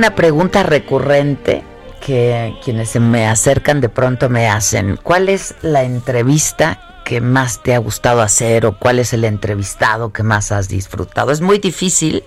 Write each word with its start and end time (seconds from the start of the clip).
Una 0.00 0.14
pregunta 0.14 0.62
recurrente 0.62 1.62
que 2.00 2.56
quienes 2.64 2.98
me 2.98 3.26
acercan 3.28 3.82
de 3.82 3.90
pronto 3.90 4.30
me 4.30 4.48
hacen. 4.48 4.96
¿Cuál 4.96 5.28
es 5.28 5.54
la 5.60 5.82
entrevista 5.82 7.02
que 7.04 7.20
más 7.20 7.62
te 7.62 7.74
ha 7.74 7.78
gustado 7.78 8.22
hacer 8.22 8.64
o 8.64 8.78
cuál 8.78 8.98
es 8.98 9.12
el 9.12 9.24
entrevistado 9.24 10.10
que 10.10 10.22
más 10.22 10.52
has 10.52 10.68
disfrutado? 10.68 11.32
Es 11.32 11.42
muy 11.42 11.58
difícil 11.58 12.24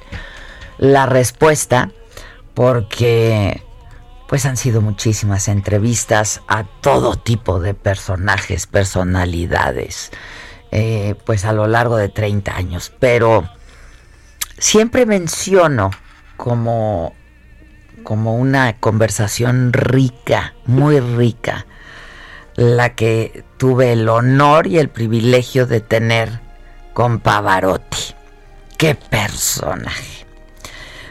la 0.78 1.08
respuesta 1.08 1.90
porque 2.54 3.64
pues 4.28 4.46
han 4.46 4.56
sido 4.56 4.82
muchísimas 4.82 5.48
entrevistas 5.48 6.42
a 6.48 6.66
todo 6.66 7.16
tipo 7.16 7.60
de 7.60 7.74
personajes, 7.74 8.68
personalidades, 8.68 10.12
eh, 10.70 11.16
pues 11.26 11.44
a 11.44 11.54
lo 11.54 11.66
largo 11.66 11.98
de 11.98 12.10
30 12.10 12.56
años. 12.56 12.94
Pero 13.00 13.50
siempre 14.60 15.08
menciono 15.08 15.90
como 16.38 17.16
como 18.04 18.36
una 18.36 18.80
conversación 18.80 19.74
rica, 19.74 20.54
muy 20.66 21.00
rica, 21.00 21.66
la 22.56 22.94
que 22.96 23.44
tuve 23.58 23.94
el 23.94 24.08
honor 24.10 24.68
y 24.68 24.78
el 24.78 24.90
privilegio 24.90 25.66
de 25.66 25.82
tener 25.82 26.42
con 26.94 27.20
Pavarotti. 27.20 28.14
¡Qué 28.78 28.96
personaje! 28.96 30.26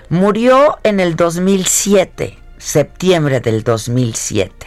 Murió 0.09 0.79
en 0.83 1.01
el 1.01 1.17
2007, 1.17 2.39
septiembre 2.59 3.41
del 3.41 3.65
2007. 3.65 4.67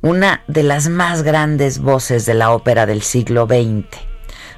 Una 0.00 0.42
de 0.48 0.64
las 0.64 0.88
más 0.88 1.22
grandes 1.22 1.78
voces 1.78 2.26
de 2.26 2.34
la 2.34 2.50
ópera 2.50 2.86
del 2.86 3.02
siglo 3.02 3.46
XX. 3.46 3.86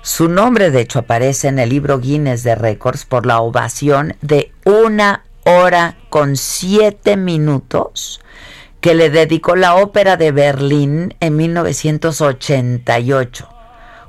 Su 0.01 0.29
nombre, 0.29 0.71
de 0.71 0.81
hecho, 0.81 1.01
aparece 1.01 1.49
en 1.49 1.59
el 1.59 1.69
libro 1.69 1.99
Guinness 1.99 2.43
de 2.43 2.55
Récords 2.55 3.05
por 3.05 3.27
la 3.27 3.41
ovación 3.41 4.17
de 4.23 4.53
una 4.65 5.25
hora 5.45 5.97
con 6.09 6.37
siete 6.37 7.17
minutos 7.17 8.21
que 8.81 8.95
le 8.95 9.11
dedicó 9.11 9.57
la 9.57 9.75
Ópera 9.77 10.17
de 10.17 10.31
Berlín 10.31 11.15
en 11.21 11.37
1988, 11.37 13.49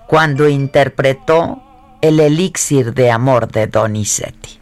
cuando 0.07 0.47
interpretó 0.50 1.62
El 2.01 2.19
elixir 2.19 2.94
de 2.94 3.09
amor 3.09 3.50
de 3.50 3.68
Donizetti. 3.68 4.59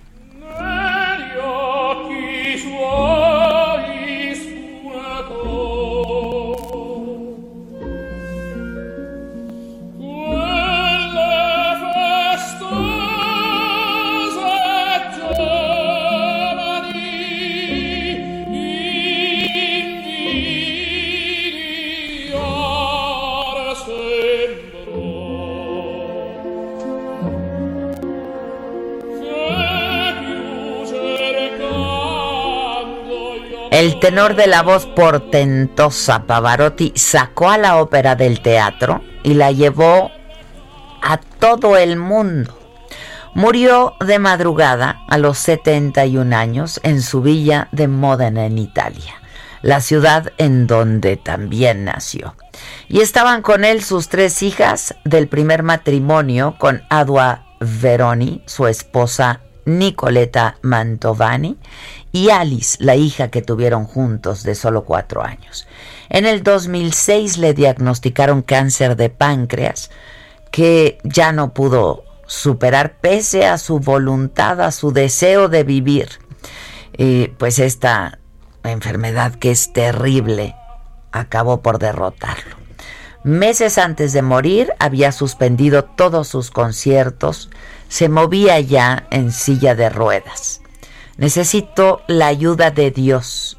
El 33.84 34.00
tenor 34.00 34.38
de 34.38 34.48
la 34.48 34.62
voz 34.62 34.86
portentosa 34.86 36.24
Pavarotti 36.24 36.94
sacó 36.96 37.50
a 37.50 37.58
la 37.58 37.82
ópera 37.82 38.16
del 38.16 38.42
teatro 38.42 39.02
y 39.24 39.34
la 39.34 39.52
llevó 39.52 40.10
a 41.02 41.18
todo 41.18 41.76
el 41.76 41.98
mundo. 41.98 42.58
Murió 43.34 43.96
de 44.00 44.20
madrugada 44.20 45.02
a 45.10 45.18
los 45.18 45.38
71 45.40 46.34
años 46.34 46.80
en 46.84 47.02
su 47.02 47.22
villa 47.22 47.68
de 47.74 47.90
Módena 47.90 48.46
en 48.46 48.58
Italia, 48.58 49.16
la 49.62 49.82
ciudad 49.82 50.32
en 50.38 50.66
donde 50.66 51.18
también 51.18 51.84
nació. 51.84 52.36
Y 52.88 53.02
estaban 53.02 53.42
con 53.42 53.66
él 53.66 53.84
sus 53.84 54.08
tres 54.08 54.44
hijas 54.44 54.96
del 55.04 55.28
primer 55.28 55.62
matrimonio 55.62 56.56
con 56.58 56.84
Adua 56.90 57.48
Veroni, 57.60 58.44
su 58.46 58.66
esposa 58.68 59.42
Nicoleta 59.66 60.58
Mantovani, 60.62 61.58
y 62.14 62.30
Alice, 62.30 62.78
la 62.80 62.96
hija 62.96 63.30
que 63.30 63.42
tuvieron 63.42 63.86
juntos 63.86 64.44
de 64.44 64.54
solo 64.54 64.86
cuatro 64.86 65.24
años. 65.24 65.68
En 66.10 66.26
el 66.26 66.44
2006 66.44 67.40
le 67.40 67.56
diagnosticaron 67.56 68.44
cáncer 68.44 68.96
de 68.96 69.10
páncreas 69.10 69.90
que 70.52 71.00
ya 71.04 71.32
no 71.32 71.56
pudo 71.56 72.04
superar 72.28 72.98
pese 73.02 73.48
a 73.48 73.58
su 73.58 73.80
voluntad, 73.80 74.62
a 74.62 74.72
su 74.72 74.94
deseo 74.94 75.50
de 75.50 75.64
vivir. 75.64 76.08
pues 77.40 77.58
esta 77.58 78.20
enfermedad 78.64 79.34
que 79.34 79.50
es 79.50 79.74
terrible 79.74 80.56
acabó 81.12 81.62
por 81.62 81.80
derrotarlo. 81.80 82.56
Meses 83.24 83.80
antes 83.80 84.14
de 84.14 84.22
morir 84.22 84.72
había 84.80 85.12
suspendido 85.12 85.84
todos 85.84 86.28
sus 86.28 86.52
conciertos, 86.52 87.50
se 87.88 88.08
movía 88.08 88.60
ya 88.60 89.08
en 89.10 89.32
silla 89.32 89.74
de 89.74 89.90
ruedas. 89.90 90.63
Necesito 91.18 92.02
la 92.08 92.28
ayuda 92.28 92.72
de 92.72 92.90
Dios 92.90 93.58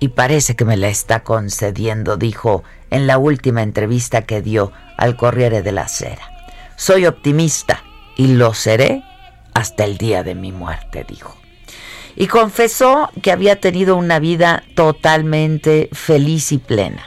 y 0.00 0.08
parece 0.08 0.56
que 0.56 0.64
me 0.64 0.76
la 0.76 0.88
está 0.88 1.22
concediendo, 1.22 2.16
dijo 2.16 2.64
en 2.90 3.06
la 3.06 3.18
última 3.18 3.62
entrevista 3.62 4.22
que 4.22 4.40
dio 4.40 4.72
al 4.96 5.16
Corriere 5.16 5.62
de 5.62 5.72
la 5.72 5.88
Sera. 5.88 6.30
Soy 6.76 7.06
optimista 7.06 7.82
y 8.16 8.28
lo 8.28 8.54
seré 8.54 9.02
hasta 9.54 9.84
el 9.84 9.98
día 9.98 10.22
de 10.22 10.34
mi 10.34 10.52
muerte, 10.52 11.04
dijo. 11.06 11.36
Y 12.14 12.28
confesó 12.28 13.10
que 13.22 13.30
había 13.30 13.60
tenido 13.60 13.96
una 13.96 14.18
vida 14.18 14.64
totalmente 14.74 15.90
feliz 15.92 16.50
y 16.52 16.58
plena, 16.58 17.06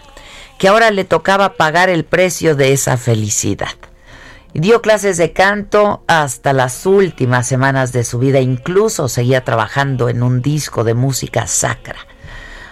que 0.60 0.68
ahora 0.68 0.92
le 0.92 1.04
tocaba 1.04 1.54
pagar 1.54 1.90
el 1.90 2.06
precio 2.06 2.56
de 2.56 2.74
esa 2.74 2.96
felicidad. 2.98 3.70
Dio 4.54 4.82
clases 4.82 5.18
de 5.18 5.32
canto 5.32 6.04
hasta 6.08 6.54
las 6.54 6.86
últimas 6.88 7.48
semanas 7.48 7.92
de 7.92 8.04
su 8.04 8.18
vida, 8.18 8.40
incluso 8.40 9.08
seguía 9.08 9.44
trabajando 9.44 10.10
en 10.10 10.24
un 10.24 10.42
disco 10.42 10.84
de 10.84 10.96
música 10.96 11.46
sacra. 11.46 12.00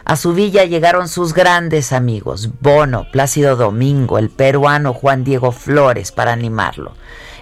A 0.03 0.15
su 0.15 0.33
villa 0.33 0.65
llegaron 0.65 1.07
sus 1.07 1.33
grandes 1.33 1.93
amigos, 1.93 2.49
Bono, 2.61 3.05
Plácido 3.11 3.55
Domingo, 3.55 4.17
el 4.17 4.29
peruano 4.29 4.93
Juan 4.93 5.23
Diego 5.23 5.51
Flores, 5.51 6.11
para 6.11 6.31
animarlo. 6.31 6.93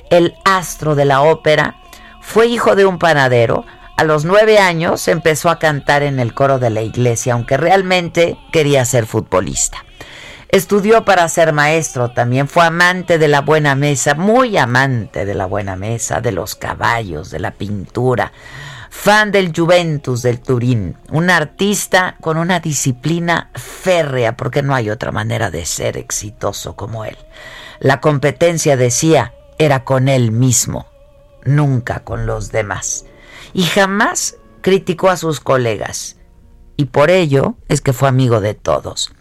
El 0.10 0.34
astro 0.44 0.96
de 0.96 1.06
la 1.06 1.22
ópera 1.22 1.78
fue 2.22 2.48
hijo 2.48 2.76
de 2.76 2.86
un 2.86 3.00
panadero. 3.00 3.66
A 3.98 4.04
los 4.04 4.26
nueve 4.26 4.60
años 4.60 5.08
empezó 5.08 5.50
a 5.50 5.60
cantar 5.60 6.04
en 6.04 6.20
el 6.20 6.34
coro 6.34 6.60
de 6.60 6.72
la 6.72 6.82
iglesia, 6.82 7.34
aunque 7.34 7.56
realmente 7.56 8.38
quería 8.52 8.84
ser 8.84 9.06
futbolista. 9.06 9.86
Estudió 10.56 11.04
para 11.04 11.28
ser 11.28 11.52
maestro, 11.52 12.12
también 12.12 12.48
fue 12.48 12.64
amante 12.64 13.18
de 13.18 13.28
la 13.28 13.42
buena 13.42 13.76
mesa, 13.76 14.16
muy 14.16 14.56
amante 14.56 15.26
de 15.26 15.34
la 15.34 15.48
buena 15.48 15.76
mesa, 15.76 16.22
de 16.22 16.32
los 16.32 16.56
caballos, 16.56 17.30
de 17.30 17.40
la 17.42 17.52
pintura, 17.52 18.32
fan 18.90 19.34
del 19.34 19.52
Juventus 19.54 20.22
del 20.22 20.40
Turín, 20.40 20.96
un 21.12 21.30
artista 21.30 22.16
con 22.22 22.38
una 22.38 22.62
disciplina 22.62 23.52
férrea, 23.54 24.38
porque 24.38 24.62
no 24.64 24.74
hay 24.74 24.90
otra 24.90 25.12
manera 25.12 25.52
de 25.52 25.66
ser 25.66 25.98
exitoso 25.98 26.78
como 26.78 27.04
él. 27.04 27.18
La 27.82 28.00
competencia, 28.00 28.78
decía, 28.78 29.34
era 29.58 29.84
con 29.84 30.08
él 30.08 30.32
mismo, 30.32 30.86
nunca 31.44 32.00
con 32.00 32.26
los 32.26 32.54
demás. 32.54 33.04
Y 33.54 33.64
jamás 33.64 34.38
criticó 34.62 35.10
a 35.10 35.18
sus 35.18 35.42
colegas. 35.42 36.16
Y 36.78 36.86
por 36.86 37.10
ello 37.10 37.56
es 37.68 37.82
que 37.82 37.92
fue 37.92 38.08
amigo 38.08 38.40
de 38.40 38.54
todos. 38.54 39.12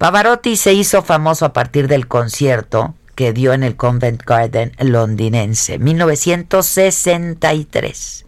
Pavarotti 0.00 0.56
se 0.56 0.72
hizo 0.72 1.02
famoso 1.02 1.44
a 1.44 1.52
partir 1.52 1.86
del 1.86 2.08
concierto 2.08 2.94
que 3.14 3.34
dio 3.34 3.52
en 3.52 3.62
el 3.62 3.76
Convent 3.76 4.22
Garden 4.22 4.72
londinense, 4.78 5.78
1963. 5.78 8.24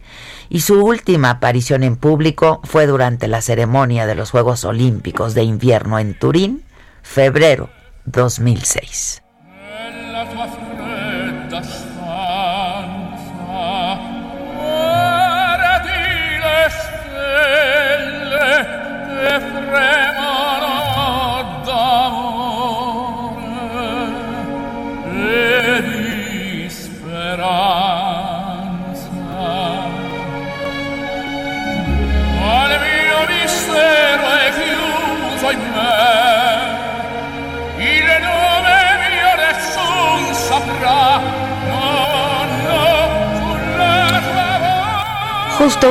Y 0.49 0.61
su 0.61 0.85
última 0.85 1.31
aparición 1.31 1.81
en 1.81 1.95
público 1.95 2.61
fue 2.63 2.85
durante 2.85 3.27
la 3.27 3.41
ceremonia 3.41 4.05
de 4.05 4.13
los 4.13 4.29
Juegos 4.29 4.65
Olímpicos 4.65 5.33
de 5.33 5.41
Invierno 5.41 5.97
en 5.97 6.13
Turín, 6.13 6.63
febrero 7.01 7.71
2006. 8.05 9.23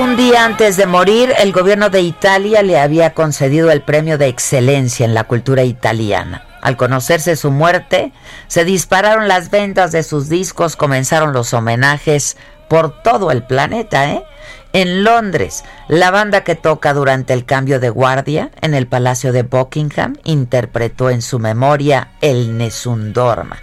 Un 0.00 0.16
día 0.16 0.46
antes 0.46 0.78
de 0.78 0.86
morir, 0.86 1.34
el 1.38 1.52
gobierno 1.52 1.90
de 1.90 2.00
Italia 2.00 2.62
le 2.62 2.80
había 2.80 3.12
concedido 3.12 3.70
el 3.70 3.82
premio 3.82 4.16
de 4.16 4.26
excelencia 4.26 5.04
en 5.04 5.12
la 5.12 5.24
cultura 5.24 5.64
italiana. 5.64 6.46
Al 6.62 6.78
conocerse 6.78 7.36
su 7.36 7.50
muerte, 7.50 8.10
se 8.48 8.64
dispararon 8.64 9.28
las 9.28 9.50
ventas 9.50 9.92
de 9.92 10.02
sus 10.02 10.30
discos, 10.30 10.76
comenzaron 10.76 11.34
los 11.34 11.52
homenajes 11.52 12.38
por 12.68 13.02
todo 13.02 13.30
el 13.30 13.42
planeta, 13.42 14.10
¿eh? 14.10 14.24
En 14.72 15.04
Londres, 15.04 15.62
la 15.88 16.10
banda 16.10 16.42
que 16.42 16.54
toca 16.54 16.94
durante 16.94 17.34
el 17.34 17.44
cambio 17.44 17.78
de 17.78 17.90
guardia 17.90 18.50
en 18.62 18.72
el 18.72 18.86
Palacio 18.86 19.30
de 19.30 19.42
Buckingham 19.42 20.16
interpretó 20.24 21.10
en 21.10 21.20
su 21.20 21.38
memoria 21.38 22.12
El 22.22 22.56
Nessun 22.56 23.12
Dorma. 23.12 23.58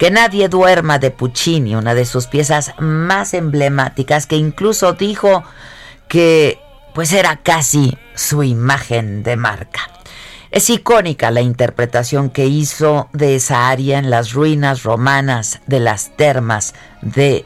Que 0.00 0.10
nadie 0.10 0.48
duerma 0.48 0.98
de 0.98 1.10
Puccini, 1.10 1.76
una 1.76 1.94
de 1.94 2.06
sus 2.06 2.26
piezas 2.26 2.72
más 2.78 3.34
emblemáticas, 3.34 4.26
que 4.26 4.36
incluso 4.36 4.94
dijo 4.94 5.44
que 6.08 6.58
pues 6.94 7.12
era 7.12 7.36
casi 7.36 7.98
su 8.14 8.42
imagen 8.42 9.22
de 9.22 9.36
marca. 9.36 9.90
Es 10.50 10.70
icónica 10.70 11.30
la 11.30 11.42
interpretación 11.42 12.30
que 12.30 12.46
hizo 12.46 13.10
de 13.12 13.36
esa 13.36 13.68
área 13.68 13.98
en 13.98 14.08
las 14.08 14.32
ruinas 14.32 14.84
romanas 14.84 15.60
de 15.66 15.80
las 15.80 16.16
termas 16.16 16.74
de 17.02 17.44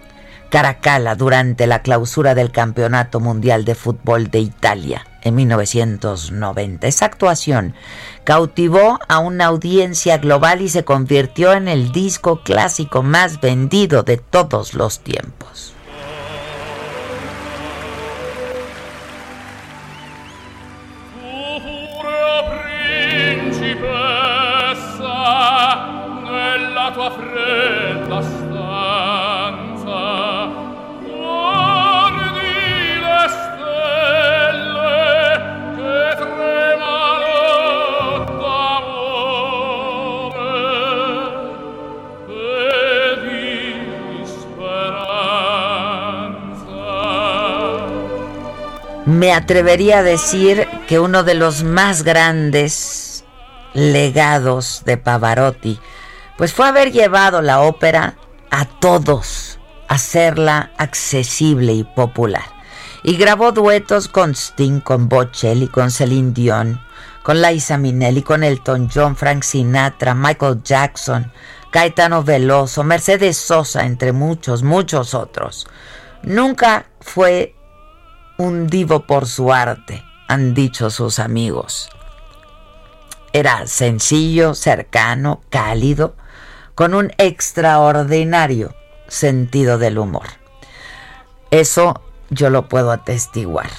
Caracalla 0.55 1.17
durante 1.17 1.67
la 1.67 1.83
clausura 1.83 2.37
del 2.37 2.53
Campeonato 2.53 3.19
Mundial 3.19 3.65
de 3.65 3.75
Fútbol 3.75 4.31
de 4.31 4.39
Italia 4.39 5.05
en 5.23 5.35
1990. 5.35 6.87
Esa 6.87 7.06
actuación 7.06 7.75
cautivó 8.23 9.01
a 9.09 9.19
una 9.19 9.47
audiencia 9.47 10.19
global 10.19 10.62
y 10.62 10.69
se 10.69 10.85
convirtió 10.85 11.55
en 11.55 11.67
el 11.67 11.91
disco 11.91 12.45
clásico 12.45 13.03
más 13.03 13.41
vendido 13.41 14.05
de 14.05 14.17
todos 14.17 14.75
los 14.75 15.01
tiempos. 15.01 15.74
Me 49.15 49.33
atrevería 49.33 49.99
a 49.99 50.03
decir 50.03 50.67
que 50.89 50.99
uno 50.99 51.23
de 51.23 51.35
los 51.35 51.63
más 51.63 52.03
grandes 52.03 53.25
legados 53.73 54.83
de 54.85 54.97
Pavarotti, 54.97 55.79
pues 56.37 56.53
fue 56.53 56.67
haber 56.67 56.91
llevado 56.91 57.41
la 57.41 57.61
ópera 57.61 58.17
a 58.51 58.65
todos, 58.65 59.59
hacerla 59.89 60.73
accesible 60.79 61.73
y 61.73 61.85
popular. 61.85 62.44
Y 63.05 63.17
grabó 63.17 63.53
duetos 63.53 64.09
con 64.09 64.35
Sting, 64.35 64.81
con 64.81 65.09
Bocelli, 65.09 65.69
con 65.69 65.91
Celine 65.91 66.33
Dion, 66.33 66.81
con 67.23 67.41
Liza 67.41 67.79
Minnelli, 67.79 68.23
con 68.23 68.43
Elton 68.43 68.91
John, 68.93 69.15
Frank 69.15 69.43
Sinatra, 69.44 70.15
Michael 70.15 70.63
Jackson, 70.65 71.31
Caetano 71.71 72.25
Veloso, 72.25 72.83
Mercedes 72.83 73.37
Sosa, 73.37 73.85
entre 73.85 74.13
muchos, 74.13 74.63
muchos 74.63 75.15
otros. 75.15 75.67
Nunca 76.23 76.87
fue 77.01 77.55
un 78.36 78.67
divo 78.67 79.00
por 79.00 79.26
su 79.26 79.53
arte, 79.53 80.05
han 80.29 80.55
dicho 80.55 80.91
sus 80.91 81.19
amigos. 81.19 81.91
Era 83.32 83.67
sencillo, 83.67 84.55
cercano, 84.55 85.43
cálido, 85.50 86.14
con 86.74 86.94
un 86.94 87.12
extraordinario 87.19 88.74
sentido 89.08 89.79
del 89.79 89.98
humor. 89.98 90.26
Eso 91.50 92.00
yo 92.31 92.50
lo 92.50 92.69
puedo 92.69 92.91
atestiguar. 92.91 93.70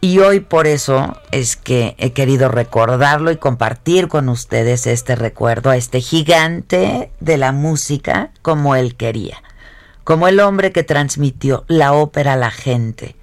Y 0.00 0.20
hoy 0.20 0.38
por 0.40 0.68
eso 0.68 1.16
es 1.32 1.56
que 1.56 1.96
he 1.98 2.12
querido 2.12 2.48
recordarlo 2.48 3.32
y 3.32 3.36
compartir 3.36 4.06
con 4.06 4.28
ustedes 4.28 4.86
este 4.86 5.16
recuerdo 5.16 5.70
a 5.70 5.76
este 5.76 6.00
gigante 6.00 7.10
de 7.18 7.36
la 7.36 7.50
música 7.50 8.30
como 8.42 8.76
él 8.76 8.94
quería, 8.94 9.42
como 10.04 10.28
el 10.28 10.38
hombre 10.38 10.70
que 10.70 10.84
transmitió 10.84 11.64
la 11.66 11.94
ópera 11.94 12.34
a 12.34 12.36
la 12.36 12.52
gente, 12.52 13.16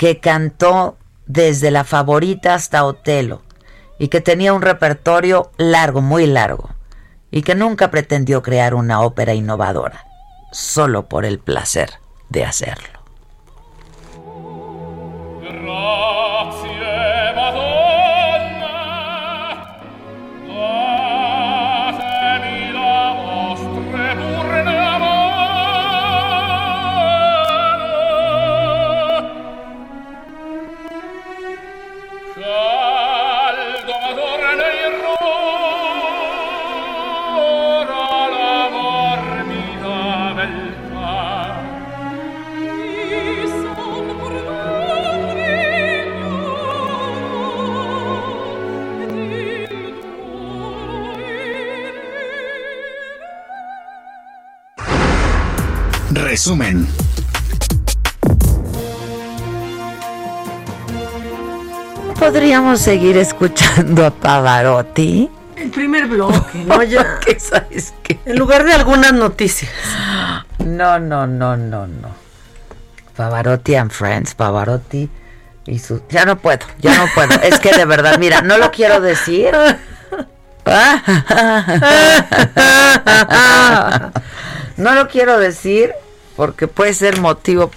que 0.00 0.18
cantó 0.18 0.96
desde 1.26 1.70
la 1.70 1.84
favorita 1.84 2.54
hasta 2.54 2.86
Otelo 2.86 3.42
y 3.98 4.08
que 4.08 4.22
tenía 4.22 4.54
un 4.54 4.62
repertorio 4.62 5.50
largo, 5.58 6.00
muy 6.00 6.24
largo, 6.24 6.70
y 7.30 7.42
que 7.42 7.54
nunca 7.54 7.90
pretendió 7.90 8.40
crear 8.40 8.72
una 8.72 9.02
ópera 9.02 9.34
innovadora, 9.34 10.06
solo 10.52 11.06
por 11.06 11.26
el 11.26 11.38
placer 11.38 11.90
de 12.30 12.46
hacerlo. 12.46 12.99
Resumen. 56.30 56.86
Podríamos 62.20 62.80
seguir 62.80 63.16
escuchando 63.16 64.06
a 64.06 64.12
Pavarotti. 64.12 65.28
El 65.56 65.70
primer 65.70 66.06
bloque, 66.06 66.58
¿no? 66.66 66.84
Ya. 66.84 67.18
¿Qué 67.18 67.40
sabes 67.40 67.94
qué? 68.04 68.20
En 68.26 68.38
lugar 68.38 68.64
de 68.64 68.74
algunas 68.74 69.12
noticias. 69.12 69.72
No, 70.60 71.00
no, 71.00 71.26
no, 71.26 71.56
no, 71.56 71.88
no. 71.88 72.14
Pavarotti 73.16 73.74
and 73.74 73.90
Friends, 73.90 74.36
Pavarotti 74.36 75.10
y 75.66 75.78
su... 75.80 76.00
Ya 76.10 76.26
no 76.26 76.38
puedo, 76.38 76.64
ya 76.78 76.96
no 76.96 77.08
puedo. 77.12 77.40
Es 77.42 77.58
que 77.58 77.72
de 77.72 77.86
verdad, 77.86 78.20
mira, 78.20 78.40
no 78.40 78.56
lo 78.56 78.70
quiero 78.70 79.00
decir. 79.00 79.50
No 84.76 84.94
lo 84.94 85.08
quiero 85.08 85.38
decir 85.38 85.92
porque 86.36 86.68
puede 86.68 86.94
ser 86.94 87.18
motivo 87.20 87.70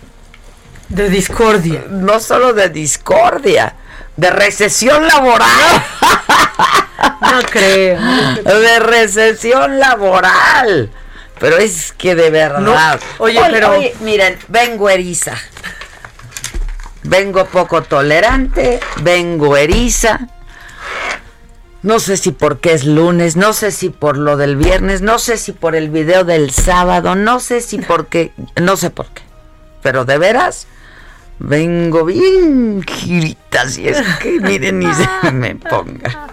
De 0.89 1.09
discordia. 1.09 1.83
no 1.89 2.19
solo 2.19 2.53
de 2.53 2.69
discordia, 2.69 3.75
de 4.17 4.29
recesión 4.29 5.07
laboral. 5.07 5.49
No 7.21 7.41
creo. 7.49 7.99
de 8.43 8.79
recesión 8.79 9.79
laboral. 9.79 10.89
Pero 11.39 11.57
es 11.57 11.91
que 11.93 12.15
de 12.15 12.29
verdad. 12.29 12.59
No, 12.59 12.75
oye, 13.17 13.41
pero- 13.49 13.71
oye, 13.71 13.93
miren, 14.01 14.37
vengo 14.47 14.89
eriza. 14.89 15.33
Vengo 17.03 17.45
poco 17.45 17.81
tolerante, 17.83 18.79
vengo 19.01 19.57
eriza. 19.57 20.19
No 21.83 21.99
sé 21.99 22.15
si 22.17 22.31
porque 22.31 22.73
es 22.73 22.85
lunes, 22.85 23.35
no 23.35 23.51
sé 23.53 23.71
si 23.71 23.89
por 23.89 24.17
lo 24.17 24.37
del 24.37 24.55
viernes, 24.55 25.01
no 25.01 25.19
sé 25.19 25.37
si 25.37 25.51
por 25.51 25.75
el 25.75 25.89
video 25.89 26.23
del 26.23 26.49
sábado, 26.51 27.15
no 27.15 27.39
sé 27.41 27.59
si 27.61 27.77
porque, 27.87 28.31
no 28.61 28.77
sé 28.77 28.89
por 28.89 29.07
qué. 29.07 29.21
Pero 29.81 30.05
de 30.05 30.17
veras, 30.17 30.65
vengo 31.39 32.05
bien 32.05 32.83
girita, 32.87 33.67
si 33.67 33.87
es 33.87 34.01
que 34.21 34.39
miren 34.41 34.79
ni 34.79 34.93
se 34.93 35.07
me 35.31 35.55
ponga. 35.55 36.27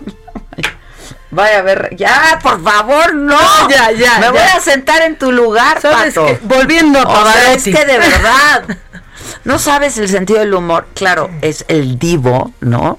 Vaya 1.33 1.59
a 1.61 1.62
ver, 1.62 1.95
ya, 1.97 2.38
por 2.42 2.61
favor, 2.62 3.14
no. 3.14 3.38
Ya, 3.69 3.92
ya, 3.92 4.16
Me 4.16 4.23
ya. 4.26 4.30
voy 4.33 4.40
a 4.40 4.61
sentar 4.61 5.02
en 5.02 5.16
tu 5.16 5.30
lugar, 5.30 5.80
¿Sabes 5.80 6.14
Pato. 6.14 6.26
qué? 6.26 6.38
Volviendo 6.42 6.99
a 6.99 7.02
O 7.02 7.07
sea, 7.33 7.52
es 7.54 7.62
Pavarotti. 7.64 7.73
que 7.73 7.85
de 7.87 7.99
verdad. 7.99 8.78
No 9.45 9.59
sabes 9.61 9.97
el 9.99 10.09
sentido 10.09 10.40
del 10.40 10.52
humor. 10.54 10.87
Claro, 10.95 11.30
es 11.40 11.64
el 11.69 12.00
divo, 12.00 12.52
¿no? 12.61 12.99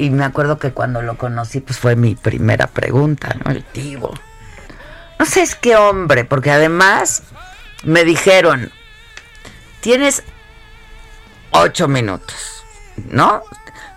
Y 0.00 0.08
me 0.08 0.24
acuerdo 0.24 0.58
que 0.58 0.72
cuando 0.72 1.02
lo 1.02 1.18
conocí, 1.18 1.60
pues 1.60 1.78
fue 1.78 1.94
mi 1.94 2.14
primera 2.14 2.66
pregunta, 2.68 3.36
¿no? 3.44 3.50
El 3.50 3.62
divo. 3.74 4.14
No 5.18 5.26
sé, 5.26 5.42
es 5.42 5.54
qué 5.54 5.76
hombre, 5.76 6.24
porque 6.24 6.50
además 6.50 7.22
me 7.84 8.04
dijeron, 8.04 8.72
tienes 9.80 10.22
ocho 11.50 11.86
minutos, 11.86 12.64
¿no? 13.10 13.42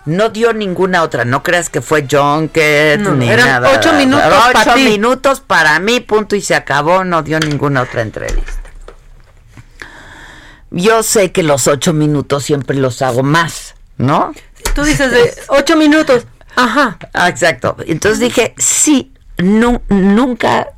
No 0.04 0.28
dio 0.28 0.52
ninguna 0.52 1.02
otra, 1.02 1.24
no 1.24 1.42
creas 1.42 1.70
que 1.70 1.80
fue 1.80 2.06
Junket 2.06 3.00
No, 3.00 3.14
ni 3.14 3.30
eran 3.30 3.46
nada. 3.48 3.70
ocho 3.74 3.94
minutos 3.94 4.26
Ocho 4.50 4.52
pa' 4.52 4.74
ti. 4.74 4.84
minutos 4.84 5.40
para 5.40 5.78
mí, 5.80 6.00
punto 6.00 6.36
y 6.36 6.42
se 6.42 6.54
acabó, 6.54 7.04
no 7.04 7.22
dio 7.22 7.40
ninguna 7.40 7.80
otra 7.80 8.02
entrevista. 8.02 8.52
Yo 10.70 11.02
sé 11.02 11.32
que 11.32 11.42
los 11.42 11.66
ocho 11.66 11.94
minutos 11.94 12.44
siempre 12.44 12.76
los 12.76 13.00
hago 13.00 13.22
más, 13.22 13.74
¿no? 13.96 14.32
Tú 14.74 14.82
dices 14.84 15.10
de 15.10 15.34
ocho 15.48 15.76
minutos. 15.76 16.26
Ajá. 16.56 16.98
Ah, 17.12 17.28
exacto. 17.28 17.76
Entonces 17.86 18.20
dije, 18.20 18.54
sí, 18.58 19.12
nu- 19.38 19.82
nunca, 19.88 20.68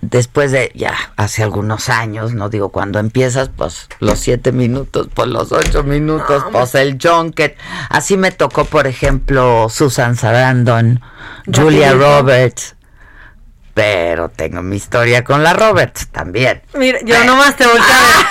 después 0.00 0.50
de 0.50 0.72
ya 0.74 0.94
hace 1.16 1.42
algunos 1.42 1.88
años, 1.88 2.32
no 2.34 2.48
digo 2.48 2.70
cuando 2.70 2.98
empiezas, 2.98 3.50
pues 3.56 3.88
los 4.00 4.18
siete 4.18 4.50
minutos, 4.52 5.08
pues 5.14 5.28
los 5.28 5.52
ocho 5.52 5.84
minutos, 5.84 6.44
pues 6.50 6.74
el 6.74 6.98
junket. 7.00 7.56
Así 7.90 8.16
me 8.16 8.32
tocó, 8.32 8.64
por 8.64 8.86
ejemplo, 8.86 9.68
Susan 9.68 10.16
Sarandon, 10.16 11.00
Julia. 11.54 11.92
Roberts. 11.92 12.74
Pero 13.74 14.28
tengo 14.28 14.60
mi 14.62 14.76
historia 14.76 15.24
con 15.24 15.42
la 15.42 15.54
Roberts 15.54 16.08
también. 16.08 16.60
Mira, 16.74 16.98
yo 17.04 17.24
nomás 17.24 17.56
te 17.56 17.64
volteé 17.66 17.82
a 17.82 18.00
ver. 18.00 18.26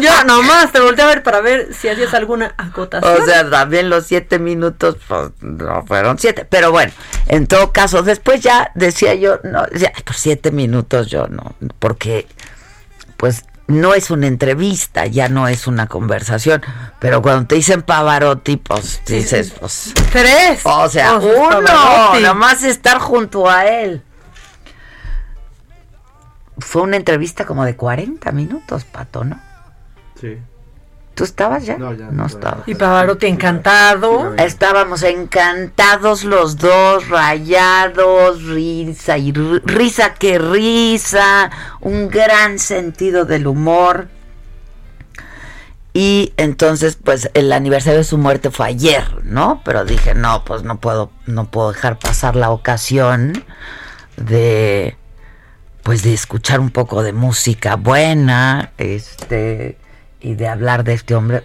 Yo 0.00 0.24
nomás 0.24 0.72
te 0.72 0.80
volteé 0.80 1.04
a 1.04 1.08
ver 1.08 1.22
para 1.22 1.40
ver 1.40 1.74
si 1.74 1.88
hacías 1.88 2.12
alguna 2.14 2.54
acotación. 2.58 3.22
O 3.22 3.24
sea, 3.24 3.48
también 3.48 3.90
los 3.90 4.06
siete 4.06 4.38
minutos, 4.38 4.96
pues 5.08 5.30
no 5.40 5.84
fueron 5.86 6.18
siete. 6.18 6.44
Pero 6.44 6.70
bueno, 6.70 6.92
en 7.26 7.46
todo 7.46 7.72
caso, 7.72 8.02
después 8.02 8.40
ya 8.40 8.70
decía 8.74 9.14
yo, 9.14 9.40
no, 9.44 9.66
ya, 9.70 9.92
pues 10.04 10.18
siete 10.18 10.50
minutos 10.50 11.08
yo 11.08 11.26
no, 11.28 11.54
porque 11.78 12.26
pues 13.16 13.44
no 13.66 13.94
es 13.94 14.10
una 14.10 14.26
entrevista, 14.26 15.06
ya 15.06 15.28
no 15.28 15.48
es 15.48 15.66
una 15.66 15.86
conversación. 15.86 16.62
Pero 16.98 17.22
cuando 17.22 17.46
te 17.46 17.54
dicen 17.54 17.82
Pavarotti, 17.82 18.56
pues 18.56 19.02
dices, 19.06 19.52
pues. 19.58 19.94
Tres. 20.12 20.60
O 20.64 20.88
sea, 20.88 21.16
uno, 21.16 21.64
Pavarotti. 21.64 22.22
nomás 22.22 22.62
estar 22.62 22.98
junto 22.98 23.48
a 23.48 23.66
él. 23.66 24.02
Fue 26.58 26.82
una 26.82 26.96
entrevista 26.96 27.46
como 27.46 27.64
de 27.64 27.74
40 27.74 28.32
minutos, 28.32 28.84
Pato, 28.84 29.24
¿no? 29.24 29.40
Sí. 30.20 30.38
¿Tú 31.14 31.24
estabas 31.24 31.66
ya? 31.66 31.76
No, 31.76 31.92
ya, 31.92 32.06
No 32.06 32.12
no. 32.12 32.26
estabas. 32.26 32.66
Y 32.66 32.74
Pavarotti 32.74 33.26
encantado. 33.26 34.34
Estábamos 34.36 35.02
encantados 35.02 36.24
los 36.24 36.56
dos, 36.56 37.08
rayados, 37.08 38.42
risa 38.44 39.18
y 39.18 39.32
ri- 39.32 39.60
risa 39.64 40.14
que 40.14 40.38
risa, 40.38 41.50
un 41.80 42.08
gran 42.08 42.58
sentido 42.58 43.24
del 43.26 43.46
humor. 43.48 44.08
Y 45.92 46.32
entonces, 46.36 46.96
pues, 47.02 47.30
el 47.34 47.52
aniversario 47.52 47.98
de 47.98 48.04
su 48.04 48.16
muerte 48.16 48.50
fue 48.50 48.66
ayer, 48.66 49.04
¿no? 49.24 49.60
Pero 49.64 49.84
dije, 49.84 50.14
no, 50.14 50.44
pues 50.44 50.62
no 50.62 50.78
puedo, 50.80 51.10
no 51.26 51.50
puedo 51.50 51.72
dejar 51.72 51.98
pasar 51.98 52.36
la 52.36 52.50
ocasión 52.50 53.44
de, 54.16 54.96
pues, 55.82 56.02
de 56.04 56.14
escuchar 56.14 56.60
un 56.60 56.70
poco 56.70 57.02
de 57.02 57.12
música 57.12 57.74
buena, 57.74 58.70
este, 58.78 59.78
y 60.20 60.34
de 60.34 60.48
hablar 60.48 60.84
de 60.84 60.94
este 60.94 61.14
hombre. 61.14 61.42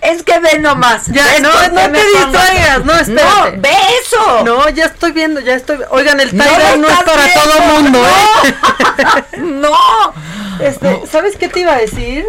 Es 0.00 0.22
que 0.22 0.38
ve 0.38 0.60
nomás. 0.60 1.06
Ya, 1.06 1.24
no, 1.40 1.50
no 1.50 1.90
te 1.90 2.04
distraigas, 2.04 2.84
no, 2.84 2.92
espérate. 2.94 3.56
No, 3.56 3.62
ve 3.62 3.74
eso. 4.00 4.44
No, 4.44 4.68
ya 4.68 4.84
estoy 4.84 5.10
viendo, 5.10 5.40
ya 5.40 5.54
estoy. 5.54 5.78
Oigan, 5.90 6.20
el 6.20 6.36
No 6.36 6.44
Tiger 6.44 6.78
no, 6.78 6.88
es 6.88 7.02
para 7.02 7.24
viendo, 7.24 7.42
todo 7.42 7.60
mundo, 7.60 7.98
¿eh? 8.06 9.24
No. 9.38 9.72
Este, 10.60 11.06
¿sabes 11.10 11.36
qué 11.36 11.48
te 11.48 11.60
iba 11.60 11.72
a 11.72 11.78
decir? 11.78 12.24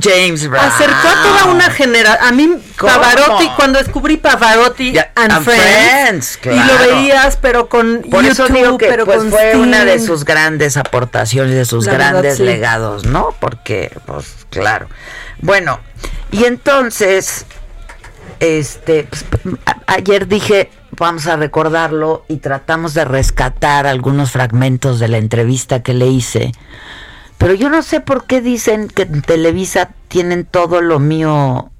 James 0.00 0.48
Brown. 0.48 0.66
Acercó 0.66 1.08
a 1.08 1.22
toda 1.22 1.44
una 1.46 1.70
generación. 1.70 2.28
A 2.28 2.32
mí, 2.32 2.48
¿Cómo? 2.76 2.92
Pavarotti, 2.92 3.48
cuando 3.56 3.78
descubrí 3.78 4.16
Pavarotti 4.18 4.98
and, 4.98 5.32
and 5.32 5.44
Friends, 5.44 6.38
Friends, 6.38 6.64
y 6.64 6.66
lo 6.66 6.78
veías, 6.78 7.36
pero 7.36 7.68
con 7.68 8.02
Por 8.10 8.24
YouTube, 8.24 8.30
eso 8.30 8.48
digo 8.48 8.78
que 8.78 8.86
pero 8.86 9.04
pues, 9.04 9.18
con 9.18 9.30
fue 9.30 9.56
una 9.56 9.84
de 9.84 9.98
sus 9.98 10.24
grandes 10.24 10.76
aportaciones, 10.76 11.54
de 11.54 11.64
sus 11.64 11.86
La 11.86 11.92
verdad, 11.92 12.10
grandes 12.10 12.36
sí. 12.36 12.44
legados, 12.44 13.04
¿no? 13.04 13.34
Porque, 13.40 13.90
pues, 14.06 14.46
claro. 14.50 14.88
Bueno, 15.40 15.80
y 16.30 16.44
entonces, 16.44 17.46
este, 18.40 19.04
pues, 19.04 19.24
ayer 19.86 20.28
dije, 20.28 20.70
vamos 20.98 21.26
a 21.26 21.36
recordarlo 21.36 22.24
y 22.28 22.38
tratamos 22.38 22.94
de 22.94 23.04
rescatar 23.04 23.86
algunos 23.86 24.32
fragmentos 24.32 24.98
de 25.00 25.08
la 25.08 25.18
entrevista 25.18 25.82
que 25.82 25.94
le 25.94 26.08
hice. 26.08 26.52
Pero 27.38 27.54
yo 27.54 27.70
no 27.70 27.82
sé 27.82 28.00
por 28.00 28.24
qué 28.26 28.40
dicen 28.40 28.88
que 28.88 29.02
en 29.02 29.22
Televisa 29.22 29.90
tienen 30.08 30.44
todo 30.44 30.80
lo 30.80 30.98
mío 30.98 31.70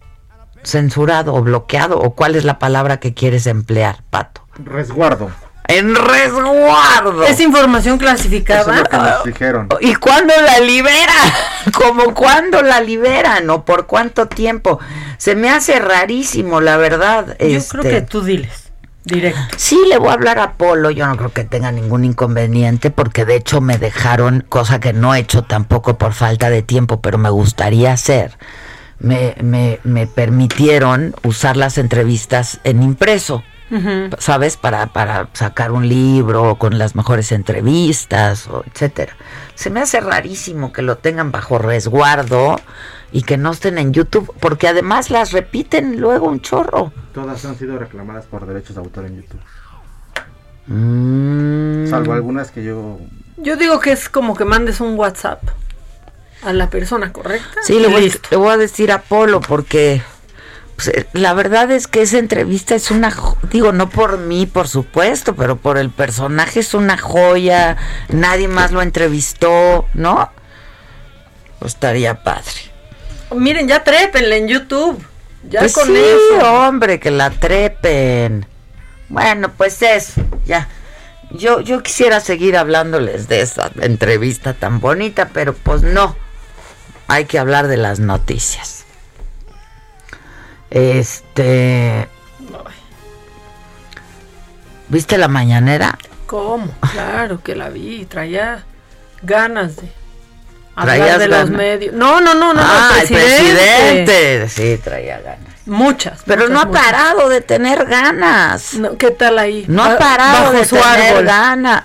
censurado 0.62 1.34
o 1.34 1.42
bloqueado, 1.42 1.98
o 1.98 2.14
cuál 2.14 2.36
es 2.36 2.44
la 2.44 2.58
palabra 2.58 2.98
que 2.98 3.14
quieres 3.14 3.46
emplear, 3.46 4.02
Pato. 4.10 4.42
Resguardo. 4.56 5.30
En 5.68 5.94
resguardo. 5.94 7.24
Es 7.24 7.40
información 7.40 7.96
Eso 7.96 8.04
clasificada. 8.04 8.74
es 8.74 8.80
lo 8.80 8.84
que 8.84 8.96
nos 8.96 9.24
dijeron. 9.24 9.68
¿Y 9.80 9.94
cuándo 9.96 10.32
la 10.40 10.60
libera? 10.60 11.12
¿Cómo 11.74 12.14
cuándo 12.14 12.62
la 12.62 12.80
liberan? 12.80 13.50
¿O 13.50 13.64
por 13.66 13.86
cuánto 13.86 14.28
tiempo? 14.28 14.78
Se 15.18 15.34
me 15.34 15.50
hace 15.50 15.78
rarísimo, 15.78 16.62
la 16.62 16.78
verdad. 16.78 17.36
Yo 17.38 17.46
este. 17.46 17.78
creo 17.78 17.82
que 17.82 18.00
tú 18.00 18.22
diles. 18.22 18.67
Directo. 19.08 19.56
Sí, 19.56 19.78
le 19.88 19.98
voy 19.98 20.08
a 20.08 20.12
hablar 20.12 20.38
a 20.38 20.54
Polo, 20.54 20.90
yo 20.90 21.06
no 21.06 21.16
creo 21.16 21.32
que 21.32 21.44
tenga 21.44 21.72
ningún 21.72 22.04
inconveniente 22.04 22.90
porque 22.90 23.24
de 23.24 23.36
hecho 23.36 23.60
me 23.60 23.78
dejaron, 23.78 24.44
cosa 24.48 24.80
que 24.80 24.92
no 24.92 25.14
he 25.14 25.20
hecho 25.20 25.42
tampoco 25.44 25.96
por 25.98 26.12
falta 26.12 26.50
de 26.50 26.62
tiempo, 26.62 27.00
pero 27.00 27.18
me 27.18 27.30
gustaría 27.30 27.92
hacer. 27.92 28.36
Me, 28.98 29.34
me, 29.40 29.80
me 29.84 30.06
permitieron 30.06 31.14
usar 31.22 31.56
las 31.56 31.78
entrevistas 31.78 32.60
en 32.64 32.82
impreso, 32.82 33.42
¿sabes? 34.18 34.56
Para, 34.56 34.86
para 34.86 35.28
sacar 35.32 35.72
un 35.72 35.88
libro 35.88 36.56
con 36.56 36.78
las 36.78 36.94
mejores 36.94 37.32
entrevistas, 37.32 38.46
o 38.48 38.64
etcétera. 38.66 39.14
Se 39.54 39.70
me 39.70 39.80
hace 39.80 40.00
rarísimo 40.00 40.72
que 40.72 40.82
lo 40.82 40.98
tengan 40.98 41.32
bajo 41.32 41.58
resguardo 41.58 42.56
y 43.12 43.22
que 43.22 43.36
no 43.36 43.52
estén 43.52 43.78
en 43.78 43.92
YouTube, 43.92 44.32
porque 44.40 44.68
además 44.68 45.10
las 45.10 45.32
repiten 45.32 46.00
luego 46.00 46.28
un 46.28 46.40
chorro. 46.40 46.92
Todas 47.12 47.44
han 47.44 47.56
sido 47.56 47.78
reclamadas 47.78 48.26
por 48.26 48.46
derechos 48.46 48.76
de 48.76 48.82
autor 48.82 49.06
en 49.06 49.16
YouTube. 49.16 49.40
Mm. 50.66 51.86
Salvo 51.88 52.12
algunas 52.12 52.50
que 52.50 52.62
yo 52.62 52.98
Yo 53.38 53.56
digo 53.56 53.80
que 53.80 53.90
es 53.92 54.10
como 54.10 54.36
que 54.36 54.44
mandes 54.44 54.82
un 54.82 54.98
WhatsApp 54.98 55.42
a 56.42 56.52
la 56.52 56.68
persona 56.68 57.12
correcta. 57.12 57.60
Sí, 57.62 57.78
le 57.80 57.88
voy, 57.88 58.12
le 58.30 58.36
voy 58.36 58.50
a 58.50 58.56
decir 58.56 58.92
a 58.92 59.00
Polo 59.00 59.40
porque 59.40 60.02
pues, 60.78 60.88
eh, 60.96 61.08
la 61.12 61.34
verdad 61.34 61.72
es 61.72 61.88
que 61.88 62.02
esa 62.02 62.18
entrevista 62.18 62.76
es 62.76 62.92
una, 62.92 63.12
digo, 63.50 63.72
no 63.72 63.90
por 63.90 64.16
mí, 64.18 64.46
por 64.46 64.68
supuesto, 64.68 65.34
pero 65.34 65.56
por 65.56 65.76
el 65.76 65.90
personaje 65.90 66.60
es 66.60 66.72
una 66.72 66.96
joya, 66.96 67.76
nadie 68.10 68.46
más 68.46 68.70
lo 68.70 68.80
entrevistó, 68.80 69.86
¿no? 69.94 70.30
Pues 71.58 71.74
estaría 71.74 72.22
padre. 72.22 72.70
Miren, 73.34 73.66
ya 73.66 73.82
trépenle 73.82 74.36
en 74.36 74.46
YouTube. 74.46 75.04
Ya 75.48 75.60
Pues 75.60 75.74
con 75.74 75.88
sí, 75.88 75.96
eso. 75.96 76.52
hombre, 76.52 77.00
que 77.00 77.10
la 77.10 77.30
trepen. 77.30 78.46
Bueno, 79.08 79.50
pues 79.56 79.82
eso, 79.82 80.22
ya. 80.46 80.68
Yo, 81.32 81.58
yo 81.60 81.82
quisiera 81.82 82.20
seguir 82.20 82.56
hablándoles 82.56 83.26
de 83.26 83.40
esa 83.40 83.72
entrevista 83.80 84.54
tan 84.54 84.78
bonita, 84.78 85.30
pero 85.32 85.54
pues 85.54 85.82
no. 85.82 86.14
Hay 87.08 87.24
que 87.24 87.40
hablar 87.40 87.66
de 87.66 87.78
las 87.78 87.98
noticias. 87.98 88.77
Este. 90.70 92.08
¿Viste 94.88 95.18
la 95.18 95.28
mañanera? 95.28 95.98
¿Cómo? 96.26 96.72
Claro 96.92 97.42
que 97.42 97.54
la 97.54 97.68
vi. 97.68 98.04
Traía 98.06 98.64
ganas 99.22 99.76
de 99.76 99.92
¿Traías 100.80 101.14
hablar 101.14 101.18
de 101.18 101.28
los 101.28 101.50
medios. 101.50 101.94
No, 101.94 102.20
no, 102.20 102.34
no, 102.34 102.54
no. 102.54 102.60
ah, 102.62 102.92
el 102.96 103.02
el 103.02 103.08
presidente. 103.08 104.48
Sí, 104.48 104.78
traía 104.82 105.20
ganas. 105.20 105.48
Muchas. 105.66 106.22
Pero 106.24 106.42
muchas, 106.42 106.50
no 106.54 106.60
ha 106.60 106.64
muchas. 106.66 106.82
parado 106.84 107.28
de 107.28 107.40
tener 107.40 107.84
ganas. 107.86 108.74
No, 108.74 108.96
¿Qué 108.96 109.10
tal 109.10 109.38
ahí? 109.38 109.64
No 109.68 109.82
ha 109.84 109.88
Ba- 109.94 109.98
parado 109.98 110.44
bajo 110.44 110.52
de 110.52 110.64
su 110.64 110.76
tener 110.76 111.12
árbol. 111.12 111.24
ganas. 111.24 111.82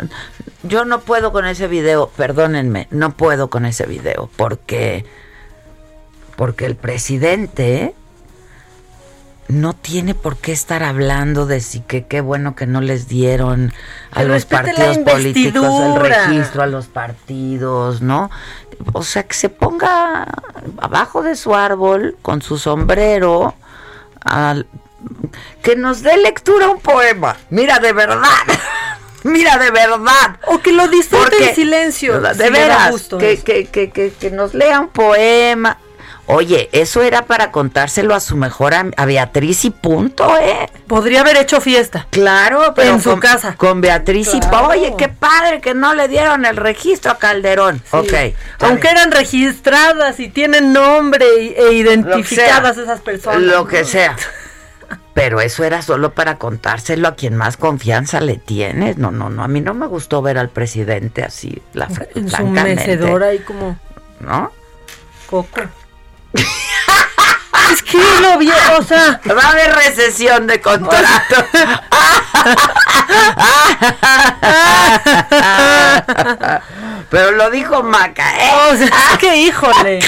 Yo 0.64 0.86
no 0.86 1.02
puedo 1.02 1.34
con 1.34 1.46
ese 1.46 1.68
video, 1.68 2.10
perdónenme, 2.16 2.88
no 2.92 3.12
puedo 3.18 3.50
con 3.50 3.66
ese 3.66 3.86
video 3.86 4.30
porque 4.38 5.06
porque 6.38 6.66
el 6.66 6.76
presidente 6.78 7.94
no 9.48 9.74
tiene 9.74 10.16
por 10.16 10.38
qué 10.38 10.52
estar 10.52 10.84
hablando 10.84 11.46
de 11.46 11.60
si 11.60 11.82
que 11.82 12.06
qué 12.06 12.22
bueno 12.22 12.56
que 12.56 12.66
no 12.66 12.82
les 12.82 13.08
dieron 13.08 13.74
a 14.12 14.22
Que 14.22 14.26
los 14.28 14.46
partidos 14.46 14.98
políticos 15.00 15.82
el 15.84 15.96
registro 16.00 16.64
a 16.64 16.68
los 16.68 16.88
partidos, 16.88 18.02
¿no? 18.02 18.32
O 18.94 19.04
sea, 19.04 19.24
que 19.24 19.34
se 19.36 19.50
ponga 19.50 20.26
abajo 20.80 21.24
de 21.24 21.36
su 21.36 21.54
árbol 21.56 22.18
con 22.22 22.42
su 22.42 22.58
sombrero 22.58 23.56
al- 24.24 24.66
que 25.62 25.76
nos 25.76 26.02
dé 26.02 26.16
lectura 26.18 26.70
un 26.70 26.80
poema. 26.80 27.36
Mira, 27.50 27.80
de 27.80 27.92
verdad. 27.94 28.30
Mira, 29.24 29.58
de 29.58 29.72
verdad. 29.72 30.38
O 30.48 30.60
que 30.60 30.72
lo 30.74 30.88
disfrute 30.88 31.50
en 31.50 31.56
silencio. 31.56 32.20
De 32.20 32.34
si 32.34 32.50
veras, 32.50 32.92
gusto 32.92 33.18
que, 33.18 33.34
eso. 33.34 33.44
que, 33.44 33.66
que, 33.68 33.90
que, 33.90 34.12
que 34.12 34.32
nos 34.32 34.54
lea 34.54 34.80
un 34.80 34.90
poema. 34.90 35.78
Oye, 36.26 36.70
eso 36.72 37.02
era 37.04 37.26
para 37.26 37.52
contárselo 37.52 38.16
a 38.16 38.22
su 38.22 38.38
mejor 38.38 38.74
am- 38.74 38.94
a 38.96 39.06
Beatriz 39.06 39.66
y 39.66 39.72
punto, 39.72 40.38
¿eh? 40.40 40.70
Podría 40.88 41.20
haber 41.20 41.36
hecho 41.36 41.60
fiesta. 41.60 42.08
Claro, 42.12 42.74
pero 42.76 42.94
En 42.94 43.02
su 43.02 43.10
con, 43.12 43.20
casa. 43.20 43.56
Con 43.58 43.82
Beatriz 43.82 44.34
y. 44.34 44.40
Oye, 44.70 44.94
qué 44.98 45.10
padre 45.10 45.60
que 45.60 45.74
no 45.74 45.94
le 45.94 46.08
dieron 46.08 46.46
el 46.46 46.56
registro 46.56 47.12
a 47.12 47.18
Calderón. 47.18 47.80
Sí. 47.84 47.98
Ok. 47.98 48.14
Aunque 48.62 48.88
eran 48.90 49.12
registradas 49.12 50.20
y 50.22 50.30
tienen 50.30 50.72
nombre 50.72 51.26
y- 51.42 51.56
e 51.58 51.74
identificadas 51.74 52.78
esas 52.78 53.02
personas. 53.02 53.42
Lo 53.42 53.68
que 53.68 53.82
¿no? 53.82 53.88
sea. 53.88 54.16
Pero 55.14 55.42
eso 55.42 55.64
era 55.64 55.82
solo 55.82 56.14
para 56.14 56.38
contárselo 56.38 57.08
a 57.10 57.16
quien 57.16 57.36
más 57.36 57.58
confianza 57.58 58.20
le 58.22 58.38
tienes. 58.38 58.98
No, 58.98 59.12
no, 59.12 59.30
no. 59.30 59.44
A 59.44 59.48
mí 59.48 59.60
no 59.62 59.74
me 59.74 59.88
gustó 59.88 60.22
ver 60.22 60.38
al 60.38 60.50
presidente 60.50 61.22
así, 61.22 61.62
la 61.74 61.88
En 62.16 62.30
su 62.30 62.46
mecedora 62.48 63.28
ahí 63.28 63.40
como 63.40 63.78
¿No? 64.22 64.52
coco. 65.30 65.62
Es 66.34 67.84
que 67.84 67.98
lo 68.22 68.38
vi, 68.38 68.52
o 68.78 68.84
sea, 68.84 69.22
Va 69.28 69.42
a 69.42 69.52
haber 69.52 69.74
recesión 69.74 70.48
de 70.48 70.62
contrato. 70.62 71.46
Pero 77.10 77.32
lo 77.32 77.50
dijo 77.52 77.84
Maca, 77.84 78.30
¿eh? 78.44 78.52
o 78.72 78.78
sea, 78.78 78.88
es 78.88 79.18
que 79.20 79.36
híjole. 79.38 80.00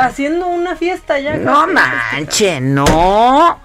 Haciendo 0.00 0.46
una 0.46 0.76
fiesta 0.76 1.18
ya. 1.18 1.36
No 1.36 1.66
manche, 1.66 2.60
no. 2.60 3.58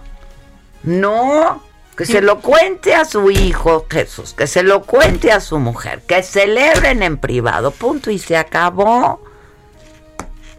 No. 0.84 1.63
Que 1.98 2.06
se 2.06 2.22
lo 2.22 2.39
cuente 2.39 2.95
a 2.95 3.04
su 3.04 3.30
hijo 3.30 3.86
Jesús, 3.89 4.34
que 4.34 4.48
se 4.48 4.63
lo 4.63 4.84
cuente 4.84 5.34
a 5.34 5.41
su 5.41 5.60
mujer, 5.60 6.02
que 6.08 6.24
celebren 6.24 7.04
en 7.04 7.17
privado, 7.17 7.72
punto, 7.72 8.10
y 8.10 8.19
se 8.19 8.38
acabó. 8.38 9.22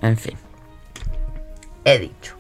En 0.03 0.19
fin, 0.19 0.37
he 1.85 1.99
dicho. 1.99 2.35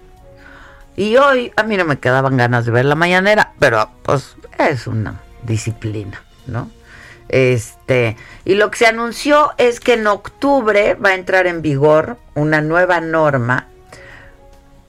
Y 0.97 1.17
hoy 1.17 1.53
a 1.57 1.63
mí 1.63 1.77
no 1.77 1.85
me 1.85 1.99
quedaban 1.99 2.37
ganas 2.37 2.67
de 2.67 2.73
ver 2.73 2.85
la 2.85 2.95
mañanera, 2.95 3.53
pero 3.59 3.91
pues 4.03 4.37
es 4.59 4.87
una 4.87 5.21
disciplina, 5.43 6.23
¿no? 6.47 6.71
Este, 7.29 8.17
y 8.45 8.55
lo 8.55 8.71
que 8.71 8.79
se 8.79 8.87
anunció 8.87 9.53
es 9.57 9.79
que 9.79 9.95
en 9.95 10.07
octubre 10.07 10.95
va 10.95 11.11
a 11.11 11.15
entrar 11.15 11.47
en 11.47 11.63
vigor 11.63 12.19
una 12.35 12.61
nueva 12.61 13.01
norma 13.01 13.69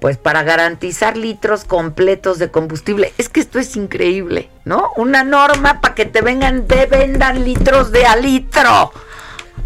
pues 0.01 0.17
para 0.17 0.41
garantizar 0.41 1.15
litros 1.15 1.63
completos 1.63 2.39
de 2.39 2.49
combustible. 2.49 3.13
Es 3.19 3.29
que 3.29 3.39
esto 3.39 3.59
es 3.59 3.75
increíble, 3.75 4.49
¿no? 4.65 4.89
Una 4.97 5.23
norma 5.23 5.79
para 5.79 5.93
que 5.93 6.05
te 6.05 6.21
vengan, 6.21 6.65
te 6.65 6.87
vendan 6.87 7.45
litros 7.45 7.91
de 7.91 8.07
a 8.07 8.15
litro. 8.15 8.91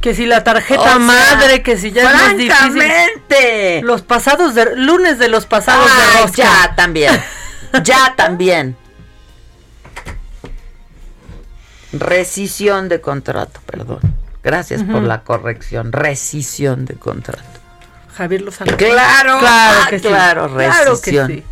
Que 0.06 0.13
si 0.13 0.28
la 0.28 0.44
tarjeta 0.44 0.82
O 0.82 0.86
sea, 0.86 1.00
madre, 1.00 1.63
que 1.63 1.78
si 1.80 1.91
ya 1.91 2.04
es 2.04 2.13
más 2.13 2.38
difícil. 2.38 3.82
Los 3.82 4.04
pasados 4.04 4.54
de 4.54 4.76
lunes 4.76 5.18
de 5.18 5.30
los 5.30 5.48
pasados 5.48 5.89
Ay, 5.91 6.00
de 6.00 6.22
rosca. 6.22 6.44
ya 6.44 6.76
también. 6.76 7.24
Ya 7.84 8.13
también. 8.15 8.78
Rescisión 11.91 12.88
de 12.88 13.02
contrato, 13.02 13.60
perdón. 13.65 14.00
Gracias 14.44 14.84
por 14.84 15.02
la 15.02 15.24
corrección. 15.24 15.91
Rescisión 15.91 16.86
de 16.86 16.94
contrato. 16.94 17.60
Javier 18.15 18.44
Lozano. 18.44 18.78
Claro, 18.78 19.39
claro 19.39 19.80
ah, 19.82 19.88
que 19.89 19.98
sí. 19.98 20.08
claro, 20.08 20.54
Claro 20.54 20.84
que 20.84 20.91
rescisión. 20.91 21.28
sí. 21.32 21.44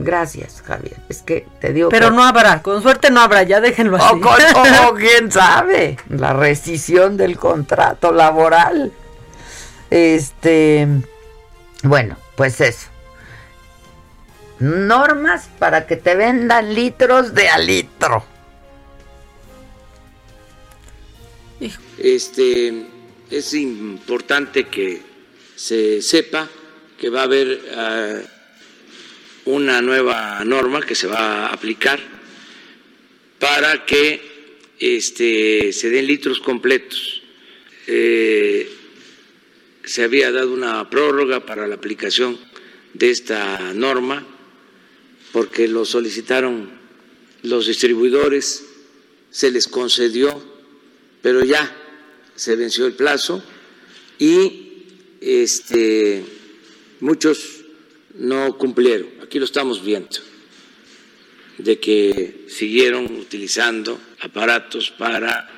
Gracias, 0.00 0.62
Javier. 0.64 0.96
Es 1.08 1.22
que 1.22 1.46
te 1.60 1.72
digo 1.72 1.88
Pero 1.88 2.10
que- 2.10 2.14
no 2.16 2.22
habrá, 2.24 2.62
con 2.62 2.82
suerte 2.82 3.10
no 3.10 3.20
habrá, 3.20 3.42
ya 3.42 3.60
déjenlo 3.60 3.96
así. 3.96 4.06
O, 4.16 4.20
con- 4.20 4.22
o- 4.32 4.88
o 4.90 4.94
quién 4.94 5.30
sabe, 5.32 5.96
la 6.08 6.32
rescisión 6.34 7.16
del 7.16 7.36
contrato 7.36 8.12
laboral. 8.12 8.92
Este, 9.90 10.86
bueno, 11.82 12.16
pues 12.36 12.60
eso. 12.60 12.88
Normas 14.60 15.48
para 15.58 15.86
que 15.86 15.96
te 15.96 16.14
vendan 16.14 16.74
litros 16.74 17.34
de 17.34 17.48
a 17.48 17.58
litro. 17.58 18.24
Este, 21.98 22.86
es 23.30 23.54
importante 23.54 24.64
que 24.68 25.02
se 25.56 26.00
sepa 26.02 26.48
que 27.00 27.10
va 27.10 27.20
a 27.22 27.24
haber 27.24 27.60
ah, 27.76 28.20
una 29.48 29.80
nueva 29.80 30.44
norma 30.44 30.82
que 30.82 30.94
se 30.94 31.06
va 31.06 31.46
a 31.46 31.52
aplicar 31.52 32.00
para 33.38 33.86
que 33.86 34.20
este, 34.78 35.72
se 35.72 35.90
den 35.90 36.06
litros 36.06 36.40
completos. 36.40 37.22
Eh, 37.86 38.70
se 39.84 40.04
había 40.04 40.30
dado 40.30 40.52
una 40.52 40.90
prórroga 40.90 41.46
para 41.46 41.66
la 41.66 41.76
aplicación 41.76 42.38
de 42.92 43.10
esta 43.10 43.72
norma 43.72 44.26
porque 45.32 45.66
lo 45.66 45.84
solicitaron 45.84 46.70
los 47.42 47.66
distribuidores, 47.66 48.66
se 49.30 49.50
les 49.50 49.66
concedió 49.68 50.58
pero 51.22 51.44
ya 51.44 51.74
se 52.36 52.56
venció 52.56 52.86
el 52.86 52.92
plazo 52.92 53.42
y 54.18 54.84
este, 55.20 56.24
muchos 57.00 57.57
no 58.18 58.58
cumplieron. 58.58 59.08
Aquí 59.22 59.38
lo 59.38 59.44
estamos 59.44 59.84
viendo, 59.84 60.18
de 61.58 61.78
que 61.78 62.46
siguieron 62.48 63.04
utilizando 63.16 63.98
aparatos 64.20 64.90
para 64.90 65.48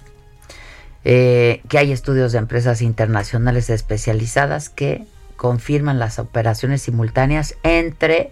eh, 1.05 1.61
que 1.69 1.77
hay 1.77 1.91
estudios 1.91 2.31
de 2.31 2.39
empresas 2.39 2.81
internacionales 2.81 3.69
especializadas 3.69 4.69
que 4.69 5.05
confirman 5.35 5.99
las 5.99 6.17
operaciones 6.19 6.83
simultáneas 6.83 7.57
entre 7.63 8.31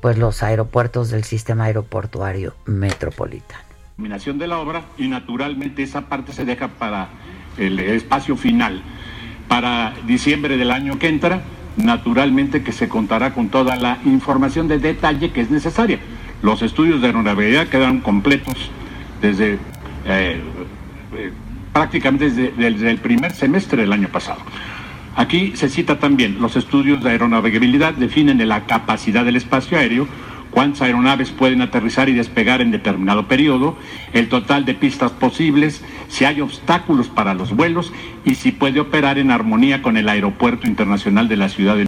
pues 0.00 0.16
los 0.16 0.42
aeropuertos 0.42 1.10
del 1.10 1.24
sistema 1.24 1.64
aeroportuario 1.64 2.54
metropolitano. 2.64 3.64
Terminación 3.96 4.38
de 4.38 4.46
la 4.46 4.58
obra 4.58 4.84
y 4.96 5.08
naturalmente 5.08 5.82
esa 5.82 6.08
parte 6.08 6.32
se 6.32 6.46
deja 6.46 6.68
para 6.68 7.10
el 7.58 7.78
espacio 7.78 8.34
final. 8.36 8.82
Para 9.48 9.92
diciembre 10.06 10.56
del 10.56 10.70
año 10.70 10.98
que 10.98 11.08
entra, 11.08 11.42
naturalmente 11.76 12.62
que 12.62 12.72
se 12.72 12.88
contará 12.88 13.34
con 13.34 13.50
toda 13.50 13.76
la 13.76 13.98
información 14.04 14.68
de 14.68 14.78
detalle 14.78 15.32
que 15.32 15.42
es 15.42 15.50
necesaria. 15.50 15.98
Los 16.42 16.62
estudios 16.62 17.00
de 17.00 17.08
aeronavegabilidad 17.08 17.68
quedaron 17.68 18.00
completos 18.00 18.70
desde 19.20 19.58
eh, 20.06 20.40
eh, 21.16 21.32
prácticamente 21.72 22.30
desde, 22.30 22.90
el 22.90 22.98
primer 22.98 23.32
semestre 23.32 23.82
del 23.82 23.92
año 23.92 24.08
pasado. 24.08 24.40
Aquí 25.16 25.52
se 25.54 25.68
cita 25.68 25.98
también, 25.98 26.40
los 26.40 26.56
estudios 26.56 27.02
de 27.02 27.10
aeronavegabilidad 27.10 27.94
definen 27.94 28.46
la 28.48 28.66
capacidad 28.66 29.24
del 29.24 29.36
espacio 29.36 29.78
aéreo, 29.78 30.08
cuántas 30.50 30.82
aeronaves 30.82 31.30
pueden 31.30 31.62
aterrizar 31.62 32.08
y 32.08 32.14
despegar 32.14 32.60
en 32.60 32.70
determinado 32.70 33.28
periodo, 33.28 33.76
el 34.12 34.28
total 34.28 34.64
de 34.64 34.74
pistas 34.74 35.12
posibles, 35.12 35.84
si 36.08 36.24
hay 36.24 36.40
obstáculos 36.40 37.08
para 37.08 37.34
los 37.34 37.54
vuelos 37.54 37.92
y 38.24 38.34
si 38.36 38.52
puede 38.52 38.80
operar 38.80 39.18
en 39.18 39.30
armonía 39.30 39.82
con 39.82 39.96
el 39.96 40.08
Aeropuerto 40.08 40.66
Internacional 40.66 41.28
de 41.28 41.36
la 41.36 41.48
Ciudad 41.48 41.76
de 41.76 41.86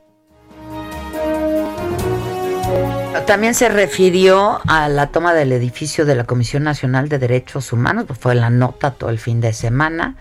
También 3.27 3.55
se 3.55 3.69
refirió 3.69 4.61
a 4.67 4.89
la 4.89 5.09
toma 5.09 5.33
del 5.33 5.53
edificio 5.53 6.05
de 6.05 6.15
la 6.15 6.25
Comisión 6.25 6.65
Nacional 6.65 7.09
de 7.09 7.19
Derechos 7.19 7.73
Humanos, 7.73 8.05
pues 8.07 8.19
fue 8.19 8.35
la 8.35 8.51
nota 8.51 8.93
todo 8.93 9.11
el 9.11 9.19
fin 9.19 9.41
de 9.41 9.53
semana 9.53 10.17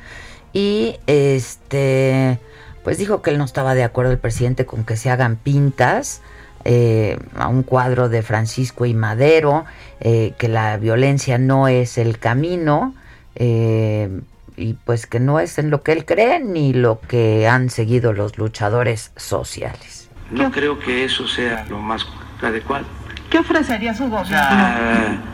y 0.54 0.98
este 1.08 2.40
pues 2.84 2.98
dijo 2.98 3.22
que 3.22 3.32
él 3.32 3.38
no 3.38 3.46
estaba 3.46 3.76
de 3.76 3.84
acuerdo 3.84 4.12
el 4.12 4.18
presidente 4.18 4.66
con 4.66 4.84
que 4.84 4.98
se 4.98 5.10
hagan 5.10 5.36
pintas 5.36 6.22
eh, 6.64 7.18
a 7.36 7.48
un 7.48 7.64
cuadro 7.64 8.10
de 8.10 8.22
Francisco 8.22 8.86
y 8.86 8.94
Madero, 8.94 9.66
eh, 10.00 10.34
que 10.38 10.48
la 10.48 10.78
violencia 10.78 11.38
no 11.38 11.68
es 11.68 11.98
el 11.98 12.20
camino 12.20 12.94
eh, 13.36 14.22
y 14.58 14.74
pues 14.74 15.08
que 15.08 15.20
no 15.20 15.40
es 15.40 15.58
en 15.58 15.70
lo 15.70 15.82
que 15.82 15.92
él 15.92 16.06
cree 16.06 16.40
ni 16.40 16.74
lo 16.74 17.00
que 17.00 17.48
han 17.48 17.70
seguido 17.70 18.14
los 18.14 18.38
luchadores 18.38 19.12
sociales. 19.16 20.10
No 20.30 20.52
creo 20.52 20.80
que 20.80 21.04
eso 21.04 21.28
sea 21.28 21.66
lo 21.70 21.80
más 21.80 22.06
adecuado. 22.48 22.86
¿Qué 23.30 23.40
ofrecería 23.40 23.94
su 23.94 24.10
gobierno? 24.10 25.32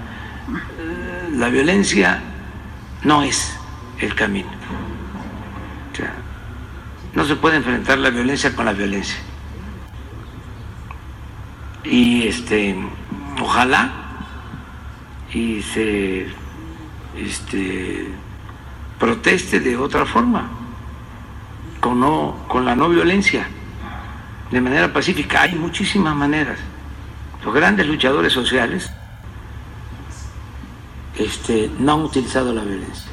la 1.33 1.49
violencia 1.49 2.19
no 3.03 3.21
es 3.21 3.55
el 3.99 4.15
camino. 4.15 4.49
no 7.13 7.25
se 7.25 7.35
puede 7.35 7.57
enfrentar 7.57 7.97
la 7.97 8.09
violencia 8.09 8.55
con 8.55 8.65
la 8.65 8.73
violencia. 8.73 9.17
Y 11.83 12.27
este, 12.27 12.75
ojalá 13.41 13.91
y 15.33 15.61
se 15.61 16.27
este, 17.17 18.07
proteste 18.99 19.59
de 19.59 19.77
otra 19.77 20.05
forma, 20.05 20.49
con, 21.79 21.99
no, 21.99 22.37
con 22.47 22.65
la 22.65 22.75
no 22.75 22.89
violencia, 22.89 23.47
de 24.51 24.61
manera 24.61 24.91
pacífica. 24.91 25.43
Hay 25.43 25.55
muchísimas 25.55 26.15
maneras. 26.15 26.59
Los 27.43 27.53
grandes 27.53 27.87
luchadores 27.87 28.33
sociales 28.33 28.91
este, 31.17 31.69
no 31.79 31.93
han 31.93 32.01
utilizado 32.01 32.53
la 32.53 32.63
violencia. 32.63 33.11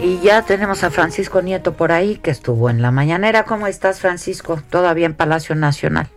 Y 0.00 0.18
ya 0.18 0.42
tenemos 0.42 0.82
a 0.82 0.90
Francisco 0.90 1.42
Nieto 1.42 1.74
por 1.74 1.92
ahí, 1.92 2.16
que 2.16 2.32
estuvo 2.32 2.68
en 2.68 2.82
la 2.82 2.90
mañanera. 2.90 3.44
¿Cómo 3.44 3.68
estás, 3.68 4.00
Francisco? 4.00 4.58
Todavía 4.68 5.06
en 5.06 5.14
Palacio 5.14 5.54
Nacional. 5.54 6.08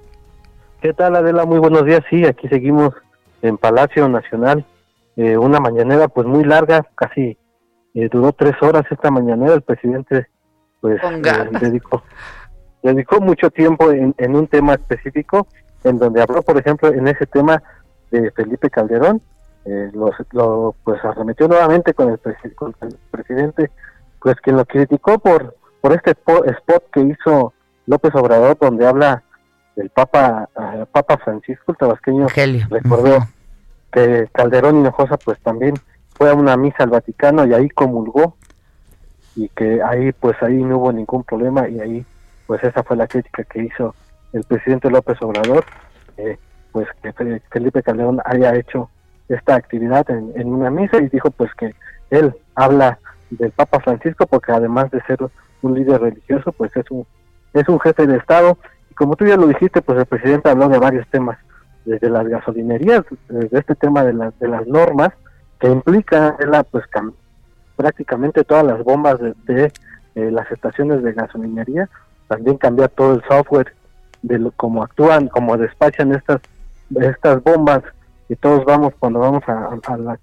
¿Qué 0.81 0.91
tal, 0.93 1.15
Adela? 1.15 1.45
Muy 1.45 1.59
buenos 1.59 1.85
días. 1.85 2.01
Sí, 2.09 2.25
aquí 2.25 2.47
seguimos 2.47 2.95
en 3.43 3.57
Palacio 3.57 4.09
Nacional. 4.09 4.65
Eh, 5.15 5.37
una 5.37 5.59
mañanera 5.59 6.07
pues 6.07 6.25
muy 6.25 6.43
larga, 6.43 6.85
casi 6.95 7.37
eh, 7.93 8.09
duró 8.11 8.31
tres 8.31 8.55
horas 8.61 8.85
esta 8.89 9.11
mañanera. 9.11 9.53
El 9.53 9.61
presidente 9.61 10.27
pues 10.81 10.99
eh, 11.03 11.49
dedicó 11.61 12.03
dedicó 12.85 13.19
mucho 13.19 13.49
tiempo 13.49 13.91
en, 13.91 14.35
un 14.35 14.47
tema 14.47 14.73
específico, 14.73 15.47
en 15.83 15.97
donde 15.97 16.21
habló, 16.21 16.41
por 16.43 16.57
ejemplo, 16.57 16.89
en 16.89 17.07
ese 17.07 17.25
tema 17.25 17.61
de 18.11 18.31
Felipe 18.31 18.69
Calderón, 18.69 19.21
eh, 19.65 19.89
lo, 19.93 20.75
pues 20.83 21.03
arremetió 21.03 21.47
nuevamente 21.47 21.95
con 21.95 22.11
el, 22.11 22.19
presidente, 23.09 23.71
pues 24.21 24.35
quien 24.41 24.57
lo 24.57 24.65
criticó 24.65 25.17
por, 25.17 25.55
por 25.81 25.93
este 25.93 26.11
spot 26.11 26.83
que 26.93 27.01
hizo 27.01 27.53
López 27.87 28.13
Obrador, 28.13 28.57
donde 28.59 28.85
habla 28.85 29.23
del 29.75 29.89
Papa, 29.89 30.47
eh, 30.55 30.85
Papa 30.91 31.17
Francisco, 31.17 31.71
el 31.71 31.77
tabasqueño, 31.77 32.27
recordó 32.69 33.27
que 33.91 34.29
Calderón 34.31 34.77
Hinojosa 34.77 35.17
pues 35.17 35.39
también 35.39 35.73
fue 36.15 36.29
a 36.29 36.33
una 36.35 36.55
misa 36.55 36.83
al 36.83 36.89
Vaticano 36.89 37.45
y 37.47 37.53
ahí 37.53 37.69
comulgó 37.69 38.35
y 39.35 39.49
que 39.49 39.81
ahí 39.81 40.11
pues 40.11 40.35
ahí 40.41 40.55
no 40.55 40.77
hubo 40.77 40.93
ningún 40.93 41.23
problema 41.23 41.67
y 41.67 41.79
ahí 41.79 42.05
pues 42.47 42.63
esa 42.63 42.83
fue 42.83 42.97
la 42.97 43.07
crítica 43.07 43.43
que 43.43 43.63
hizo 43.63 43.95
el 44.33 44.43
presidente 44.43 44.89
López 44.89 45.17
Obrador, 45.21 45.63
eh, 46.17 46.37
pues 46.71 46.87
que 47.01 47.13
Felipe 47.49 47.81
Calderón 47.81 48.19
haya 48.25 48.55
hecho 48.55 48.89
esta 49.29 49.55
actividad 49.55 50.05
en, 50.09 50.53
una 50.53 50.69
misa 50.69 50.97
y 50.97 51.09
dijo 51.09 51.31
pues 51.31 51.49
que 51.55 51.73
él 52.09 52.35
habla 52.53 52.99
del 53.29 53.51
Papa 53.51 53.79
Francisco 53.79 54.27
porque 54.27 54.51
además 54.51 54.91
de 54.91 55.01
ser 55.03 55.19
un 55.61 55.73
líder 55.73 56.01
religioso 56.01 56.51
pues 56.51 56.75
es 56.75 56.89
un 56.91 57.05
es 57.53 57.67
un 57.69 57.79
jefe 57.79 58.05
de 58.05 58.17
estado. 58.17 58.57
Y 58.91 58.93
como 58.93 59.15
tú 59.15 59.25
ya 59.25 59.37
lo 59.37 59.47
dijiste 59.47 59.81
pues 59.81 59.97
el 59.97 60.05
presidente 60.05 60.49
habló 60.49 60.69
de 60.69 60.77
varios 60.77 61.07
temas 61.07 61.37
desde 61.85 62.09
las 62.09 62.27
gasolinerías 62.27 63.03
desde 63.29 63.59
este 63.59 63.75
tema 63.75 64.03
de, 64.03 64.13
las 64.13 64.37
de 64.39 64.47
las 64.47 64.67
normas 64.67 65.09
que 65.59 65.67
implica 65.67 66.35
la 66.45 66.63
pues 66.63 66.85
prácticamente 67.75 68.43
todas 68.43 68.65
las 68.65 68.83
bombas 68.83 69.19
de, 69.19 69.71
eh, 70.15 70.31
las 70.31 70.51
estaciones 70.51 71.03
de 71.03 71.13
gasolinería 71.13 71.89
también 72.27 72.57
cambiar 72.57 72.89
todo 72.89 73.15
el 73.15 73.23
software 73.27 73.73
de 74.21 74.39
lo, 74.39 74.51
cómo 74.51 74.83
actúan, 74.83 75.27
cómo 75.27 75.57
despachan 75.57 76.13
estas 76.13 76.41
estas 76.99 77.43
bombas 77.43 77.81
y 78.29 78.35
todos 78.35 78.63
vamos 78.65 78.93
cuando 78.99 79.19
vamos 79.19 79.43
a, 79.47 79.53
a, 79.53 80.17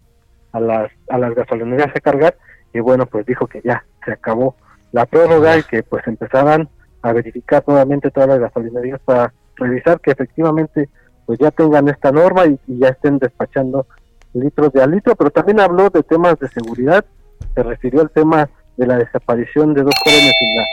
a, 0.52 0.60
las, 0.60 0.90
a 1.08 1.18
las 1.18 1.34
gasolinerías 1.34 1.94
a 1.94 2.00
cargar 2.00 2.36
y 2.72 2.80
bueno 2.80 3.06
pues 3.06 3.26
dijo 3.26 3.46
que 3.46 3.60
ya 3.62 3.84
se 4.04 4.12
acabó 4.12 4.56
la 4.92 5.06
prórroga 5.06 5.58
y 5.58 5.62
que 5.64 5.82
pues 5.82 6.06
empezaran 6.06 6.68
a 7.02 7.12
verificar 7.12 7.64
nuevamente 7.66 8.10
todas 8.10 8.28
las 8.28 8.38
gasolinerías 8.38 9.00
para 9.04 9.32
revisar 9.56 10.00
que 10.00 10.12
efectivamente 10.12 10.88
pues 11.26 11.38
ya 11.38 11.50
tengan 11.50 11.88
esta 11.88 12.12
norma 12.12 12.46
y, 12.46 12.58
ya 12.66 12.88
estén 12.88 13.18
despachando 13.18 13.86
litros 14.34 14.72
de 14.72 14.82
al 14.82 14.90
litro, 14.90 15.14
pero 15.14 15.30
también 15.30 15.60
habló 15.60 15.90
de 15.90 16.02
temas 16.02 16.38
de 16.38 16.48
seguridad, 16.48 17.04
se 17.54 17.62
refirió 17.62 18.00
al 18.00 18.10
tema 18.10 18.48
de 18.76 18.86
la 18.86 18.96
desaparición 18.96 19.74
de 19.74 19.82
dos 19.82 19.94
jóvenes 20.04 20.34
en 20.40 20.56
la 20.56 20.64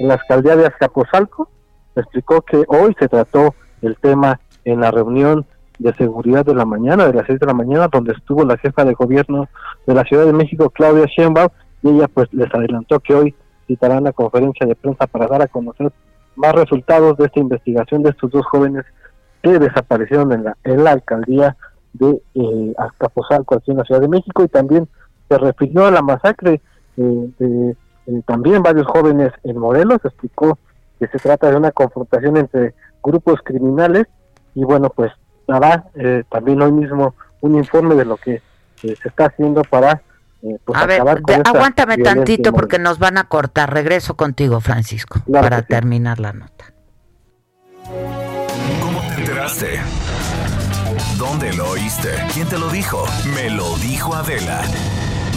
en 0.00 0.08
la 0.08 0.14
alcaldía 0.14 0.56
de 0.56 0.66
Azcapotzalco. 0.66 1.48
Explicó 1.96 2.42
que 2.42 2.64
hoy 2.68 2.94
se 2.98 3.08
trató 3.08 3.54
el 3.82 3.96
tema 3.96 4.40
en 4.64 4.80
la 4.80 4.90
reunión 4.90 5.46
de 5.78 5.92
seguridad 5.94 6.44
de 6.44 6.54
la 6.54 6.64
mañana, 6.64 7.06
de 7.06 7.14
las 7.14 7.26
seis 7.26 7.40
de 7.40 7.46
la 7.46 7.54
mañana, 7.54 7.88
donde 7.88 8.12
estuvo 8.12 8.44
la 8.44 8.56
jefa 8.58 8.84
de 8.84 8.94
gobierno 8.94 9.48
de 9.86 9.94
la 9.94 10.04
Ciudad 10.04 10.24
de 10.24 10.32
México, 10.32 10.70
Claudia 10.70 11.06
Sheinbaum, 11.06 11.48
y 11.82 11.90
ella 11.90 12.08
pues 12.08 12.32
les 12.32 12.52
adelantó 12.54 13.00
que 13.00 13.14
hoy 13.14 13.34
citarán 13.66 14.04
la 14.04 14.12
conferencia 14.12 14.66
de 14.66 14.74
prensa 14.74 15.06
para 15.06 15.26
dar 15.26 15.42
a 15.42 15.48
conocer 15.48 15.92
más 16.36 16.54
resultados 16.54 17.16
de 17.16 17.26
esta 17.26 17.40
investigación 17.40 18.02
de 18.02 18.10
estos 18.10 18.30
dos 18.30 18.44
jóvenes 18.46 18.84
que 19.42 19.58
desaparecieron 19.58 20.32
en 20.32 20.44
la, 20.44 20.56
en 20.64 20.84
la 20.84 20.92
alcaldía 20.92 21.56
de 21.92 22.22
eh, 22.34 22.74
Azcapotzalco, 22.78 23.56
aquí 23.56 23.70
en 23.70 23.78
la 23.78 23.84
Ciudad 23.84 24.00
de 24.00 24.08
México, 24.08 24.42
y 24.42 24.48
también 24.48 24.88
se 25.28 25.38
refirió 25.38 25.86
a 25.86 25.90
la 25.90 26.02
masacre 26.02 26.60
eh, 26.96 27.28
de 27.38 27.76
eh, 28.06 28.22
también 28.26 28.62
varios 28.62 28.86
jóvenes 28.86 29.32
en 29.42 29.58
Morelos, 29.58 30.00
explicó 30.04 30.58
que 30.98 31.08
se 31.08 31.18
trata 31.18 31.50
de 31.50 31.56
una 31.56 31.72
confrontación 31.72 32.36
entre 32.36 32.74
grupos 33.02 33.40
criminales 33.44 34.06
y 34.54 34.64
bueno, 34.64 34.90
pues 34.90 35.12
dará 35.46 35.86
eh, 35.94 36.24
también 36.30 36.62
hoy 36.62 36.72
mismo 36.72 37.14
un 37.40 37.56
informe 37.56 37.94
de 37.94 38.04
lo 38.04 38.16
que 38.16 38.34
eh, 38.34 38.96
se 39.00 39.08
está 39.08 39.26
haciendo 39.26 39.62
para 39.62 40.02
pues, 40.66 40.78
a 40.78 40.84
ver, 40.84 41.00
aguántame 41.46 41.96
tantito 41.96 42.52
porque 42.52 42.78
nos 42.78 42.98
van 42.98 43.16
a 43.16 43.24
cortar. 43.28 43.72
Regreso 43.72 44.14
contigo, 44.14 44.60
Francisco, 44.60 45.22
para 45.32 45.62
terminar 45.62 46.20
la 46.20 46.34
nota. 46.34 46.66
¿Cómo 48.82 49.00
te 49.00 49.20
enteraste? 49.22 49.80
¿Dónde 51.18 51.52
lo 51.54 51.70
oíste? 51.70 52.10
¿Quién 52.34 52.46
te 52.48 52.58
lo 52.58 52.68
dijo? 52.68 53.04
Me 53.34 53.48
lo 53.48 53.74
dijo 53.76 54.14
Adela. 54.14 54.60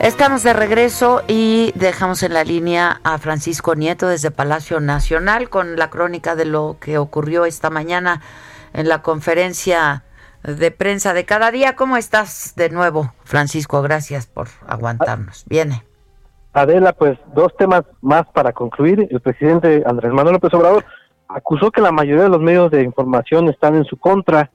Estamos 0.00 0.42
de 0.42 0.54
regreso 0.54 1.20
y 1.28 1.72
dejamos 1.74 2.22
en 2.22 2.32
la 2.32 2.42
línea 2.42 3.02
a 3.04 3.18
Francisco 3.18 3.74
Nieto 3.74 4.08
desde 4.08 4.30
Palacio 4.30 4.80
Nacional 4.80 5.50
con 5.50 5.76
la 5.76 5.90
crónica 5.90 6.36
de 6.36 6.46
lo 6.46 6.78
que 6.80 6.96
ocurrió 6.96 7.44
esta 7.44 7.68
mañana 7.68 8.22
en 8.72 8.88
la 8.88 9.02
conferencia 9.02 10.04
de 10.42 10.70
prensa 10.70 11.12
de 11.12 11.26
cada 11.26 11.50
día. 11.50 11.76
¿Cómo 11.76 11.98
estás 11.98 12.54
de 12.56 12.70
nuevo, 12.70 13.12
Francisco? 13.24 13.82
Gracias 13.82 14.26
por 14.26 14.48
aguantarnos. 14.66 15.44
Viene. 15.46 15.84
Adela, 16.54 16.94
pues 16.94 17.18
dos 17.34 17.54
temas 17.58 17.82
más 18.00 18.26
para 18.32 18.54
concluir. 18.54 19.06
El 19.10 19.20
presidente 19.20 19.82
Andrés 19.84 20.14
Manuel 20.14 20.32
López 20.32 20.54
Obrador 20.54 20.86
acusó 21.28 21.70
que 21.70 21.82
la 21.82 21.92
mayoría 21.92 22.22
de 22.22 22.30
los 22.30 22.40
medios 22.40 22.70
de 22.70 22.84
información 22.84 23.50
están 23.50 23.74
en 23.74 23.84
su 23.84 23.98
contra. 23.98 24.50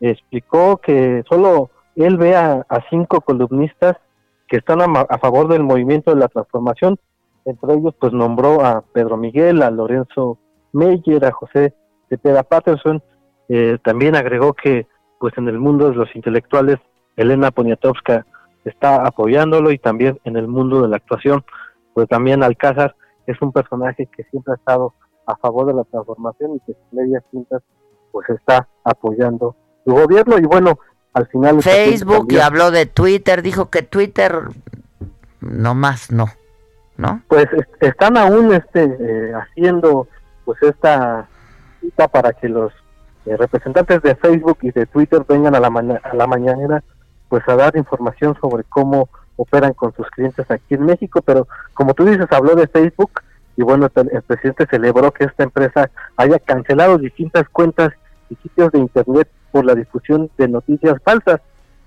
Explicó 0.00 0.78
que 0.78 1.22
solo 1.28 1.68
él 1.96 2.16
ve 2.16 2.34
a, 2.34 2.64
a 2.66 2.80
cinco 2.88 3.20
columnistas 3.20 3.98
que 4.48 4.58
están 4.58 4.80
a, 4.80 5.00
a, 5.00 5.18
favor 5.18 5.48
del 5.48 5.62
movimiento 5.62 6.12
de 6.12 6.20
la 6.20 6.28
transformación. 6.28 6.98
Entre 7.44 7.74
ellos, 7.74 7.94
pues 7.98 8.12
nombró 8.12 8.64
a 8.64 8.82
Pedro 8.92 9.16
Miguel, 9.16 9.62
a 9.62 9.70
Lorenzo 9.70 10.38
Meyer, 10.72 11.24
a 11.24 11.32
José 11.32 11.74
Cepeda 12.08 12.42
Patterson. 12.42 13.02
Eh, 13.48 13.78
también 13.84 14.16
agregó 14.16 14.52
que, 14.52 14.86
pues 15.18 15.36
en 15.38 15.48
el 15.48 15.58
mundo 15.58 15.90
de 15.90 15.96
los 15.96 16.14
intelectuales, 16.14 16.78
Elena 17.16 17.50
Poniatowska 17.50 18.26
está 18.64 19.06
apoyándolo 19.06 19.70
y 19.70 19.78
también 19.78 20.18
en 20.24 20.36
el 20.36 20.48
mundo 20.48 20.82
de 20.82 20.88
la 20.88 20.96
actuación, 20.96 21.44
pues 21.94 22.08
también 22.08 22.42
Alcázar 22.42 22.94
es 23.26 23.40
un 23.40 23.52
personaje 23.52 24.06
que 24.14 24.24
siempre 24.24 24.52
ha 24.52 24.56
estado 24.56 24.92
a 25.26 25.36
favor 25.36 25.66
de 25.66 25.74
la 25.74 25.84
transformación 25.84 26.56
y 26.56 26.60
que 26.60 26.74
sin 26.74 26.98
medias 26.98 27.24
tintas 27.30 27.62
pues 28.12 28.28
está 28.30 28.68
apoyando 28.84 29.56
su 29.84 29.92
gobierno 29.92 30.38
y 30.38 30.42
bueno, 30.42 30.78
al 31.16 31.26
final 31.28 31.62
Facebook 31.62 32.26
y 32.30 32.40
habló 32.40 32.70
de 32.70 32.84
Twitter, 32.84 33.40
dijo 33.40 33.70
que 33.70 33.80
Twitter 33.80 34.38
no 35.40 35.74
más 35.74 36.10
no, 36.10 36.26
¿no? 36.98 37.22
Pues 37.28 37.46
están 37.80 38.18
aún 38.18 38.52
este 38.52 38.84
eh, 38.84 39.32
haciendo 39.32 40.08
pues 40.44 40.62
esta 40.62 41.26
cita 41.80 42.08
para 42.08 42.34
que 42.34 42.50
los 42.50 42.70
eh, 43.24 43.34
representantes 43.34 44.02
de 44.02 44.14
Facebook 44.16 44.58
y 44.60 44.72
de 44.72 44.84
Twitter 44.84 45.24
vengan 45.26 45.54
a 45.54 45.60
la 45.60 45.68
a 45.68 46.14
la 46.14 46.26
mañanera 46.26 46.84
pues 47.30 47.42
a 47.48 47.56
dar 47.56 47.74
información 47.78 48.36
sobre 48.38 48.64
cómo 48.64 49.08
operan 49.36 49.72
con 49.72 49.94
sus 49.94 50.10
clientes 50.10 50.50
aquí 50.50 50.74
en 50.74 50.84
México, 50.84 51.22
pero 51.22 51.48
como 51.72 51.94
tú 51.94 52.04
dices, 52.04 52.26
habló 52.30 52.54
de 52.56 52.66
Facebook 52.66 53.22
y 53.56 53.62
bueno, 53.62 53.90
el 53.94 54.22
presidente 54.22 54.66
celebró 54.70 55.12
que 55.12 55.24
esta 55.24 55.44
empresa 55.44 55.90
haya 56.18 56.38
cancelado 56.40 56.98
distintas 56.98 57.48
cuentas 57.48 57.94
y 58.28 58.34
sitios 58.36 58.70
de 58.72 58.80
internet 58.80 59.30
por 59.56 59.64
la 59.64 59.74
difusión 59.74 60.30
de 60.36 60.48
noticias 60.48 61.00
falsas, 61.02 61.40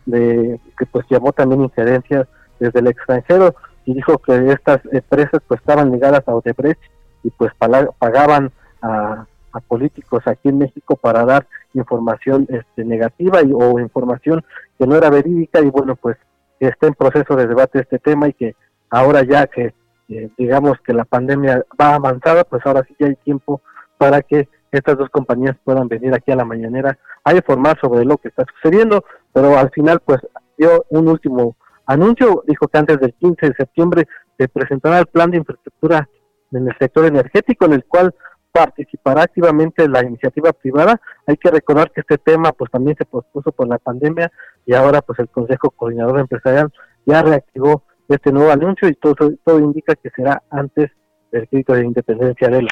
de, 0.07 0.59
que 0.75 0.87
pues 0.87 1.05
llamó 1.07 1.33
también 1.33 1.61
injerencias 1.61 2.27
desde 2.59 2.79
el 2.79 2.87
extranjero 2.87 3.53
y 3.85 3.93
dijo 3.93 4.17
que 4.17 4.51
estas 4.51 4.79
empresas 4.91 5.39
pues 5.47 5.59
estaban 5.59 5.91
ligadas 5.91 6.27
a 6.27 6.33
Odebrecht 6.33 6.81
y 7.23 7.29
pues 7.29 7.51
pagaban 7.99 8.51
a, 8.81 9.27
a 9.51 9.59
políticos 9.59 10.23
aquí 10.25 10.49
en 10.49 10.57
México 10.57 10.95
para 10.95 11.23
dar 11.25 11.45
información 11.75 12.47
este, 12.49 12.83
negativa 12.83 13.43
y, 13.43 13.51
o 13.53 13.79
información 13.79 14.43
que 14.79 14.87
no 14.87 14.95
era 14.95 15.11
verídica 15.11 15.59
y 15.61 15.69
bueno 15.69 15.95
pues 15.95 16.17
está 16.59 16.87
en 16.87 16.95
proceso 16.95 17.35
de 17.35 17.45
debate 17.45 17.81
este 17.81 17.99
tema 17.99 18.29
y 18.29 18.33
que 18.33 18.55
ahora 18.89 19.23
ya 19.23 19.45
que 19.45 19.75
eh, 20.09 20.29
digamos 20.39 20.79
que 20.83 20.93
la 20.93 21.05
pandemia 21.05 21.63
va 21.79 21.93
avanzada 21.93 22.45
pues 22.45 22.65
ahora 22.65 22.83
sí 22.87 22.95
ya 22.97 23.05
hay 23.05 23.15
tiempo 23.17 23.61
para 23.99 24.23
que 24.23 24.49
estas 24.71 24.97
dos 24.97 25.09
compañías 25.09 25.55
puedan 25.63 25.87
venir 25.87 26.13
aquí 26.13 26.31
a 26.31 26.35
la 26.35 26.45
mañanera 26.45 26.97
a 27.23 27.33
informar 27.33 27.79
sobre 27.79 28.05
lo 28.05 28.17
que 28.17 28.29
está 28.29 28.45
sucediendo 28.53 29.03
pero 29.33 29.57
al 29.57 29.69
final 29.71 29.99
pues 30.05 30.19
dio 30.57 30.85
un 30.89 31.07
último 31.07 31.55
anuncio 31.85 32.43
dijo 32.47 32.67
que 32.67 32.77
antes 32.77 32.99
del 32.99 33.13
15 33.13 33.47
de 33.47 33.53
septiembre 33.55 34.07
se 34.37 34.47
presentará 34.47 34.99
el 34.99 35.07
plan 35.07 35.31
de 35.31 35.37
infraestructura 35.37 36.07
en 36.51 36.67
el 36.67 36.77
sector 36.77 37.05
energético 37.05 37.65
en 37.65 37.73
el 37.73 37.85
cual 37.85 38.13
participará 38.51 39.23
activamente 39.23 39.87
la 39.87 40.03
iniciativa 40.03 40.51
privada. 40.53 40.99
Hay 41.27 41.37
que 41.37 41.51
recordar 41.51 41.91
que 41.91 42.01
este 42.01 42.17
tema 42.17 42.51
pues 42.51 42.71
también 42.71 42.95
se 42.97 43.05
pospuso 43.05 43.51
por 43.51 43.67
la 43.67 43.77
pandemia 43.77 44.31
y 44.65 44.73
ahora 44.73 45.01
pues 45.01 45.19
el 45.19 45.29
Consejo 45.29 45.71
Coordinador 45.71 46.19
Empresarial 46.19 46.71
ya 47.05 47.21
reactivó 47.21 47.83
este 48.07 48.31
nuevo 48.31 48.51
anuncio 48.51 48.87
y 48.89 48.95
todo, 48.95 49.31
todo 49.43 49.59
indica 49.59 49.95
que 49.95 50.09
será 50.09 50.41
antes 50.49 50.89
del 51.31 51.47
grito 51.51 51.73
de 51.73 51.85
independencia 51.85 52.47
de 52.49 52.63
la. 52.63 52.69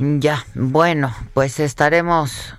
Ya, 0.00 0.46
bueno, 0.54 1.14
pues 1.34 1.60
estaremos 1.60 2.54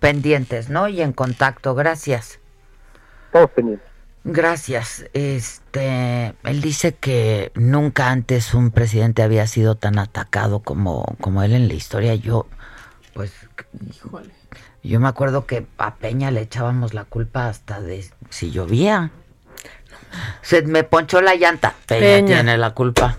pendientes, 0.00 0.68
¿no? 0.68 0.86
Y 0.86 1.00
en 1.00 1.14
contacto. 1.14 1.74
Gracias. 1.74 2.40
Todos 3.32 3.50
pendientes. 3.50 3.88
Gracias. 4.24 5.06
Este, 5.14 6.34
él 6.44 6.60
dice 6.60 6.94
que 6.94 7.52
nunca 7.54 8.10
antes 8.10 8.52
un 8.52 8.70
presidente 8.70 9.22
había 9.22 9.46
sido 9.46 9.76
tan 9.76 9.98
atacado 9.98 10.60
como, 10.60 11.16
como 11.22 11.42
él 11.42 11.52
en 11.52 11.68
la 11.68 11.74
historia. 11.74 12.14
Yo, 12.16 12.46
pues, 13.14 13.32
Híjole. 13.88 14.30
yo 14.82 15.00
me 15.00 15.08
acuerdo 15.08 15.46
que 15.46 15.66
a 15.78 15.94
Peña 15.94 16.30
le 16.30 16.42
echábamos 16.42 16.92
la 16.92 17.04
culpa 17.04 17.48
hasta 17.48 17.80
de 17.80 18.04
si 18.28 18.50
llovía. 18.50 19.10
Se 20.42 20.60
me 20.62 20.84
ponchó 20.84 21.22
la 21.22 21.34
llanta. 21.34 21.74
Peña, 21.86 22.00
Peña. 22.00 22.26
tiene 22.26 22.58
la 22.58 22.74
culpa. 22.74 23.16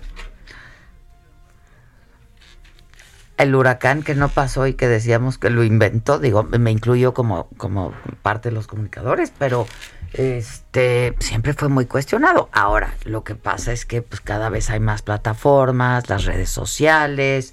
El 3.36 3.54
huracán 3.54 4.02
que 4.02 4.14
no 4.14 4.28
pasó 4.28 4.66
y 4.66 4.74
que 4.74 4.88
decíamos 4.88 5.38
que 5.38 5.50
lo 5.50 5.64
inventó, 5.64 6.18
digo, 6.18 6.44
me 6.44 6.70
incluyo 6.70 7.14
como, 7.14 7.48
como 7.56 7.92
parte 8.22 8.50
de 8.50 8.54
los 8.54 8.66
comunicadores, 8.66 9.32
pero 9.38 9.66
este 10.12 11.14
siempre 11.18 11.54
fue 11.54 11.68
muy 11.68 11.86
cuestionado. 11.86 12.48
Ahora, 12.52 12.94
lo 13.04 13.24
que 13.24 13.34
pasa 13.34 13.72
es 13.72 13.86
que 13.86 14.02
pues 14.02 14.20
cada 14.20 14.48
vez 14.50 14.70
hay 14.70 14.80
más 14.80 15.02
plataformas, 15.02 16.08
las 16.08 16.24
redes 16.24 16.50
sociales, 16.50 17.52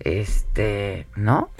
este, 0.00 1.06
¿no? 1.14 1.50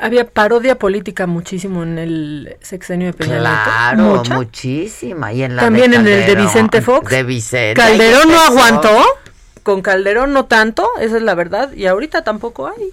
Había 0.00 0.28
parodia 0.28 0.78
política 0.78 1.26
muchísimo 1.26 1.82
en 1.82 1.98
el 1.98 2.56
sexenio 2.60 3.08
de 3.08 3.12
Peña. 3.12 3.38
Claro, 3.40 4.02
Mucha. 4.02 4.34
muchísima. 4.34 5.32
Y 5.32 5.42
en 5.42 5.56
la 5.56 5.62
También 5.62 5.90
de 5.90 5.96
en 5.98 6.06
el 6.06 6.26
de 6.26 6.34
Vicente 6.34 6.80
Fox. 6.80 7.10
De 7.10 7.22
Vicente. 7.22 7.74
Calderón 7.74 8.28
no 8.28 8.40
aguantó. 8.40 9.04
Con 9.62 9.82
Calderón 9.82 10.32
no 10.32 10.46
tanto, 10.46 10.88
esa 11.00 11.16
es 11.16 11.22
la 11.22 11.34
verdad. 11.34 11.72
Y 11.72 11.86
ahorita 11.86 12.24
tampoco 12.24 12.66
hay. 12.68 12.90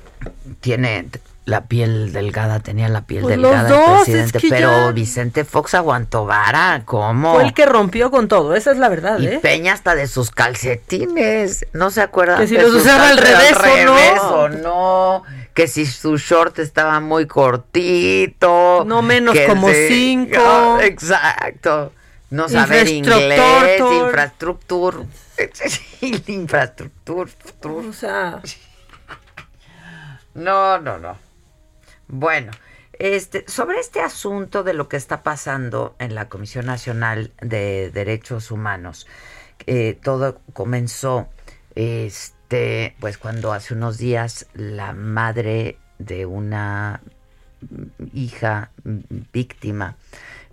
Tiene 0.61 1.07
la 1.45 1.61
piel 1.65 2.13
delgada, 2.13 2.59
tenía 2.59 2.89
la 2.89 3.01
piel 3.01 3.23
Pues 3.23 3.35
delgada 3.35 3.67
dos, 3.69 4.07
el 4.07 4.15
es 4.19 4.31
presidente, 4.31 4.39
que 4.39 4.49
pero 4.49 4.69
ya- 4.71 4.91
Vicente 4.91 5.45
Fox 5.45 5.73
aguantó 5.73 6.25
vara, 6.27 6.83
¿cómo? 6.85 7.33
Fue 7.33 7.43
el 7.43 7.53
que 7.55 7.65
rompió 7.65 8.11
con 8.11 8.27
todo, 8.27 8.55
esa 8.55 8.69
es 8.71 8.77
la 8.77 8.87
verdad, 8.87 9.17
Y 9.19 9.25
¿eh? 9.27 9.39
Peña 9.41 9.73
hasta 9.73 9.95
de 9.95 10.05
sus 10.05 10.29
calcetines, 10.29 11.65
¿no 11.73 11.89
se 11.89 12.01
acuerdan? 12.01 12.37
Que 12.39 12.47
si 12.47 12.55
De 12.55 12.61
los 12.61 12.71
sus 12.73 12.81
usaba 12.83 13.09
al 13.09 13.17
revés 13.17 13.57
o 13.57 13.85
no. 13.85 14.29
o 14.35 14.49
no, 14.49 15.23
que 15.55 15.67
si 15.67 15.87
su 15.87 16.17
short 16.17 16.59
estaba 16.59 16.99
muy 16.99 17.25
cortito. 17.25 18.83
No 18.85 19.01
menos 19.01 19.35
como 19.47 19.69
se- 19.69 19.87
cinco. 19.87 20.37
Ah, 20.39 20.77
exacto. 20.83 21.93
No 22.29 22.47
saber 22.47 22.87
inglés, 22.87 23.39
infraestructura. 23.79 25.05
infraestructura. 26.27 27.31
O 27.89 27.93
sea, 27.93 28.41
No, 30.33 30.79
no, 30.79 30.97
no. 30.97 31.17
Bueno, 32.07 32.51
este, 32.93 33.45
sobre 33.47 33.79
este 33.79 34.01
asunto 34.01 34.63
de 34.63 34.73
lo 34.73 34.89
que 34.89 34.97
está 34.97 35.23
pasando 35.23 35.95
en 35.99 36.15
la 36.15 36.29
Comisión 36.29 36.65
Nacional 36.65 37.31
de 37.41 37.91
Derechos 37.91 38.51
Humanos, 38.51 39.07
eh, 39.67 39.97
todo 40.01 40.41
comenzó, 40.53 41.29
este, 41.75 42.95
pues 42.99 43.17
cuando 43.17 43.53
hace 43.53 43.73
unos 43.73 43.97
días 43.97 44.47
la 44.53 44.93
madre 44.93 45.77
de 45.97 46.25
una 46.25 47.01
hija 48.13 48.71
víctima 49.33 49.97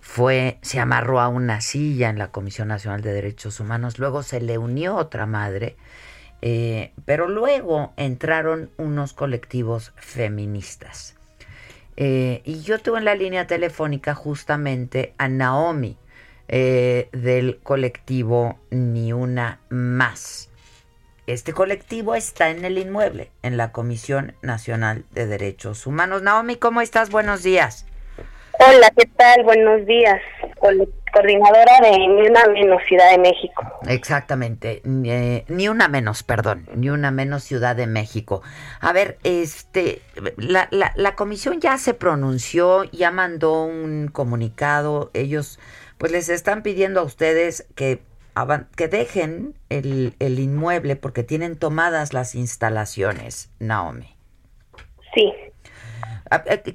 fue, 0.07 0.57
se 0.61 0.79
amarró 0.79 1.19
a 1.19 1.27
una 1.27 1.59
silla 1.59 2.09
en 2.09 2.17
la 2.17 2.31
Comisión 2.31 2.69
Nacional 2.69 3.01
de 3.01 3.11
Derechos 3.11 3.59
Humanos, 3.59 3.99
luego 3.99 4.23
se 4.23 4.39
le 4.39 4.57
unió 4.57 4.95
otra 4.95 5.25
madre, 5.25 5.75
eh, 6.41 6.93
pero 7.03 7.27
luego 7.27 7.93
entraron 7.97 8.71
unos 8.77 9.11
colectivos 9.11 9.91
feministas. 9.97 11.17
Eh, 11.97 12.41
y 12.45 12.61
yo 12.61 12.79
tuve 12.79 12.99
en 12.99 13.05
la 13.05 13.15
línea 13.15 13.47
telefónica 13.47 14.15
justamente 14.15 15.13
a 15.17 15.27
Naomi 15.27 15.97
eh, 16.47 17.09
del 17.11 17.59
colectivo 17.61 18.57
Ni 18.71 19.11
Una 19.11 19.59
Más. 19.69 20.49
Este 21.27 21.51
colectivo 21.51 22.15
está 22.15 22.49
en 22.49 22.63
el 22.63 22.77
inmueble, 22.77 23.29
en 23.43 23.57
la 23.57 23.73
Comisión 23.73 24.35
Nacional 24.41 25.03
de 25.11 25.27
Derechos 25.27 25.85
Humanos. 25.85 26.21
Naomi, 26.21 26.55
¿cómo 26.55 26.79
estás? 26.79 27.09
Buenos 27.09 27.43
días. 27.43 27.85
Hola, 28.59 28.91
¿qué 28.97 29.05
tal? 29.05 29.43
Buenos 29.43 29.85
días. 29.85 30.19
coordinadora 31.13 31.79
de 31.83 31.91
Ni 31.91 32.27
una 32.27 32.47
menos 32.47 32.81
Ciudad 32.87 33.11
de 33.11 33.19
México. 33.19 33.63
Exactamente, 33.87 34.81
eh, 34.85 35.45
ni 35.47 35.67
una 35.67 35.87
menos, 35.87 36.23
perdón, 36.23 36.67
ni 36.75 36.89
una 36.89 37.11
menos 37.11 37.43
Ciudad 37.43 37.75
de 37.75 37.85
México. 37.85 38.41
A 38.79 38.93
ver, 38.93 39.19
este, 39.23 40.01
la, 40.37 40.67
la, 40.71 40.91
la 40.95 41.15
comisión 41.15 41.59
ya 41.61 41.77
se 41.77 41.93
pronunció, 41.93 42.83
ya 42.85 43.11
mandó 43.11 43.63
un 43.63 44.09
comunicado. 44.11 45.11
Ellos, 45.13 45.59
pues, 45.99 46.11
les 46.11 46.29
están 46.29 46.63
pidiendo 46.63 47.01
a 47.01 47.03
ustedes 47.03 47.67
que 47.75 48.01
que 48.75 48.87
dejen 48.87 49.55
el, 49.69 50.13
el, 50.19 50.37
inmueble 50.37 50.95
porque 50.95 51.23
tienen 51.23 51.57
tomadas 51.57 52.13
las 52.13 52.35
instalaciones, 52.35 53.49
Naomi. 53.57 54.15
Sí. 55.15 55.33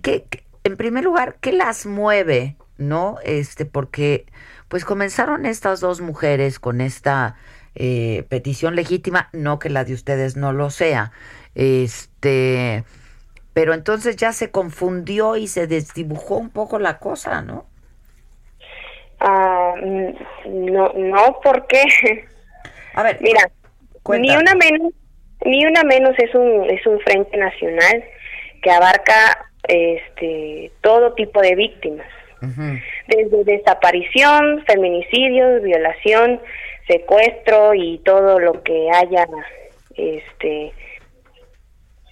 ¿Qué, 0.03 0.27
en 0.65 0.77
primer 0.77 1.05
lugar, 1.05 1.37
¿qué 1.41 1.53
las 1.53 1.87
mueve? 1.87 2.57
¿No? 2.79 3.19
Este, 3.25 3.65
porque 3.65 4.27
pues 4.69 4.85
comenzaron 4.85 5.47
estas 5.47 5.81
dos 5.81 6.01
mujeres 6.01 6.59
con 6.59 6.81
esta 6.81 7.37
eh, 7.75 8.25
petición 8.29 8.75
legítima, 8.75 9.29
no 9.33 9.59
que 9.59 9.69
la 9.69 9.85
de 9.85 9.95
ustedes 9.95 10.37
no 10.37 10.53
lo 10.53 10.71
sea. 10.71 11.13
Este, 11.55 12.85
pero 13.53 13.75
entonces 13.75 14.17
ya 14.17 14.33
se 14.33 14.51
confundió 14.51 15.37
y 15.37 15.47
se 15.47 15.67
desdibujó 15.67 16.37
un 16.37 16.51
poco 16.51 16.79
la 16.79 16.99
cosa, 16.99 17.43
¿no? 17.43 17.67
Ah, 19.21 19.75
no, 20.47 20.93
no, 20.95 21.39
porque. 21.45 22.27
A 22.95 23.03
ver, 23.03 23.19
mira, 23.21 23.51
ni 24.19 24.35
una 24.35 24.55
menos, 24.55 24.93
ni 25.45 25.65
una 25.65 25.85
menos 25.85 26.19
es 26.19 26.35
un 26.35 26.69
es 26.71 26.85
un 26.87 26.99
frente 27.01 27.37
nacional 27.37 28.05
que 28.63 28.71
abarca 28.71 29.52
este 29.65 30.73
todo 30.81 31.15
tipo 31.15 31.41
de 31.41 31.55
víctimas, 31.55 32.07
desde 33.07 33.45
desaparición, 33.45 34.65
feminicidios, 34.67 35.63
violación, 35.63 36.41
secuestro 36.87 37.75
y 37.75 37.99
todo 37.99 38.41
lo 38.41 38.63
que 38.63 38.89
haya, 38.91 39.27
este, 39.95 40.73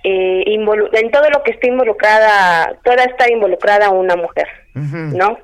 eh, 0.05 0.45
en 0.47 1.11
todo 1.11 1.29
lo 1.31 1.43
que 1.43 1.53
esté 1.53 1.69
involucrada, 1.69 2.79
pueda 2.85 3.05
estar 3.05 3.31
involucrada 3.31 3.91
una 3.91 4.17
mujer, 4.17 4.49
¿no? 4.75 5.39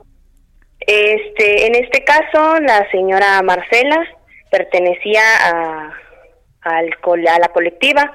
Este, 0.81 1.67
en 1.67 1.75
este 1.75 2.05
caso, 2.05 2.61
la 2.61 2.89
señora 2.91 3.43
Marcela 3.43 4.07
pertenecía 4.51 5.23
a, 5.41 5.93
al, 6.63 6.91
a 6.91 7.39
la 7.41 7.49
colectiva 7.49 8.13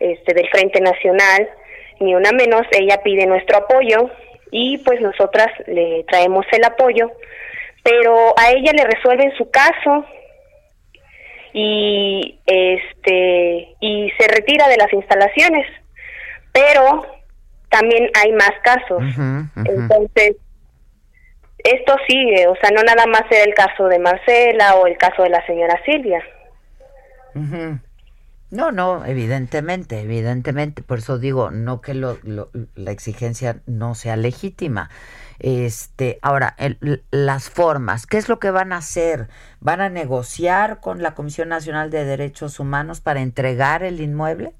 este, 0.00 0.32
del 0.32 0.48
Frente 0.48 0.80
Nacional, 0.80 1.48
ni 2.00 2.14
una 2.14 2.32
menos, 2.32 2.62
ella 2.72 3.02
pide 3.02 3.26
nuestro 3.26 3.58
apoyo 3.58 4.10
y 4.50 4.78
pues 4.78 5.00
nosotras 5.00 5.48
le 5.66 6.04
traemos 6.04 6.46
el 6.52 6.64
apoyo, 6.64 7.10
pero 7.82 8.34
a 8.38 8.50
ella 8.50 8.72
le 8.72 8.84
resuelven 8.84 9.32
su 9.36 9.50
caso 9.50 10.04
y 11.52 12.40
este 12.46 13.74
y 13.80 14.10
se 14.18 14.28
retira 14.28 14.68
de 14.68 14.76
las 14.76 14.92
instalaciones, 14.92 15.66
pero 16.52 17.06
también 17.68 18.08
hay 18.22 18.32
más 18.32 18.52
casos. 18.62 19.02
Entonces, 19.56 20.36
esto 21.58 21.96
sigue, 22.06 22.46
o 22.46 22.54
sea, 22.56 22.70
no 22.70 22.82
nada 22.82 23.06
más 23.06 23.22
era 23.30 23.44
el 23.44 23.54
caso 23.54 23.86
de 23.86 23.98
Marcela 23.98 24.76
o 24.76 24.86
el 24.86 24.96
caso 24.96 25.22
de 25.22 25.30
la 25.30 25.44
señora 25.46 25.80
Silvia. 25.84 26.22
No, 28.54 28.70
no, 28.70 29.04
evidentemente, 29.04 30.00
evidentemente, 30.00 30.82
por 30.82 30.98
eso 30.98 31.18
digo, 31.18 31.50
no 31.50 31.80
que 31.80 31.92
lo, 31.92 32.18
la 32.22 32.92
exigencia 32.92 33.56
no 33.66 33.96
sea 33.96 34.14
legítima. 34.14 34.90
Este, 35.40 36.20
ahora, 36.22 36.54
las 37.10 37.50
formas, 37.50 38.06
¿qué 38.06 38.16
es 38.16 38.28
lo 38.28 38.38
que 38.38 38.52
van 38.52 38.72
a 38.72 38.76
hacer? 38.76 39.26
¿Van 39.58 39.80
a 39.80 39.88
negociar 39.88 40.78
con 40.78 41.02
la 41.02 41.16
Comisión 41.16 41.48
Nacional 41.48 41.90
de 41.90 42.04
Derechos 42.04 42.60
Humanos 42.60 43.00
para 43.00 43.22
entregar 43.22 43.82
el 43.82 44.00
inmueble? 44.00 44.52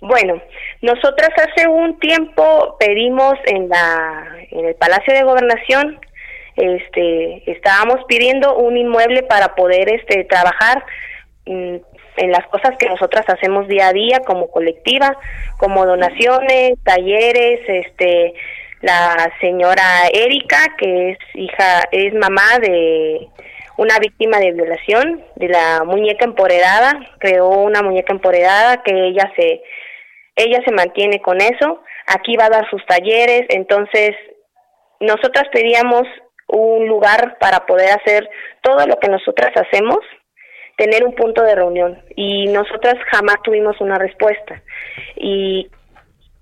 Bueno, 0.00 0.42
nosotras 0.82 1.30
hace 1.36 1.68
un 1.68 2.00
tiempo 2.00 2.76
pedimos 2.80 3.34
en 3.46 3.68
la 3.68 4.26
en 4.50 4.66
el 4.66 4.74
Palacio 4.74 5.14
de 5.14 5.22
Gobernación 5.22 6.00
este 6.56 7.50
estábamos 7.50 8.04
pidiendo 8.08 8.56
un 8.56 8.76
inmueble 8.76 9.22
para 9.24 9.54
poder 9.56 9.92
este 9.92 10.24
trabajar 10.24 10.84
mm, 11.46 11.76
en 12.18 12.30
las 12.32 12.46
cosas 12.48 12.76
que 12.78 12.88
nosotras 12.88 13.24
hacemos 13.28 13.68
día 13.68 13.88
a 13.88 13.92
día 13.92 14.20
como 14.26 14.50
colectiva, 14.50 15.16
como 15.56 15.86
donaciones, 15.86 16.74
talleres, 16.84 17.60
este 17.66 18.34
la 18.80 19.32
señora 19.40 20.06
Erika 20.12 20.76
que 20.78 21.10
es 21.10 21.18
hija 21.34 21.82
es 21.90 22.14
mamá 22.14 22.58
de 22.60 23.28
una 23.76 23.98
víctima 23.98 24.38
de 24.38 24.52
violación 24.52 25.24
de 25.36 25.48
la 25.48 25.82
muñeca 25.84 26.24
empoderada, 26.24 26.92
creó 27.18 27.48
una 27.48 27.82
muñeca 27.82 28.12
empoderada 28.12 28.82
que 28.82 28.92
ella 28.92 29.32
se 29.36 29.62
ella 30.36 30.60
se 30.64 30.72
mantiene 30.72 31.20
con 31.20 31.40
eso, 31.40 31.82
aquí 32.06 32.36
va 32.36 32.46
a 32.46 32.50
dar 32.50 32.70
sus 32.70 32.84
talleres, 32.86 33.46
entonces 33.48 34.14
nosotras 35.00 35.48
pedíamos 35.52 36.04
un 36.48 36.86
lugar 36.88 37.38
para 37.38 37.66
poder 37.66 37.90
hacer 37.90 38.28
todo 38.62 38.86
lo 38.86 38.98
que 38.98 39.08
nosotras 39.08 39.50
hacemos, 39.56 39.98
tener 40.78 41.04
un 41.04 41.14
punto 41.14 41.42
de 41.42 41.54
reunión. 41.54 42.00
Y 42.16 42.46
nosotras 42.46 42.94
jamás 43.10 43.36
tuvimos 43.42 43.78
una 43.80 43.98
respuesta. 43.98 44.62
Y 45.16 45.68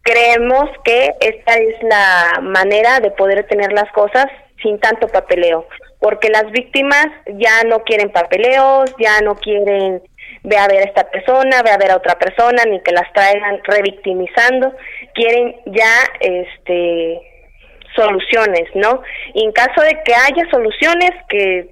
creemos 0.02 0.70
que 0.84 1.14
esta 1.20 1.54
es 1.54 1.82
la 1.82 2.40
manera 2.42 3.00
de 3.00 3.10
poder 3.10 3.44
tener 3.48 3.72
las 3.72 3.90
cosas 3.92 4.26
sin 4.62 4.78
tanto 4.78 5.08
papeleo, 5.08 5.66
porque 6.00 6.28
las 6.28 6.50
víctimas 6.50 7.08
ya 7.26 7.62
no 7.64 7.80
quieren 7.80 8.10
papeleos, 8.10 8.94
ya 8.98 9.20
no 9.20 9.34
quieren 9.34 10.02
ve 10.42 10.56
a 10.56 10.68
ver 10.68 10.78
a 10.78 10.84
esta 10.84 11.10
persona, 11.10 11.62
ve 11.62 11.70
a 11.70 11.78
ver 11.78 11.90
a 11.90 11.96
otra 11.96 12.14
persona, 12.14 12.62
ni 12.70 12.80
que 12.80 12.92
las 12.92 13.12
traigan 13.12 13.60
revictimizando, 13.64 14.72
quieren 15.14 15.56
ya 15.66 15.92
este 16.20 17.20
soluciones, 17.96 18.68
¿no? 18.74 19.02
Y 19.34 19.44
en 19.44 19.52
caso 19.52 19.80
de 19.82 20.00
que 20.04 20.14
haya 20.14 20.48
soluciones 20.50 21.10
que 21.28 21.68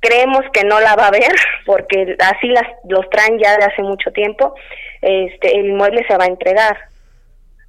creemos 0.00 0.42
que 0.52 0.64
no 0.64 0.80
la 0.80 0.94
va 0.96 1.04
a 1.04 1.08
haber 1.08 1.32
porque 1.66 2.16
así 2.20 2.48
las 2.48 2.66
los 2.88 3.08
traen 3.10 3.38
ya 3.38 3.56
de 3.56 3.64
hace 3.64 3.82
mucho 3.82 4.10
tiempo, 4.12 4.54
este 5.02 5.58
el 5.58 5.66
inmueble 5.66 6.04
se 6.06 6.16
va 6.16 6.24
a 6.24 6.28
entregar. 6.28 6.76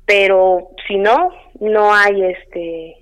Pero 0.06 0.70
si 0.88 0.98
no, 0.98 1.30
no 1.60 1.94
hay 1.94 2.24
este 2.26 2.98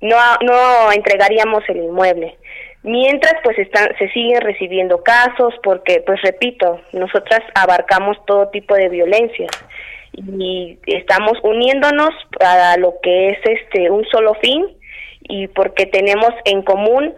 no 0.00 0.16
no 0.42 0.92
entregaríamos 0.92 1.62
el 1.68 1.78
inmueble. 1.78 2.36
Mientras, 2.82 3.34
pues 3.44 3.58
están, 3.58 3.88
se 3.98 4.08
siguen 4.08 4.40
recibiendo 4.40 5.02
casos 5.02 5.52
porque, 5.62 6.02
pues 6.06 6.20
repito, 6.22 6.80
nosotras 6.92 7.40
abarcamos 7.54 8.16
todo 8.24 8.48
tipo 8.48 8.74
de 8.74 8.88
violencias 8.88 9.50
y 10.12 10.78
estamos 10.86 11.38
uniéndonos 11.42 12.10
para 12.38 12.76
lo 12.78 12.94
que 13.02 13.28
es 13.28 13.38
este 13.44 13.90
un 13.90 14.04
solo 14.06 14.34
fin 14.42 14.66
y 15.20 15.46
porque 15.48 15.86
tenemos 15.86 16.30
en 16.46 16.62
común 16.62 17.14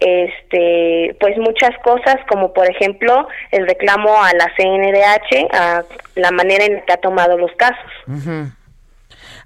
este 0.00 1.16
pues 1.20 1.36
muchas 1.38 1.70
cosas 1.82 2.16
como 2.28 2.52
por 2.52 2.70
ejemplo 2.70 3.26
el 3.50 3.66
reclamo 3.66 4.22
a 4.22 4.32
la 4.32 4.50
CNDH 4.56 5.54
a 5.54 5.84
la 6.14 6.30
manera 6.30 6.64
en 6.64 6.82
que 6.84 6.92
ha 6.92 6.98
tomado 6.98 7.36
los 7.38 7.52
casos. 7.52 7.92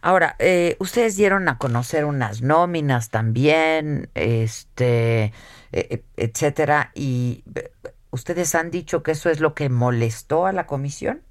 Ahora, 0.02 0.36
eh, 0.38 0.76
ustedes 0.78 1.16
dieron 1.16 1.48
a 1.48 1.58
conocer 1.58 2.06
unas 2.06 2.40
nóminas 2.40 3.10
también, 3.10 4.08
este 4.14 5.24
e, 5.24 5.32
e, 5.72 6.02
etcétera, 6.16 6.90
y 6.94 7.44
eh, 7.54 7.70
ustedes 8.10 8.54
han 8.54 8.70
dicho 8.70 9.02
que 9.02 9.12
eso 9.12 9.28
es 9.28 9.40
lo 9.40 9.54
que 9.54 9.68
molestó 9.68 10.46
a 10.46 10.52
la 10.52 10.66
comisión. 10.66 11.22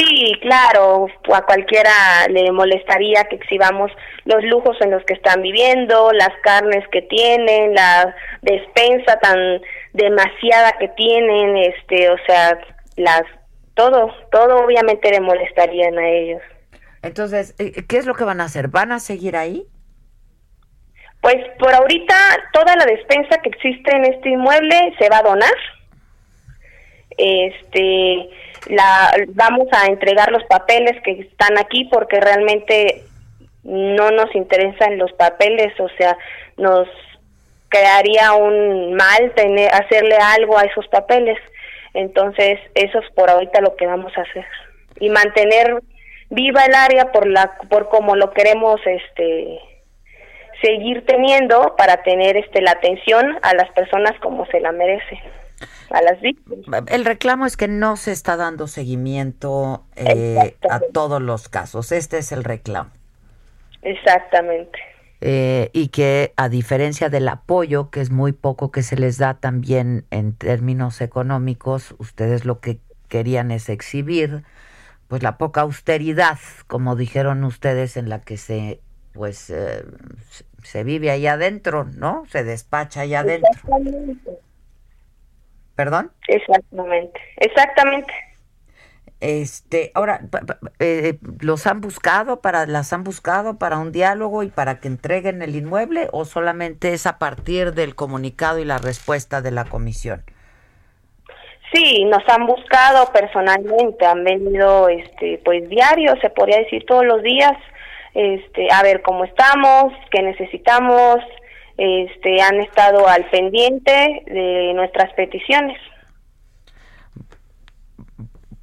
Sí, 0.00 0.32
claro, 0.40 1.08
a 1.34 1.42
cualquiera 1.42 1.90
le 2.30 2.50
molestaría 2.52 3.24
que 3.24 3.36
exhibamos 3.36 3.92
los 4.24 4.42
lujos 4.44 4.74
en 4.80 4.92
los 4.92 5.04
que 5.04 5.12
están 5.12 5.42
viviendo, 5.42 6.10
las 6.12 6.30
carnes 6.42 6.88
que 6.90 7.02
tienen, 7.02 7.74
la 7.74 8.14
despensa 8.40 9.18
tan 9.18 9.60
demasiada 9.92 10.72
que 10.78 10.88
tienen, 10.88 11.54
este, 11.58 12.08
o 12.08 12.16
sea, 12.26 12.58
las 12.96 13.24
todo, 13.74 14.10
todo 14.32 14.64
obviamente 14.64 15.10
le 15.10 15.20
molestarían 15.20 15.98
a 15.98 16.08
ellos. 16.08 16.40
Entonces, 17.02 17.54
eh, 17.58 17.84
¿qué 17.86 17.98
es 17.98 18.06
lo 18.06 18.14
que 18.14 18.24
van 18.24 18.40
a 18.40 18.44
hacer? 18.44 18.68
¿Van 18.68 18.92
a 18.92 19.00
seguir 19.00 19.36
ahí? 19.36 19.66
Pues 21.20 21.36
por 21.58 21.74
ahorita 21.74 22.14
toda 22.54 22.74
la 22.74 22.86
despensa 22.86 23.36
que 23.42 23.50
existe 23.50 23.94
en 23.94 24.06
este 24.06 24.30
inmueble 24.30 24.94
se 24.98 25.10
va 25.10 25.18
a 25.18 25.22
donar. 25.22 25.54
Este, 27.18 28.30
la 28.68 29.14
vamos 29.28 29.68
a 29.72 29.86
entregar 29.86 30.30
los 30.30 30.44
papeles 30.44 31.00
que 31.02 31.12
están 31.12 31.58
aquí 31.58 31.88
porque 31.90 32.20
realmente 32.20 33.04
no 33.62 34.10
nos 34.10 34.34
interesan 34.34 34.98
los 34.98 35.12
papeles, 35.12 35.78
o 35.80 35.88
sea, 35.96 36.16
nos 36.56 36.88
crearía 37.68 38.32
un 38.32 38.94
mal 38.94 39.32
tener 39.34 39.72
hacerle 39.72 40.16
algo 40.16 40.58
a 40.58 40.62
esos 40.62 40.86
papeles. 40.88 41.38
Entonces, 41.92 42.58
eso 42.74 42.98
es 42.98 43.10
por 43.14 43.30
ahorita 43.30 43.60
lo 43.60 43.76
que 43.76 43.86
vamos 43.86 44.12
a 44.16 44.22
hacer 44.22 44.46
y 45.00 45.08
mantener 45.08 45.82
viva 46.28 46.64
el 46.64 46.74
área 46.74 47.10
por 47.10 47.26
la 47.26 47.52
por 47.68 47.88
como 47.88 48.14
lo 48.14 48.30
queremos 48.30 48.80
este 48.84 49.58
seguir 50.62 51.04
teniendo 51.06 51.74
para 51.76 52.02
tener 52.02 52.36
este 52.36 52.60
la 52.60 52.72
atención 52.72 53.38
a 53.42 53.54
las 53.54 53.70
personas 53.72 54.12
como 54.20 54.46
se 54.46 54.60
la 54.60 54.70
merece 54.70 55.20
a 55.90 56.02
las 56.02 56.20
víctimas. 56.20 56.84
El 56.88 57.04
reclamo 57.04 57.46
es 57.46 57.56
que 57.56 57.68
no 57.68 57.96
se 57.96 58.12
está 58.12 58.36
dando 58.36 58.66
seguimiento 58.66 59.84
eh, 59.96 60.56
a 60.68 60.80
todos 60.80 61.20
los 61.20 61.48
casos. 61.48 61.92
Este 61.92 62.18
es 62.18 62.32
el 62.32 62.44
reclamo. 62.44 62.90
Exactamente. 63.82 64.78
Eh, 65.22 65.70
y 65.72 65.88
que 65.88 66.32
a 66.36 66.48
diferencia 66.48 67.10
del 67.10 67.28
apoyo, 67.28 67.90
que 67.90 68.00
es 68.00 68.10
muy 68.10 68.32
poco 68.32 68.70
que 68.70 68.82
se 68.82 68.96
les 68.96 69.18
da 69.18 69.34
también 69.34 70.06
en 70.10 70.34
términos 70.34 71.00
económicos, 71.00 71.94
ustedes 71.98 72.44
lo 72.44 72.60
que 72.60 72.78
querían 73.08 73.50
es 73.50 73.68
exhibir 73.68 74.44
pues 75.08 75.22
la 75.22 75.36
poca 75.36 75.62
austeridad, 75.62 76.38
como 76.68 76.94
dijeron 76.94 77.42
ustedes, 77.44 77.96
en 77.96 78.08
la 78.08 78.20
que 78.20 78.36
se 78.36 78.80
pues 79.12 79.50
eh, 79.50 79.84
se 80.62 80.84
vive 80.84 81.10
ahí 81.10 81.26
adentro, 81.26 81.84
¿no? 81.84 82.24
Se 82.30 82.44
despacha 82.44 83.00
allá 83.00 83.20
adentro. 83.20 83.50
¿Perdón? 85.80 86.12
Exactamente, 86.28 87.18
exactamente. 87.38 88.12
Este, 89.18 89.92
ahora, 89.94 90.20
eh, 90.78 91.16
¿los 91.40 91.66
han 91.66 91.80
buscado 91.80 92.42
para, 92.42 92.66
las 92.66 92.92
han 92.92 93.02
buscado 93.02 93.58
para 93.58 93.78
un 93.78 93.90
diálogo 93.90 94.42
y 94.42 94.48
para 94.48 94.78
que 94.78 94.88
entreguen 94.88 95.40
el 95.40 95.56
inmueble 95.56 96.08
o 96.12 96.26
solamente 96.26 96.92
es 96.92 97.06
a 97.06 97.18
partir 97.18 97.72
del 97.72 97.94
comunicado 97.94 98.58
y 98.58 98.66
la 98.66 98.76
respuesta 98.76 99.40
de 99.40 99.52
la 99.52 99.64
comisión? 99.64 100.22
Sí, 101.72 102.04
nos 102.04 102.28
han 102.28 102.44
buscado 102.44 103.10
personalmente, 103.10 104.04
han 104.04 104.22
venido, 104.22 104.86
este, 104.90 105.40
pues 105.42 105.66
diario, 105.70 106.14
se 106.20 106.28
podría 106.28 106.58
decir 106.58 106.84
todos 106.84 107.06
los 107.06 107.22
días, 107.22 107.56
este, 108.12 108.68
a 108.70 108.82
ver 108.82 109.00
cómo 109.00 109.24
estamos, 109.24 109.94
qué 110.10 110.20
necesitamos, 110.20 111.20
este, 111.80 112.42
han 112.42 112.60
estado 112.60 113.08
al 113.08 113.24
pendiente 113.30 114.22
de 114.26 114.72
nuestras 114.74 115.10
peticiones. 115.14 115.78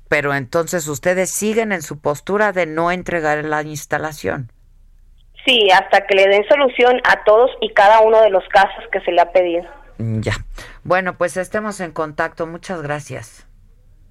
Pero 0.07 0.35
entonces 0.35 0.87
ustedes 0.87 1.31
siguen 1.31 1.71
en 1.71 1.81
su 1.81 1.99
postura 1.99 2.51
de 2.51 2.67
no 2.67 2.91
entregar 2.91 3.43
la 3.43 3.63
instalación. 3.63 4.51
Sí, 5.47 5.67
hasta 5.71 6.05
que 6.05 6.13
le 6.13 6.27
den 6.27 6.45
solución 6.47 7.01
a 7.05 7.23
todos 7.23 7.49
y 7.59 7.73
cada 7.73 8.01
uno 8.01 8.21
de 8.21 8.29
los 8.29 8.43
casos 8.49 8.83
que 8.91 9.01
se 9.01 9.11
le 9.11 9.21
ha 9.21 9.31
pedido. 9.31 9.65
Mm, 9.97 10.19
ya. 10.21 10.33
Bueno, 10.83 11.17
pues 11.17 11.37
estemos 11.37 11.79
en 11.79 11.93
contacto. 11.93 12.45
Muchas 12.45 12.83
gracias. 12.83 13.47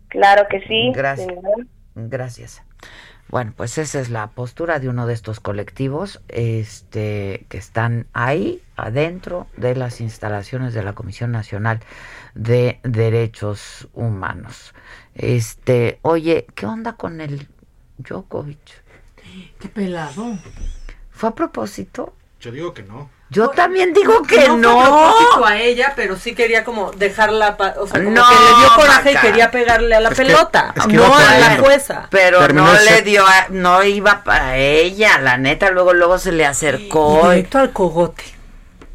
Claro 0.09 0.49
que 0.49 0.61
sí. 0.67 0.91
Gracias. 0.93 1.33
Gracias. 1.95 2.63
Bueno, 3.29 3.53
pues 3.57 3.77
esa 3.79 4.01
es 4.01 4.09
la 4.09 4.29
postura 4.29 4.79
de 4.79 4.89
uno 4.89 5.07
de 5.07 5.15
estos 5.15 5.41
colectivos 5.41 6.21
este, 6.29 7.45
que 7.49 7.59
están 7.59 8.07
ahí, 8.13 8.63
adentro 8.77 9.49
de 9.57 9.75
las 9.75 10.01
instalaciones 10.01 10.75
de 10.75 10.85
la 10.85 10.93
Comisión 10.93 11.33
Nacional 11.33 11.81
de 12.35 12.79
Derechos 12.85 13.89
Humanos. 13.95 14.75
Este, 15.15 15.99
oye, 16.03 16.47
¿qué 16.55 16.67
onda 16.67 16.93
con 16.93 17.21
el 17.21 17.49
Djokovic? 17.99 18.85
Qué 19.59 19.69
pelado. 19.69 20.39
¿Fue 21.11 21.31
a 21.31 21.35
propósito? 21.35 22.15
Yo 22.41 22.53
digo 22.53 22.75
que 22.75 22.85
no. 22.85 23.11
Yo 23.29 23.49
también 23.49 23.93
digo 23.93 24.23
que 24.23 24.49
no. 24.49 24.57
No. 24.57 25.15
Fue 25.39 25.49
a 25.49 25.61
ella, 25.61 25.95
pero 25.97 26.17
sí 26.17 26.35
quería 26.35 26.63
como 26.63 26.93
dejarla, 26.93 27.57
o 27.79 27.87
sea, 27.89 27.99
como 28.05 28.13
No, 28.15 28.25
que 28.29 28.35
le 28.35 28.61
dio 28.61 28.75
coraje 28.77 29.15
Maca. 29.15 29.27
y 29.27 29.31
quería 29.31 29.51
pegarle 29.51 29.95
a 29.97 30.01
la 30.01 30.11
Es 30.11 30.17
que- 30.17 30.25
pelota, 30.27 30.73
es 30.77 30.87
que 30.87 30.93
no 30.93 31.13
a 31.17 31.39
la 31.39 31.57
jueza. 31.59 32.07
Pero 32.11 32.39
Terminó 32.39 32.67
no 32.73 32.81
le 32.81 33.03
dio, 33.03 33.27
a- 33.27 33.47
no 33.51 33.83
iba 33.83 34.23
para 34.23 34.57
ella, 34.57 35.19
la 35.19 35.39
neta, 35.39 35.71
luego 35.71 35.93
luego 35.93 36.19
se 36.19 36.31
le 36.31 36.47
acercó. 36.47 37.23
y- 37.27 37.37
Directo 37.37 37.59
al 37.59 37.73
cogote. 37.73 38.25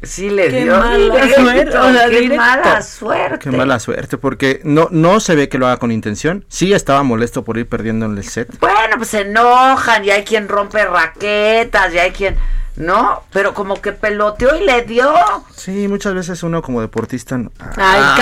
Sí 0.02 0.30
le 0.30 0.48
Qué 0.48 0.62
dio. 0.64 0.78
mala 0.78 0.96
directo, 0.96 1.40
suerte, 1.42 1.78
o 1.78 1.92
sea, 1.92 2.08
qué 2.08 2.20
directo. 2.22 2.36
mala 2.44 2.82
suerte. 2.82 3.38
Qué 3.38 3.50
mala 3.56 3.78
suerte, 3.78 4.18
porque 4.18 4.60
no, 4.64 4.88
no 4.90 5.20
se 5.20 5.36
ve 5.36 5.48
que 5.48 5.58
lo 5.58 5.66
haga 5.66 5.76
con 5.76 5.92
intención. 5.92 6.44
Sí 6.48 6.72
estaba 6.72 7.02
molesto 7.04 7.44
por 7.44 7.56
ir 7.58 7.68
perdiendo 7.68 8.06
en 8.06 8.16
el 8.18 8.24
set. 8.24 8.48
Bueno, 8.58 8.96
pues 8.96 9.10
se 9.10 9.20
enojan 9.20 10.04
y 10.04 10.10
hay 10.10 10.24
quien 10.24 10.48
rompe 10.48 10.84
raquetas 10.84 11.92
y 11.94 11.98
hay 11.98 12.10
quien... 12.10 12.36
No, 12.76 13.22
pero 13.32 13.52
como 13.54 13.80
que 13.82 13.92
peloteó 13.92 14.56
y 14.56 14.64
le 14.64 14.82
dio. 14.82 15.12
Sí, 15.54 15.86
muchas 15.88 16.14
veces 16.14 16.42
uno 16.42 16.62
como 16.62 16.80
deportista... 16.80 17.36
no- 17.38 17.52
Ay, 17.76 18.02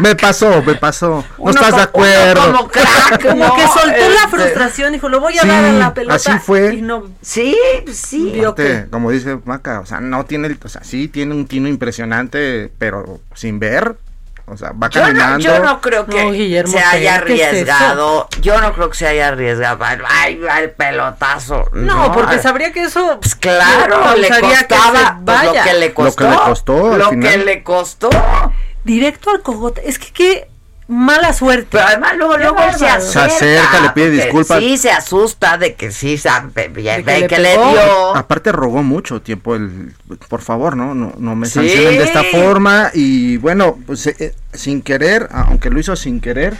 Me 0.00 0.16
pasó, 0.16 0.62
me 0.62 0.74
pasó. 0.74 1.24
No 1.38 1.44
Uno 1.44 1.50
estás 1.52 1.76
de 1.76 1.82
acuerdo. 1.82 2.48
uno 2.48 2.56
como 2.58 2.68
crack, 2.70 3.22
Como 3.28 3.46
¿no? 3.46 3.54
que 3.54 3.62
soltó 3.62 3.86
la 3.88 3.94
Este, 4.24 4.28
frustración, 4.30 4.92
dijo, 4.92 5.08
lo 5.08 5.20
voy 5.20 5.38
a 5.38 5.42
Sí, 5.42 5.48
dar 5.48 5.64
a 5.64 5.72
la 5.72 5.94
pelota. 5.94 6.14
así 6.16 6.32
fue. 6.44 6.74
Y 6.74 6.82
no, 6.82 7.04
Sí, 7.20 7.56
sí. 7.92 8.30
Vio 8.32 8.50
Aparte, 8.50 8.84
que- 8.84 8.90
como 8.90 9.10
dice 9.10 9.38
Maca, 9.44 9.80
o 9.80 9.86
sea, 9.86 10.00
no 10.00 10.24
tiene, 10.24 10.56
o 10.64 10.68
sea, 10.68 10.82
sí 10.82 11.08
tiene 11.08 11.34
un 11.34 11.46
tino 11.46 11.68
impresionante, 11.68 12.72
pero 12.78 13.20
sin 13.34 13.58
ver, 13.60 13.96
o 14.52 14.56
sea, 14.56 14.72
va 14.72 14.88
Yo 14.90 15.00
no, 15.00 15.06
caminando. 15.06 15.38
yo 15.38 15.58
no 15.60 15.80
creo 15.80 16.06
que 16.06 16.62
No, 16.62 16.68
se 16.70 16.78
haya 16.78 17.18
Tell, 17.18 17.26
¿qué 17.26 17.42
es 17.42 17.48
arriesgado. 17.48 18.28
yo 18.40 18.60
no 18.60 18.72
creo 18.74 18.90
que 18.90 18.96
se 18.98 19.06
haya 19.06 19.28
arriesgado. 19.28 19.84
Ay, 20.08 20.40
el 20.60 20.70
pelotazo. 20.70 21.68
no, 21.72 22.12
porque 22.12 22.38
sabría 22.38 22.72
que 22.72 22.84
eso... 22.84 23.18
Pues 23.20 23.34
claro, 23.34 24.16
le 24.16 24.28
que 24.28 24.40
costaba 24.40 25.18
pues, 25.24 25.44
lo 25.44 25.52
que 25.52 25.74
le 25.74 25.94
costó. 25.94 26.24
Lo 26.24 26.30
que 26.30 26.36
le 26.36 26.44
costó, 26.44 26.92
al 26.92 26.98
Lo 26.98 27.10
final. 27.10 27.30
que 27.30 27.38
le 27.38 27.62
costó. 27.62 28.10
Directo 28.84 29.30
al 29.30 29.42
cogote. 29.42 29.88
Es 29.88 29.98
que 29.98 30.12
qué 30.12 30.48
mala 30.88 31.32
suerte. 31.32 31.68
Pero 31.70 31.84
además 31.86 32.16
luego, 32.16 32.36
luego 32.38 32.58
él 32.62 32.74
se 32.74 32.86
acerca. 32.88 33.28
Se 33.30 33.58
acerca, 33.58 33.80
le 33.82 33.90
pide 33.90 34.10
disculpas. 34.10 34.58
Sí, 34.58 34.76
se 34.76 34.90
asusta 34.90 35.56
de 35.58 35.74
que 35.74 35.90
sí 35.90 36.18
sabe 36.18 36.68
bien, 36.68 37.04
De 37.04 37.04
que 37.04 37.12
de 37.12 37.20
le 37.20 37.26
que 37.28 37.38
le 37.38 37.48
pegó. 37.50 37.70
dio. 37.70 38.16
Aparte 38.16 38.52
rogó 38.52 38.82
mucho 38.82 39.22
tiempo 39.22 39.54
el, 39.54 39.94
por 40.28 40.40
favor, 40.42 40.76
no, 40.76 40.94
no, 40.94 41.14
no 41.16 41.36
me 41.36 41.46
Sí. 41.46 41.54
sancionen 41.54 41.98
de 41.98 42.04
esta 42.04 42.24
forma 42.24 42.90
y 42.94 43.36
bueno, 43.38 43.78
pues 43.86 44.06
eh, 44.06 44.34
sin 44.52 44.82
querer, 44.82 45.28
aunque 45.32 45.70
lo 45.70 45.78
hizo 45.80 45.96
sin 45.96 46.20
querer, 46.20 46.54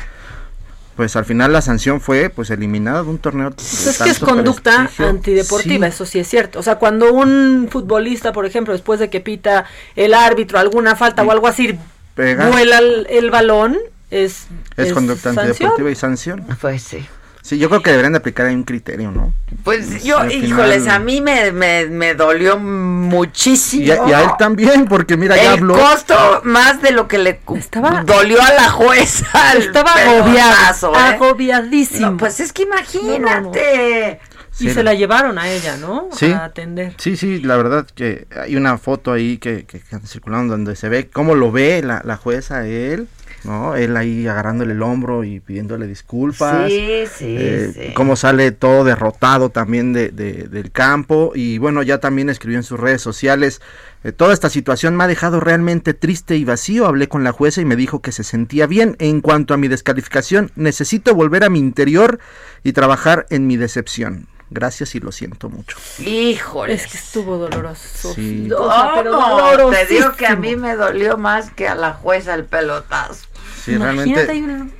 pues 0.97 1.17
al 1.17 1.25
final 1.25 1.53
la 1.53 1.63
sanción 1.63 2.01
fue 2.01 2.29
pues 2.31 2.51
eliminada 2.51 3.03
de 3.03 3.09
un 3.09 3.19
torneo. 3.19 3.51
de 3.51 3.57
Pues 3.57 3.87
es 3.87 3.99
que 3.99 4.11
es 4.11 4.19
conducta 4.19 4.77
prestigio. 4.85 5.09
antideportiva, 5.09 5.87
Sí. 5.89 5.93
eso 5.95 6.07
sí 6.07 6.19
es 6.21 6.29
cierto. 6.29 6.59
O 6.59 6.63
sea, 6.63 6.77
cuando 6.77 7.13
un 7.13 7.69
futbolista, 7.71 8.33
por 8.33 8.45
ejemplo, 8.47 8.73
después 8.75 9.01
de 9.01 9.09
que 9.11 9.21
pita 9.21 9.65
el 9.97 10.13
árbitro 10.15 10.59
alguna 10.59 10.95
falta 10.95 11.23
o 11.23 11.31
algo 11.33 11.47
así, 11.49 11.79
Pega. 12.15 12.49
vuela 12.51 12.79
el, 12.79 13.07
el 13.09 13.31
balón, 13.31 13.79
es, 14.13 14.47
Es, 14.77 14.93
conducta 14.93 15.33
sanción. 15.35 15.47
antideportiva 15.49 15.91
y 15.91 15.95
sanción. 15.95 16.45
Pues 16.61 16.83
sí. 16.83 17.07
Sí, 17.45 17.59
yo 17.59 17.69
creo 17.69 17.83
que 17.83 17.91
deberían 17.91 18.13
de 18.13 18.19
aplicar 18.19 18.47
ahí 18.47 18.55
un 18.55 18.63
criterio, 18.63 19.11
¿no? 19.11 19.35
Pues 19.65 20.05
yo, 20.05 20.25
híjoles, 20.27 20.87
a 20.87 21.01
mí 21.01 21.21
me, 21.21 21.51
me, 21.51 21.87
me 21.87 22.15
dolió 22.15 22.57
muchísimo. 22.57 23.83
Y 23.85 23.91
a, 23.91 23.97
y 24.09 24.13
a 24.13 24.21
él 24.23 24.31
también, 24.39 24.85
porque 24.85 25.17
mira, 25.17 25.35
ya 25.35 25.55
el 25.55 25.59
habló. 25.59 25.75
costo 25.75 26.41
más 26.45 26.81
de 26.83 26.93
lo 26.93 27.09
que 27.09 27.19
le 27.19 27.41
Estaba- 27.57 28.05
dolió 28.05 28.41
a 28.41 28.53
la 28.53 28.71
jueza. 28.71 29.27
Estaba 29.59 29.93
agobiado, 29.93 30.95
¿eh? 30.95 30.99
agobiadísimo. 30.99 32.11
No, 32.13 32.17
pues 32.17 32.39
es 32.39 32.53
que 32.53 32.63
imagínate. 32.63 34.21
y 34.61 34.69
Sí. 34.69 34.71
se 34.75 34.83
la 34.85 34.95
llevaron 34.95 35.39
a 35.39 35.49
ella, 35.51 35.77
¿no? 35.79 36.11
Sí. 36.17 36.31
A 36.31 36.45
atender. 36.45 36.95
Sí, 36.99 37.17
sí, 37.17 37.41
la 37.41 37.57
verdad 37.57 37.87
que 37.93 38.27
hay 38.41 38.55
una 38.55 38.77
foto 38.79 39.13
ahí 39.13 39.39
que, 39.39 39.65
que, 39.65 39.81
que 39.81 39.97
anda 39.97 40.07
circulando 40.07 40.53
donde 40.53 40.77
se 40.77 40.89
ve 40.89 41.09
cómo 41.11 41.35
lo 41.35 41.51
ve 41.51 41.83
la, 41.83 42.03
la 42.05 42.17
jueza 42.19 42.59
a 42.59 42.67
él, 42.69 43.09
¿no? 43.45 43.75
Él 43.77 43.97
ahí 43.97 44.27
agarrándole 44.27 44.73
el 44.73 44.83
hombro 44.83 45.25
y 45.25 45.41
pidiéndole 45.41 45.87
disculpas. 45.87 46.69
Sí, 46.69 47.05
sí, 47.15 47.37
eh, 47.39 47.73
sí. 47.75 47.95
Cómo 47.95 48.17
sale 48.17 48.53
todo 48.53 48.85
derrotado 48.85 49.51
también 49.51 49.93
de, 49.93 50.11
de- 50.11 50.49
del 50.49 50.71
campo. 50.71 51.33
Y 51.35 51.59
bueno, 51.59 51.83
ya 51.83 51.99
también 51.99 52.29
escribió 52.29 52.59
en 52.59 52.65
sus 52.65 52.79
redes 52.79 53.03
sociales. 53.03 53.61
eh, 54.05 54.13
toda 54.13 54.33
esta 54.35 54.51
situación 54.51 54.97
me 54.97 55.05
ha 55.05 55.07
dejado 55.09 55.41
realmente 55.41 55.95
triste 55.95 56.37
y 56.37 56.45
vacío. 56.45 56.87
Hablé 56.87 57.09
con 57.09 57.25
la 57.25 57.33
jueza 57.33 57.61
y 57.61 57.65
me 57.65 57.77
dijo 57.77 58.01
que 58.01 58.13
se 58.13 58.25
sentía 58.25 58.67
bien. 58.67 58.97
En 58.99 59.21
cuanto 59.21 59.55
a 59.55 59.57
mi 59.57 59.69
descalificación, 59.69 60.51
necesito 60.57 61.15
volver 61.15 61.45
a 61.45 61.51
mi 61.51 61.59
interior 61.59 62.19
y 62.63 62.73
trabajar 62.73 63.27
en 63.31 63.47
mi 63.47 63.57
decepción. 63.57 64.29
Gracias 64.55 64.95
y 64.95 65.01
lo 65.01 65.13
siento 65.13 65.49
mucho. 65.49 65.79
Híjole. 65.99 66.75
Es 66.75 66.87
que 66.87 66.99
estuvo 66.99 67.39
doloroso. 67.39 68.13
Sí. 68.13 68.51
O 68.55 68.71
sea, 68.71 68.91
pero. 68.97 69.71
Te 69.71 69.87
digo 69.87 70.13
que 70.13 70.27
a 70.27 70.37
mí 70.37 70.57
me 70.57 70.77
dolió 70.77 71.17
más 71.17 71.51
que 71.53 71.69
a 71.69 71.75
la 71.75 71.95
jueza 71.95 72.35
el 72.35 72.45
pelotazo. 72.45 73.25
Sí, 73.65 73.73
Imagínate 73.73 74.27
realmente. 74.27 74.33
ahí 74.33 74.39
en 74.39 74.73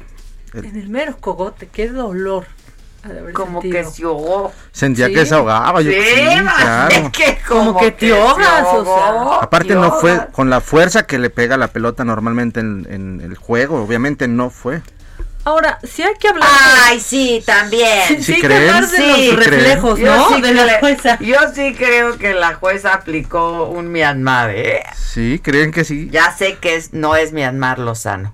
el, 0.55 0.65
en 0.67 0.77
el 0.81 0.89
mero 0.89 1.17
cogote, 1.21 1.69
qué 1.73 1.89
dolor. 1.89 2.47
Como 3.33 3.61
sentido. 3.61 3.85
que 3.85 3.91
se 3.97 4.05
ahogó. 4.05 4.53
Sentía 4.71 5.09
Sí. 5.09 5.15
que 5.15 5.27
se 5.27 5.35
ahogaba. 5.35 5.81
Yo, 5.81 5.91
Sí, 5.91 5.99
claro. 6.41 6.95
es 6.95 7.11
que 7.11 7.39
como, 7.49 7.65
Como 7.75 7.81
que 7.81 7.91
te 7.91 8.13
ahogas, 8.17 8.65
o 8.73 8.85
sea. 8.85 9.39
Aparte 9.43 9.69
te 9.71 9.75
no 9.75 9.91
fue 9.99 10.29
con 10.31 10.51
la 10.51 10.61
fuerza 10.61 11.05
que 11.05 11.19
le 11.19 11.29
pega 11.29 11.57
la 11.57 11.67
pelota 11.69 12.05
normalmente 12.05 12.61
en, 12.61 12.87
en 12.89 13.21
el 13.21 13.35
juego, 13.37 13.83
obviamente 13.83 14.29
no 14.29 14.51
fue. 14.51 14.83
Ahora, 15.45 15.81
sí 15.83 16.05
hay 16.05 16.15
que 16.21 16.29
hablar. 16.29 16.49
Ay, 16.85 17.01
sí, 17.01 17.43
también. 17.45 18.07
sí, 18.07 18.23
¿sí 18.23 18.35
hay 18.35 18.41
que 18.43 18.47
creen? 18.47 18.69
hablar 18.71 18.89
de 18.89 18.97
Sí, 18.97 19.33
los 19.33 19.35
creen. 19.47 19.51
reflejos, 19.51 19.99
Yo 19.99 20.17
¿no? 20.17 20.29
sí 20.37 20.41
de 20.41 20.55
la 20.55 20.67
cre- 20.67 20.79
jueza. 20.81 21.19
Yo 21.19 21.37
sí 21.53 21.75
creo 21.77 22.17
que 22.19 22.35
la 22.35 22.55
jueza 22.55 22.95
aplicó 22.95 23.65
un 23.65 23.91
Myanmar, 23.91 24.51
¿eh? 24.51 24.85
Sí, 24.97 25.41
creen 25.43 25.73
que 25.73 25.83
sí. 25.83 26.09
Ya 26.13 26.31
sé 26.31 26.59
que 26.59 26.77
es, 26.77 26.93
no 26.93 27.17
es 27.17 27.33
Myanmar 27.33 27.81
Lozano. 27.81 28.33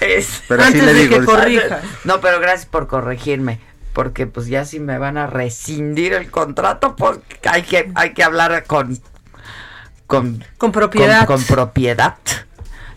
Es- 0.00 0.42
Pero 0.48 0.62
sí 0.62 0.66
Antes 0.68 0.84
le 0.84 0.94
de 0.94 1.00
digo, 1.00 1.20
que 1.20 1.24
corrijas. 1.26 1.82
No, 2.04 2.20
pero 2.20 2.40
gracias 2.40 2.66
por 2.66 2.86
corregirme. 2.86 3.60
Porque 3.92 4.26
pues 4.26 4.46
ya 4.48 4.64
si 4.64 4.80
me 4.80 4.98
van 4.98 5.16
a 5.16 5.26
rescindir 5.28 6.14
el 6.14 6.30
contrato, 6.30 6.96
pues 6.96 7.18
hay 7.48 7.62
que, 7.62 7.90
hay 7.94 8.12
que 8.12 8.24
hablar 8.24 8.64
con 8.64 8.98
con, 10.06 10.44
Con 10.58 10.72
propiedad. 10.72 11.26
con, 11.26 11.36
con 11.38 11.44
propiedad. 11.46 12.16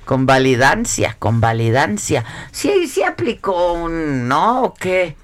Con 0.06 0.26
validancia, 0.26 1.16
con 1.20 1.42
validancia. 1.42 2.24
Sí, 2.52 2.88
sí 2.88 3.04
aplicó 3.04 3.74
un, 3.74 4.28
¿no? 4.28 4.64
¿O 4.64 4.74
qué? 4.74 5.16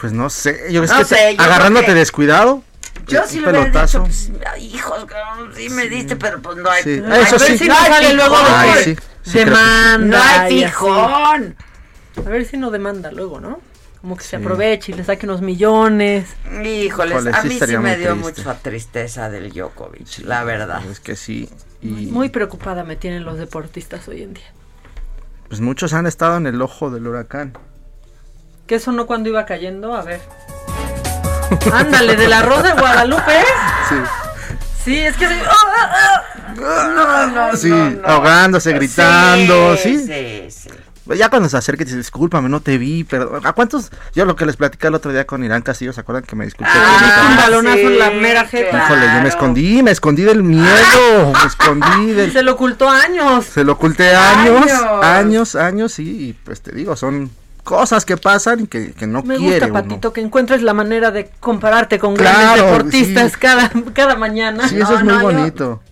Pues 0.00 0.12
no 0.12 0.28
sé, 0.30 0.66
yo 0.70 0.84
es 0.84 0.90
No 0.90 0.98
que 0.98 1.04
sé, 1.06 1.14
te- 1.16 1.36
yo 1.36 1.42
agarrándote 1.42 1.86
que- 1.86 1.94
descuidado. 1.94 2.62
Yo 3.08 3.22
sí 3.26 3.40
le 3.40 3.48
hubiera 3.48 3.82
dicho, 3.84 4.04
pues, 4.04 4.30
hijos, 4.60 5.06
sí 5.56 5.68
me 5.70 5.88
diste, 5.88 6.14
pero 6.16 6.40
pues 6.40 6.56
no 6.58 6.70
hay. 6.70 6.82
Sí, 6.82 7.02
eso 7.20 7.38
sí. 7.38 7.58
si 7.58 7.66
luego. 8.14 8.36
Ay, 8.48 8.70
sí, 8.84 8.96
demanda. 9.24 10.18
No 10.18 10.22
hay 10.22 10.64
fijón. 10.64 11.56
A 12.24 12.28
ver 12.28 12.44
si 12.44 12.56
no 12.56 12.70
demanda 12.70 13.10
luego, 13.12 13.40
¿no? 13.40 13.60
Como 14.00 14.16
que 14.16 14.24
se 14.24 14.36
aproveche 14.36 14.90
y 14.92 14.94
le 14.96 15.04
saque 15.04 15.26
unos 15.26 15.42
millones. 15.42 16.28
Híjoles, 16.64 16.84
Híjole, 17.18 17.30
a 17.30 17.42
sí 17.42 17.48
mí 17.48 17.58
sí 17.64 17.76
me 17.78 17.96
dio 17.96 18.14
triste. 18.14 18.42
mucha 18.42 18.58
tristeza 18.58 19.30
del 19.30 19.52
Djokovic, 19.52 20.18
la 20.24 20.42
verdad. 20.42 20.82
Es 20.90 20.98
que 20.98 21.14
sí. 21.14 21.48
Y 21.80 21.86
Muy 22.10 22.28
preocupada 22.28 22.82
me 22.82 22.96
tienen 22.96 23.24
los 23.24 23.38
deportistas 23.38 24.08
hoy 24.08 24.22
en 24.22 24.34
día. 24.34 24.52
pues 25.48 25.60
muchos 25.60 25.92
han 25.92 26.06
estado 26.06 26.36
en 26.36 26.46
el 26.48 26.60
ojo 26.62 26.90
del 26.90 27.06
huracán. 27.06 27.56
¿Qué 28.66 28.80
sonó 28.80 29.06
cuando 29.06 29.28
iba 29.28 29.44
cayendo? 29.46 29.94
A 29.94 30.02
ver. 30.02 30.20
Ándale, 31.72 32.16
de 32.16 32.28
la 32.28 32.42
Rosa 32.42 32.74
de 32.74 32.80
Guadalupe. 32.80 33.44
Sí. 33.88 33.94
Sí, 34.84 34.98
es 34.98 35.16
que... 35.16 35.28
se- 35.28 35.34
¡Ah, 35.34 35.52
ah, 35.80 36.22
No, 36.56 37.26
no, 37.50 37.56
Sí, 37.56 37.68
no, 37.70 38.00
ahogándose, 38.06 38.72
gritando, 38.72 39.76
sí. 39.76 39.98
Sí, 39.98 40.46
sí. 40.50 40.68
Ya 41.16 41.28
cuando 41.28 41.48
se 41.48 41.56
acerca 41.56 41.82
y 41.82 41.84
dice, 41.84 41.96
discúlpame, 41.98 42.48
no 42.48 42.60
te 42.60 42.78
vi, 42.78 43.02
pero 43.04 43.40
¿a 43.44 43.52
cuántos? 43.52 43.90
Yo 44.14 44.24
lo 44.24 44.36
que 44.36 44.46
les 44.46 44.56
platicé 44.56 44.86
el 44.86 44.94
otro 44.94 45.12
día 45.12 45.26
con 45.26 45.42
Irán 45.44 45.60
Castillo, 45.60 45.92
¿se 45.92 46.00
acuerdan 46.00 46.22
que 46.24 46.36
me 46.36 46.44
disculpé? 46.44 46.70
Ah, 46.74 47.26
un 47.28 47.36
balonazo 47.36 47.78
en 47.80 47.98
la 47.98 48.10
mera 48.12 48.46
jeta. 48.46 48.70
claro. 48.70 48.84
Híjole, 48.94 49.14
yo 49.16 49.22
me 49.22 49.28
escondí, 49.28 49.82
me 49.82 49.90
escondí 49.90 50.22
del 50.22 50.42
miedo, 50.44 51.32
me 51.34 51.46
escondí 51.46 52.12
del... 52.12 52.32
Se 52.32 52.42
lo 52.44 52.52
ocultó 52.52 52.88
años. 52.88 53.44
Se 53.46 53.64
lo 53.64 53.72
oculté 53.72 54.14
años, 54.14 54.70
Años. 54.70 55.04
años, 55.04 55.54
años, 55.56 55.92
sí, 55.92 56.28
y 56.28 56.32
pues 56.34 56.62
te 56.62 56.72
digo, 56.72 56.94
son 56.96 57.30
cosas 57.64 58.04
que 58.04 58.16
pasan 58.16 58.60
y 58.60 58.66
que, 58.68 58.92
que 58.92 59.06
no 59.06 59.22
Me 59.22 59.36
quiere 59.36 59.54
gusta, 59.58 59.66
uno. 59.66 59.74
Patito, 59.88 60.12
que 60.12 60.20
encuentres 60.20 60.62
la 60.62 60.72
manera 60.72 61.10
de 61.10 61.30
compararte 61.40 61.98
con 61.98 62.14
Claro, 62.14 62.38
grandes 62.38 62.64
deportistas 62.64 63.32
sí. 63.32 63.38
cada, 63.40 63.70
cada 63.92 64.14
mañana. 64.14 64.68
Sí, 64.68 64.76
eso 64.76 64.92
No, 64.92 64.98
es 64.98 65.04
muy 65.04 65.14
no, 65.14 65.20
bonito. 65.22 65.82
Yo 65.84 65.91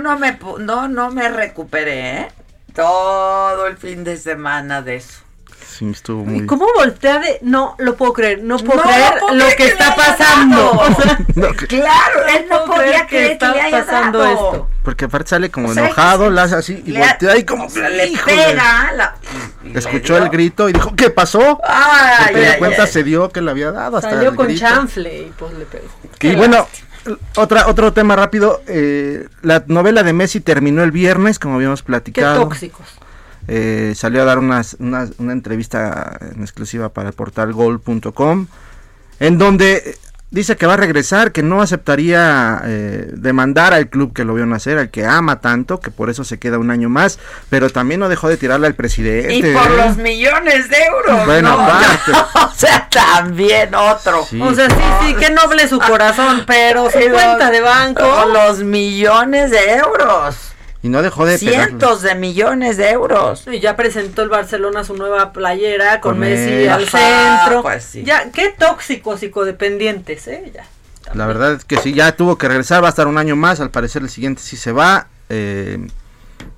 no 0.00 0.18
me 0.18 0.38
pu- 0.38 0.58
no 0.58 0.88
no 0.88 1.10
me 1.10 1.28
recuperé, 1.28 2.10
¿eh? 2.20 2.28
Todo 2.74 3.66
el 3.66 3.76
fin 3.76 4.04
de 4.04 4.16
semana 4.16 4.82
de 4.82 4.96
eso. 4.96 5.20
Sí, 5.66 5.88
estuvo 5.90 6.22
¿Y 6.22 6.26
muy... 6.26 6.46
cómo 6.46 6.66
voltea 6.76 7.18
de.? 7.18 7.38
No 7.42 7.74
lo 7.78 7.96
puedo 7.96 8.12
creer, 8.12 8.42
no 8.42 8.58
puedo 8.58 8.76
No 8.76 8.82
creer 8.82 9.14
lo 9.32 9.48
que 9.48 9.56
que 9.56 9.66
está 9.68 9.94
pasando. 9.96 10.56
dado. 10.56 10.78
O 10.80 11.02
sea, 11.02 11.18
No, 11.34 11.52
que- 11.52 11.66
Claro, 11.66 12.26
él 12.36 12.46
no 12.48 12.64
podía 12.64 13.06
creer 13.08 13.38
que, 13.38 13.48
le 13.48 13.60
haya 13.60 13.84
pasando 13.84 14.18
dado. 14.20 14.32
esto. 14.34 14.68
porque 14.84 15.06
aparte 15.06 15.30
sale 15.30 15.50
como 15.50 15.70
O 15.70 15.74
sea, 15.74 15.86
enojado, 15.86 16.24
que 16.24 16.28
se- 16.28 16.34
la 16.34 16.42
hace 16.44 16.54
así 16.56 16.82
y 16.86 16.90
le- 16.92 17.00
voltea 17.00 17.36
y 17.38 17.44
como... 17.44 17.64
o 17.66 17.70
sea, 17.70 17.88
le 17.88 18.12
pega 18.24 18.92
la- 18.92 19.14
y- 19.64 19.68
y 19.68 19.72
le 19.72 19.78
Escuchó 19.80 20.16
el 20.18 20.28
grito 20.28 20.68
y 20.68 20.74
dijo, 20.74 20.94
¿qué 20.94 21.10
pasó? 21.10 21.40
De 22.32 22.56
cuenta 22.58 22.82
ay. 22.84 22.88
se 22.92 23.02
dio 23.02 23.30
que 23.30 23.40
le 23.40 23.50
había 23.50 23.72
dado 23.72 23.96
hasta 23.96 24.10
Salió 24.10 24.28
el 24.30 24.36
con 24.36 24.46
grito. 24.46 24.66
chanfle 24.66 25.22
y 25.22 25.32
pues 25.36 25.54
le 25.54 25.64
pegó. 25.64 25.86
Y 26.20 26.36
bueno, 26.36 26.68
otra, 27.36 27.66
otro 27.68 27.92
tema 27.92 28.16
rápido. 28.16 28.62
eh, 28.66 29.28
la 29.42 29.64
novela 29.68 30.02
de 30.02 30.12
Messi 30.12 30.40
terminó 30.40 30.82
el 30.82 30.90
viernes, 30.92 31.38
como 31.38 31.56
habíamos 31.56 31.82
Qué 31.82 31.86
platicado. 31.86 32.40
tóxicos. 32.42 32.86
Eh, 33.46 33.92
salió 33.94 34.22
a 34.22 34.24
dar 34.24 34.38
unas, 34.38 34.76
unas- 34.80 35.12
una 35.18 35.32
entrevista 35.32 36.18
en 36.34 36.40
exclusiva 36.42 36.88
para 36.88 37.08
el 37.10 37.14
portal 37.14 37.52
gol.com, 37.52 38.46
en 39.20 39.38
donde 39.38 39.98
dice 40.34 40.56
que 40.56 40.66
va 40.66 40.74
a 40.74 40.76
regresar, 40.76 41.30
que 41.30 41.44
no 41.44 41.62
aceptaría 41.62 42.60
eh, 42.64 43.08
demandar 43.12 43.72
al 43.72 43.88
club 43.88 44.12
que 44.12 44.24
lo 44.24 44.34
vio 44.34 44.44
nacer, 44.46 44.78
al 44.78 44.90
que 44.90 45.06
ama 45.06 45.40
tanto, 45.40 45.78
que 45.78 45.92
por 45.92 46.10
eso 46.10 46.24
se 46.24 46.38
queda 46.38 46.58
un 46.58 46.72
año 46.72 46.88
más, 46.88 47.20
pero 47.50 47.70
también 47.70 48.00
no 48.00 48.08
dejó 48.08 48.28
de 48.28 48.36
tirarle 48.36 48.66
al 48.66 48.74
presidente. 48.74 49.36
Y 49.36 49.42
por 49.42 49.70
¿eh? 49.70 49.76
los 49.76 49.96
millones 49.96 50.68
de 50.68 50.76
euros. 50.76 51.24
Bueno, 51.24 51.56
¿no? 51.56 51.62
aparte. 51.62 52.12
o 52.34 52.52
sea, 52.54 52.88
también 52.90 53.74
otro. 53.76 54.26
Sí. 54.28 54.40
O 54.42 54.52
sea, 54.52 54.68
sí, 54.68 55.06
sí, 55.06 55.14
qué 55.14 55.30
noble 55.30 55.68
su 55.68 55.78
corazón, 55.78 56.42
pero 56.46 56.90
su 56.90 56.98
cuenta 57.10 57.50
de 57.52 57.60
banco. 57.60 58.26
Los 58.32 58.58
millones 58.64 59.52
de 59.52 59.76
euros. 59.76 60.53
Y 60.84 60.88
no 60.90 61.02
dejó 61.02 61.24
de. 61.24 61.38
Cientos 61.38 62.02
de 62.02 62.14
millones 62.14 62.76
de 62.76 62.90
euros. 62.90 63.46
Y 63.50 63.58
ya 63.58 63.74
presentó 63.74 64.22
el 64.22 64.28
Barcelona 64.28 64.84
su 64.84 64.94
nueva 64.96 65.32
playera 65.32 66.00
con, 66.00 66.12
Con 66.12 66.20
Messi 66.20 66.52
él. 66.52 66.68
al 66.68 66.84
Ajá, 66.84 67.40
centro. 67.44 67.62
pues 67.62 67.84
sí. 67.84 68.04
Ya, 68.04 68.30
qué 68.30 68.54
tóxicos 68.56 69.22
y 69.22 69.30
codependientes, 69.30 70.28
¿eh? 70.28 70.52
Ya. 70.54 70.66
La 71.14 71.26
verdad 71.26 71.54
es 71.54 71.64
que 71.64 71.76
sí, 71.78 71.92
ya 71.94 72.14
tuvo 72.16 72.38
que 72.38 72.48
regresar, 72.48 72.82
va 72.82 72.86
a 72.86 72.90
estar 72.90 73.06
un 73.06 73.18
año 73.18 73.34
más, 73.36 73.60
al 73.60 73.70
parecer 73.70 74.02
el 74.02 74.08
siguiente 74.10 74.40
sí 74.42 74.56
se 74.56 74.72
va 74.72 75.08
eh, 75.28 75.86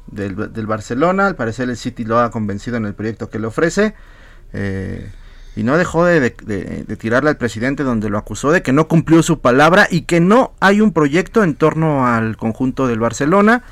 del, 0.08 0.52
del 0.52 0.66
Barcelona, 0.66 1.26
al 1.26 1.34
parecer 1.36 1.68
el 1.68 1.76
City 1.76 2.04
lo 2.04 2.18
ha 2.20 2.30
convencido 2.30 2.76
en 2.76 2.84
el 2.86 2.94
proyecto 2.94 3.28
que 3.28 3.38
le 3.40 3.46
ofrece 3.48 3.94
eh, 4.52 5.10
y 5.56 5.62
no 5.64 5.76
dejó 5.76 6.04
de, 6.04 6.20
de- 6.20 6.36
de- 6.42 6.84
de 6.86 6.96
tirarle 6.96 7.30
al 7.30 7.36
presidente 7.38 7.82
donde 7.82 8.08
lo 8.08 8.18
acusó 8.18 8.52
de 8.52 8.62
que 8.62 8.72
no 8.72 8.86
cumplió 8.88 9.22
su 9.22 9.40
palabra 9.40 9.88
y 9.90 10.02
que 10.02 10.20
no 10.20 10.52
hay 10.60 10.80
un 10.80 10.92
proyecto 10.92 11.42
en 11.42 11.54
torno 11.56 12.06
al 12.06 12.36
conjunto 12.36 12.86
del 12.86 12.98
Barcelona. 13.00 13.62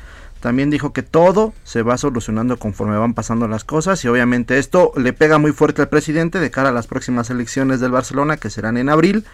También 0.45 0.68
dijo 0.68 0.92
que 0.92 1.03
todo 1.03 1.55
se 1.64 1.80
va 1.80 1.97
solucionando 1.97 2.59
conforme 2.59 2.99
van 2.99 3.14
pasando 3.14 3.49
las 3.49 3.64
cosas 3.64 4.05
y 4.05 4.09
obviamente 4.09 4.59
esto 4.59 4.92
le 4.95 5.14
pega 5.14 5.38
muy 5.38 5.53
fuerte 5.53 5.80
al 5.80 5.88
presidente 5.88 6.38
de 6.38 6.51
cara 6.51 6.68
a 6.68 6.72
las 6.72 6.86
próximas 6.86 7.30
elecciones 7.30 7.80
del 7.80 7.92
Barcelona 7.92 8.36
que 8.36 8.51
serán 8.51 8.76
en 8.76 8.90
abril. 8.90 9.24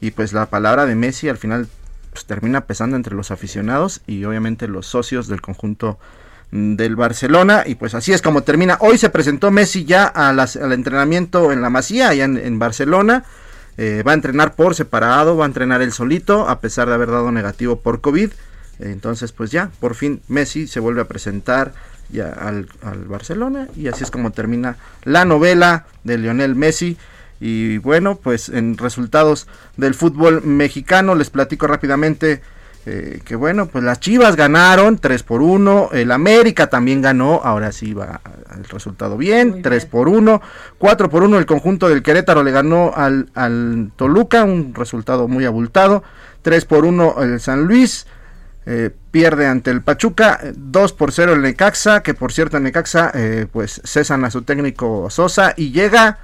Y 0.00 0.10
pues 0.10 0.32
la 0.32 0.46
palabra 0.46 0.86
de 0.86 0.96
Messi 0.96 1.28
al 1.28 1.36
final 1.38 1.68
pues, 2.12 2.24
termina 2.24 2.62
pesando 2.62 2.96
entre 2.96 3.14
los 3.14 3.30
aficionados 3.30 4.00
y 4.08 4.24
obviamente 4.24 4.66
los 4.66 4.86
socios 4.88 5.28
del 5.28 5.40
conjunto 5.40 6.00
del 6.50 6.96
Barcelona. 6.96 7.62
Y 7.64 7.76
pues 7.76 7.94
así 7.94 8.12
es 8.12 8.20
como 8.20 8.42
termina. 8.42 8.76
Hoy 8.80 8.98
se 8.98 9.08
presentó 9.08 9.52
Messi 9.52 9.84
ya 9.84 10.04
a 10.04 10.32
las- 10.32 10.56
al 10.56 10.72
entrenamiento 10.72 11.52
en 11.52 11.62
la 11.62 11.70
Masía, 11.70 12.08
allá 12.08 12.24
en, 12.24 12.36
en 12.36 12.58
Barcelona. 12.58 13.22
Eh, 13.78 14.02
va 14.04 14.10
a 14.10 14.14
entrenar 14.14 14.56
por 14.56 14.74
separado, 14.74 15.36
va 15.36 15.44
a 15.44 15.46
entrenar 15.46 15.80
él 15.80 15.92
solito, 15.92 16.48
a 16.48 16.58
pesar 16.58 16.88
de 16.88 16.94
haber 16.94 17.12
dado 17.12 17.30
negativo 17.30 17.76
por 17.82 18.00
COVID. 18.00 18.32
Entonces, 18.80 19.32
pues 19.32 19.50
ya, 19.50 19.70
por 19.80 19.94
fin 19.94 20.20
Messi 20.28 20.66
se 20.66 20.80
vuelve 20.80 21.02
a 21.02 21.08
presentar 21.08 21.72
ya 22.08 22.28
al, 22.28 22.68
al 22.82 23.04
Barcelona 23.04 23.68
y 23.76 23.88
así 23.88 24.02
es 24.02 24.10
como 24.10 24.32
termina 24.32 24.76
la 25.04 25.24
novela 25.24 25.86
de 26.04 26.18
Lionel 26.18 26.54
Messi. 26.54 26.96
Y 27.40 27.78
bueno, 27.78 28.16
pues 28.16 28.48
en 28.48 28.76
resultados 28.76 29.46
del 29.76 29.94
fútbol 29.94 30.42
mexicano 30.42 31.14
les 31.14 31.30
platico 31.30 31.66
rápidamente 31.66 32.42
eh, 32.86 33.20
que 33.26 33.36
bueno, 33.36 33.66
pues 33.66 33.84
las 33.84 34.00
Chivas 34.00 34.36
ganaron 34.36 34.98
3 34.98 35.22
por 35.22 35.42
1, 35.42 35.90
el 35.92 36.10
América 36.10 36.68
también 36.70 37.02
ganó, 37.02 37.42
ahora 37.44 37.72
sí 37.72 37.92
va 37.92 38.22
el 38.56 38.64
resultado 38.64 39.18
bien, 39.18 39.50
Muy 39.50 39.62
3 39.62 39.82
bien. 39.82 39.90
por 39.90 40.08
1, 40.08 40.40
4 40.78 41.10
por 41.10 41.22
1 41.22 41.38
el 41.38 41.44
conjunto 41.44 41.90
del 41.90 42.02
Querétaro 42.02 42.42
le 42.42 42.52
ganó 42.52 42.92
al, 42.96 43.28
al 43.34 43.92
Toluca, 43.96 44.44
un 44.44 44.74
resultado 44.74 45.28
muy 45.28 45.44
abultado, 45.44 46.02
3 46.40 46.64
por 46.64 46.86
1 46.86 47.22
el 47.22 47.40
San 47.40 47.64
Luis, 47.64 48.06
eh, 48.66 48.90
pierde 49.10 49.46
ante 49.46 49.70
el 49.70 49.82
Pachuca, 49.82 50.38
eh, 50.42 50.52
2 50.56 50.92
por 50.92 51.12
0 51.12 51.32
el 51.32 51.42
Necaxa, 51.42 52.02
que 52.02 52.14
por 52.14 52.32
cierto 52.32 52.56
el 52.56 52.62
Necaxa 52.62 53.10
eh, 53.14 53.46
pues 53.50 53.80
cesan 53.84 54.24
a 54.24 54.30
su 54.30 54.42
técnico 54.42 55.08
Sosa 55.10 55.54
y 55.56 55.72
llega 55.72 56.18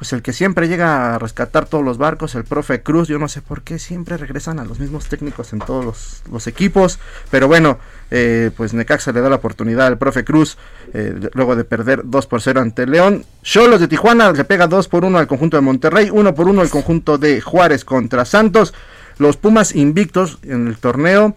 pues 0.00 0.14
el 0.14 0.22
que 0.22 0.32
siempre 0.32 0.66
llega 0.66 1.14
a 1.14 1.18
rescatar 1.18 1.66
todos 1.66 1.84
los 1.84 1.98
barcos, 1.98 2.34
el 2.34 2.44
profe 2.44 2.82
Cruz, 2.82 3.06
yo 3.06 3.18
no 3.18 3.28
sé 3.28 3.42
por 3.42 3.60
qué 3.60 3.78
siempre 3.78 4.16
regresan 4.16 4.58
a 4.58 4.64
los 4.64 4.80
mismos 4.80 5.10
técnicos 5.10 5.52
en 5.52 5.58
todos 5.58 6.22
los, 6.32 6.46
equipos, 6.46 6.98
pero 7.30 7.48
bueno, 7.48 7.78
eh, 8.10 8.50
pues 8.56 8.72
Necaxa 8.72 9.12
le 9.12 9.20
da 9.20 9.28
la 9.28 9.36
oportunidad 9.36 9.86
al 9.86 9.98
profe 9.98 10.24
Cruz, 10.24 10.56
eh, 10.94 11.28
luego 11.34 11.54
de 11.54 11.64
perder 11.64 12.00
2 12.06 12.26
por 12.28 12.40
0 12.40 12.62
ante 12.62 12.86
León, 12.86 13.26
Cholos 13.42 13.78
de 13.78 13.88
Tijuana 13.88 14.32
le 14.32 14.44
pega 14.44 14.66
2 14.68 14.88
por 14.88 15.04
1 15.04 15.18
al 15.18 15.26
conjunto 15.26 15.58
de 15.58 15.60
Monterrey, 15.60 16.08
1 16.10 16.34
por 16.34 16.48
1 16.48 16.62
al 16.62 16.70
conjunto 16.70 17.18
de 17.18 17.42
Juárez 17.42 17.84
contra 17.84 18.24
Santos, 18.24 18.72
los 19.18 19.36
Pumas 19.36 19.76
invictos 19.76 20.38
en 20.44 20.66
el 20.66 20.78
torneo, 20.78 21.36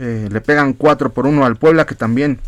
eh, 0.00 0.28
le 0.30 0.40
pegan 0.40 0.72
4 0.72 1.10
por 1.10 1.26
1 1.26 1.44
al 1.44 1.56
Puebla 1.56 1.86
que 1.86 1.94
también 1.94 2.40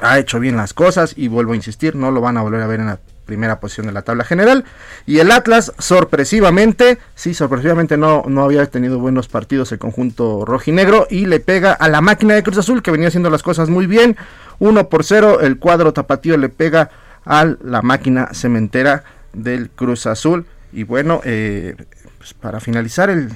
ha 0.00 0.18
hecho 0.18 0.40
bien 0.40 0.56
las 0.56 0.74
cosas 0.74 1.14
y 1.16 1.28
vuelvo 1.28 1.52
a 1.52 1.56
insistir, 1.56 1.94
no 1.94 2.10
lo 2.10 2.20
van 2.20 2.36
a 2.36 2.42
volver 2.42 2.62
a 2.62 2.66
ver 2.66 2.80
en 2.80 2.86
la 2.86 2.98
primera 3.24 3.60
posición 3.60 3.86
de 3.86 3.92
la 3.92 4.02
tabla 4.02 4.24
general. 4.24 4.64
Y 5.06 5.18
el 5.18 5.30
Atlas, 5.30 5.72
sorpresivamente, 5.78 6.98
sí, 7.14 7.34
sorpresivamente 7.34 7.96
no, 7.96 8.24
no 8.26 8.42
había 8.42 8.66
tenido 8.66 8.98
buenos 8.98 9.28
partidos 9.28 9.72
el 9.72 9.78
conjunto 9.78 10.44
rojinegro 10.44 11.06
y 11.08 11.26
le 11.26 11.40
pega 11.40 11.72
a 11.72 11.88
la 11.88 12.00
máquina 12.00 12.34
de 12.34 12.42
Cruz 12.42 12.58
Azul 12.58 12.82
que 12.82 12.90
venía 12.90 13.08
haciendo 13.08 13.30
las 13.30 13.42
cosas 13.42 13.68
muy 13.68 13.86
bien. 13.86 14.16
1 14.58 14.88
por 14.88 15.04
0, 15.04 15.40
el 15.40 15.58
cuadro 15.58 15.92
tapatío 15.92 16.36
le 16.36 16.48
pega 16.48 16.90
a 17.24 17.44
la 17.62 17.82
máquina 17.82 18.28
cementera 18.32 19.04
del 19.32 19.70
Cruz 19.70 20.06
Azul. 20.06 20.46
Y 20.72 20.84
bueno, 20.84 21.20
eh, 21.24 21.76
pues 22.18 22.34
para 22.34 22.60
finalizar 22.60 23.10
el 23.10 23.30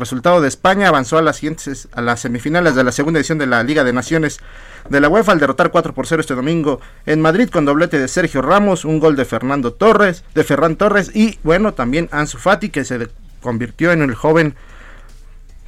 resultado 0.00 0.40
de 0.40 0.48
España 0.48 0.88
avanzó 0.88 1.18
a 1.18 1.22
las 1.22 1.36
siguientes 1.36 1.88
a 1.92 2.00
las 2.00 2.20
semifinales 2.20 2.74
de 2.74 2.82
la 2.84 2.92
segunda 2.92 3.20
edición 3.20 3.38
de 3.38 3.46
la 3.46 3.62
Liga 3.62 3.84
de 3.84 3.92
Naciones 3.92 4.40
de 4.88 5.00
la 5.00 5.08
UEFA 5.08 5.32
al 5.32 5.38
derrotar 5.38 5.70
4 5.70 5.94
por 5.94 6.06
0 6.06 6.20
este 6.20 6.34
domingo 6.34 6.80
en 7.06 7.20
Madrid 7.20 7.48
con 7.48 7.64
doblete 7.64 7.98
de 7.98 8.08
Sergio 8.08 8.42
Ramos, 8.42 8.84
un 8.84 8.98
gol 8.98 9.14
de 9.14 9.24
Fernando 9.24 9.72
Torres, 9.72 10.24
de 10.34 10.42
Ferran 10.42 10.76
Torres 10.76 11.14
y 11.14 11.38
bueno, 11.44 11.74
también 11.74 12.08
Ansu 12.10 12.38
Fati 12.38 12.70
que 12.70 12.84
se 12.84 13.08
convirtió 13.40 13.92
en 13.92 14.02
el 14.02 14.14
joven 14.14 14.54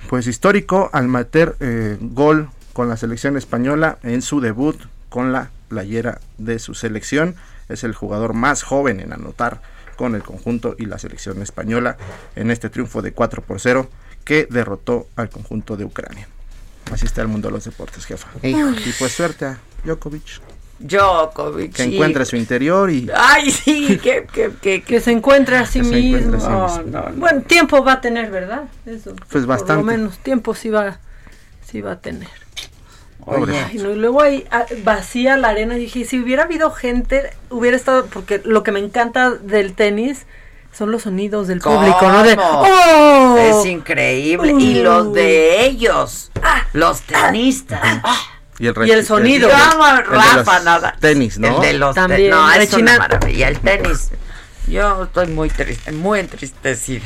pues 0.08 0.26
histórico 0.26 0.90
al 0.92 1.08
meter 1.08 1.56
eh, 1.60 1.96
gol 2.00 2.48
con 2.72 2.88
la 2.88 2.96
selección 2.96 3.36
española 3.36 3.98
en 4.02 4.22
su 4.22 4.40
debut 4.40 4.80
con 5.08 5.32
la 5.32 5.50
playera 5.68 6.20
de 6.38 6.58
su 6.58 6.74
selección. 6.74 7.36
Es 7.68 7.84
el 7.84 7.94
jugador 7.94 8.34
más 8.34 8.62
joven 8.62 9.00
en 9.00 9.12
anotar 9.12 9.60
con 9.96 10.14
el 10.14 10.22
conjunto 10.22 10.74
y 10.78 10.86
la 10.86 10.98
selección 10.98 11.42
española 11.42 11.96
en 12.34 12.50
este 12.50 12.70
triunfo 12.70 13.02
de 13.02 13.12
4 13.12 13.42
por 13.42 13.60
0 13.60 13.88
que 14.24 14.46
derrotó 14.50 15.08
al 15.16 15.30
conjunto 15.30 15.76
de 15.76 15.84
Ucrania. 15.84 16.28
Así 16.90 17.06
está 17.06 17.22
el 17.22 17.28
mundo 17.28 17.48
de 17.48 17.54
los 17.54 17.64
deportes, 17.64 18.04
jefa. 18.04 18.28
Y 18.42 18.54
pues 18.98 19.12
suerte 19.12 19.46
a 19.46 19.58
Djokovic. 19.84 20.40
Djokovic. 20.78 21.72
Que 21.72 21.84
encuentre 21.84 22.24
su 22.24 22.36
interior 22.36 22.90
y... 22.90 23.08
Ay, 23.14 23.50
sí, 23.50 23.98
que, 23.98 24.26
que, 24.60 24.82
que, 24.82 25.00
se 25.00 25.12
encuentre 25.12 25.56
a 25.56 25.66
sí 25.66 25.80
mismo. 25.82 26.66
Bueno, 27.16 27.42
tiempo 27.42 27.84
va 27.84 27.94
a 27.94 28.00
tener, 28.00 28.30
¿verdad? 28.30 28.64
Eso, 28.84 29.14
pues 29.30 29.46
bastante. 29.46 29.82
Por 29.82 29.92
lo 29.92 29.98
menos 29.98 30.18
tiempo 30.18 30.54
sí 30.54 30.70
va, 30.70 30.98
sí 31.64 31.80
va 31.80 31.92
a 31.92 32.00
tener. 32.00 32.28
Oye, 33.24 33.54
y 33.72 33.78
luego 33.78 34.20
ahí 34.20 34.44
ah, 34.50 34.66
vacía 34.82 35.36
la 35.36 35.50
arena. 35.50 35.76
Y 35.76 35.82
dije, 35.82 36.04
si 36.04 36.18
hubiera 36.18 36.42
habido 36.44 36.72
gente, 36.72 37.30
hubiera 37.50 37.76
estado. 37.76 38.06
Porque 38.06 38.42
lo 38.44 38.64
que 38.64 38.72
me 38.72 38.80
encanta 38.80 39.30
del 39.30 39.74
tenis 39.74 40.26
son 40.72 40.90
los 40.90 41.02
sonidos 41.02 41.48
del 41.48 41.60
público, 41.60 42.08
¿no? 42.10 42.22
De, 42.22 42.36
¡Oh! 42.38 43.36
Es 43.38 43.66
increíble. 43.66 44.54
y 44.58 44.82
los 44.82 45.12
de 45.12 45.64
ellos, 45.66 46.30
ah, 46.42 46.66
los 46.72 47.02
tenistas. 47.02 47.80
Ah, 48.02 48.18
y 48.58 48.66
el, 48.66 48.74
y 48.86 48.90
el 48.90 49.04
sonido. 49.04 49.48
El, 49.48 50.04
Rafa, 50.06 50.60
nada. 50.60 50.96
Tenis, 50.98 51.38
¿no? 51.38 51.56
El 51.56 51.60
de 51.60 51.72
los 51.74 51.94
También. 51.94 52.30
no, 52.30 52.50
es 52.52 52.72
una 52.72 52.98
maravilla. 52.98 53.48
El 53.48 53.58
tenis. 53.60 54.10
Yo 54.66 55.04
estoy 55.04 55.26
muy 55.26 55.50
triste, 55.50 55.92
muy 55.92 56.20
entristecida. 56.20 57.04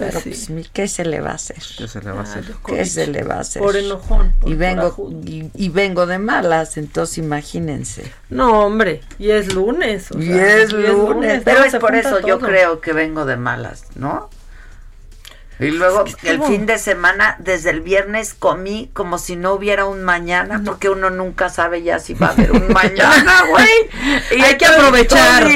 Pero 0.00 0.20
pues, 0.20 0.50
¿qué 0.72 0.88
se 0.88 1.04
le 1.04 1.20
va 1.20 1.32
a 1.32 1.34
hacer? 1.34 1.62
¿Qué 1.76 1.86
se 1.86 2.00
le 2.00 2.10
va 2.10 2.20
a 2.20 2.22
hacer? 2.22 2.44
¿Qué 2.66 2.84
se 2.86 3.06
le 3.06 3.22
va 3.22 3.34
a 3.34 3.40
hacer? 3.40 3.60
Por 3.60 3.76
enojón. 3.76 4.32
y 4.46 4.54
vengo 4.54 5.10
y, 5.24 5.68
vengo 5.68 6.06
de 6.06 6.18
malas, 6.18 6.76
entonces 6.78 7.18
imagínense. 7.18 8.10
No, 8.30 8.64
hombre, 8.64 9.02
y 9.18 9.30
es 9.30 9.54
lunes. 9.54 10.08
y, 10.18 10.32
es 10.32 10.72
lunes, 10.72 11.42
Pero 11.44 11.64
es 11.64 11.76
por 11.76 11.94
eso 11.94 12.20
yo 12.26 12.40
creo 12.40 12.80
que 12.80 12.92
vengo 12.92 13.26
de 13.26 13.36
malas, 13.36 13.84
¿no? 13.94 14.30
Y 15.60 15.72
luego 15.72 16.04
el 16.22 16.42
fin 16.44 16.64
de 16.64 16.78
semana, 16.78 17.36
desde 17.38 17.68
el 17.68 17.82
viernes 17.82 18.32
comí 18.32 18.90
como 18.94 19.18
si 19.18 19.36
no 19.36 19.52
hubiera 19.52 19.84
un 19.84 20.02
mañana, 20.02 20.62
porque 20.64 20.88
uno 20.88 21.10
nunca 21.10 21.50
sabe 21.50 21.82
ya 21.82 21.98
si 21.98 22.14
va 22.14 22.28
a 22.28 22.30
haber 22.30 22.52
un 22.52 22.68
mañana, 22.72 23.44
güey. 23.46 24.38
Y 24.38 24.40
hay 24.40 24.56
que 24.56 24.64
aprovechar. 24.64 25.46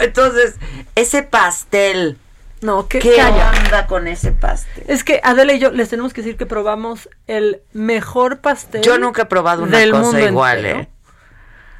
Entonces, 0.00 0.56
ese 0.96 1.22
pastel 1.22 2.18
no, 2.62 2.86
¿qué, 2.86 3.00
¿Qué 3.00 3.20
onda 3.22 3.86
con 3.88 4.06
ese 4.06 4.32
pastel? 4.32 4.84
Es 4.86 5.02
que 5.02 5.20
Adela 5.24 5.52
y 5.52 5.58
yo 5.58 5.70
les 5.72 5.88
tenemos 5.88 6.12
que 6.12 6.22
decir 6.22 6.36
que 6.36 6.46
probamos 6.46 7.08
el 7.26 7.62
mejor 7.72 8.38
pastel. 8.38 8.82
Yo 8.82 8.98
nunca 8.98 9.22
he 9.22 9.26
probado 9.26 9.64
una 9.64 9.90
cosa 9.90 10.20
igual, 10.20 10.64
¿eh? 10.64 10.88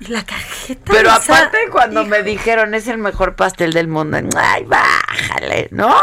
Y 0.00 0.06
la 0.06 0.24
cajeta. 0.24 0.92
Pero 0.92 1.12
aparte 1.12 1.58
cuando 1.70 2.04
me 2.04 2.24
dijeron 2.24 2.74
es 2.74 2.88
el 2.88 2.98
mejor 2.98 3.36
pastel 3.36 3.72
del 3.72 3.86
mundo, 3.86 4.18
ay, 4.36 4.64
bájale, 4.64 5.68
¿no? 5.70 5.94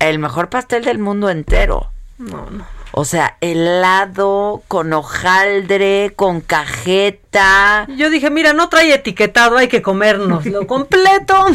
El 0.00 0.18
mejor 0.18 0.48
pastel 0.48 0.84
del 0.84 0.98
mundo 0.98 1.30
entero. 1.30 1.92
No, 2.18 2.50
no. 2.50 2.66
O 2.94 3.04
sea, 3.04 3.38
helado, 3.40 4.62
con 4.68 4.92
hojaldre, 4.92 6.12
con 6.14 6.40
cajeta. 6.40 7.86
Yo 7.96 8.10
dije, 8.10 8.30
mira, 8.30 8.52
no 8.52 8.68
trae 8.68 8.92
etiquetado, 8.92 9.56
hay 9.56 9.68
que 9.68 9.80
comernos 9.80 10.44
lo 10.44 10.66
completo. 10.66 11.46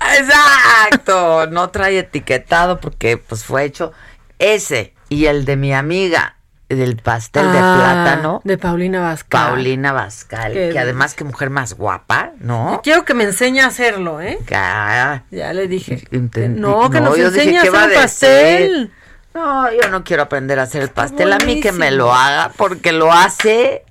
Exacto, 0.00 1.46
no 1.48 1.70
trae 1.70 1.98
etiquetado 1.98 2.80
porque 2.80 3.16
pues 3.16 3.44
fue 3.44 3.64
hecho 3.64 3.92
ese 4.38 4.94
y 5.08 5.26
el 5.26 5.44
de 5.44 5.56
mi 5.56 5.72
amiga 5.72 6.36
del 6.68 6.96
pastel 6.96 7.50
de 7.50 7.58
ah, 7.58 7.74
plátano 7.76 8.40
de 8.44 8.58
Paulina 8.58 9.00
Bascal. 9.00 9.46
Paulina 9.46 9.92
Bascal, 9.92 10.52
que 10.52 10.78
además 10.78 11.14
que 11.14 11.24
mujer 11.24 11.50
más 11.50 11.74
guapa, 11.74 12.32
¿no? 12.40 12.80
Quiero 12.84 13.04
que 13.04 13.14
me 13.14 13.24
enseñe 13.24 13.60
a 13.60 13.66
hacerlo, 13.66 14.20
¿eh? 14.20 14.38
Ya, 14.48 15.24
ya 15.30 15.52
le 15.52 15.66
dije. 15.66 16.04
no, 16.10 16.90
que 16.90 17.00
nos 17.00 17.18
enseñe 17.18 17.56
a 17.56 17.62
hacer 17.62 17.90
el 17.90 17.94
pastel. 17.94 18.92
No, 19.34 19.70
yo 19.72 19.88
no 19.90 20.04
quiero 20.04 20.24
aprender 20.24 20.58
a 20.58 20.62
hacer 20.64 20.82
el 20.82 20.90
pastel, 20.90 21.32
a 21.32 21.38
mí 21.38 21.60
que 21.60 21.72
me 21.72 21.90
lo 21.90 22.12
haga 22.12 22.50
porque 22.56 22.92
lo 22.92 23.12
hace 23.12 23.84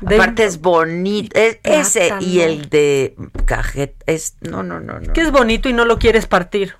Aparte 0.00 0.44
es 0.44 0.60
bonito. 0.60 1.38
ese 1.62 2.12
y 2.20 2.40
el 2.40 2.68
de 2.68 3.14
cajeta 3.44 4.04
es. 4.06 4.36
No, 4.40 4.62
no, 4.62 4.80
no, 4.80 5.00
no. 5.00 5.12
Que 5.12 5.22
es 5.22 5.30
bonito 5.30 5.68
y 5.68 5.72
no 5.72 5.84
lo 5.84 5.98
quieres 5.98 6.26
partir, 6.26 6.74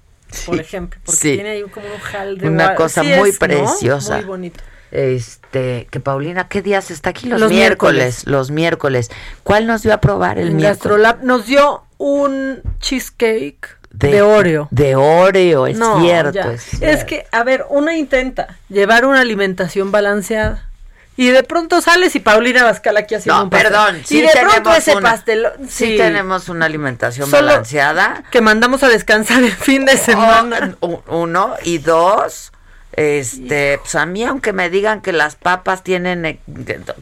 por 0.46 0.60
ejemplo. 0.60 1.00
Porque 1.04 1.34
tiene 1.34 1.50
ahí 1.50 1.62
como 1.62 1.86
un 1.86 2.00
jal 2.00 2.38
de 2.38 2.48
Una 2.48 2.74
cosa 2.74 3.02
muy 3.02 3.32
preciosa. 3.32 4.16
Muy 4.16 4.24
bonito. 4.24 4.60
Este, 4.90 5.88
que 5.90 5.98
Paulina, 5.98 6.46
¿qué 6.46 6.62
días 6.62 6.92
está 6.92 7.10
aquí? 7.10 7.28
Los, 7.28 7.50
miércoles, 7.50 8.26
Los 8.26 8.52
miércoles. 8.52 9.10
¿Cuál 9.42 9.66
nos 9.66 9.82
dio 9.82 9.92
a 9.92 10.00
probar 10.00 10.38
el 10.38 10.52
miércoles? 10.52 10.78
Gastrolab 10.78 11.24
nos 11.24 11.46
dio 11.46 11.82
un 11.98 12.62
cheesecake. 12.78 13.78
De, 13.90 14.22
Oreo. 14.22 14.68
De 14.72 14.96
Oreo, 14.96 15.68
es, 15.68 15.78
cierto, 16.00 16.50
es 16.50 16.62
cierto. 16.62 16.86
Es 16.86 17.04
que, 17.04 17.26
a 17.30 17.44
ver, 17.44 17.64
uno 17.70 17.92
intenta 17.92 18.58
llevar 18.68 19.04
una 19.04 19.20
alimentación 19.20 19.92
balanceada 19.92 20.68
y 21.16 21.28
de 21.28 21.42
pronto 21.42 21.80
sales 21.80 22.14
y 22.16 22.20
Paulina 22.20 22.64
Bascal 22.64 22.96
aquí 22.96 23.14
haciendo 23.14 23.38
no, 23.38 23.44
un 23.44 23.50
pastel. 23.50 23.72
perdón. 23.72 24.02
y 24.08 24.20
de 24.20 24.30
pronto 24.40 24.74
ese 24.74 24.96
pastel. 25.00 25.46
Sí, 25.68 25.96
tenemos 25.96 26.48
una 26.48 26.66
alimentación 26.66 27.30
balanceada. 27.30 28.24
Que 28.30 28.40
mandamos 28.40 28.82
a 28.82 28.88
descansar 28.88 29.42
el 29.42 29.52
fin 29.52 29.84
de 29.84 29.96
semana. 29.96 30.76
uno. 30.80 31.54
Y 31.62 31.78
dos, 31.78 32.52
este, 32.92 33.78
pues 33.78 33.94
a 33.94 34.06
mí, 34.06 34.24
aunque 34.24 34.52
me 34.52 34.70
digan 34.70 35.02
que 35.02 35.12
las 35.12 35.36
papas 35.36 35.82
tienen 35.82 36.24
eh, 36.24 36.40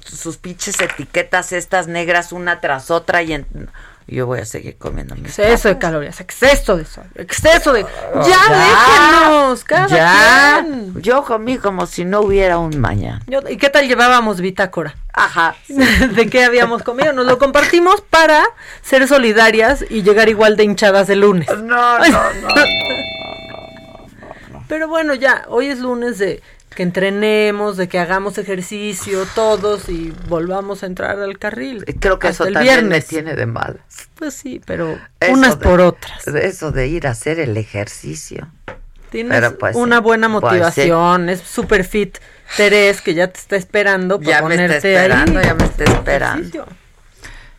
sus 0.05 0.37
pinches 0.37 0.81
etiquetas 0.81 1.53
estas 1.53 1.87
negras 1.87 2.33
una 2.33 2.61
tras 2.61 2.91
otra 2.91 3.23
y 3.23 3.33
en, 3.33 3.47
yo 4.07 4.27
voy 4.27 4.41
a 4.41 4.45
seguir 4.45 4.77
comiendo 4.77 5.15
mis 5.17 5.39
Exceso 5.39 5.69
de 5.69 5.79
calorías, 5.79 6.21
exceso 6.21 6.77
de 6.77 6.85
sol, 6.85 7.05
exceso 7.15 7.73
de... 7.73 7.85
Oh, 8.15 8.29
¡Ya, 8.29 8.39
déjenos! 8.49 9.65
ya. 9.91 10.67
Yo 10.97 11.25
comí 11.25 11.59
como 11.59 11.87
si 11.87 12.05
no 12.05 12.21
hubiera 12.21 12.59
un 12.59 12.79
mañana. 12.81 13.23
¿Y 13.49 13.57
qué 13.57 13.71
tal 13.71 13.89
llevábamos 13.89 14.41
bitácora? 14.41 14.95
Ajá. 15.13 15.55
¿De 15.69 16.29
qué 16.29 16.45
habíamos 16.45 16.83
comido? 16.83 17.13
Nos 17.13 17.27
lo 17.27 17.39
compartimos 17.39 18.01
para 18.01 18.45
ser 18.83 19.07
solidarias 19.09 19.85
y 19.89 20.03
llegar 20.03 20.29
igual 20.29 20.57
de 20.57 20.65
hinchadas 20.65 21.09
el 21.11 21.21
lunes. 21.21 21.49
no, 21.49 21.99
no, 21.99 21.99
no, 21.99 22.09
no, 22.09 22.55
no 24.51 24.65
Pero 24.69 24.89
bueno, 24.89 25.15
ya, 25.15 25.45
hoy 25.49 25.69
es 25.69 25.79
lunes 25.79 26.19
de 26.19 26.43
que 26.75 26.83
entrenemos, 26.83 27.77
de 27.77 27.89
que 27.89 27.99
hagamos 27.99 28.39
ejercicio 28.39 29.27
todos 29.35 29.89
y 29.89 30.13
volvamos 30.29 30.83
a 30.83 30.87
entrar 30.87 31.19
al 31.19 31.39
carril. 31.39 31.85
Creo 32.01 32.19
que 32.19 32.29
eso 32.29 32.47
también 32.47 32.89
me 32.89 33.01
tiene 33.01 33.35
de 33.35 33.47
mal. 33.47 33.81
Pues 34.15 34.35
sí, 34.35 34.61
pero 34.65 34.99
unas 35.31 35.57
por 35.57 35.81
otras. 35.81 36.27
Eso 36.27 36.73
de 36.73 36.87
ir 36.89 37.07
a 37.07 37.11
hacer 37.11 37.41
el 37.41 37.57
ejercicio. 37.57 38.49
Tienes 39.11 39.53
pues 39.59 39.77
una 39.77 40.01
buena 40.01 40.29
pues 40.29 40.43
motivación, 40.43 41.29
es 41.29 41.41
super 41.41 41.85
fit. 41.85 42.19
Teres, 42.57 43.03
que 43.03 43.15
ya 43.15 43.29
te 43.29 43.39
está 43.39 43.57
esperando 43.57 44.19
para 44.19 44.41
ya 44.41 44.43
me 44.43 44.55
está 44.55 44.77
esperando, 44.77 45.41
Ya 45.41 45.55
me 45.55 45.65
está 45.65 45.85
esperando. 45.85 46.67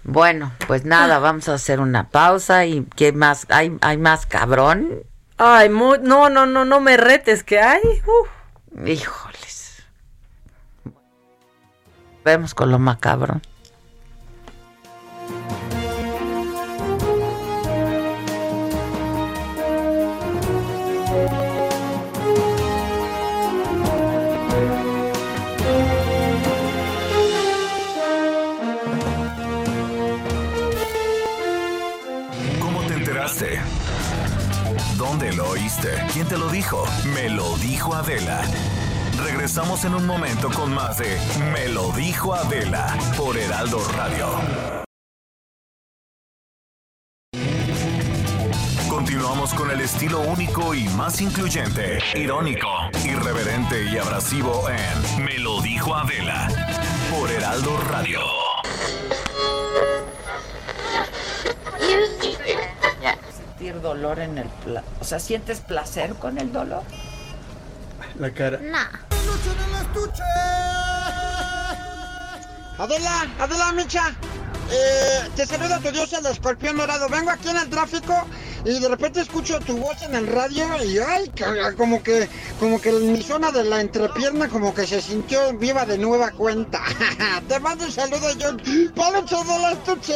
Bueno, 0.04 0.52
pues 0.68 0.84
nada, 0.84 1.20
vamos 1.20 1.48
a 1.48 1.54
hacer 1.54 1.80
una 1.80 2.10
pausa 2.10 2.66
y 2.66 2.86
¿qué 2.96 3.14
más? 3.14 3.46
¿Hay, 3.50 3.78
hay 3.82 3.98
más 3.98 4.26
cabrón? 4.26 5.04
Ay, 5.38 5.70
no, 5.70 5.98
no, 6.30 6.46
no, 6.46 6.66
no 6.66 6.80
me 6.80 6.98
retes, 6.98 7.44
que 7.44 7.60
hay? 7.60 7.82
Híjoles. 8.76 9.84
Vemos 12.26 12.54
con 12.56 12.72
lo 12.72 12.80
macabro. 12.80 13.40
¿Quién 36.24 36.40
te 36.40 36.46
lo 36.46 36.50
dijo? 36.50 36.86
Me 37.14 37.30
lo 37.30 37.58
dijo 37.58 37.94
Adela. 37.94 38.40
Regresamos 39.26 39.84
en 39.84 39.94
un 39.94 40.06
momento 40.06 40.50
con 40.50 40.74
más 40.74 40.98
de 40.98 41.18
Me 41.52 41.68
lo 41.68 41.92
dijo 41.92 42.34
Adela 42.34 42.98
por 43.18 43.38
Heraldo 43.38 43.84
Radio. 43.98 44.30
Continuamos 48.88 49.54
con 49.54 49.70
el 49.70 49.82
estilo 49.82 50.22
único 50.22 50.74
y 50.74 50.88
más 50.90 51.20
incluyente, 51.20 52.00
irónico, 52.16 52.70
irreverente 53.04 53.84
y 53.92 53.98
abrasivo 53.98 54.64
en 54.70 55.26
Me 55.26 55.40
lo 55.40 55.62
dijo 55.62 55.94
Adela 55.94 56.48
por 57.12 57.30
Heraldo 57.30 57.78
Radio. 57.90 58.53
Sentir 63.64 63.82
dolor 63.82 64.20
en 64.20 64.38
el... 64.38 64.50
Pla 64.66 64.84
o 65.00 65.06
sea, 65.06 65.20
¿sientes 65.20 65.62
placer 65.62 66.16
con 66.16 66.38
el 66.38 66.52
dolor? 66.52 66.84
La 68.20 68.30
cara. 68.34 68.60
Adela, 72.78 73.28
Adela 73.40 73.72
Micha, 73.72 74.14
eh, 74.70 75.30
te 75.38 75.46
saluda 75.46 75.80
tu 75.80 75.92
dios 75.92 76.12
el 76.12 76.26
escorpión 76.26 76.76
dorado. 76.76 77.08
Vengo 77.08 77.30
aquí 77.30 77.48
en 77.48 77.56
el 77.56 77.70
tráfico 77.70 78.28
y 78.66 78.82
de 78.82 78.90
repente 78.90 79.22
escucho 79.22 79.58
tu 79.62 79.78
voz 79.78 80.02
en 80.02 80.16
el 80.16 80.28
radio 80.28 80.66
y 80.84 81.00
ay, 81.00 81.32
como 81.78 82.04
que, 82.04 82.28
como 82.60 82.82
que 82.82 82.92
mi 82.92 83.24
zona 83.24 83.54
de 83.54 83.64
la 83.64 83.80
entrepierna 83.80 84.50
como 84.50 84.74
que 84.74 84.86
se 84.86 85.02
sintió 85.02 85.54
viva 85.54 85.86
de 85.86 85.98
nueva 85.98 86.32
cuenta. 86.32 86.82
te 87.48 87.62
mando 87.62 87.86
un 87.86 87.92
saludo 87.94 88.30
yo, 88.38 88.58
Palocho 88.94 89.42
de 89.46 89.60
la 89.60 89.72
estuche. 89.72 90.16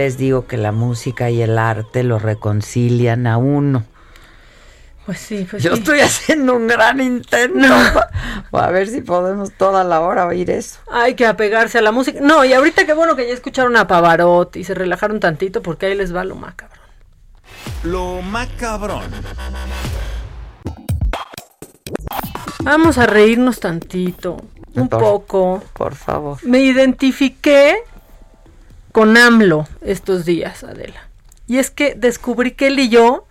les 0.00 0.16
digo 0.16 0.46
que 0.46 0.56
la 0.56 0.72
música 0.72 1.28
y 1.28 1.42
el 1.42 1.58
arte 1.58 2.02
lo 2.04 2.18
reconcilian 2.18 3.26
a 3.26 3.36
uno. 3.36 3.84
Pues 5.04 5.18
sí, 5.20 5.46
pues 5.50 5.62
Yo 5.62 5.74
sí. 5.74 5.80
estoy 5.80 6.00
haciendo 6.00 6.54
un 6.54 6.66
gran 6.68 7.00
intento 7.02 7.68
a 8.52 8.70
ver 8.70 8.88
si 8.88 9.02
podemos 9.02 9.52
toda 9.52 9.84
la 9.84 10.00
hora 10.00 10.24
oír 10.26 10.48
eso. 10.50 10.78
Hay 10.90 11.14
que 11.16 11.26
apegarse 11.26 11.76
a 11.76 11.82
la 11.82 11.92
música. 11.92 12.18
No, 12.22 12.46
y 12.46 12.54
ahorita 12.54 12.86
qué 12.86 12.94
bueno 12.94 13.14
que 13.14 13.28
ya 13.28 13.34
escucharon 13.34 13.76
a 13.76 13.86
Pavarotti 13.86 14.60
y 14.60 14.64
se 14.64 14.72
relajaron 14.72 15.20
tantito 15.20 15.60
porque 15.60 15.84
ahí 15.86 15.94
les 15.94 16.14
va 16.16 16.24
lo 16.24 16.34
macabro. 16.34 16.80
Lo 17.84 18.22
macabrón. 18.22 19.02
Vamos 22.62 22.96
a 22.96 23.04
reírnos 23.06 23.60
tantito, 23.60 24.38
un 24.74 24.88
Por- 24.88 25.00
poco. 25.00 25.62
Por 25.74 25.94
favor. 25.94 26.38
Me 26.42 26.60
identifiqué 26.60 27.76
con 28.92 29.16
AMLO 29.16 29.66
estos 29.82 30.24
días, 30.24 30.64
Adela. 30.64 31.08
Y 31.46 31.58
es 31.58 31.70
que 31.70 31.94
descubrí 31.94 32.52
que 32.52 32.68
él 32.68 32.78
y 32.78 32.88
yo, 32.88 33.26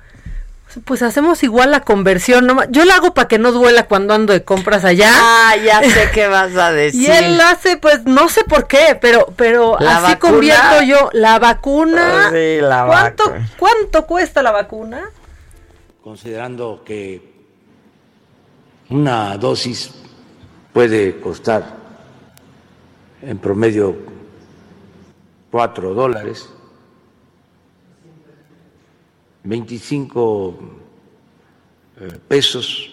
pues 0.86 1.02
hacemos 1.02 1.41
igual 1.43 1.72
la 1.72 1.82
conversión. 1.82 2.45
¿no? 2.45 2.64
Yo 2.70 2.86
la 2.86 2.95
hago 2.95 3.14
para 3.14 3.28
que 3.28 3.39
no 3.39 3.52
duela 3.52 3.88
cuando 3.88 4.14
ando 4.14 4.34
de 4.34 4.43
compras 4.43 4.84
allá. 4.86 5.10
Ah, 5.14 5.56
ya 5.56 5.82
sé 5.82 6.10
qué 6.14 6.28
vas 6.30 6.56
a 6.56 6.72
decir. 6.72 7.02
Y 7.02 7.08
él 7.08 7.39
hace, 7.41 7.78
pues 7.78 8.06
no 8.06 8.28
sé 8.30 8.43
por 8.43 8.68
qué, 8.68 8.97
pero, 9.00 9.34
pero 9.36 9.78
¿La 9.80 9.97
así 9.97 10.14
vacuna? 10.14 10.20
convierto 10.20 10.82
yo 10.84 11.10
la 11.14 11.39
vacuna. 11.39 12.28
Oh, 12.28 12.32
sí, 12.32 12.58
la 12.62 12.86
¿Cuánto, 12.86 13.24
vacuna. 13.26 13.50
¿Cuánto 13.58 14.06
cuesta 14.06 14.43
la 14.43 14.52
vacuna? 14.52 15.10
considerando 16.04 16.82
que 16.84 17.22
una 18.89 19.38
dosis 19.38 19.91
puede 20.74 21.20
costar 21.20 21.64
en 23.22 23.38
promedio 23.38 23.95
cuatro 25.52 25.93
dólares, 25.93 26.50
25 29.43 30.60
eh, 32.02 32.18
pesos. 32.28 32.89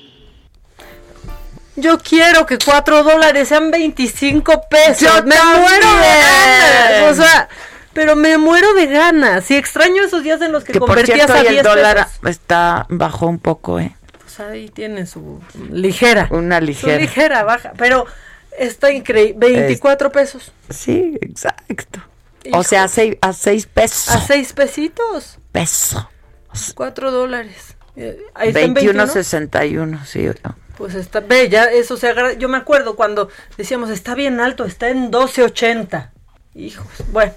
Yo 1.77 1.99
quiero 1.99 2.47
que 2.47 2.57
cuatro 2.59 3.03
dólares 3.03 3.49
sean 3.49 3.71
25 3.71 4.63
pesos. 4.71 5.01
Yo 5.01 5.23
me 5.25 5.35
también. 5.37 5.61
muero 5.61 5.87
de 5.97 6.23
ganas. 6.23 7.13
O 7.13 7.15
sea, 7.23 7.49
pero 7.93 8.17
me 8.17 8.39
muero 8.39 8.73
de 8.75 8.87
ganas. 8.87 9.45
Si 9.45 9.57
extraño 9.57 10.03
esos 10.03 10.23
días 10.23 10.41
en 10.41 10.53
los 10.53 10.65
que, 10.65 10.73
Que 10.73 10.79
por 10.79 10.89
convertías 10.89 11.27
cierto, 11.27 11.35
a 11.35 11.41
hoy 11.41 11.49
10 11.49 11.59
el 11.59 11.63
dólar 11.63 11.97
pesos. 12.07 12.21
está 12.25 12.87
bajó 12.89 13.27
un 13.27 13.39
poco, 13.39 13.79
¿eh? 13.79 13.95
Pues 14.23 14.41
ahí 14.41 14.71
tienen 14.71 15.07
su 15.07 15.41
ligera. 15.71 16.29
Una 16.31 16.61
Su 16.61 16.65
ligera. 16.67 16.97
ligera 16.99 17.45
baja. 17.45 17.73
Pero 17.77 18.07
está 18.59 18.91
increíble. 18.91 19.37
24 19.39 20.11
pesos. 20.11 20.53
Sí, 20.71 21.19
exacto. 21.21 22.01
Hijo. 22.49 22.59
O 22.59 22.63
sea, 22.63 22.85
a 22.85 22.89
seis, 22.89 23.17
a 23.21 23.33
seis 23.33 23.67
pesos. 23.67 24.09
A 24.09 24.21
6 24.21 24.53
pesitos. 24.53 25.39
peso. 25.53 26.09
4 26.75 27.11
dólares. 27.11 27.77
Eh, 27.97 28.19
Ahí 28.35 28.49
está 28.49 28.61
en 28.61 28.75
21. 28.75 29.07
21.61, 29.07 30.05
sí. 30.05 30.29
Pues 30.77 30.95
está, 30.95 31.21
ve, 31.21 31.49
ya 31.49 31.65
eso 31.65 31.97
se 31.97 32.09
agarra. 32.09 32.35
Yo 32.35 32.49
me 32.49 32.59
acuerdo 32.59 32.97
cuando 32.97 33.31
decíamos, 33.57 33.91
está 33.91 34.15
bien 34.15 34.41
alto, 34.41 34.65
está 34.65 34.89
en 34.91 35.11
12.80. 35.11 36.11
Hijos, 36.55 36.87
bueno. 37.13 37.33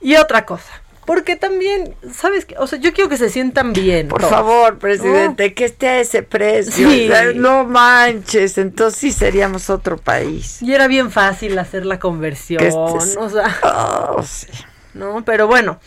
Y 0.00 0.16
otra 0.16 0.46
cosa, 0.46 0.82
porque 1.08 1.36
también, 1.36 1.94
¿sabes 2.12 2.44
qué? 2.44 2.54
O 2.58 2.66
sea, 2.66 2.78
yo 2.78 2.92
quiero 2.92 3.08
que 3.08 3.16
se 3.16 3.30
sientan 3.30 3.72
bien. 3.72 4.08
Por 4.08 4.20
todos. 4.20 4.30
favor, 4.30 4.78
presidente, 4.78 5.54
que 5.54 5.64
esté 5.64 5.88
a 5.88 6.00
ese 6.00 6.22
precio. 6.22 6.90
Sí. 6.90 7.06
O 7.06 7.08
sea, 7.10 7.32
No 7.32 7.64
manches, 7.64 8.58
entonces 8.58 9.00
sí 9.00 9.10
seríamos 9.10 9.70
otro 9.70 9.96
país. 9.96 10.60
Y 10.60 10.74
era 10.74 10.86
bien 10.86 11.10
fácil 11.10 11.58
hacer 11.58 11.86
la 11.86 11.98
conversión, 11.98 12.58
Que 12.60 12.68
este 12.68 12.98
es- 12.98 13.16
o 13.16 13.30
sea. 13.30 13.58
Oh, 13.62 14.22
sí. 14.22 14.48
¿no? 14.92 15.24
Pero 15.24 15.46
bueno, 15.46 15.80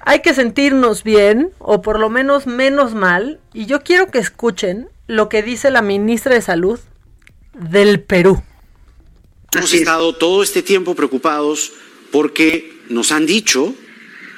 hay 0.00 0.20
que 0.20 0.32
sentirnos 0.32 1.02
bien, 1.02 1.50
o 1.58 1.82
por 1.82 1.98
lo 2.00 2.08
menos 2.08 2.46
menos 2.46 2.94
mal, 2.94 3.38
y 3.52 3.66
yo 3.66 3.82
quiero 3.82 4.06
que 4.06 4.20
escuchen 4.20 4.88
lo 5.06 5.28
que 5.28 5.42
dice 5.42 5.70
la 5.70 5.82
ministra 5.82 6.34
de 6.34 6.40
Salud 6.40 6.80
del 7.52 8.00
Perú. 8.00 8.42
Hemos 9.54 9.74
estado 9.74 10.14
todo 10.16 10.42
este 10.42 10.62
tiempo 10.62 10.94
preocupados 10.94 11.74
porque 12.10 12.72
nos 12.88 13.12
han 13.12 13.26
dicho 13.26 13.74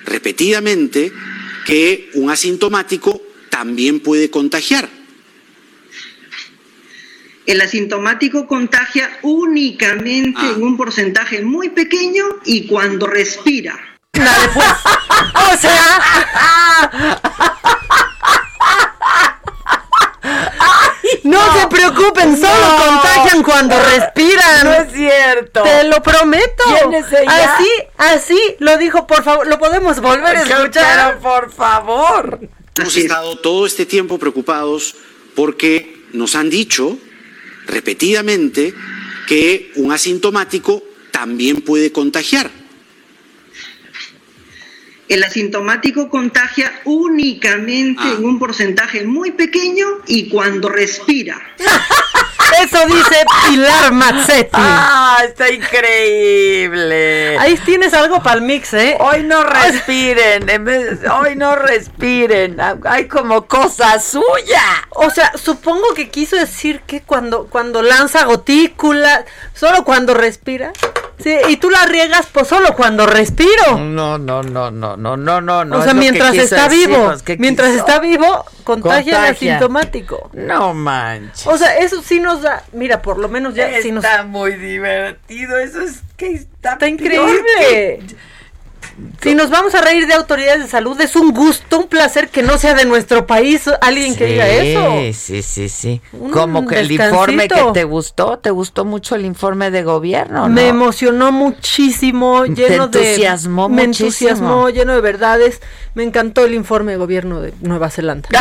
repetidamente 0.09 1.13
que 1.67 2.11
un 2.15 2.31
asintomático 2.31 3.21
también 3.51 4.01
puede 4.01 4.31
contagiar. 4.31 4.89
El 7.47 7.61
asintomático 7.63 8.47
contagia 8.47 9.19
únicamente 9.23 10.39
Ah. 10.43 10.53
en 10.55 10.63
un 10.63 10.77
porcentaje 10.77 11.41
muy 11.43 11.71
pequeño 11.71 12.25
y 12.45 12.67
cuando 12.67 13.07
respira. 13.07 13.79
o 14.15 15.57
sea, 15.59 17.58
no, 21.31 21.61
se 21.61 21.67
preocupen, 21.69 22.37
solo 22.37 22.55
No. 22.55 22.85
contagian 22.85 23.43
cuando 23.43 23.77
respiran. 23.97 24.65
No 24.65 24.73
es 24.75 24.93
cierto. 24.93 25.63
Te 25.63 25.85
lo 25.85 26.03
prometo. 26.03 26.65
¿Quién 26.81 26.95
es 26.95 27.13
ella? 27.13 27.55
Así, 27.55 27.69
así 27.97 28.39
lo 28.59 28.77
dijo, 28.79 29.07
por 29.07 29.23
favor, 29.25 29.47
lo 29.47 29.59
podemos 29.59 30.01
volver 30.01 30.37
a 30.37 30.43
escuchar. 30.43 31.17
Pero 31.17 31.21
por 31.21 31.53
favor. 31.53 32.41
Hemos 32.77 32.97
estado 32.97 33.37
todo 33.39 33.67
este 33.67 33.87
tiempo 33.87 34.19
preocupados 34.19 34.95
porque 35.35 36.05
nos 36.13 36.35
han 36.35 36.49
dicho 36.51 36.97
repetidamente 37.67 38.75
que 39.27 39.73
un 39.77 39.93
asintomático 39.93 40.83
también 41.11 41.61
puede 41.63 41.93
contagiar. 41.93 42.51
El 45.09 45.25
asintomático 45.25 46.09
contagia 46.11 46.71
únicamente 46.85 48.03
Ah. 48.05 48.15
en 48.19 48.25
un 48.25 48.39
porcentaje 48.39 49.05
muy 49.05 49.31
pequeño 49.33 49.87
y 50.07 50.29
cuando 50.29 50.69
respira. 50.69 51.41
Eso 52.63 52.79
dice 52.87 53.25
Pilar 53.49 53.93
Mazzetti. 53.93 54.51
Ah, 54.55 55.19
está 55.25 55.51
increíble. 55.51 57.37
Ahí 57.39 57.57
tienes 57.65 57.93
algo 57.95 58.23
para 58.23 58.37
el 58.37 58.43
mix, 58.43 58.73
¿eh? 58.75 58.97
Hoy 59.01 59.23
no 59.23 59.45
respiren, 59.45 60.49
en 60.49 60.65
vez- 60.65 60.99
hoy 61.11 61.37
no 61.37 61.55
respiren, 61.57 62.57
hay 62.85 63.07
como 63.07 63.47
cosa 63.47 64.01
suya. 64.01 64.63
O 64.91 65.11
sea, 65.11 65.33
supongo 65.37 65.93
que 65.95 66.09
quiso 66.09 66.37
decir 66.37 66.81
que 66.87 67.03
cuando, 67.03 67.47
cuando 67.49 67.83
lanza 67.83 68.25
gotícula, 68.25 69.25
solo 69.55 69.85
cuando 69.85 70.15
respira. 70.15 70.73
Sí, 71.23 71.37
y 71.49 71.57
tú 71.57 71.69
la 71.71 71.85
riegas, 71.87 72.29
pues 72.33 72.47
solo 72.49 72.75
cuando 72.77 73.07
respiro. 73.07 73.79
No, 73.79 74.19
no, 74.19 74.43
no, 74.43 74.71
no, 74.71 74.97
no, 74.97 75.17
no, 75.17 75.41
no, 75.41 75.65
no. 75.65 75.79
o 75.79 75.83
sea, 75.83 75.95
mientras 75.95 76.35
está 76.37 76.69
decir, 76.69 76.89
vivo, 76.89 77.07
pues, 77.07 77.23
¿qué 77.23 77.37
mientras 77.39 77.71
quiso? 77.71 77.81
está 77.81 77.99
vivo, 77.99 78.45
contagia, 78.65 78.99
el 78.99 79.25
Contagia. 79.25 79.55
asintomático. 79.57 80.31
No 80.33 80.75
manches. 80.75 81.47
O 81.47 81.59
sea, 81.59 81.79
eso 81.79 82.03
sí 82.03 82.21
nos 82.21 82.43
da, 82.43 82.65
mira, 82.73 83.03
por 83.03 83.19
lo 83.19 83.29
menos 83.29 83.55
ya 83.55 83.69
sí 83.83 83.91
nos 83.91 84.05
Está 84.05 84.23
muy 84.23 84.55
divertido, 84.55 85.59
eso 85.59 85.81
es 85.81 86.03
que 86.17 86.33
está, 86.35 86.75
Está 86.75 86.89
increíble. 86.89 88.01
Si 89.23 89.35
nos 89.35 89.51
vamos 89.51 89.75
a 89.75 89.81
reír 89.81 90.07
de 90.07 90.15
autoridades 90.15 90.61
de 90.63 90.69
salud, 90.69 91.01
es 91.01 91.15
un 91.17 91.33
gusto, 91.33 91.79
un 91.81 91.87
placer 91.89 92.29
que 92.29 92.43
no 92.43 92.59
sea 92.59 92.75
de 92.75 92.85
nuestro 92.85 93.27
país 93.27 93.69
alguien 93.81 94.17
que 94.17 94.27
diga 94.27 94.49
eso. 94.49 94.93
Sí, 95.19 95.43
sí, 95.43 95.69
sí. 95.69 96.01
Un 96.13 96.31
Como 96.31 96.67
que 96.67 96.81
el 96.81 96.89
descansito. 96.89 97.15
informe 97.21 97.49
que 97.49 97.63
te 97.75 97.85
gustó, 97.85 98.39
te 98.39 98.51
gustó 98.51 98.85
mucho 98.85 99.15
el 99.15 99.25
informe 99.25 99.71
de 99.71 99.83
gobierno, 99.83 100.49
¿no? 100.49 100.55
Me 100.55 100.69
emocionó 100.69 101.31
muchísimo, 101.33 102.43
Te 102.45 102.55
lleno 102.55 102.89
de 102.89 103.11
entusiasmó 103.11 103.69
me 103.69 103.87
muchísimo. 103.87 104.07
entusiasmó, 104.09 104.69
lleno 104.71 104.95
de 104.95 105.01
verdades. 105.01 105.61
Me 105.95 106.03
encantó 106.05 106.45
el 106.45 106.55
informe 106.55 106.93
de 106.93 106.99
gobierno 106.99 107.41
de 107.41 107.53
Nueva 107.61 107.91
Zelanda. 107.91 108.29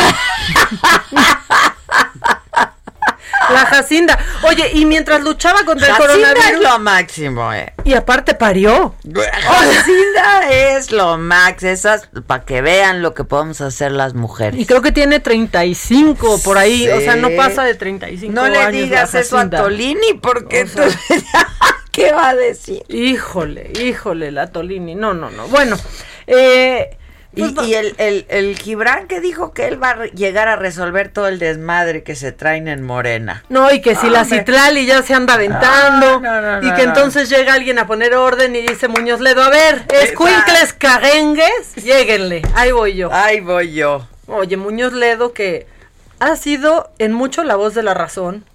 La 3.49 3.65
Jacinda. 3.65 4.17
Oye, 4.43 4.71
y 4.73 4.85
mientras 4.85 5.21
luchaba 5.21 5.63
contra 5.63 5.87
el 5.87 5.93
Jacinda 5.93 6.31
es 6.31 6.35
coronavirus 6.35 6.63
lo 6.63 6.79
máximo, 6.79 7.53
eh. 7.53 7.73
y 7.83 7.93
aparte 7.93 8.33
parió. 8.35 8.95
Jacinda 9.13 10.49
es 10.49 10.91
lo 10.91 11.17
max, 11.17 11.63
esas 11.63 12.09
para 12.25 12.43
que 12.45 12.61
vean 12.61 13.01
lo 13.01 13.13
que 13.13 13.23
podemos 13.23 13.61
hacer 13.61 13.91
las 13.91 14.13
mujeres. 14.13 14.59
Y 14.59 14.65
creo 14.65 14.81
que 14.81 14.91
tiene 14.91 15.19
35 15.19 16.41
por 16.43 16.57
ahí, 16.57 16.87
o 16.89 16.99
sea, 16.99 17.15
no 17.15 17.29
pasa 17.31 17.63
de 17.63 17.75
35 17.75 18.33
No 18.33 18.47
le 18.47 18.57
años 18.57 18.63
la 18.63 18.71
digas 18.71 19.15
eso 19.15 19.37
a. 19.37 19.49
Tolini 19.49 20.13
porque 20.21 20.63
O 20.63 20.67
sea, 20.67 20.83
entonces, 20.85 21.23
¿qué 21.91 22.11
va 22.11 22.29
a 22.29 22.35
decir? 22.35 22.83
Híjole, 22.89 23.71
híjole, 23.79 24.31
la 24.31 24.51
Tolini. 24.51 24.95
No, 24.95 25.13
no, 25.13 25.29
no. 25.29 25.47
Bueno, 25.47 25.77
eh, 26.27 26.97
Y, 27.35 27.43
y 27.65 27.73
el, 27.75 27.93
el, 27.97 28.25
el 28.29 28.57
Gibran 28.57 29.07
que 29.07 29.19
dijo 29.19 29.53
que 29.53 29.67
él 29.67 29.81
va 29.81 29.91
a 29.91 30.05
llegar 30.05 30.47
a 30.47 30.55
resolver 30.55 31.09
todo 31.09 31.27
el 31.27 31.39
desmadre 31.39 32.01
que 32.01 32.15
se 32.15 32.31
traen 32.31 32.67
en 32.67 32.83
Morena. 32.83 33.43
No, 33.49 33.71
y 33.71 33.81
que 33.81 33.95
si 33.95 34.09
la 34.09 34.21
Hombre. 34.21 34.39
Citlali 34.39 34.85
ya 34.85 35.03
se 35.03 35.13
anda 35.13 35.35
aventando, 35.35 36.19
No, 36.19 36.41
no, 36.41 36.61
no, 36.61 36.67
y 36.67 36.73
que 36.73 36.83
entonces 36.83 37.29
llega 37.29 37.53
alguien 37.53 37.79
a 37.79 37.85
poner 37.85 38.15
orden 38.15 38.55
y 38.55 38.61
dice 38.61 38.87
Muñoz 38.87 39.19
Ledo, 39.19 39.43
a 39.43 39.49
ver, 39.49 39.85
escuincles 40.01 40.73
cagengues, 40.73 41.75
lléguenle, 41.75 42.41
ahí 42.55 42.71
voy 42.71 42.95
yo. 42.95 43.09
Ahí 43.11 43.39
voy 43.39 43.73
yo. 43.73 44.07
Oye, 44.27 44.57
Muñoz 44.57 44.93
Ledo 44.93 45.33
que 45.33 45.67
ha 46.19 46.35
sido 46.37 46.91
en 46.97 47.13
mucho 47.13 47.43
la 47.43 47.55
voz 47.55 47.75
de 47.75 47.83
la 47.83 47.93
razón 47.93 48.45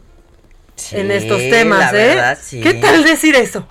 en 0.90 1.10
estos 1.10 1.38
temas, 1.38 1.92
la 1.92 2.00
¿eh? 2.00 2.08
verdad, 2.08 2.38
sí. 2.40 2.60
¿Qué 2.60 2.74
tal 2.74 3.04
decir 3.04 3.36
eso? 3.36 3.68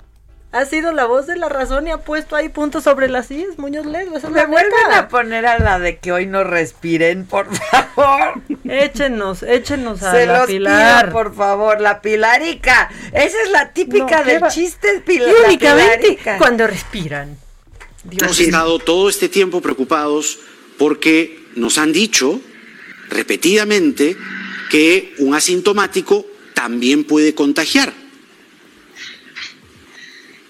Ha 0.52 0.66
sido 0.66 0.92
la 0.92 1.06
voz 1.06 1.26
de 1.26 1.36
la 1.36 1.48
razón 1.48 1.86
y 1.86 1.90
ha 1.90 1.96
puesto 1.98 2.36
ahí 2.36 2.50
puntos 2.50 2.84
sobre 2.84 3.08
las 3.08 3.28
sillas, 3.28 3.56
Muñoz 3.58 3.86
Ledo, 3.86 4.14
esa 4.16 4.28
Me 4.28 4.44
vuelven 4.44 4.70
neta. 4.86 4.98
a 4.98 5.08
poner 5.08 5.46
a 5.46 5.58
la 5.58 5.78
de 5.78 5.96
que 5.96 6.12
hoy 6.12 6.26
no 6.26 6.44
respiren, 6.44 7.24
por 7.24 7.46
favor. 7.56 8.34
Échenos, 8.68 9.42
échenos 9.42 10.02
a 10.02 10.12
Se 10.12 10.26
la 10.26 10.38
los 10.40 10.46
Pilar. 10.48 11.04
pido, 11.06 11.12
por 11.12 11.34
favor, 11.34 11.80
la 11.80 12.02
pilarica. 12.02 12.90
Esa 13.14 13.42
es 13.44 13.50
la 13.50 13.72
típica 13.72 14.18
No, 14.18 14.24
¿qué 14.24 14.30
del 14.34 14.42
va? 14.42 14.48
chiste, 14.48 15.02
Y 15.08 15.20
únicamente 15.46 15.98
pilarica. 16.00 16.36
cuando 16.38 16.66
respiran. 16.66 17.36
Hemos 18.10 18.38
estado 18.38 18.78
todo 18.78 19.08
este 19.08 19.30
tiempo 19.30 19.62
preocupados 19.62 20.38
porque 20.76 21.46
nos 21.56 21.78
han 21.78 21.92
dicho 21.92 22.40
repetidamente 23.08 24.16
que 24.70 25.14
un 25.18 25.34
asintomático 25.34 26.26
también 26.54 27.04
puede 27.04 27.34
contagiar. 27.34 27.92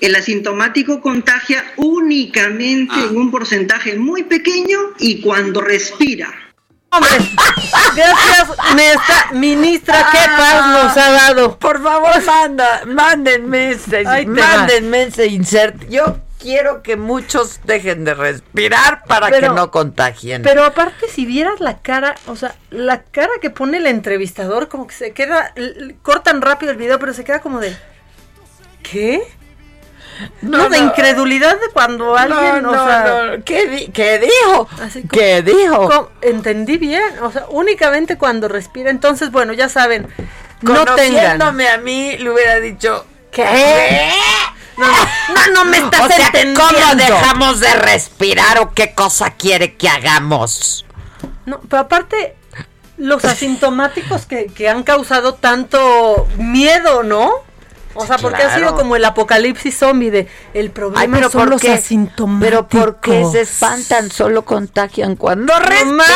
El 0.02 0.16
asintomático 0.16 1.00
contagia 1.00 1.64
únicamente 1.76 2.92
Ah. 2.96 3.06
en 3.08 3.16
un 3.16 3.30
porcentaje 3.30 3.94
muy 3.96 4.24
pequeño 4.24 4.78
y 4.98 5.20
cuando 5.22 5.60
respira. 5.60 6.28
Hombre, 6.90 7.10
gracias, 7.94 8.48
maestra, 8.74 9.28
ministra, 9.32 10.08
qué 10.10 10.18
paz 10.36 10.66
nos 10.84 10.96
ha 10.96 11.10
dado. 11.12 11.56
Por 11.58 11.80
favor, 11.82 12.22
manda, 12.26 12.82
mándenme 12.84 13.70
ese, 13.70 14.02
mándenme 14.26 15.04
ese 15.04 15.28
insert. 15.28 15.88
Yo 15.88 16.18
quiero 16.40 16.82
que 16.82 16.96
muchos 16.96 17.60
dejen 17.64 18.04
de 18.04 18.14
respirar 18.14 19.04
para 19.04 19.28
Pero- 19.28 19.50
que 19.50 19.54
no 19.54 19.70
contagien. 19.70 20.42
Pero 20.42 20.64
aparte, 20.64 21.06
si 21.08 21.24
vieras 21.26 21.60
la 21.60 21.78
cara, 21.78 22.16
o 22.26 22.34
sea, 22.34 22.56
la 22.70 23.04
cara 23.04 23.30
que 23.40 23.50
pone 23.50 23.78
el 23.78 23.86
entrevistador, 23.86 24.68
como 24.68 24.88
que 24.88 24.94
se 24.96 25.12
queda, 25.12 25.54
cortan 26.02 26.42
rápido 26.42 26.72
el 26.72 26.76
video, 26.78 26.98
pero 26.98 27.14
se 27.14 27.22
queda 27.24 27.40
como 27.40 27.60
de, 27.60 27.74
¿qué? 28.82 29.22
No, 30.42 30.68
de 30.68 30.78
incredulidad 30.78 31.58
de 31.60 31.68
cuando 31.72 32.16
alguien, 32.16 32.62
no, 32.62 32.70
o 32.70 32.74
sea. 32.74 33.38
¿Qué, 33.44 33.66
di- 33.66 33.86
qué 33.88 34.18
dijo? 34.18 34.68
Así 34.80 35.02
¿Qué 35.10 35.42
dijo? 35.42 36.10
entendí 36.20 36.76
bien, 36.78 37.02
o 37.22 37.32
sea, 37.32 37.46
únicamente 37.48 38.18
cuando 38.18 38.48
respira. 38.48 38.90
Entonces, 38.90 39.30
bueno, 39.30 39.52
ya 39.52 39.68
saben, 39.68 40.08
no 40.60 40.74
tengan. 40.84 40.86
Conociéndome 40.86 41.68
a 41.68 41.78
mí, 41.78 42.16
le 42.18 42.30
hubiera 42.30 42.56
dicho... 42.60 43.06
¿Qué? 43.30 44.10
No, 44.76 44.86
no, 44.86 45.52
no 45.54 45.64
me 45.64 45.78
estás 45.78 46.00
o 46.02 46.08
sea, 46.08 46.26
entendiendo. 46.26 46.62
¿cómo 46.62 46.94
dejamos 46.94 47.60
de 47.60 47.74
respirar 47.74 48.58
o 48.58 48.72
qué 48.74 48.94
cosa 48.94 49.30
quiere 49.30 49.74
que 49.76 49.88
hagamos? 49.88 50.84
No, 51.46 51.60
pero 51.60 51.82
aparte, 51.82 52.36
los 52.98 53.24
asintomáticos 53.24 54.26
que, 54.26 54.46
que 54.46 54.68
han 54.68 54.82
causado 54.82 55.34
tanto 55.34 56.28
miedo, 56.36 57.02
¿no? 57.02 57.32
O 57.94 58.06
sea, 58.06 58.18
porque 58.18 58.42
ha 58.42 58.56
sido 58.56 58.74
como 58.74 58.96
el 58.96 59.04
apocalipsis 59.04 59.76
zombie 59.76 60.10
de 60.10 60.28
el 60.54 60.70
problema 60.70 61.02
Ay, 61.02 61.08
pero 61.12 61.30
son 61.30 61.42
¿por 61.42 61.50
los 61.50 61.60
qué? 61.60 61.72
asintomáticos. 61.72 62.66
Pero 62.68 62.68
¿por 62.68 63.00
qué 63.00 63.24
se 63.30 63.42
espantan? 63.42 64.10
Solo 64.10 64.44
contagian 64.44 65.16
cuando 65.16 65.52
más. 65.86 66.06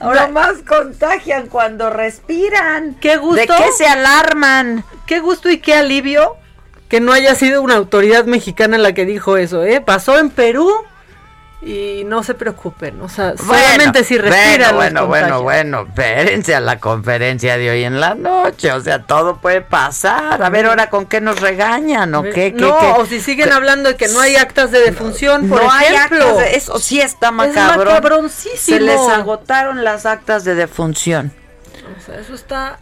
Ahora 0.00 0.28
más 0.28 0.54
contagian 0.66 1.46
cuando 1.46 1.90
respiran. 1.90 2.96
Qué 3.00 3.16
gusto. 3.16 3.40
¿De 3.40 3.46
qué 3.46 3.72
se 3.76 3.86
alarman? 3.86 4.84
Qué 5.06 5.20
gusto 5.20 5.50
y 5.50 5.58
qué 5.58 5.74
alivio 5.74 6.36
que 6.88 7.00
no 7.00 7.12
haya 7.12 7.34
sido 7.34 7.62
una 7.62 7.76
autoridad 7.76 8.24
mexicana 8.24 8.78
la 8.78 8.92
que 8.92 9.04
dijo 9.04 9.36
eso, 9.36 9.64
¿eh? 9.64 9.80
Pasó 9.80 10.18
en 10.18 10.30
Perú 10.30 10.70
y 11.66 12.04
no 12.04 12.22
se 12.22 12.34
preocupen, 12.34 13.00
o 13.00 13.08
sea, 13.08 13.34
solamente 13.36 14.04
si 14.04 14.18
respiran. 14.18 14.74
Bueno, 14.76 15.06
bueno, 15.06 15.42
bueno, 15.42 15.42
bueno, 15.42 15.86
espérense 15.88 16.54
a 16.54 16.60
la 16.60 16.78
conferencia 16.78 17.56
de 17.56 17.70
hoy 17.70 17.84
en 17.84 18.00
la 18.00 18.14
noche, 18.14 18.70
o 18.72 18.80
sea, 18.82 19.02
todo 19.04 19.38
puede 19.38 19.62
pasar. 19.62 20.42
A 20.42 20.50
ver, 20.50 20.66
ahora 20.66 20.90
con 20.90 21.06
qué 21.06 21.20
nos 21.22 21.40
regañan 21.40 22.14
o 22.14 22.22
qué, 22.22 22.32
qué 22.32 22.52
No, 22.52 22.78
qué? 22.78 22.86
o 23.00 23.06
si 23.06 23.20
siguen 23.20 23.52
hablando 23.52 23.88
de 23.88 23.96
que 23.96 24.08
no 24.08 24.20
hay 24.20 24.36
actas 24.36 24.70
de 24.72 24.80
defunción, 24.80 25.48
por 25.48 25.62
no 25.62 25.70
hay 25.72 25.94
actas 25.94 26.36
de- 26.38 26.56
eso 26.56 26.78
sí 26.78 27.00
está 27.00 27.30
macabro. 27.30 27.86
macabroncísimo. 27.92 28.76
Se 28.78 28.80
les 28.80 29.00
agotaron 29.00 29.84
las 29.84 30.04
actas 30.06 30.44
de 30.44 30.54
defunción. 30.54 31.32
O 31.98 32.04
sea, 32.04 32.20
eso 32.20 32.34
está 32.34 32.78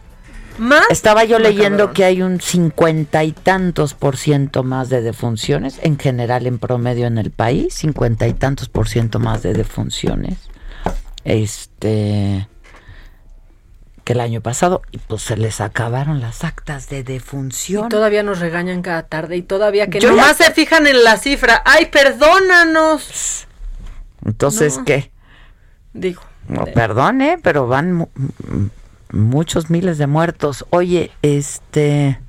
más. 0.57 0.85
Estaba 0.89 1.23
yo 1.23 1.39
leyendo 1.39 1.93
que 1.93 2.03
hay 2.05 2.21
un 2.21 2.39
cincuenta 2.41 3.23
y 3.23 3.31
tantos 3.31 3.93
por 3.93 4.17
ciento 4.17 4.63
más 4.63 4.89
de 4.89 5.01
defunciones, 5.01 5.79
en 5.81 5.97
general 5.97 6.47
en 6.47 6.59
promedio 6.59 7.07
en 7.07 7.17
el 7.17 7.31
país, 7.31 7.73
cincuenta 7.73 8.27
y 8.27 8.33
tantos 8.33 8.69
por 8.69 8.87
ciento 8.87 9.19
más 9.19 9.43
de 9.43 9.53
defunciones. 9.53 10.37
Este 11.23 12.47
que 14.03 14.13
el 14.13 14.19
año 14.19 14.41
pasado 14.41 14.81
y 14.91 14.97
pues 14.97 15.21
se 15.21 15.37
les 15.37 15.61
acabaron 15.61 16.19
las 16.19 16.43
actas 16.43 16.89
de 16.89 17.03
defunción. 17.03 17.85
Y 17.85 17.89
todavía 17.89 18.21
nos 18.23 18.39
regañan 18.39 18.81
cada 18.81 19.03
tarde 19.03 19.37
y 19.37 19.41
todavía 19.41 19.89
que 19.89 19.99
Yo 19.99 20.11
nomás 20.11 20.37
se 20.37 20.51
fijan 20.51 20.87
en 20.87 21.03
la 21.03 21.17
cifra. 21.17 21.61
¡Ay, 21.65 21.85
perdónanos! 21.85 23.47
Entonces, 24.25 24.77
No. 24.77 24.85
¿qué? 24.85 25.11
Digo. 25.93 26.21
No, 26.47 26.65
perdón, 26.65 27.21
¿eh? 27.21 27.37
pero 27.41 27.67
van 27.67 28.09
muchos 29.13 29.69
miles 29.69 29.97
de 29.97 30.07
muertos. 30.07 30.65
Oye, 30.69 31.11
este... 31.21 32.19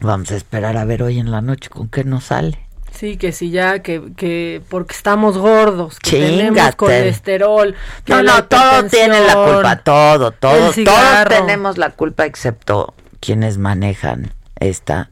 Vamos 0.00 0.30
a 0.30 0.36
esperar 0.36 0.76
a 0.76 0.84
ver 0.84 1.02
hoy 1.02 1.18
en 1.18 1.30
la 1.30 1.40
noche 1.40 1.70
con 1.70 1.88
qué 1.88 2.04
nos 2.04 2.24
sale. 2.24 2.64
Sí, 2.92 3.16
que 3.16 3.32
si 3.32 3.50
ya, 3.50 3.80
que, 3.80 4.12
que 4.16 4.62
porque 4.68 4.94
estamos 4.94 5.36
gordos, 5.36 5.98
que 5.98 6.18
tenemos 6.20 6.76
colesterol. 6.76 7.74
que 8.04 8.12
No, 8.12 8.22
no, 8.22 8.44
todo 8.44 8.84
tiene 8.84 9.20
la 9.20 9.34
culpa, 9.34 9.76
todo, 9.76 10.30
todo, 10.30 10.72
todos 10.72 11.28
tenemos 11.28 11.76
la 11.76 11.90
culpa 11.90 12.24
excepto 12.24 12.94
quienes 13.18 13.58
manejan 13.58 14.32
esta 14.60 15.10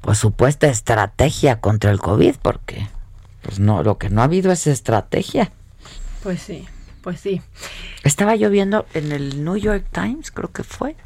pues 0.00 0.18
supuesta 0.18 0.68
estrategia 0.68 1.60
contra 1.60 1.90
el 1.90 1.98
COVID, 1.98 2.36
porque 2.40 2.88
pues 3.42 3.58
no, 3.58 3.82
lo 3.82 3.98
que 3.98 4.08
no 4.08 4.20
ha 4.20 4.24
habido 4.24 4.52
es 4.52 4.68
estrategia. 4.68 5.50
Pues 6.22 6.42
sí, 6.42 6.68
pues 7.06 7.20
sí. 7.20 7.40
Estaba 8.02 8.34
yo 8.34 8.50
viendo 8.50 8.84
en 8.92 9.12
el 9.12 9.44
New 9.44 9.54
York 9.56 9.84
Times, 9.92 10.32
creo 10.32 10.50
que 10.50 10.64
fue. 10.64 10.96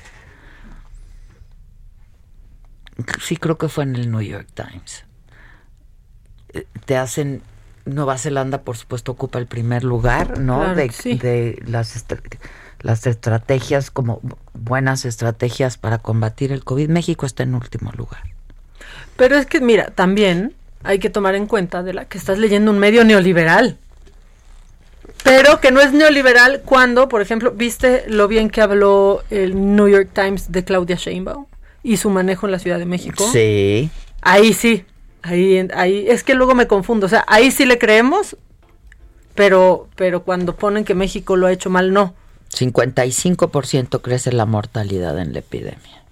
Sí, 3.21 3.37
creo 3.37 3.59
que 3.59 3.69
fue 3.69 3.85
en 3.85 3.97
el 3.97 4.11
New 4.11 4.23
York 4.23 4.49
Times. 4.55 5.05
Eh, 6.55 6.67
Te 6.87 6.97
hacen. 6.97 7.43
Nueva 7.85 8.17
Zelanda, 8.17 8.63
por 8.63 8.79
supuesto, 8.79 9.13
ocupa 9.13 9.39
el 9.39 9.47
primer 9.47 9.85
lugar, 9.85 10.39
¿no? 10.39 10.57
Claro 10.61 10.75
de, 10.75 10.87
que 10.87 10.93
sí. 10.95 11.19
de 11.19 11.63
las, 11.67 11.97
estra- 11.97 12.23
las 12.81 13.07
estrategias, 13.07 13.91
como 13.91 14.23
bu- 14.23 14.37
buenas 14.55 15.05
estrategias 15.05 15.77
para 15.77 15.99
combatir 15.99 16.51
el 16.53 16.65
COVID. 16.65 16.89
México 16.89 17.27
está 17.27 17.43
en 17.43 17.55
último 17.55 17.93
lugar. 17.93 18.23
Pero 19.17 19.37
es 19.37 19.45
que, 19.45 19.61
mira, 19.61 19.91
también 19.91 20.55
hay 20.83 20.99
que 20.99 21.11
tomar 21.11 21.35
en 21.35 21.47
cuenta 21.47 21.83
de 21.83 21.93
la 21.93 22.07
que 22.07 22.17
estás 22.17 22.39
leyendo 22.39 22.71
un 22.71 22.79
medio 22.79 23.05
neoliberal. 23.05 23.77
Pero 25.23 25.61
que 25.61 25.71
no 25.71 25.81
es 25.81 25.93
neoliberal 25.93 26.63
cuando, 26.65 27.09
por 27.09 27.21
ejemplo, 27.21 27.53
viste 27.53 28.05
lo 28.09 28.29
bien 28.29 28.51
que 28.51 28.63
habló 28.63 29.23
el 29.31 29.75
New 29.77 29.89
York 29.89 30.11
Times 30.13 30.51
de 30.51 30.65
Claudia 30.65 30.97
Sheinbaum 30.97 31.47
y 31.83 31.97
su 31.99 32.11
manejo 32.11 32.47
en 32.47 32.53
la 32.53 32.59
Ciudad 32.59 32.79
de 32.79 32.87
México. 32.87 33.29
Sí. 33.31 33.91
Ahí 34.23 34.53
sí, 34.53 34.85
ahí, 35.23 35.69
ahí 35.75 36.07
es 36.09 36.25
que 36.25 36.35
luego 36.35 36.55
me 36.55 36.67
confundo, 36.67 37.07
o 37.07 37.09
sea, 37.09 37.25
ahí 37.27 37.51
sí 37.51 37.65
le 37.65 37.79
creemos, 37.79 38.37
pero, 39.35 39.89
pero 39.97 40.23
cuando 40.23 40.57
ponen 40.57 40.85
que 40.85 40.95
México 40.95 41.37
lo 41.37 41.47
ha 41.47 41.53
hecho 41.53 41.71
mal, 41.71 41.93
no. 41.93 42.15
55% 42.53 44.03
crece 44.03 44.33
la 44.33 44.45
mortalidad 44.45 45.19
en 45.19 45.33
la 45.33 45.39
epidemia. 45.39 46.03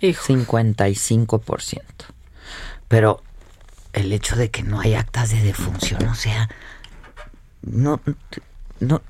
55%. 0.00 1.80
Pero 2.88 3.22
el 3.92 4.12
hecho 4.12 4.36
de 4.36 4.50
que 4.50 4.62
no 4.62 4.80
hay 4.80 4.94
actas 4.94 5.30
de 5.30 5.42
defunción, 5.42 6.06
o 6.06 6.14
sea, 6.14 6.48
no, 7.62 8.00
no, 8.80 9.00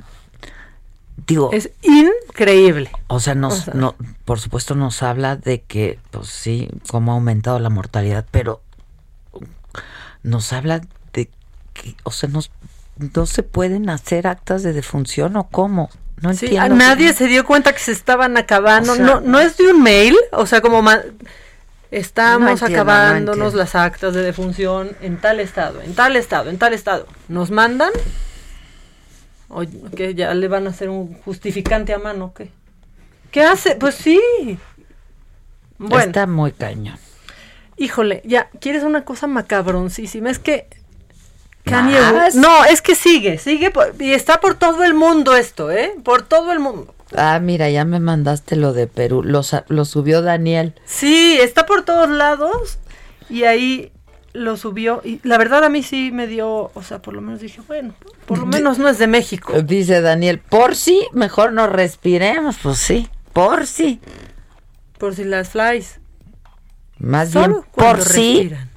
digo, 1.27 1.51
Es 1.53 1.71
increíble. 1.83 2.91
o 3.09 3.21
sea, 3.21 3.35
nos, 3.35 3.55
o 3.55 3.63
sea. 3.63 3.75
no, 3.75 3.95
por 4.25 4.41
supuesto 4.41 4.75
nos 4.75 5.03
habla 5.03 5.37
de 5.37 5.63
que, 5.63 5.99
pues 6.11 6.29
sí, 6.29 6.69
cómo 6.89 7.13
ha 7.13 7.15
aumentado 7.15 7.59
la 7.59 7.71
mortalidad, 7.71 8.27
pero 8.31 8.61
nos 10.23 10.53
habla 10.53 10.81
de 11.13 11.29
que, 11.73 11.95
o 12.05 12.11
sea, 12.11 12.29
nos, 12.29 12.51
no 13.15 13.27
se 13.27 13.43
pueden 13.43 13.91
hacer 13.91 14.27
actas 14.27 14.63
de 14.63 14.73
defunción 14.73 15.37
o 15.37 15.49
cómo. 15.49 15.91
No 16.21 16.33
Sí, 16.35 16.47
entiendo. 16.47 16.75
a 16.75 16.77
nadie 16.79 17.13
se 17.15 17.27
dio 17.27 17.45
cuenta 17.45 17.73
que 17.73 17.81
se 17.81 17.91
estaban 17.93 18.37
acabando. 18.37 18.93
O 18.93 18.97
sea, 18.97 19.05
no, 19.05 19.21
no 19.21 19.41
es 19.41 19.57
de 19.57 19.73
un 19.73 19.83
mail, 19.83 20.17
o 20.31 20.47
sea, 20.47 20.61
como 20.61 20.81
ma- 20.81 21.01
estamos 21.91 22.43
No 22.43 22.51
entiendo, 22.67 22.85
no 22.85 22.93
acabándonos 22.93 23.55
las 23.55 23.75
actas 23.75 24.15
de 24.15 24.23
defunción 24.23 24.93
en 25.01 25.21
tal 25.21 25.41
estado, 25.41 25.83
en 25.83 25.95
tal 25.95 26.15
estado, 26.15 26.49
en 26.51 26.59
tal 26.59 26.75
estado. 26.75 27.09
Nos 27.29 27.51
mandan, 27.51 27.91
o 29.53 29.63
que 29.97 30.15
ya 30.15 30.33
le 30.35 30.49
van 30.49 30.67
a 30.67 30.71
hacer 30.71 30.89
un 30.89 31.15
justificante 31.25 31.93
a 31.93 31.99
mano, 31.99 32.27
¿o 32.27 32.35
¿qué? 32.35 32.51
¿Qué 33.31 33.43
hace? 33.43 33.77
Pues 33.77 33.95
sí. 33.95 34.21
Bueno, 35.79 36.05
Está 36.07 36.27
muy 36.27 36.53
cañón. 36.53 36.97
híjole, 37.77 38.23
ya, 38.25 38.49
¿quieres 38.61 38.83
una 38.85 39.05
cosa 39.05 39.27
macabroncísima? 39.27 40.31
Es 40.31 40.39
que 40.39 40.69
Kanye 41.65 41.99
No, 42.35 42.65
es 42.65 42.83
que 42.83 42.95
sigue, 42.95 43.39
sigue 43.39 43.71
por- 43.71 43.95
y 44.01 44.13
está 44.13 44.41
por 44.41 44.55
todo 44.55 44.85
el 44.85 44.95
mundo 44.95 45.35
esto, 45.35 45.71
¿eh? 45.71 45.95
Por 46.05 46.23
todo 46.23 46.53
el 46.53 46.59
mundo. 46.61 46.95
Ah, 47.17 47.39
mira, 47.41 47.69
ya 47.71 47.85
me 47.85 48.01
mandaste 48.01 48.57
lo 48.57 48.73
de 48.73 48.87
Perú. 48.87 49.23
Lo 49.23 49.85
subió 49.85 50.23
Daniel. 50.23 50.75
Sí, 50.87 51.39
está 51.41 51.67
por 51.67 51.85
todos 51.85 52.09
lados 52.09 52.79
y 53.29 53.45
ahí 53.45 53.93
lo 54.33 54.57
subió 54.57 55.01
y 55.05 55.21
la 55.25 55.39
verdad 55.39 55.65
a 55.65 55.69
mí 55.69 55.83
sí 55.83 56.11
me 56.13 56.27
dio, 56.27 56.71
o 56.75 56.83
sea, 56.83 57.01
por 57.01 57.15
lo 57.15 57.21
menos 57.21 57.41
dije, 57.41 57.61
bueno, 57.67 57.95
por 58.27 58.39
lo 58.39 58.47
menos 58.47 58.79
no 58.79 58.89
es 58.89 58.99
de 58.99 59.07
México. 59.07 59.61
Dice 59.63 60.01
Daniel, 60.01 60.39
por 60.39 60.75
si 60.75 61.07
mejor 61.13 61.53
no 61.53 61.67
respiremos. 61.67 62.57
Pues 62.63 62.79
sí, 62.79 63.09
por 63.33 63.67
si. 63.67 64.01
Por 64.99 65.15
si 65.15 65.25
las 65.25 65.51
flies. 65.51 66.01
Más 66.99 67.31
Solo 67.31 67.55
bien, 67.55 67.67
por 67.75 68.01
si 68.01 68.49
respiran. 68.49 68.71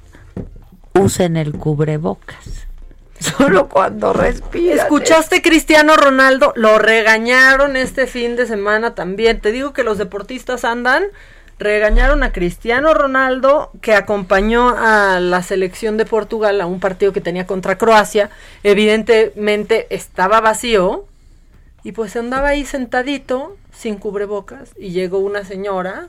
usen 0.94 1.36
el 1.36 1.52
cubrebocas. 1.52 2.66
Solo 3.18 3.68
cuando 3.68 4.12
respiran. 4.12 4.78
¿Escuchaste 4.78 5.40
Cristiano 5.40 5.96
Ronaldo? 5.96 6.52
Lo 6.56 6.78
regañaron 6.78 7.76
este 7.76 8.06
fin 8.06 8.36
de 8.36 8.46
semana 8.46 8.94
también. 8.94 9.40
Te 9.40 9.52
digo 9.52 9.72
que 9.72 9.84
los 9.84 9.96
deportistas 9.96 10.64
andan. 10.64 11.04
Regañaron 11.58 12.22
a 12.22 12.32
Cristiano 12.32 12.92
Ronaldo 12.92 13.70
que 13.80 13.94
acompañó 13.94 14.74
a 14.76 15.20
la 15.20 15.42
selección 15.42 15.96
de 15.96 16.04
Portugal 16.04 16.60
a 16.60 16.66
un 16.66 16.80
partido 16.80 17.12
que 17.12 17.22
tenía 17.22 17.46
contra 17.46 17.78
Croacia. 17.78 18.30
Evidentemente 18.62 19.86
estaba 19.88 20.40
vacío 20.40 21.06
y 21.82 21.92
pues 21.92 22.14
andaba 22.16 22.48
ahí 22.48 22.66
sentadito 22.66 23.56
sin 23.72 23.96
cubrebocas 23.96 24.70
y 24.76 24.90
llegó 24.90 25.18
una 25.18 25.44
señora 25.44 26.08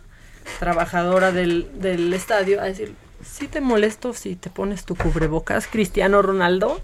trabajadora 0.59 1.31
del, 1.31 1.69
del 1.79 2.13
estadio 2.13 2.59
a 2.61 2.65
decir, 2.65 2.95
si 3.23 3.47
te 3.47 3.61
molesto 3.61 4.13
si 4.13 4.35
te 4.35 4.49
pones 4.49 4.85
tu 4.85 4.95
cubrebocas, 4.95 5.67
Cristiano 5.67 6.21
Ronaldo. 6.21 6.81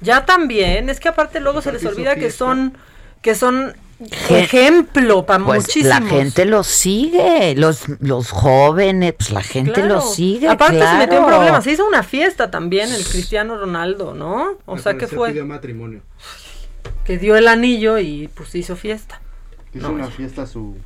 Ya 0.00 0.24
también, 0.24 0.88
es 0.88 0.98
que 0.98 1.08
aparte 1.08 1.40
luego 1.40 1.62
se 1.62 1.72
les 1.72 1.84
olvida 1.84 2.16
que 2.16 2.30
son 2.30 2.76
que 3.22 3.36
son 3.36 3.74
ejemplo 4.30 5.24
para 5.26 5.44
Pues 5.44 5.62
muchísimos. 5.62 5.88
la 6.00 6.06
gente 6.06 6.44
lo 6.44 6.62
sigue, 6.64 7.54
los, 7.56 7.82
los 8.00 8.30
jóvenes, 8.30 9.14
pues 9.16 9.30
la 9.30 9.42
gente 9.42 9.72
Claro. 9.72 9.94
lo 9.96 10.00
sigue. 10.00 10.48
Aparte 10.48 10.78
se 10.84 10.94
metió 10.98 11.18
en 11.18 11.26
problemas, 11.26 11.64
se 11.64 11.72
hizo 11.72 11.86
una 11.86 12.02
fiesta 12.02 12.50
también 12.50 12.92
el 12.92 13.04
Cristiano 13.04 13.56
Ronaldo, 13.56 14.14
¿no? 14.14 14.58
O 14.66 14.78
sea 14.78 14.94
que 14.96 15.06
fue 15.06 15.32
matrimonio. 15.44 16.00
que 17.04 17.18
dio 17.18 17.36
el 17.36 17.48
anillo 17.48 17.98
y 17.98 18.28
pues 18.34 18.54
hizo 18.54 18.76
fiesta. 18.76 19.20
Hizo 19.74 19.88
No, 19.88 19.94
una 19.94 20.06
ya. 20.06 20.10
fiesta 20.12 20.46
su... 20.46 20.76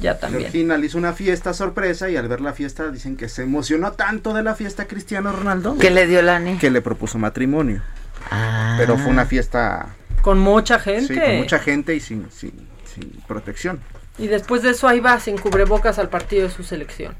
Ya 0.00 0.18
también. 0.20 0.42
Georgina 0.44 0.76
le 0.76 0.86
hizo 0.86 0.96
una 0.98 1.12
fiesta 1.12 1.52
sorpresa 1.54 2.08
y 2.08 2.16
al 2.16 2.28
ver 2.28 2.40
la 2.40 2.52
fiesta 2.52 2.88
dicen 2.90 3.16
que 3.16 3.28
se 3.28 3.42
emocionó 3.42 3.92
tanto 3.92 4.32
de 4.32 4.44
la 4.44 4.54
fiesta 4.54 4.86
Cristiano 4.86 5.32
Ronaldo. 5.32 5.76
¿Qué 5.80 5.90
le 5.90 6.06
dio 6.06 6.20
el 6.20 6.28
anillo? 6.28 6.60
Que 6.60 6.70
le 6.70 6.80
propuso 6.82 7.18
matrimonio. 7.18 7.82
Ah. 8.30 8.76
Pero 8.78 8.96
fue 8.96 9.10
una 9.10 9.26
fiesta... 9.26 9.88
Con 10.28 10.40
mucha 10.40 10.78
gente. 10.78 11.14
Sí, 11.14 11.18
con 11.18 11.36
mucha 11.38 11.58
gente 11.58 11.94
y 11.96 12.00
sin, 12.00 12.30
sin, 12.30 12.52
sin 12.84 13.08
protección. 13.26 13.80
Y 14.18 14.26
después 14.26 14.60
de 14.60 14.72
eso 14.72 14.86
ahí 14.86 15.00
va 15.00 15.18
sin 15.20 15.38
cubrebocas 15.38 15.98
al 15.98 16.10
partido 16.10 16.42
de 16.42 16.50
su 16.50 16.64
selección. 16.64 17.14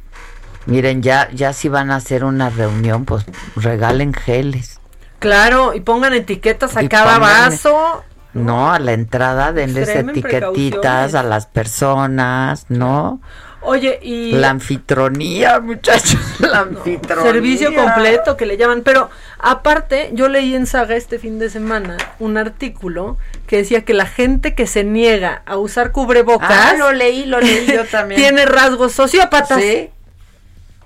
Miren, 0.66 1.00
ya, 1.00 1.30
ya 1.30 1.54
si 1.54 1.70
van 1.70 1.90
a 1.90 1.96
hacer 1.96 2.22
una 2.22 2.50
reunión, 2.50 3.06
pues 3.06 3.24
regalen 3.56 4.12
geles. 4.12 4.78
Claro, 5.20 5.72
y 5.72 5.80
pongan 5.80 6.12
etiquetas 6.12 6.76
a 6.76 6.82
Y 6.82 6.88
cada 6.90 7.18
vaso. 7.18 8.04
No, 8.34 8.70
a 8.70 8.78
la 8.78 8.92
entrada 8.92 9.54
denles 9.54 9.88
Extremen 9.88 10.10
etiquetitas 10.10 11.14
a 11.14 11.22
las 11.22 11.46
personas, 11.46 12.66
¿no? 12.68 13.22
Oye, 13.60 13.98
y 14.02 14.32
La 14.32 14.50
anfitronía, 14.50 15.58
muchachos, 15.60 16.16
la 16.38 16.60
anfitronía. 16.60 17.24
servicio 17.32 17.74
completo 17.74 18.36
que 18.36 18.46
le 18.46 18.56
llaman. 18.56 18.82
Pero 18.82 19.10
aparte, 19.38 20.10
yo 20.12 20.28
leí 20.28 20.54
en 20.54 20.66
Saga 20.66 20.94
este 20.94 21.18
fin 21.18 21.38
de 21.40 21.50
semana 21.50 21.96
un 22.20 22.36
artículo 22.38 23.18
que 23.46 23.56
decía 23.58 23.84
que 23.84 23.94
la 23.94 24.06
gente 24.06 24.54
que 24.54 24.66
se 24.66 24.84
niega 24.84 25.42
a 25.44 25.56
usar 25.56 25.90
cubrebocas 25.92 26.48
Ah, 26.50 26.74
lo 26.78 26.92
leí, 26.92 27.24
lo 27.26 27.40
leí 27.40 27.66
yo 27.66 27.84
también. 27.90 28.20
tiene 28.20 28.46
rasgos 28.46 28.92
sociópatas. 28.92 29.60
Sí. 29.60 29.90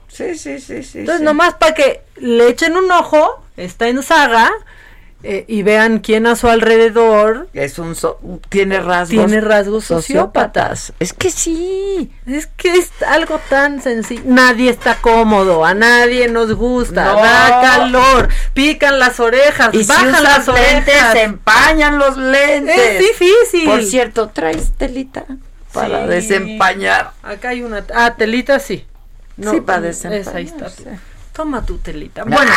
Sí, 0.08 0.34
sí, 0.36 0.58
sí, 0.60 0.82
sí. 0.82 0.98
Entonces, 1.00 1.20
sí. 1.20 1.24
nomás 1.24 1.54
para 1.54 1.74
que 1.74 2.02
le 2.16 2.48
echen 2.48 2.76
un 2.76 2.90
ojo, 2.90 3.42
está 3.56 3.88
en 3.88 4.02
Saga 4.02 4.50
eh, 5.24 5.44
y 5.46 5.62
vean 5.62 6.00
quién 6.00 6.26
a 6.26 6.34
su 6.36 6.48
alrededor 6.48 7.48
Es 7.52 7.78
un 7.78 7.94
so- 7.94 8.18
tiene 8.48 8.80
rasgos 8.80 9.08
tiene 9.26 9.40
rasgos 9.40 9.84
sociópatas. 9.84 10.92
Es 10.98 11.12
que 11.12 11.30
sí. 11.30 12.10
Es 12.26 12.46
que 12.48 12.74
es 12.74 12.90
algo 13.06 13.40
tan 13.48 13.80
sencillo. 13.82 14.22
Nadie 14.24 14.70
está 14.70 14.96
cómodo, 14.96 15.64
a 15.64 15.74
nadie 15.74 16.28
nos 16.28 16.52
gusta, 16.54 17.04
No. 17.12 17.16
da 17.22 17.60
calor, 17.62 18.28
pican 18.54 18.98
las 18.98 19.20
orejas, 19.20 19.72
Y 19.74 19.84
si 19.84 19.88
bajan 19.88 20.08
usas 20.10 20.22
las 20.22 20.46
lentes, 20.48 20.94
orejas. 20.94 21.12
se 21.12 21.22
empañan 21.22 21.98
los 21.98 22.16
lentes. 22.16 22.76
Es 22.78 22.98
difícil. 22.98 23.64
Por 23.68 23.82
cierto, 23.84 24.28
¿traes 24.30 24.72
telita 24.76 25.24
para 25.72 26.02
Sí. 26.04 26.08
desempañar? 26.10 27.12
Acá 27.22 27.50
hay 27.50 27.62
una. 27.62 27.84
Ah, 27.94 28.14
telita 28.16 28.58
sí. 28.58 28.84
Sí, 29.40 29.60
para 29.62 29.80
desempañar, 29.80 30.20
Esa 30.20 30.36
ahí 30.36 30.44
está. 30.44 30.68
sí. 30.68 30.84
Toma 31.32 31.64
tu 31.64 31.78
telita. 31.78 32.24
Bueno. 32.24 32.50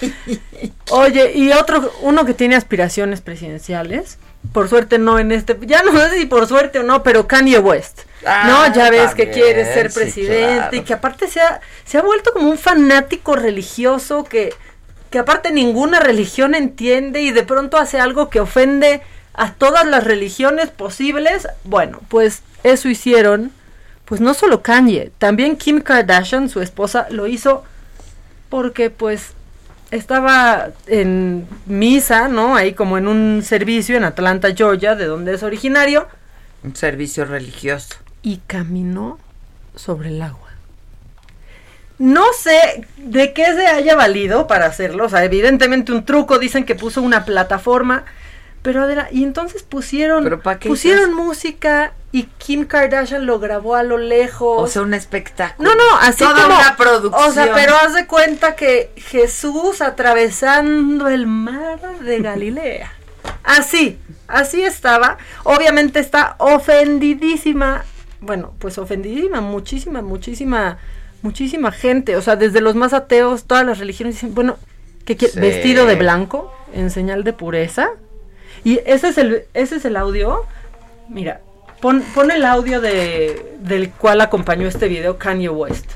Oye, 0.90 1.32
y 1.34 1.52
otro, 1.52 1.92
uno 2.02 2.24
que 2.24 2.34
tiene 2.34 2.56
aspiraciones 2.56 3.20
presidenciales. 3.20 4.18
Por 4.52 4.68
suerte 4.68 4.98
no 4.98 5.18
en 5.18 5.32
este, 5.32 5.58
ya 5.62 5.82
no 5.82 5.92
sé 5.92 6.16
si 6.16 6.26
por 6.26 6.46
suerte 6.46 6.78
o 6.78 6.82
no, 6.82 7.02
pero 7.02 7.26
Kanye 7.26 7.58
West. 7.58 8.02
Ah, 8.24 8.44
no, 8.46 8.74
ya 8.74 8.88
ves 8.88 9.14
que 9.14 9.30
quiere 9.30 9.64
ser 9.64 9.90
sí, 9.90 9.98
presidente 9.98 10.56
claro. 10.56 10.76
y 10.76 10.80
que 10.82 10.94
aparte 10.94 11.28
se 11.28 11.40
ha, 11.40 11.60
se 11.84 11.98
ha 11.98 12.02
vuelto 12.02 12.32
como 12.32 12.48
un 12.48 12.58
fanático 12.58 13.36
religioso 13.36 14.24
que, 14.24 14.54
que 15.10 15.18
aparte 15.18 15.50
ninguna 15.52 16.00
religión 16.00 16.54
entiende 16.54 17.20
y 17.20 17.32
de 17.32 17.42
pronto 17.42 17.78
hace 17.78 18.00
algo 18.00 18.30
que 18.30 18.40
ofende 18.40 19.02
a 19.34 19.52
todas 19.52 19.86
las 19.86 20.04
religiones 20.04 20.70
posibles. 20.70 21.48
Bueno, 21.64 22.00
pues 22.08 22.42
eso 22.62 22.88
hicieron, 22.88 23.52
pues 24.04 24.20
no 24.20 24.34
solo 24.34 24.62
Kanye, 24.62 25.12
también 25.18 25.56
Kim 25.56 25.80
Kardashian, 25.80 26.48
su 26.48 26.60
esposa, 26.60 27.06
lo 27.10 27.26
hizo 27.26 27.64
porque 28.48 28.90
pues 28.90 29.32
estaba 29.90 30.68
en 30.86 31.46
misa, 31.66 32.28
¿no? 32.28 32.56
Ahí 32.56 32.72
como 32.74 32.98
en 32.98 33.08
un 33.08 33.42
servicio 33.42 33.96
en 33.96 34.04
Atlanta, 34.04 34.54
Georgia, 34.54 34.94
de 34.94 35.06
donde 35.06 35.34
es 35.34 35.42
originario, 35.42 36.08
Un 36.64 36.74
servicio 36.76 37.24
religioso. 37.24 37.96
y 38.22 38.38
caminó 38.46 39.18
sobre 39.74 40.08
el 40.08 40.20
agua. 40.22 40.48
No 41.98 42.24
sé 42.32 42.86
de 42.96 43.32
qué 43.32 43.44
se 43.46 43.66
haya 43.66 43.96
valido 43.96 44.46
para 44.46 44.66
hacerlo, 44.66 45.06
o 45.06 45.08
sea, 45.08 45.24
evidentemente 45.24 45.90
un 45.92 46.04
truco, 46.04 46.38
dicen 46.38 46.64
que 46.64 46.76
puso 46.76 47.02
una 47.02 47.24
plataforma, 47.24 48.04
pero 48.62 48.82
Adela, 48.82 49.08
y 49.10 49.22
entonces 49.22 49.62
pusieron 49.62 50.24
¿Pero 50.24 50.40
pa' 50.40 50.58
qué 50.58 50.68
pusieron 50.68 51.14
música 51.14 51.92
y 52.12 52.24
Kim 52.38 52.64
Kardashian 52.66 53.26
lo 53.26 53.38
grabó 53.38 53.76
a 53.76 53.82
lo 53.82 53.98
lejos. 53.98 54.62
O 54.62 54.66
sea, 54.66 54.82
un 54.82 54.94
espectáculo. 54.94 55.68
No, 55.68 55.76
no, 55.76 55.98
así 56.00 56.24
Toda 56.24 56.42
como 56.42 56.56
una 56.56 56.76
producción. 56.76 57.28
O 57.28 57.32
sea, 57.32 57.52
pero 57.54 57.74
haz 57.76 57.94
de 57.94 58.06
cuenta 58.06 58.56
que 58.56 58.90
Jesús 58.96 59.80
atravesando 59.82 61.08
el 61.08 61.26
mar 61.26 61.80
de 62.00 62.18
Galilea. 62.22 62.92
Así, 63.44 63.98
así 64.26 64.62
estaba. 64.62 65.18
Obviamente 65.44 66.00
está 66.00 66.36
ofendidísima. 66.38 67.84
Bueno, 68.20 68.54
pues 68.58 68.78
ofendidísima, 68.78 69.40
muchísima, 69.40 70.02
muchísima, 70.02 70.78
muchísima 71.22 71.72
gente. 71.72 72.16
O 72.16 72.22
sea, 72.22 72.36
desde 72.36 72.60
los 72.60 72.74
más 72.74 72.92
ateos, 72.92 73.44
todas 73.44 73.64
las 73.64 73.78
religiones 73.78 74.14
dicen, 74.16 74.34
bueno, 74.34 74.56
que 75.04 75.16
Sí. 75.16 75.38
vestido 75.38 75.86
de 75.86 75.94
blanco 75.94 76.52
en 76.72 76.90
señal 76.90 77.22
de 77.24 77.32
pureza. 77.32 77.90
Y 78.68 78.80
ese 78.84 79.08
es 79.08 79.16
el, 79.16 79.44
ese 79.54 79.76
es 79.76 79.86
el 79.86 79.96
audio. 79.96 80.44
Mira, 81.08 81.40
pon, 81.80 82.02
pon 82.14 82.30
el 82.30 82.44
audio 82.44 82.82
de, 82.82 83.56
del 83.60 83.90
cual 83.92 84.20
acompañó 84.20 84.68
este 84.68 84.88
video 84.88 85.16
Kanye 85.16 85.48
West. 85.48 85.92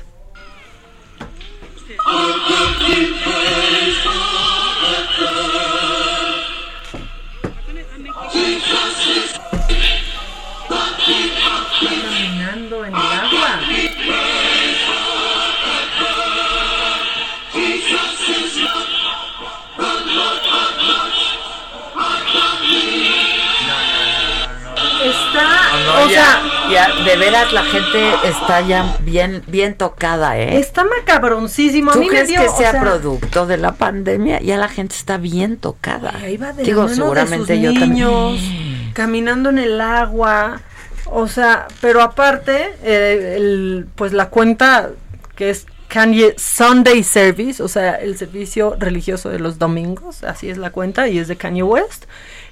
O 26.05 26.09
sea, 26.09 26.41
ya, 26.71 27.03
de 27.03 27.15
veras 27.17 27.51
la 27.53 27.63
gente 27.63 28.13
está 28.25 28.61
ya 28.61 28.97
bien, 29.01 29.43
bien 29.47 29.75
tocada, 29.75 30.37
¿eh? 30.37 30.57
está 30.59 30.83
macabroncísimo. 30.83 31.91
A 31.91 31.93
¿Tú 31.93 31.99
mí 31.99 32.05
me 32.07 32.11
crees 32.11 32.27
dio, 32.27 32.41
que 32.41 32.49
sea, 32.49 32.71
sea, 32.71 32.81
producto 32.81 33.45
de 33.45 33.57
la 33.57 33.73
pandemia? 33.73 34.39
Ya 34.41 34.57
la 34.57 34.67
gente 34.67 34.95
está 34.95 35.17
bien 35.17 35.57
tocada. 35.57 36.13
Ahí 36.21 36.37
va 36.37 36.53
de 36.53 36.63
Digo, 36.63 36.87
seguramente 36.87 37.53
de 37.57 37.67
sus 37.67 37.75
yo 37.75 37.85
niños, 37.85 38.39
también. 38.41 38.91
caminando 38.93 39.49
en 39.49 39.59
el 39.59 39.81
agua, 39.81 40.61
o 41.05 41.27
sea, 41.27 41.67
pero 41.81 42.01
aparte, 42.01 42.75
eh, 42.83 43.35
el, 43.37 43.87
pues 43.95 44.13
la 44.13 44.29
cuenta 44.29 44.91
que 45.35 45.49
es 45.49 45.65
Kanye 45.87 46.33
Sunday 46.37 47.03
Service, 47.03 47.61
o 47.61 47.67
sea, 47.67 47.95
el 47.95 48.17
servicio 48.17 48.75
religioso 48.79 49.29
de 49.29 49.39
los 49.39 49.59
domingos, 49.59 50.23
así 50.23 50.49
es 50.49 50.57
la 50.57 50.71
cuenta 50.71 51.07
y 51.07 51.19
es 51.19 51.27
de 51.27 51.35
Kanye 51.35 51.61
West, 51.61 52.05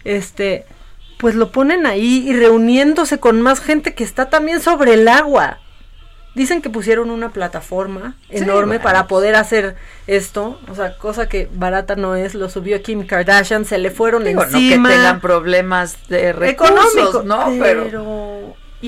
este, 0.04 0.66
pues 1.22 1.36
lo 1.36 1.51
ponen 1.51 1.86
ahí 1.86 2.28
y 2.28 2.34
reuniéndose 2.34 3.19
con 3.19 3.41
más 3.41 3.61
gente 3.61 3.93
que 3.93 4.03
está 4.03 4.30
también 4.30 4.59
sobre 4.59 4.95
el 4.95 5.07
agua. 5.07 5.59
Dicen 6.34 6.61
que 6.61 6.69
pusieron 6.69 7.11
una 7.11 7.30
plataforma 7.32 8.15
enorme 8.30 8.78
bueno. 8.78 8.84
para 8.84 9.05
poder 9.07 9.36
hacer 9.36 9.76
esto, 10.07 10.59
o 10.69 10.76
sea, 10.76 10.97
cosa 10.97 11.28
que 11.30 11.47
barata 11.53 11.95
no 11.95 12.15
es, 12.15 12.36
lo 12.36 12.49
subió 12.49 12.82
Kim 12.82 13.05
Kardashian, 13.05 13.65
se 13.65 13.78
le 13.78 13.91
fueron 13.91 14.24
Digo, 14.24 14.39
no 14.39 14.47
encima. 14.47 14.89
que 14.89 14.95
tengan 14.95 15.19
problemas 15.22 16.07
de 16.07 16.32
recursos, 16.34 16.95
económico, 16.95 17.24
¿no? 17.24 17.45
Pero, 17.59 17.84
pero 17.84 18.03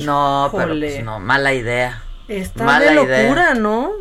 no, 0.05 0.49
pero 0.53 0.67
pues 0.79 1.03
no, 1.03 1.19
mala 1.19 1.53
idea. 1.53 2.01
está 2.29 2.63
mala 2.63 2.91
de 2.91 3.03
idea. 3.03 3.23
locura, 3.23 3.53
¿no? 3.55 3.91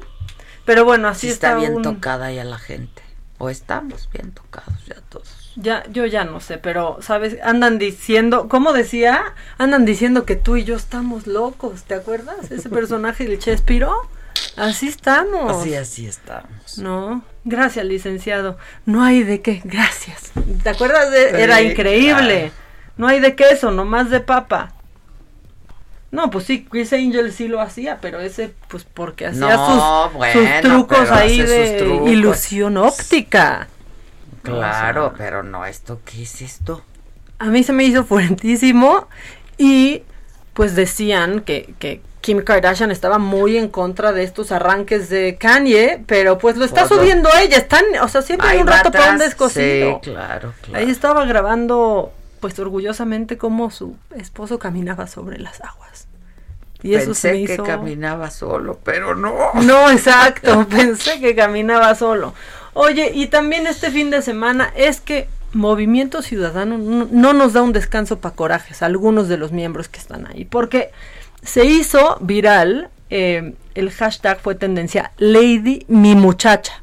Pero 0.65 0.85
bueno, 0.85 1.09
así 1.09 1.27
Sí 1.27 1.33
está, 1.33 1.49
está, 1.49 1.59
bien 1.59 1.75
un- 1.75 1.83
tocada 1.83 2.31
ya 2.31 2.45
la 2.45 2.59
gente. 2.59 3.03
O 3.39 3.51
estamos 3.51 4.09
bien 4.13 4.31
tocados 4.33 4.87
ya 4.87 4.95
todos. 5.09 5.42
Ya, 5.57 5.85
yo 5.91 6.07
ya 6.07 6.25
no 6.25 6.41
sé, 6.41 6.57
pero, 6.57 6.99
¿sabes? 7.03 7.37
Andan 7.43 7.79
diciendo, 7.79 8.49
¿cómo 8.49 8.73
decía? 8.73 9.35
Andan 9.59 9.85
diciendo 9.85 10.25
que 10.25 10.35
tú 10.37 10.57
y 10.57 10.65
yo 10.65 10.77
estamos 10.77 11.27
locos, 11.27 11.83
¿te 11.83 11.95
acuerdas? 11.95 12.51
Ese 12.51 12.69
personaje 12.71 13.27
del 13.27 13.39
Chespiro. 13.39 13.95
Así 14.57 14.89
estamos. 14.89 15.61
Así, 15.61 15.75
así 15.75 16.07
estamos. 16.07 16.79
No, 16.79 17.23
gracias, 17.45 17.85
licenciado. 17.85 18.57
No 18.87 19.03
hay 19.05 19.23
de 19.25 19.43
qué, 19.43 19.61
gracias. 19.65 20.33
¿Te 20.63 20.71
acuerdas? 20.71 21.11
De, 21.11 21.31
Sí, 21.31 21.37
era 21.37 21.61
increíble. 21.61 22.53
No 22.97 23.07
hay 23.07 23.21
de 23.21 23.35
queso, 23.35 23.71
nomás 23.71 24.11
de 24.11 24.21
papa. 24.21 24.73
No, 26.11 26.31
pues 26.31 26.45
sí, 26.45 26.67
Chris 26.71 26.93
Angel 26.93 27.33
sí 27.33 27.49
lo 27.49 27.61
hacía, 27.61 27.99
pero 28.03 28.21
ese, 28.21 28.53
pues 28.69 28.85
porque 28.85 29.27
hacía 29.27 29.57
No, 29.57 30.05
sus, 30.05 30.13
bueno, 30.15 30.41
sus 30.41 30.61
trucos 30.61 31.11
ahí 31.11 31.41
de 31.41 31.79
sus 31.79 31.87
trucos. 31.87 32.11
ilusión 32.11 32.77
óptica. 32.77 33.69
Claro, 34.43 35.15
pero 35.17 35.43
no, 35.43 35.65
¿esto 35.67 36.01
qué 36.05 36.23
es 36.23 36.43
esto? 36.43 36.83
a 37.39 37.47
mí 37.47 37.65
se 37.65 37.73
me 37.73 37.83
hizo 37.83 38.05
fuertísimo 38.05 39.09
y 39.59 40.03
pues 40.55 40.77
decían 40.77 41.41
que, 41.41 41.75
que 41.81 42.01
Kim 42.21 42.43
Kardashian 42.45 42.93
estaba 42.93 43.19
muy 43.19 43.57
en 43.57 43.69
contra 43.69 44.13
de 44.13 44.23
estos 44.23 44.53
arranques 44.53 45.09
de 45.09 45.37
Kanye, 45.41 46.05
pero 46.07 46.39
pues 46.39 46.57
lo 46.57 46.65
está 46.65 46.83
lo- 46.83 46.89
subiendo 46.89 47.29
ella, 47.41 47.57
están, 47.57 47.83
o 48.01 48.07
sea, 48.07 48.23
siempre 48.23 48.49
hay 48.49 48.59
un 48.61 48.69
rato 48.69 48.93
para 48.93 49.11
un 49.13 49.19
descosido. 49.19 50.01
Sí, 50.05 50.11
claro, 50.11 50.53
claro. 50.63 50.85
Ahí 50.85 50.89
estaba 50.91 51.25
grabando 51.25 52.13
pues 52.39 52.57
orgullosamente 52.61 53.37
cómo 53.39 53.71
su 53.73 53.97
esposo 54.17 54.61
caminaba 54.61 55.09
sobre 55.09 55.39
las 55.41 55.61
aguas. 55.63 56.07
Y 56.85 56.95
eso 56.95 57.15
se 57.15 57.31
Pensé 57.31 57.41
me 57.43 57.47
que 57.47 57.55
hizo... 57.55 57.65
caminaba 57.65 58.31
solo, 58.31 58.79
pero 58.85 59.15
no. 59.17 59.53
No, 59.55 59.91
exacto, 59.91 60.67
pensé 60.71 61.19
que 61.21 61.35
caminaba 61.35 61.95
solo. 61.97 62.35
Oye, 62.75 63.13
y 63.15 63.27
también 63.27 63.67
este 63.67 63.91
fin 63.91 64.11
de 64.11 64.23
semana 64.23 64.73
es 64.77 65.01
que 65.01 65.29
Movimiento 65.53 66.23
Ciudadano 66.23 66.79
no, 66.79 67.07
no 67.11 67.33
nos 67.33 67.53
da 67.53 67.63
un 67.63 67.73
descanso 67.73 68.19
para 68.19 68.35
corajes 68.35 68.83
algunos 68.83 69.29
de 69.29 69.37
los 69.37 69.53
miembros 69.53 69.89
que 69.89 69.99
están 69.99 70.27
ahí, 70.27 70.47
porque 70.47 70.91
se 71.43 71.65
hizo 71.65 72.17
viral, 72.21 72.89
eh, 73.11 73.55
el 73.75 73.91
hashtag 73.91 74.41
fue 74.41 74.55
tendencia 74.55 75.13
Lady 75.19 75.85
Mi 75.89 76.15
Muchacha. 76.15 76.82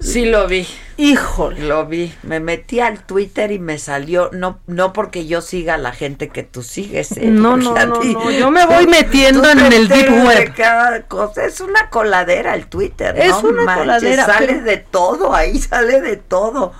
Sí 0.00 0.26
lo 0.26 0.46
vi. 0.46 0.66
Híjole. 0.98 1.60
Lo 1.66 1.86
vi. 1.86 2.12
Me 2.22 2.38
metí 2.40 2.80
al 2.80 3.02
Twitter 3.04 3.50
y 3.52 3.58
me 3.58 3.78
salió, 3.78 4.30
no, 4.32 4.60
no 4.66 4.92
porque 4.92 5.26
yo 5.26 5.40
siga 5.40 5.74
a 5.74 5.78
la 5.78 5.92
gente 5.92 6.28
que 6.28 6.42
tú 6.42 6.62
sigues. 6.62 7.12
¿eh? 7.16 7.26
No, 7.26 7.56
no, 7.56 7.74
no, 7.74 7.86
no, 7.86 8.30
yo 8.30 8.50
me 8.50 8.66
voy 8.66 8.86
metiendo 8.86 9.50
en 9.50 9.60
el 9.60 9.88
deep 9.88 10.24
web. 10.26 10.52
cada 10.54 11.02
cosa. 11.02 11.44
Es 11.44 11.60
una 11.60 11.90
coladera 11.90 12.54
el 12.54 12.66
Twitter. 12.66 13.14
Es 13.18 13.42
no 13.42 13.48
una 13.50 13.62
manches, 13.64 13.84
coladera, 13.84 14.26
Sale 14.26 14.46
pero- 14.48 14.62
de 14.64 14.76
todo, 14.78 15.34
ahí 15.34 15.58
sale 15.60 16.00
de 16.00 16.16
todo. 16.16 16.72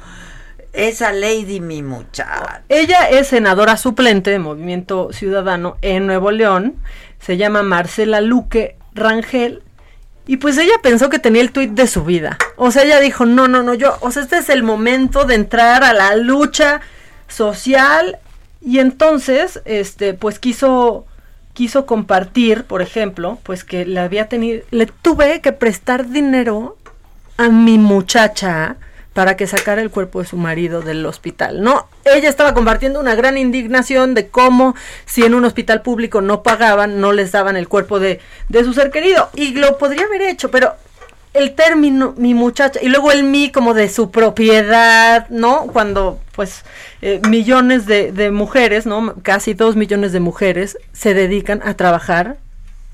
Esa 0.72 1.10
lady, 1.12 1.60
mi 1.60 1.82
muchacha. 1.82 2.62
Ella 2.68 3.08
es 3.08 3.28
senadora 3.28 3.78
suplente 3.78 4.30
de 4.30 4.38
Movimiento 4.38 5.08
Ciudadano 5.10 5.78
en 5.80 6.06
Nuevo 6.06 6.30
León. 6.30 6.76
Se 7.18 7.38
llama 7.38 7.62
Marcela 7.62 8.20
Luque 8.20 8.76
Rangel. 8.92 9.62
Y 10.26 10.38
pues 10.38 10.58
ella 10.58 10.74
pensó 10.82 11.08
que 11.08 11.18
tenía 11.18 11.42
el 11.42 11.52
tuit 11.52 11.70
de 11.70 11.86
su 11.86 12.04
vida. 12.04 12.36
O 12.56 12.70
sea, 12.70 12.82
ella 12.82 13.00
dijo, 13.00 13.26
no, 13.26 13.46
no, 13.46 13.62
no, 13.62 13.74
yo, 13.74 13.96
o 14.00 14.10
sea, 14.10 14.22
este 14.22 14.38
es 14.38 14.48
el 14.48 14.62
momento 14.62 15.24
de 15.24 15.36
entrar 15.36 15.84
a 15.84 15.92
la 15.92 16.16
lucha 16.16 16.80
social. 17.28 18.18
Y 18.60 18.80
entonces, 18.80 19.60
este, 19.64 20.14
pues 20.14 20.40
quiso, 20.40 21.06
quiso 21.52 21.86
compartir, 21.86 22.64
por 22.64 22.82
ejemplo, 22.82 23.38
pues 23.44 23.62
que 23.62 23.86
le 23.86 24.00
había 24.00 24.28
tenido, 24.28 24.62
le 24.72 24.86
tuve 24.86 25.40
que 25.40 25.52
prestar 25.52 26.08
dinero 26.08 26.76
a 27.36 27.48
mi 27.48 27.78
muchacha 27.78 28.76
para 29.16 29.34
que 29.34 29.46
sacara 29.46 29.80
el 29.80 29.88
cuerpo 29.88 30.20
de 30.20 30.28
su 30.28 30.36
marido 30.36 30.82
del 30.82 31.06
hospital. 31.06 31.62
No, 31.62 31.88
ella 32.04 32.28
estaba 32.28 32.52
compartiendo 32.52 33.00
una 33.00 33.14
gran 33.14 33.38
indignación 33.38 34.12
de 34.12 34.28
cómo 34.28 34.74
si 35.06 35.24
en 35.24 35.32
un 35.32 35.46
hospital 35.46 35.80
público 35.80 36.20
no 36.20 36.42
pagaban, 36.42 37.00
no 37.00 37.12
les 37.12 37.32
daban 37.32 37.56
el 37.56 37.66
cuerpo 37.66 37.98
de, 37.98 38.20
de 38.50 38.62
su 38.62 38.74
ser 38.74 38.90
querido. 38.90 39.30
Y 39.34 39.54
lo 39.54 39.78
podría 39.78 40.04
haber 40.04 40.20
hecho, 40.20 40.50
pero 40.50 40.74
el 41.32 41.54
término 41.54 42.12
mi 42.18 42.34
muchacha 42.34 42.78
y 42.82 42.90
luego 42.90 43.10
el 43.10 43.24
mi 43.24 43.50
como 43.50 43.72
de 43.72 43.88
su 43.88 44.10
propiedad, 44.10 45.26
¿no? 45.30 45.66
Cuando 45.72 46.20
pues 46.32 46.64
eh, 47.00 47.22
millones 47.26 47.86
de, 47.86 48.12
de 48.12 48.30
mujeres, 48.30 48.84
¿no? 48.84 49.14
Casi 49.22 49.54
dos 49.54 49.76
millones 49.76 50.12
de 50.12 50.20
mujeres 50.20 50.76
se 50.92 51.14
dedican 51.14 51.62
a 51.64 51.72
trabajar 51.72 52.36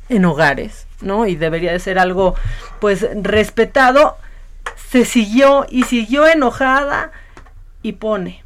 en 0.09 0.25
hogares, 0.25 0.87
¿no? 1.01 1.27
Y 1.27 1.35
debería 1.35 1.73
de 1.73 1.81
ser 1.81 1.99
algo 1.99 2.37
pues 2.79 3.09
respetado. 3.13 4.19
Se 4.91 5.05
siguió 5.05 5.67
y 5.69 5.85
siguió 5.85 6.27
enojada 6.27 7.13
y 7.83 7.93
pone. 7.93 8.43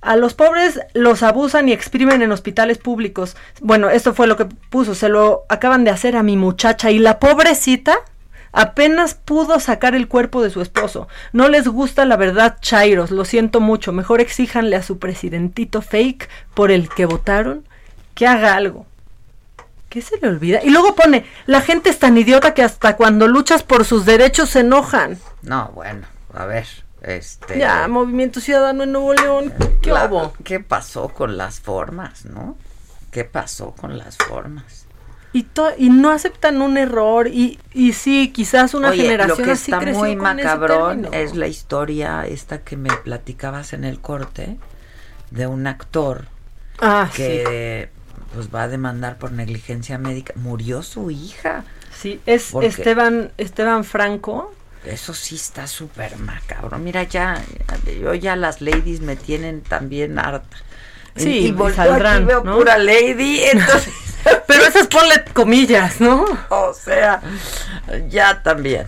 A 0.00 0.16
los 0.16 0.34
pobres 0.34 0.80
los 0.94 1.22
abusan 1.22 1.68
y 1.68 1.72
exprimen 1.72 2.22
en 2.22 2.30
hospitales 2.30 2.78
públicos. 2.78 3.36
Bueno, 3.60 3.90
esto 3.90 4.14
fue 4.14 4.28
lo 4.28 4.36
que 4.36 4.44
puso. 4.44 4.94
Se 4.94 5.08
lo 5.08 5.44
acaban 5.48 5.84
de 5.84 5.90
hacer 5.90 6.16
a 6.16 6.22
mi 6.22 6.36
muchacha 6.36 6.90
y 6.90 6.98
la 6.98 7.18
pobrecita 7.18 7.98
apenas 8.52 9.14
pudo 9.14 9.58
sacar 9.60 9.94
el 9.94 10.08
cuerpo 10.08 10.42
de 10.42 10.50
su 10.50 10.60
esposo. 10.60 11.08
No 11.32 11.48
les 11.48 11.66
gusta 11.66 12.04
la 12.04 12.16
verdad, 12.16 12.58
Chairos. 12.60 13.10
Lo 13.10 13.24
siento 13.24 13.60
mucho. 13.60 13.92
Mejor 13.92 14.20
exíjanle 14.20 14.76
a 14.76 14.84
su 14.84 14.98
presidentito 14.98 15.82
fake 15.82 16.28
por 16.54 16.70
el 16.70 16.88
que 16.88 17.06
votaron 17.06 17.66
que 18.14 18.26
haga 18.26 18.54
algo. 18.54 18.86
¿Qué 19.88 20.02
se 20.02 20.18
le 20.20 20.28
olvida? 20.28 20.60
Y 20.62 20.70
luego 20.70 20.94
pone, 20.94 21.24
la 21.46 21.60
gente 21.62 21.88
es 21.90 21.98
tan 21.98 22.16
idiota 22.18 22.52
que 22.54 22.62
hasta 22.62 22.96
cuando 22.96 23.26
luchas 23.26 23.62
por 23.62 23.84
sus 23.84 24.04
derechos 24.04 24.50
se 24.50 24.60
enojan. 24.60 25.18
No, 25.42 25.70
bueno, 25.74 26.06
a 26.34 26.44
ver, 26.44 26.66
este... 27.02 27.58
Ya, 27.58 27.88
Movimiento 27.88 28.40
Ciudadano 28.40 28.82
en 28.82 28.92
Nuevo 28.92 29.14
León, 29.14 29.54
¿qué 29.80 29.90
la- 29.90 30.04
hubo? 30.06 30.34
¿Qué 30.44 30.60
pasó 30.60 31.08
con 31.08 31.36
las 31.38 31.60
formas, 31.60 32.26
no? 32.26 32.58
¿Qué 33.10 33.24
pasó 33.24 33.72
con 33.72 33.96
las 33.96 34.18
formas? 34.18 34.84
Y, 35.32 35.44
to- 35.44 35.72
y 35.78 35.88
no 35.90 36.10
aceptan 36.10 36.60
un 36.60 36.76
error 36.76 37.28
y, 37.28 37.58
y 37.72 37.92
sí, 37.94 38.30
quizás 38.34 38.74
una 38.74 38.90
Oye, 38.90 39.02
generación 39.04 39.38
lo 39.38 39.44
que 39.44 39.50
así 39.52 39.70
está 39.70 39.78
creció 39.78 40.00
muy 40.00 40.16
macabrón 40.16 41.08
es 41.12 41.34
la 41.34 41.46
historia 41.48 42.26
esta 42.26 42.58
que 42.58 42.76
me 42.78 42.90
platicabas 42.90 43.72
en 43.74 43.84
el 43.84 44.00
corte 44.00 44.58
de 45.30 45.46
un 45.46 45.66
actor 45.66 46.26
Ah, 46.80 47.10
que 47.14 47.90
pues 48.34 48.54
va 48.54 48.64
a 48.64 48.68
demandar 48.68 49.18
por 49.18 49.32
negligencia 49.32 49.98
médica. 49.98 50.32
Murió 50.36 50.82
su 50.82 51.10
hija. 51.10 51.64
Sí, 51.94 52.20
es 52.26 52.54
Esteban, 52.54 53.32
Esteban 53.38 53.84
Franco. 53.84 54.52
Eso 54.84 55.12
sí 55.14 55.34
está 55.34 55.66
súper 55.66 56.16
macabro. 56.18 56.78
Mira, 56.78 57.02
ya, 57.02 57.42
yo 58.00 58.14
ya 58.14 58.36
las 58.36 58.60
ladies 58.60 59.00
me 59.00 59.16
tienen 59.16 59.62
también 59.62 60.18
harta. 60.18 60.56
Sí, 61.16 61.48
y, 61.48 61.72
saldrán, 61.72 62.18
aquí, 62.18 62.24
veo 62.26 62.44
¿no? 62.44 62.56
pura 62.56 62.78
lady, 62.78 63.40
entonces... 63.52 63.92
Pero 64.46 64.64
esas 64.64 64.86
ponle 64.86 65.24
comillas, 65.32 66.00
¿no? 66.00 66.24
O 66.50 66.72
sea, 66.74 67.20
ya 68.08 68.42
también. 68.42 68.86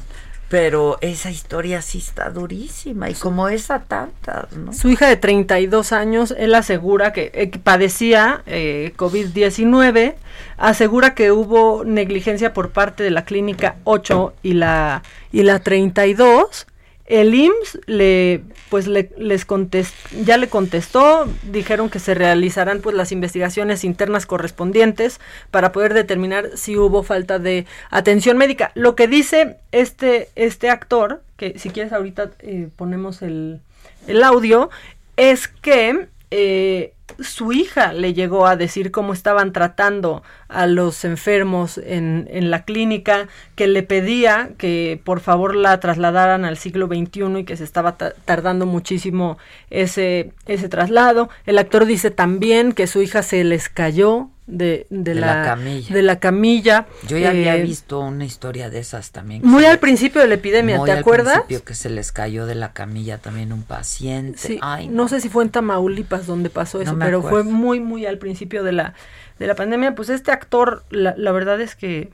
Pero 0.50 0.98
esa 1.00 1.30
historia 1.30 1.80
sí 1.80 1.98
está 1.98 2.28
durísima 2.28 3.08
y 3.08 3.14
como 3.14 3.48
esa 3.48 3.84
tantas, 3.84 4.50
¿no? 4.52 4.72
Su 4.72 4.90
hija 4.90 5.06
de 5.08 5.16
32 5.16 5.92
años, 5.92 6.34
él 6.36 6.56
asegura 6.56 7.12
que, 7.12 7.30
eh, 7.32 7.52
padecía 7.62 8.42
eh, 8.46 8.92
COVID-19, 8.96 10.16
asegura 10.58 11.14
que 11.14 11.30
hubo 11.30 11.84
negligencia 11.84 12.52
por 12.52 12.70
parte 12.70 13.04
de 13.04 13.12
la 13.12 13.24
clínica 13.24 13.76
8 13.84 14.34
y 14.42 14.54
la, 14.54 15.04
y 15.30 15.44
la 15.44 15.60
32. 15.60 16.66
El 17.06 17.32
IMSS 17.32 17.78
le, 17.86 18.42
pues 18.70 18.86
le, 18.86 19.10
les 19.18 19.44
contest, 19.44 19.94
ya 20.24 20.38
le 20.38 20.48
contestó, 20.48 21.28
dijeron 21.42 21.90
que 21.90 21.98
se 21.98 22.14
realizarán 22.14 22.80
pues 22.80 22.96
las 22.96 23.12
investigaciones 23.12 23.84
internas 23.84 24.26
correspondientes 24.26 25.20
para 25.50 25.72
poder 25.72 25.92
determinar 25.92 26.50
si 26.54 26.76
hubo 26.76 27.02
falta 27.02 27.38
de 27.38 27.66
atención 27.90 28.38
médica. 28.38 28.70
Lo 28.74 28.94
que 28.94 29.08
dice 29.08 29.56
este, 29.72 30.28
este 30.36 30.70
actor, 30.70 31.22
que 31.36 31.58
si 31.58 31.70
quieres 31.70 31.92
ahorita 31.92 32.30
eh, 32.38 32.68
ponemos 32.76 33.22
el, 33.22 33.60
el 34.06 34.22
audio, 34.22 34.70
es 35.16 35.48
que 35.48 36.06
eh, 36.30 36.94
su 37.18 37.52
hija 37.52 37.92
le 37.92 38.14
llegó 38.14 38.46
a 38.46 38.56
decir 38.56 38.92
cómo 38.92 39.12
estaban 39.12 39.52
tratando 39.52 40.22
a 40.52 40.66
los 40.66 41.04
enfermos 41.04 41.78
en, 41.78 42.28
en 42.30 42.50
la 42.50 42.64
clínica, 42.64 43.28
que 43.54 43.66
le 43.68 43.82
pedía 43.82 44.50
que 44.58 45.00
por 45.04 45.20
favor 45.20 45.54
la 45.54 45.78
trasladaran 45.80 46.44
al 46.44 46.56
siglo 46.56 46.86
XXI 46.86 47.38
y 47.40 47.44
que 47.44 47.56
se 47.56 47.64
estaba 47.64 47.96
ta- 47.96 48.12
tardando 48.24 48.66
muchísimo 48.66 49.38
ese, 49.70 50.32
ese 50.46 50.68
traslado. 50.68 51.28
El 51.46 51.58
actor 51.58 51.84
dice 51.86 52.10
también 52.10 52.72
que 52.72 52.86
su 52.86 53.02
hija 53.02 53.22
se 53.22 53.44
les 53.44 53.68
cayó 53.68 54.28
de, 54.46 54.88
de, 54.90 55.14
De 55.14 55.20
la 55.20 55.44
camilla. 55.44 55.94
de 55.94 56.02
la 56.02 56.18
camilla. 56.18 56.86
Yo 57.06 57.16
ya 57.18 57.30
había 57.30 57.54
Eh, 57.56 57.62
visto 57.62 58.00
una 58.00 58.24
historia 58.24 58.68
de 58.68 58.80
esas 58.80 59.12
también. 59.12 59.42
Muy 59.44 59.64
al 59.64 59.78
principio 59.78 60.20
de 60.20 60.26
la 60.26 60.34
epidemia, 60.34 60.76
muy 60.78 60.86
¿te 60.86 60.92
al 60.92 60.98
acuerdas? 60.98 61.34
principio 61.34 61.64
que 61.64 61.74
se 61.74 61.88
les 61.88 62.10
cayó 62.10 62.46
de 62.46 62.56
la 62.56 62.72
camilla 62.72 63.18
también 63.18 63.52
un 63.52 63.62
paciente. 63.62 64.38
Sí, 64.38 64.58
Ay, 64.60 64.88
no. 64.88 65.06
sé 65.06 65.20
si 65.20 65.28
fue 65.28 65.44
en 65.44 65.50
Tamaulipas 65.50 66.26
donde 66.26 66.50
pasó 66.50 66.80
eso, 66.80 66.96
pero 66.98 67.22
fue 67.22 67.44
muy, 67.44 67.78
muy 67.78 68.06
al 68.06 68.18
principio 68.18 68.64
de 68.64 68.72
la, 68.72 68.94
de 69.38 69.46
la 69.46 69.54
pandemia. 69.54 69.94
Pues 69.94 70.08
este 70.08 70.32
actor, 70.40 70.84
la, 70.90 71.14
la 71.16 71.32
verdad 71.32 71.60
es 71.60 71.74
que 71.76 72.10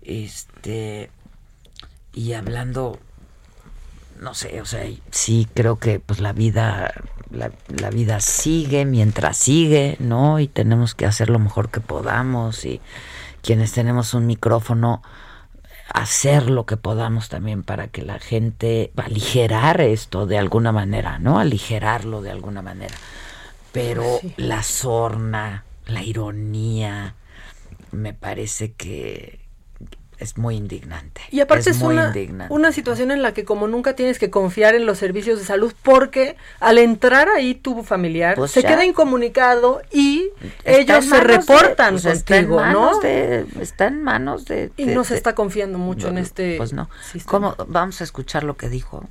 este, 0.02 1.10
y 2.12 2.32
hablando, 2.32 2.98
no 4.20 4.34
sé, 4.34 4.60
o 4.60 4.64
sea, 4.66 4.84
sí 5.10 5.46
creo 5.54 5.78
que 5.78 6.00
pues 6.00 6.20
la 6.20 6.32
vida, 6.32 6.92
la, 7.34 7.50
la 7.68 7.90
vida 7.90 8.20
sigue 8.20 8.84
mientras 8.84 9.36
sigue, 9.36 9.96
¿no? 9.98 10.40
Y 10.40 10.48
tenemos 10.48 10.94
que 10.94 11.06
hacer 11.06 11.30
lo 11.30 11.38
mejor 11.38 11.70
que 11.70 11.80
podamos 11.80 12.64
y 12.64 12.80
quienes 13.42 13.72
tenemos 13.72 14.14
un 14.14 14.26
micrófono 14.26 15.02
hacer 15.92 16.50
lo 16.50 16.64
que 16.66 16.76
podamos 16.76 17.28
también 17.28 17.62
para 17.62 17.88
que 17.88 18.02
la 18.02 18.18
gente 18.18 18.90
aligerar 18.96 19.80
esto 19.80 20.26
de 20.26 20.38
alguna 20.38 20.72
manera, 20.72 21.18
¿no? 21.18 21.38
Aligerarlo 21.38 22.22
de 22.22 22.30
alguna 22.30 22.62
manera. 22.62 22.94
Pero 23.72 24.18
Sí. 24.20 24.34
la 24.36 24.62
sorna, 24.62 25.64
la 25.86 26.02
ironía, 26.02 27.14
me 27.92 28.14
parece 28.14 28.72
que 28.72 29.40
es 30.18 30.38
muy 30.38 30.56
indignante. 30.56 31.20
Y 31.30 31.40
aparte 31.40 31.70
es, 31.70 31.80
una, 31.82 32.06
indignante. 32.06 32.52
una 32.54 32.72
situación 32.72 33.10
en 33.10 33.20
la 33.22 33.32
que 33.34 33.44
como 33.44 33.66
nunca 33.66 33.94
tienes 33.94 34.18
que 34.18 34.30
confiar 34.30 34.74
en 34.74 34.86
los 34.86 34.98
servicios 34.98 35.38
de 35.38 35.44
salud 35.44 35.72
porque 35.82 36.36
al 36.60 36.78
entrar 36.78 37.28
ahí 37.28 37.54
tu 37.54 37.82
familiar 37.82 38.36
Pues 38.36 38.50
se 38.52 38.62
ya. 38.62 38.68
queda 38.68 38.84
incomunicado 38.84 39.82
y 39.92 40.30
Está 40.64 40.96
ellos 40.96 41.04
se 41.06 41.16
de- 41.16 41.20
reportan 41.22 41.98
pues 42.00 42.24
contigo, 42.24 42.64
¿no? 42.66 43.00
de- 43.00 43.46
está 43.60 43.86
en 43.88 44.02
manos 44.02 44.44
de... 44.44 44.70
y 44.76 44.84
de- 44.86 44.94
no 44.94 45.04
se 45.04 45.14
está 45.16 45.34
confiando 45.34 45.78
mucho 45.78 46.08
en 46.08 46.18
este 46.18 46.56
Pues 46.56 46.72
no. 46.72 46.88
sistema. 47.12 47.30
¿Cómo? 47.30 47.66
Vamos 47.68 48.00
a 48.00 48.04
escuchar 48.04 48.44
lo 48.44 48.56
que 48.56 48.68
dijo 48.68 49.04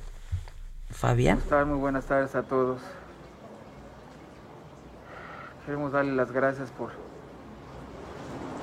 Fabián. 0.90 1.40
Muy 1.66 1.78
buenas 1.78 2.04
tardes 2.06 2.34
a 2.34 2.42
todos. 2.44 2.80
Queremos 5.66 5.92
darle 5.92 6.12
las 6.12 6.30
gracias 6.30 6.70
por, 6.70 6.90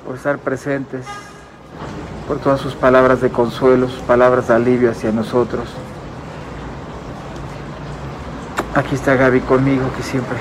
por 0.06 0.16
estar 0.16 0.38
presentes, 0.38 1.04
por 2.32 2.40
todas 2.40 2.62
sus 2.62 2.76
palabras 2.76 3.20
de 3.20 3.30
consuelo, 3.30 3.90
sus 3.90 4.00
palabras 4.04 4.48
de 4.48 4.54
alivio 4.54 4.90
hacia 4.90 5.12
nosotros. 5.12 5.68
Aquí 8.74 8.96
está 8.96 9.16
Gaby 9.16 9.42
conmigo, 9.42 9.84
que 9.98 10.02
siempre 10.02 10.38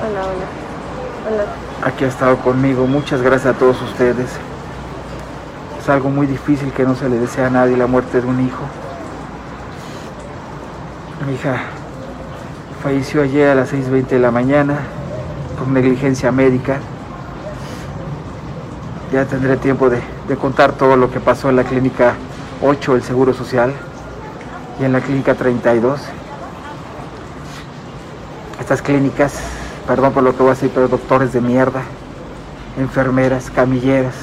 Hola, 0.00 0.20
hola. 0.20 1.42
Hola. 1.42 1.88
aquí 1.88 2.04
ha 2.04 2.06
estado 2.06 2.36
conmigo. 2.36 2.86
Muchas 2.86 3.20
gracias 3.20 3.56
a 3.56 3.58
todos 3.58 3.82
ustedes. 3.82 4.28
Es 5.80 5.88
algo 5.88 6.08
muy 6.08 6.28
difícil 6.28 6.70
que 6.70 6.84
no 6.84 6.94
se 6.94 7.08
le 7.08 7.18
desea 7.18 7.48
a 7.48 7.50
nadie 7.50 7.76
la 7.76 7.88
muerte 7.88 8.20
de 8.20 8.26
un 8.28 8.40
hijo. 8.40 8.62
Mi 11.26 11.34
hija 11.34 11.62
falleció 12.80 13.22
ayer 13.22 13.48
a 13.48 13.54
las 13.56 13.72
6.20 13.72 14.06
de 14.06 14.18
la 14.20 14.30
mañana 14.30 14.78
por 15.58 15.66
negligencia 15.66 16.30
médica. 16.30 16.78
Ya 19.12 19.24
tendré 19.24 19.56
tiempo 19.56 19.90
de, 19.90 20.00
de 20.28 20.36
contar 20.36 20.72
todo 20.72 20.96
lo 20.96 21.10
que 21.10 21.20
pasó 21.20 21.48
en 21.48 21.56
la 21.56 21.64
clínica 21.64 22.14
8 22.62 22.94
del 22.94 23.02
Seguro 23.02 23.32
Social 23.32 23.72
y 24.80 24.84
en 24.84 24.92
la 24.92 25.00
clínica 25.00 25.34
32. 25.34 26.00
Estas 28.60 28.82
clínicas, 28.82 29.34
perdón 29.86 30.12
por 30.12 30.22
lo 30.22 30.32
que 30.32 30.42
voy 30.42 30.50
a 30.50 30.54
decir, 30.54 30.70
pero 30.74 30.88
doctores 30.88 31.32
de 31.32 31.40
mierda, 31.40 31.82
enfermeras, 32.78 33.50
camilleras, 33.50 34.14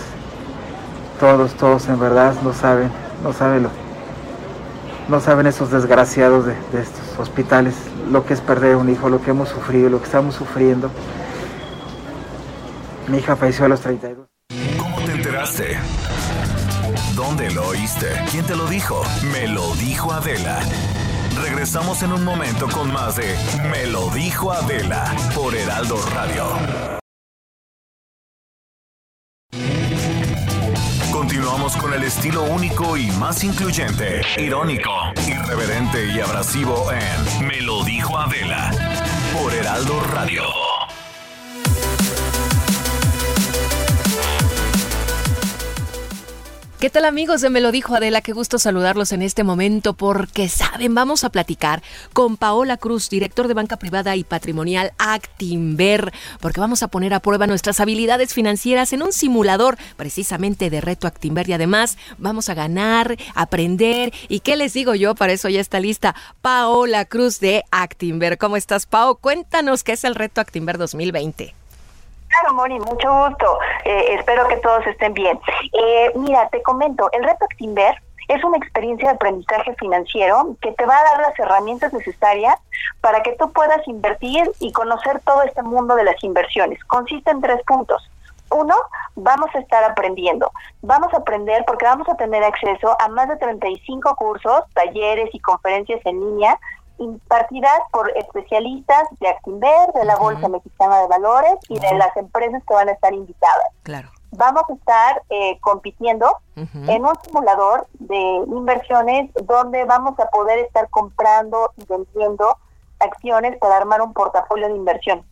todos, 1.19 1.53
todos 1.55 1.87
en 1.87 1.99
verdad 1.99 2.35
no 2.43 2.53
saben, 2.53 2.91
no 3.23 3.33
saben 3.33 3.63
lo, 3.63 3.69
no 5.09 5.19
saben 5.19 5.47
esos 5.47 5.71
desgraciados 5.71 6.45
de, 6.45 6.53
de 6.71 6.81
estos 6.81 7.19
hospitales, 7.19 7.73
lo 8.11 8.25
que 8.25 8.33
es 8.33 8.41
perder 8.41 8.75
un 8.75 8.89
hijo, 8.89 9.09
lo 9.09 9.21
que 9.21 9.31
hemos 9.31 9.49
sufrido, 9.49 9.89
lo 9.89 9.99
que 9.99 10.05
estamos 10.05 10.35
sufriendo. 10.35 10.91
Mi 13.07 13.17
hija 13.17 13.35
falleció 13.35 13.65
a 13.65 13.69
los 13.69 13.81
32. 13.81 14.24
¿Dónde 17.15 17.49
lo 17.51 17.69
oíste? 17.69 18.07
¿Quién 18.29 18.45
te 18.45 18.57
lo 18.57 18.67
dijo? 18.67 19.01
Me 19.31 19.47
lo 19.47 19.73
dijo 19.75 20.11
Adela. 20.11 20.59
Regresamos 21.41 22.03
en 22.03 22.11
un 22.11 22.25
momento 22.25 22.67
con 22.67 22.91
más 22.91 23.15
de 23.15 23.37
Me 23.71 23.87
lo 23.87 24.09
dijo 24.09 24.51
Adela 24.51 25.15
por 25.33 25.55
Heraldo 25.55 25.97
Radio. 26.13 26.43
Continuamos 31.13 31.77
con 31.77 31.93
el 31.93 32.03
estilo 32.03 32.43
único 32.43 32.97
y 32.97 33.09
más 33.11 33.45
incluyente, 33.45 34.21
irónico, 34.37 34.91
irreverente 35.25 36.07
y 36.07 36.19
abrasivo 36.19 36.91
en 36.91 37.47
Me 37.47 37.61
lo 37.61 37.81
dijo 37.85 38.17
Adela 38.17 38.71
por 39.33 39.53
Heraldo 39.53 40.01
Radio. 40.11 40.64
¿Qué 46.85 46.91
tal 46.91 47.05
amigos 47.05 47.41
de 47.41 47.49
Me 47.49 47.61
lo 47.61 47.71
dijo 47.71 47.95
Adela? 47.95 48.21
Qué 48.21 48.31
gusto 48.31 48.59
saludarlos 48.59 49.11
en 49.11 49.23
este 49.23 49.43
momento 49.43 49.95
porque 49.95 50.47
saben, 50.47 50.93
vamos 50.93 51.23
a 51.23 51.31
platicar 51.31 51.81
con 52.13 52.37
Paola 52.37 52.77
Cruz, 52.77 53.09
director 53.09 53.47
de 53.47 53.55
banca 53.55 53.77
privada 53.77 54.15
y 54.15 54.23
patrimonial 54.23 54.93
Actinver, 54.99 56.13
porque 56.41 56.59
vamos 56.59 56.83
a 56.83 56.87
poner 56.89 57.15
a 57.15 57.21
prueba 57.21 57.47
nuestras 57.47 57.79
habilidades 57.79 58.35
financieras 58.35 58.93
en 58.93 59.01
un 59.01 59.13
simulador 59.13 59.79
precisamente 59.97 60.69
de 60.69 60.79
reto 60.79 61.07
Actinver 61.07 61.49
y 61.49 61.53
además 61.53 61.97
vamos 62.19 62.49
a 62.49 62.53
ganar, 62.53 63.17
aprender 63.33 64.13
y 64.29 64.41
qué 64.41 64.55
les 64.55 64.73
digo 64.73 64.93
yo, 64.93 65.15
para 65.15 65.33
eso 65.33 65.49
ya 65.49 65.61
está 65.61 65.79
lista 65.79 66.13
Paola 66.43 67.05
Cruz 67.05 67.39
de 67.39 67.63
Actinver. 67.71 68.37
¿Cómo 68.37 68.57
estás, 68.57 68.85
Pao? 68.85 69.15
Cuéntanos 69.15 69.83
qué 69.83 69.93
es 69.93 70.03
el 70.03 70.13
reto 70.13 70.39
Actinver 70.39 70.77
2020. 70.77 71.64
Claro, 72.41 72.55
Moni, 72.55 72.79
mucho 72.79 73.13
gusto. 73.13 73.59
Eh, 73.83 74.15
espero 74.17 74.47
que 74.47 74.57
todos 74.57 74.85
estén 74.87 75.13
bien. 75.13 75.39
Eh, 75.73 76.11
mira, 76.15 76.49
te 76.49 76.61
comento, 76.61 77.09
el 77.13 77.23
reto 77.23 77.45
Actinver 77.45 78.01
es 78.27 78.43
una 78.43 78.57
experiencia 78.57 79.09
de 79.09 79.15
aprendizaje 79.15 79.75
financiero 79.75 80.55
que 80.61 80.71
te 80.71 80.85
va 80.85 80.97
a 80.97 81.03
dar 81.03 81.21
las 81.21 81.39
herramientas 81.39 81.93
necesarias 81.93 82.55
para 83.01 83.21
que 83.21 83.33
tú 83.33 83.51
puedas 83.53 83.87
invertir 83.87 84.51
y 84.59 84.71
conocer 84.71 85.21
todo 85.21 85.43
este 85.43 85.61
mundo 85.61 85.95
de 85.95 86.03
las 86.03 86.21
inversiones. 86.23 86.83
Consiste 86.85 87.29
en 87.31 87.41
tres 87.41 87.61
puntos. 87.65 88.09
Uno, 88.49 88.75
vamos 89.15 89.49
a 89.53 89.59
estar 89.59 89.83
aprendiendo. 89.83 90.51
Vamos 90.81 91.13
a 91.13 91.17
aprender 91.17 91.63
porque 91.65 91.85
vamos 91.85 92.07
a 92.09 92.15
tener 92.15 92.43
acceso 92.43 92.95
a 92.99 93.07
más 93.09 93.27
de 93.27 93.37
35 93.37 94.15
cursos, 94.15 94.63
talleres 94.73 95.29
y 95.33 95.39
conferencias 95.39 96.01
en 96.05 96.19
línea 96.19 96.59
impartidas 96.97 97.79
por 97.91 98.09
especialistas 98.17 99.03
de 99.19 99.29
Actinver, 99.29 99.91
de 99.93 100.05
la 100.05 100.15
Bolsa 100.17 100.47
Mexicana 100.47 100.99
de 100.99 101.07
Valores 101.07 101.55
y 101.69 101.79
de 101.79 101.93
las 101.95 102.15
empresas 102.17 102.63
que 102.67 102.73
van 102.73 102.89
a 102.89 102.93
estar 102.93 103.13
invitadas. 103.13 103.67
Claro. 103.83 104.09
Vamos 104.31 104.63
a 104.69 104.73
estar 104.73 105.21
eh, 105.29 105.57
compitiendo 105.61 106.29
en 106.55 107.05
un 107.05 107.13
simulador 107.23 107.87
de 107.93 108.17
inversiones 108.47 109.31
donde 109.45 109.85
vamos 109.85 110.19
a 110.19 110.25
poder 110.27 110.59
estar 110.59 110.89
comprando 110.89 111.71
y 111.77 111.85
vendiendo 111.85 112.57
acciones 112.99 113.57
para 113.59 113.77
armar 113.77 114.01
un 114.01 114.13
portafolio 114.13 114.67
de 114.67 114.75
inversión. 114.75 115.23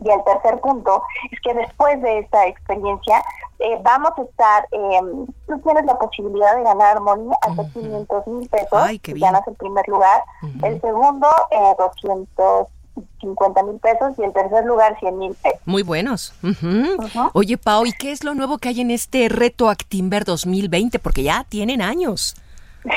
Y 0.00 0.10
el 0.10 0.22
tercer 0.24 0.60
punto 0.60 1.02
es 1.30 1.40
que 1.40 1.54
después 1.54 2.00
de 2.02 2.18
esta 2.18 2.46
experiencia 2.46 3.22
eh, 3.58 3.78
vamos 3.82 4.12
a 4.16 4.22
estar, 4.22 4.66
eh, 4.72 5.00
tú 5.46 5.58
tienes 5.60 5.84
la 5.84 5.98
posibilidad 5.98 6.56
de 6.56 6.62
ganar, 6.62 7.00
Moni, 7.00 7.30
hasta 7.42 7.64
500 7.72 8.26
mil 8.26 8.48
pesos, 8.48 8.68
Ay, 8.72 8.98
qué 8.98 9.14
bien. 9.14 9.26
ganas 9.32 9.46
el 9.46 9.54
primer 9.54 9.86
lugar, 9.88 10.22
el 10.62 10.80
segundo 10.80 11.28
eh, 11.50 11.74
250 11.78 13.62
mil 13.62 13.78
pesos 13.80 14.12
y 14.18 14.22
el 14.22 14.32
tercer 14.32 14.64
lugar 14.64 14.98
100 14.98 15.18
mil 15.18 15.34
pesos. 15.34 15.60
Muy 15.64 15.82
buenos. 15.82 16.34
Oye, 17.32 17.58
Pau, 17.58 17.86
¿y 17.86 17.92
qué 17.92 18.12
es 18.12 18.24
lo 18.24 18.34
nuevo 18.34 18.58
que 18.58 18.68
hay 18.68 18.80
en 18.80 18.90
este 18.90 19.28
reto 19.28 19.68
Actimber 19.68 20.24
2020? 20.24 20.98
Porque 20.98 21.22
ya 21.22 21.44
tienen 21.48 21.82
años. 21.82 22.36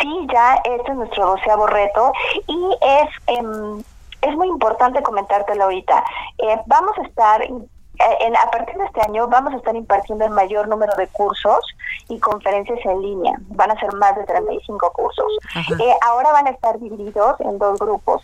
Sí, 0.02 0.28
ya 0.34 0.56
este 0.66 0.92
es 0.92 0.98
nuestro 0.98 1.28
doceavo 1.28 1.66
reto 1.66 2.12
y 2.46 2.78
es 2.82 3.38
em, 3.38 3.82
es 4.22 4.36
muy 4.36 4.48
importante 4.48 5.02
comentártelo 5.02 5.64
ahorita. 5.66 6.04
Eh, 6.40 6.60
vamos 6.66 6.92
a 6.98 7.04
estar 7.04 7.42
eh, 7.42 7.54
en- 8.20 8.36
a 8.36 8.50
partir 8.52 8.76
de 8.78 8.86
este 8.86 9.02
año 9.02 9.28
vamos 9.28 9.54
a 9.54 9.58
estar 9.58 9.76
impartiendo 9.76 10.26
el 10.26 10.32
mayor 10.32 10.68
número 10.68 10.96
de 10.96 11.08
cursos 11.08 11.60
y 12.10 12.20
conferencias 12.20 12.80
en 12.86 13.02
línea. 13.02 13.34
Van 13.50 13.72
a 13.72 13.80
ser 13.80 13.94
más 13.96 14.16
de 14.16 14.24
35 14.26 14.92
cursos. 14.92 15.26
Eh, 15.80 15.96
ahora 16.02 16.32
van 16.32 16.48
a 16.48 16.52
estar 16.52 16.78
divididos 16.80 17.40
en 17.42 17.58
dos 17.58 17.80
grupos. 17.80 18.24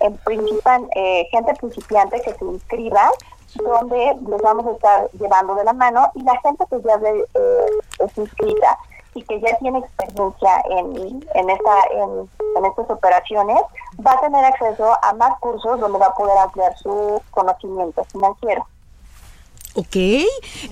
En 0.00 0.16
principal, 0.18 0.88
eh, 0.94 1.26
gente 1.30 1.54
principiante 1.54 2.20
que 2.22 2.34
se 2.34 2.44
inscriba, 2.44 3.10
donde 3.54 4.16
les 4.28 4.42
vamos 4.42 4.66
a 4.66 4.70
estar 4.72 5.10
llevando 5.12 5.54
de 5.54 5.64
la 5.64 5.72
mano, 5.72 6.10
y 6.14 6.22
la 6.22 6.38
gente 6.40 6.64
que 6.70 6.80
ya 6.82 6.96
de- 6.98 7.20
eh, 7.34 7.66
es 8.00 8.18
inscrita 8.18 8.78
y 9.14 9.22
que 9.24 9.40
ya 9.40 9.56
tiene 9.58 9.78
experiencia 9.78 10.62
en, 10.70 11.26
en, 11.34 11.50
esta, 11.50 11.74
en, 11.92 12.30
en 12.56 12.64
estas 12.66 12.90
operaciones, 12.90 13.58
va 14.06 14.12
a 14.12 14.20
tener 14.20 14.44
acceso 14.44 14.92
a 15.02 15.12
más 15.14 15.38
cursos 15.40 15.80
donde 15.80 15.98
va 15.98 16.06
a 16.06 16.14
poder 16.14 16.36
ampliar 16.38 16.76
su 16.78 17.20
conocimiento 17.30 18.04
financiero. 18.04 18.66
Ok, 19.80 19.94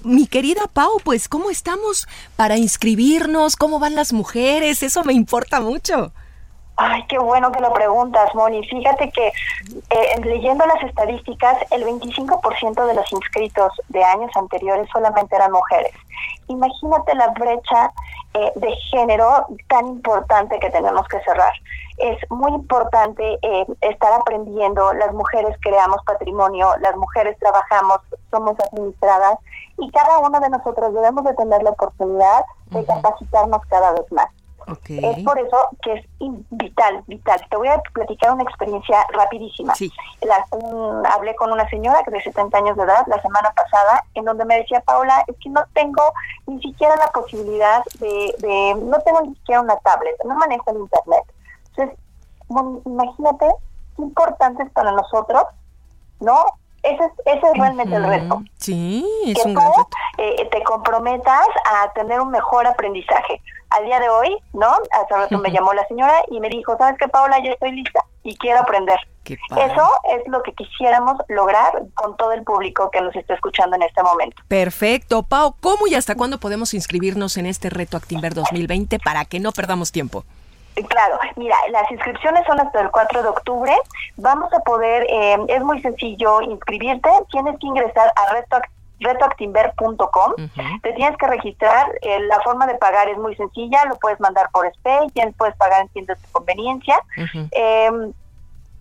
mi 0.02 0.26
querida 0.26 0.62
Pau, 0.66 1.00
pues 1.04 1.28
¿cómo 1.28 1.52
estamos 1.52 2.08
para 2.34 2.56
inscribirnos? 2.56 3.54
¿Cómo 3.54 3.78
van 3.78 3.94
las 3.94 4.12
mujeres? 4.12 4.82
Eso 4.82 5.04
me 5.04 5.12
importa 5.12 5.60
mucho. 5.60 6.12
Ay, 6.78 7.04
qué 7.08 7.18
bueno 7.18 7.50
que 7.52 7.60
lo 7.60 7.72
preguntas, 7.72 8.34
Moni. 8.34 8.62
Fíjate 8.68 9.10
que 9.10 9.28
eh, 9.28 10.20
leyendo 10.22 10.66
las 10.66 10.82
estadísticas, 10.82 11.56
el 11.70 11.84
25% 11.84 12.86
de 12.86 12.94
los 12.94 13.10
inscritos 13.12 13.72
de 13.88 14.04
años 14.04 14.30
anteriores 14.36 14.86
solamente 14.92 15.34
eran 15.34 15.52
mujeres. 15.52 15.92
Imagínate 16.48 17.14
la 17.14 17.28
brecha 17.28 17.92
eh, 18.34 18.52
de 18.56 18.70
género 18.90 19.46
tan 19.68 19.86
importante 19.86 20.58
que 20.58 20.68
tenemos 20.68 21.08
que 21.08 21.18
cerrar. 21.20 21.52
Es 21.96 22.18
muy 22.30 22.52
importante 22.52 23.38
eh, 23.40 23.66
estar 23.80 24.12
aprendiendo. 24.12 24.92
Las 24.92 25.14
mujeres 25.14 25.56
creamos 25.62 26.02
patrimonio, 26.04 26.74
las 26.80 26.94
mujeres 26.96 27.38
trabajamos, 27.38 28.00
somos 28.30 28.54
administradas 28.60 29.38
y 29.78 29.90
cada 29.92 30.18
uno 30.18 30.38
de 30.40 30.50
nosotros 30.50 30.92
debemos 30.92 31.24
de 31.24 31.32
tener 31.34 31.62
la 31.62 31.70
oportunidad 31.70 32.44
de 32.66 32.84
capacitarnos 32.84 33.64
cada 33.70 33.92
vez 33.92 34.12
más. 34.12 34.28
Es 34.88 35.24
por 35.24 35.38
eso 35.38 35.56
que 35.82 35.94
es 35.94 36.06
vital, 36.18 37.04
vital. 37.06 37.40
Te 37.48 37.56
voy 37.56 37.68
a 37.68 37.80
platicar 37.92 38.32
una 38.32 38.42
experiencia 38.42 39.06
rapidísima. 39.12 39.74
hablé 41.14 41.36
con 41.36 41.52
una 41.52 41.68
señora 41.68 42.02
que 42.04 42.10
de 42.10 42.22
70 42.22 42.58
años 42.58 42.76
de 42.76 42.82
edad 42.82 43.06
la 43.06 43.20
semana 43.22 43.52
pasada, 43.54 44.04
en 44.14 44.24
donde 44.24 44.44
me 44.44 44.56
decía, 44.56 44.80
Paula, 44.80 45.24
es 45.28 45.36
que 45.38 45.50
no 45.50 45.62
tengo 45.72 46.02
ni 46.46 46.60
siquiera 46.60 46.96
la 46.96 47.06
posibilidad 47.08 47.82
de, 48.00 48.34
de 48.38 48.74
no 48.82 48.98
tengo 49.00 49.20
ni 49.22 49.34
siquiera 49.36 49.60
una 49.60 49.76
tablet, 49.76 50.16
no 50.24 50.34
manejo 50.34 50.70
el 50.70 50.78
internet. 50.78 51.24
Entonces, 51.70 51.98
imagínate 52.84 53.46
qué 53.96 54.02
importante 54.02 54.62
es 54.64 54.70
para 54.72 54.90
nosotros, 54.92 55.44
¿no? 56.20 56.44
Ese 56.86 57.04
es, 57.04 57.12
ese 57.26 57.46
es 57.46 57.58
realmente 57.58 57.94
el 57.96 58.06
reto. 58.06 58.42
Sí, 58.58 59.04
es 59.26 59.42
que 59.42 59.48
un 59.48 59.54
tú, 59.54 59.60
gran 59.60 59.72
reto. 59.72 59.88
eh, 60.18 60.48
te 60.50 60.62
comprometas 60.62 61.46
a 61.64 61.92
tener 61.92 62.20
un 62.20 62.30
mejor 62.30 62.66
aprendizaje. 62.66 63.40
Al 63.70 63.84
día 63.84 63.98
de 63.98 64.08
hoy, 64.08 64.36
¿no? 64.52 64.68
Hace 64.92 65.12
rato 65.14 65.38
me 65.38 65.50
llamó 65.50 65.74
la 65.74 65.84
señora 65.88 66.14
y 66.30 66.38
me 66.38 66.48
dijo, 66.48 66.76
¿sabes 66.78 66.96
qué, 66.98 67.08
Paula? 67.08 67.40
Yo 67.40 67.50
estoy 67.50 67.72
lista 67.72 68.04
y 68.22 68.36
quiero 68.36 68.60
aprender. 68.60 68.98
Eso 69.24 69.90
es 70.16 70.28
lo 70.28 70.40
que 70.44 70.52
quisiéramos 70.52 71.16
lograr 71.26 71.82
con 71.94 72.16
todo 72.16 72.30
el 72.30 72.44
público 72.44 72.90
que 72.92 73.00
nos 73.00 73.14
está 73.16 73.34
escuchando 73.34 73.74
en 73.74 73.82
este 73.82 74.00
momento. 74.04 74.40
Perfecto. 74.46 75.24
Pau, 75.24 75.56
¿cómo 75.60 75.88
y 75.88 75.96
hasta 75.96 76.14
cuándo 76.14 76.38
podemos 76.38 76.74
inscribirnos 76.74 77.36
en 77.36 77.46
este 77.46 77.68
reto 77.68 77.96
Actimber 77.96 78.34
2020 78.34 79.00
para 79.00 79.24
que 79.24 79.40
no 79.40 79.50
perdamos 79.50 79.90
tiempo? 79.90 80.24
Claro, 80.84 81.18
mira, 81.36 81.56
las 81.70 81.90
inscripciones 81.90 82.44
son 82.46 82.60
hasta 82.60 82.80
el 82.82 82.90
4 82.90 83.22
de 83.22 83.28
octubre. 83.28 83.74
Vamos 84.16 84.52
a 84.52 84.60
poder, 84.60 85.06
eh, 85.08 85.38
es 85.48 85.62
muy 85.62 85.80
sencillo 85.80 86.42
inscribirte. 86.42 87.08
Tienes 87.30 87.58
que 87.58 87.66
ingresar 87.66 88.12
a 88.14 88.34
retoactimber.com. 89.00 90.32
Te 90.82 90.92
tienes 90.92 91.16
que 91.16 91.26
registrar. 91.26 91.86
eh, 92.02 92.20
la 92.20 92.40
forma 92.40 92.66
de 92.66 92.74
pagar 92.74 93.08
es 93.08 93.16
muy 93.16 93.34
sencilla. 93.36 93.84
Lo 93.86 93.96
puedes 93.96 94.20
mandar 94.20 94.50
por 94.52 94.70
SPAY, 94.70 95.08
puedes 95.38 95.56
pagar 95.56 95.82
en 95.82 95.88
tiendas 95.88 96.20
de 96.20 96.28
conveniencia. 96.32 97.00
Eh, 97.52 97.90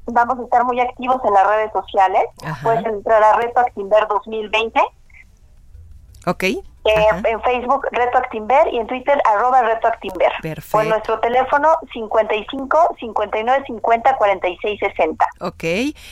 vamos 0.07 0.39
a 0.39 0.43
estar 0.43 0.63
muy 0.65 0.79
activos 0.81 1.21
en 1.23 1.33
las 1.33 1.47
redes 1.47 1.71
sociales. 1.71 2.23
Puedes 2.61 2.85
entrar 2.85 3.23
a 3.23 3.37
Reto 3.37 3.59
Actimber 3.61 4.05
2020. 4.07 4.81
¿Ok? 6.27 6.43
Eh, 6.85 7.07
en 7.23 7.41
Facebook 7.41 7.87
Reto 7.91 8.17
Actimber 8.17 8.71
y 8.71 8.77
en 8.77 8.87
Twitter 8.87 9.19
arroba 9.25 9.61
Reto 9.61 9.87
Actimber. 9.87 10.31
O 10.71 10.81
en 10.81 10.89
nuestro 10.89 11.19
teléfono 11.19 11.69
55 11.93 12.95
59 12.99 13.63
50 13.67 14.17
46 14.17 14.79
60. 14.79 15.25
Ok. 15.41 15.63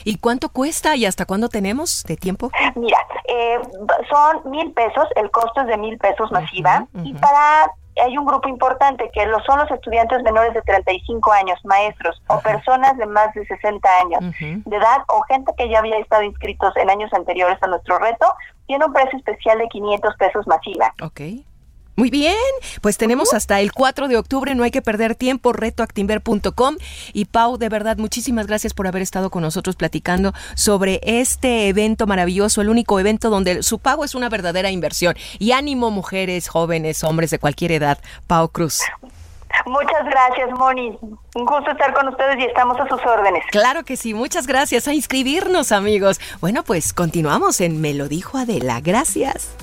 ¿Y 0.04 0.18
cuánto 0.20 0.48
cuesta 0.48 0.96
y 0.96 1.06
hasta 1.06 1.26
cuándo 1.26 1.48
tenemos 1.48 2.02
de 2.04 2.16
tiempo? 2.16 2.50
Mira, 2.74 2.98
eh, 3.28 3.58
son 4.10 4.50
mil 4.50 4.72
pesos, 4.72 5.06
el 5.16 5.30
costo 5.30 5.60
es 5.62 5.66
de 5.68 5.76
mil 5.76 5.98
pesos 5.98 6.30
masiva 6.32 6.86
y 7.02 7.14
para 7.14 7.72
hay 8.00 8.18
un 8.18 8.24
grupo 8.24 8.48
importante 8.48 9.10
que 9.12 9.26
lo 9.26 9.40
son 9.44 9.58
los 9.58 9.70
estudiantes 9.70 10.22
menores 10.22 10.54
de 10.54 10.62
35 10.62 11.32
años, 11.32 11.58
maestros 11.64 12.20
o 12.28 12.40
personas 12.40 12.96
de 12.98 13.06
más 13.06 13.32
de 13.34 13.46
60 13.46 13.88
años 14.00 14.20
de 14.40 14.76
edad 14.76 14.98
o 15.08 15.22
gente 15.22 15.52
que 15.56 15.68
ya 15.68 15.78
había 15.78 15.98
estado 15.98 16.22
inscritos 16.22 16.76
en 16.76 16.90
años 16.90 17.12
anteriores 17.12 17.58
a 17.62 17.66
nuestro 17.66 17.98
reto, 17.98 18.26
tiene 18.66 18.84
un 18.84 18.92
precio 18.92 19.18
especial 19.18 19.58
de 19.58 19.68
500 19.68 20.16
pesos 20.16 20.46
masiva. 20.46 20.92
Muy 21.96 22.10
bien, 22.10 22.34
pues 22.80 22.98
tenemos 22.98 23.34
hasta 23.34 23.60
el 23.60 23.72
4 23.72 24.08
de 24.08 24.16
octubre, 24.16 24.54
no 24.54 24.64
hay 24.64 24.72
que 24.72 24.82
perder 24.82 25.14
tiempo, 25.14 25.52
retoactimber.com. 25.52 26.76
Y 27.12 27.26
Pau, 27.26 27.56
de 27.56 27.68
verdad, 27.68 27.98
muchísimas 27.98 28.46
gracias 28.48 28.74
por 28.74 28.88
haber 28.88 29.02
estado 29.02 29.30
con 29.30 29.42
nosotros 29.42 29.76
platicando 29.76 30.32
sobre 30.54 31.00
este 31.04 31.68
evento 31.68 32.06
maravilloso, 32.06 32.60
el 32.60 32.68
único 32.68 32.98
evento 32.98 33.30
donde 33.30 33.62
su 33.62 33.78
pago 33.78 34.04
es 34.04 34.14
una 34.14 34.28
verdadera 34.28 34.70
inversión. 34.70 35.14
Y 35.38 35.52
ánimo, 35.52 35.90
mujeres, 35.90 36.48
jóvenes, 36.48 37.04
hombres 37.04 37.30
de 37.30 37.38
cualquier 37.38 37.72
edad. 37.72 37.98
Pau 38.26 38.48
Cruz. 38.48 38.80
Muchas 39.66 40.04
gracias, 40.04 40.50
Moni. 40.58 40.98
Un 41.34 41.44
gusto 41.44 41.70
estar 41.70 41.94
con 41.94 42.08
ustedes 42.08 42.38
y 42.38 42.44
estamos 42.44 42.78
a 42.80 42.88
sus 42.88 43.00
órdenes. 43.06 43.44
Claro 43.50 43.84
que 43.84 43.96
sí, 43.96 44.12
muchas 44.14 44.46
gracias. 44.46 44.88
A 44.88 44.94
inscribirnos, 44.94 45.72
amigos. 45.72 46.20
Bueno, 46.40 46.64
pues 46.64 46.92
continuamos 46.92 47.60
en 47.60 47.80
Me 47.80 47.94
lo 47.94 48.08
dijo 48.08 48.36
Adela. 48.36 48.80
Gracias. 48.80 49.54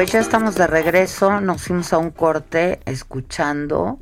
Pues 0.00 0.12
ya 0.12 0.20
estamos 0.20 0.54
de 0.54 0.66
regreso, 0.66 1.42
nos 1.42 1.60
fuimos 1.60 1.92
a 1.92 1.98
un 1.98 2.10
corte 2.10 2.80
escuchando 2.86 3.98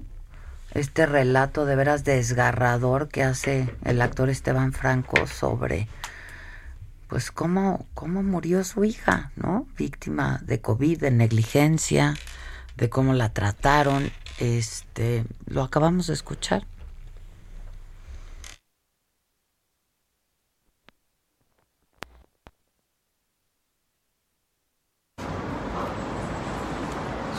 este 0.71 1.07
relato 1.07 1.67
de 1.67 1.75
veras 1.75 2.05
desgarrador 2.05 3.09
que 3.09 3.25
hace 3.25 3.69
el 3.83 4.01
actor 4.01 4.31
Esteban 4.31 4.73
Franco 4.73 5.27
sobre 5.27 5.89
pues 7.09 7.33
cómo, 7.33 7.85
cómo 7.95 8.23
murió 8.23 8.63
su 8.63 8.85
hija, 8.85 9.33
¿no? 9.35 9.67
Víctima 9.77 10.41
de 10.45 10.61
COVID, 10.61 11.01
de 11.01 11.11
negligencia, 11.11 12.15
de 12.77 12.89
cómo 12.89 13.13
la 13.13 13.31
trataron. 13.31 14.13
Este, 14.39 15.25
lo 15.47 15.65
acabamos 15.65 16.07
de 16.07 16.15
escuchar. 16.15 16.65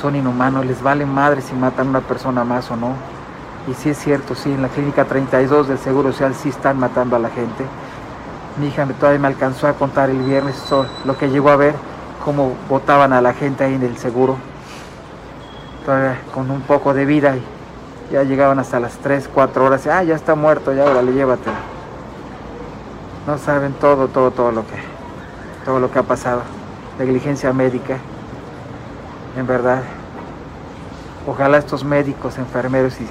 Son 0.01 0.15
inhumanos, 0.15 0.65
les 0.65 0.81
vale 0.81 1.05
madre 1.05 1.41
si 1.41 1.53
matan 1.53 1.87
a 1.87 1.89
una 1.89 2.01
persona 2.01 2.43
más 2.43 2.71
o 2.71 2.75
no. 2.75 2.93
Y 3.69 3.73
sí 3.73 3.89
es 3.89 3.97
cierto, 3.99 4.35
sí, 4.35 4.51
en 4.51 4.61
la 4.61 4.69
clínica 4.69 5.05
32 5.05 5.67
del 5.67 5.77
Seguro 5.77 6.11
Social 6.11 6.33
sí 6.33 6.49
están 6.49 6.79
matando 6.79 7.15
a 7.15 7.19
la 7.19 7.29
gente. 7.29 7.65
Mi 8.57 8.67
hija 8.67 8.85
todavía 8.99 9.19
me 9.19 9.27
alcanzó 9.27 9.67
a 9.67 9.73
contar 9.73 10.09
el 10.09 10.19
viernes 10.19 10.55
lo 11.05 11.17
que 11.17 11.29
llegó 11.29 11.49
a 11.49 11.55
ver, 11.55 11.75
cómo 12.23 12.53
votaban 12.67 13.13
a 13.13 13.21
la 13.21 13.33
gente 13.33 13.63
ahí 13.63 13.75
en 13.75 13.83
el 13.83 13.97
seguro. 13.97 14.37
Todavía 15.85 16.21
con 16.33 16.49
un 16.49 16.61
poco 16.61 16.93
de 16.93 17.05
vida 17.05 17.35
y 17.35 18.13
ya 18.13 18.23
llegaban 18.23 18.59
hasta 18.59 18.79
las 18.79 18.97
3, 18.97 19.29
4 19.33 19.65
horas. 19.65 19.85
Ah, 19.87 20.03
ya 20.03 20.15
está 20.15 20.35
muerto, 20.35 20.73
ya 20.73 20.85
órale, 20.85 21.11
llévatelo. 21.11 21.55
No 23.27 23.37
saben 23.37 23.73
todo, 23.73 24.07
todo, 24.07 24.31
todo 24.31 24.51
lo 24.51 24.61
que, 24.61 24.81
todo 25.65 25.79
lo 25.79 25.91
que 25.91 25.99
ha 25.99 26.03
pasado. 26.03 26.41
Negligencia 26.97 27.53
médica, 27.53 27.97
en 29.37 29.47
verdad. 29.47 29.83
Ojalá 31.27 31.57
estos 31.57 31.83
médicos, 31.83 32.37
enfermeros 32.37 32.95
y, 32.99 33.07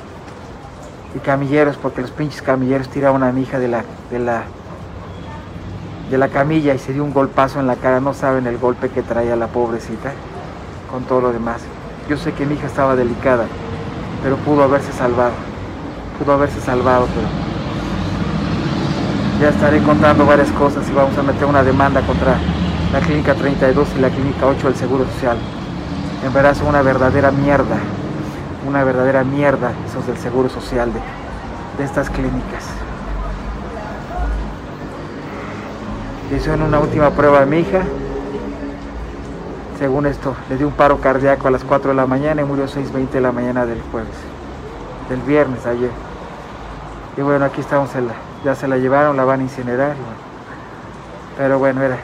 camilleros, 1.20 1.76
porque 1.76 2.00
los 2.00 2.12
pinches 2.12 2.42
camilleros 2.42 2.88
tiraron 2.88 3.24
a 3.24 3.32
mi 3.32 3.42
hija 3.42 3.58
de 3.58 3.66
la, 3.66 3.82
de 4.10 4.20
la, 4.20 4.44
de 6.10 6.16
la 6.16 6.28
camilla 6.28 6.74
y 6.74 6.78
se 6.78 6.92
dio 6.92 7.02
un 7.02 7.12
golpazo 7.12 7.58
en 7.58 7.66
la 7.66 7.74
cara. 7.74 7.98
No 7.98 8.14
saben 8.14 8.46
el 8.46 8.56
golpe 8.56 8.88
que 8.88 9.02
traía 9.02 9.34
la 9.34 9.48
pobrecita 9.48 10.12
con 10.90 11.02
todo 11.04 11.20
lo 11.22 11.32
demás. 11.32 11.62
Yo 12.08 12.16
sé 12.16 12.32
que 12.32 12.46
mi 12.46 12.54
hija 12.54 12.68
estaba 12.68 12.94
delicada, 12.94 13.46
pero 14.22 14.36
pudo 14.36 14.62
haberse 14.62 14.92
salvado. 14.92 15.32
Pudo 16.18 16.34
haberse 16.34 16.60
salvado, 16.60 17.06
pero 17.14 17.26
ya 19.40 19.50
estaré 19.50 19.80
contando 19.82 20.24
varias 20.24 20.50
cosas 20.52 20.88
y 20.88 20.92
vamos 20.92 21.16
a 21.18 21.22
meter 21.22 21.46
una 21.46 21.62
demanda 21.62 22.00
contra 22.02 22.36
la 22.92 23.00
clínica 23.00 23.34
32 23.34 23.88
y 23.96 24.00
la 24.00 24.10
clínica 24.10 24.46
8 24.46 24.68
del 24.68 24.76
Seguro 24.76 25.04
Social. 25.14 25.36
En 26.24 26.32
verdad 26.32 26.54
son 26.54 26.68
una 26.68 26.82
verdadera 26.82 27.30
mierda, 27.30 27.76
una 28.66 28.84
verdadera 28.84 29.24
mierda 29.24 29.70
esos 29.88 30.06
del 30.06 30.18
Seguro 30.18 30.48
Social 30.48 30.92
de, 30.92 31.00
de 31.78 31.84
estas 31.84 32.10
clínicas. 32.10 32.64
Hicieron 36.34 36.62
una 36.62 36.78
última 36.80 37.10
prueba 37.10 37.42
a 37.42 37.46
mi 37.46 37.58
hija. 37.60 37.82
Según 39.78 40.06
esto, 40.06 40.34
le 40.50 40.56
dio 40.56 40.66
un 40.66 40.72
paro 40.74 40.98
cardíaco 41.00 41.48
a 41.48 41.50
las 41.52 41.62
4 41.64 41.90
de 41.90 41.96
la 41.96 42.06
mañana 42.06 42.42
y 42.42 42.44
murió 42.44 42.64
a 42.64 42.68
6.20 42.68 43.10
de 43.10 43.20
la 43.20 43.30
mañana 43.32 43.64
del 43.64 43.80
jueves, 43.92 44.08
del 45.08 45.20
viernes 45.20 45.64
ayer. 45.66 45.90
Y 47.16 47.20
bueno, 47.22 47.44
aquí 47.44 47.60
estamos, 47.60 47.94
en 47.94 48.08
la- 48.08 48.14
ya 48.44 48.54
se 48.56 48.66
la 48.68 48.76
llevaron, 48.76 49.16
la 49.16 49.24
van 49.24 49.40
a 49.40 49.42
incinerar. 49.44 49.94
Pero 51.36 51.58
bueno, 51.60 51.80
era, 51.82 51.96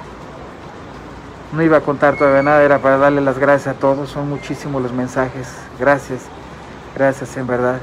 no 1.54 1.62
iba 1.62 1.78
a 1.78 1.80
contar 1.80 2.16
todavía 2.16 2.42
nada, 2.42 2.62
era 2.62 2.78
para 2.78 2.98
darle 2.98 3.20
las 3.20 3.38
gracias 3.38 3.76
a 3.76 3.78
todos. 3.78 4.10
Son 4.10 4.28
muchísimos 4.28 4.82
los 4.82 4.92
mensajes. 4.92 5.48
Gracias, 5.78 6.22
gracias 6.94 7.36
en 7.36 7.46
verdad. 7.46 7.78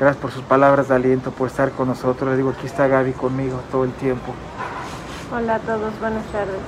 Gracias 0.00 0.20
por 0.20 0.32
sus 0.32 0.42
palabras 0.42 0.88
de 0.88 0.94
aliento, 0.94 1.30
por 1.30 1.48
estar 1.48 1.70
con 1.72 1.88
nosotros. 1.88 2.30
Le 2.30 2.36
digo, 2.36 2.50
aquí 2.50 2.66
está 2.66 2.88
Gaby 2.88 3.12
conmigo 3.12 3.60
todo 3.70 3.84
el 3.84 3.92
tiempo. 3.92 4.34
Hola 5.32 5.56
a 5.56 5.58
todos, 5.58 5.98
buenas 6.00 6.24
tardes. 6.26 6.60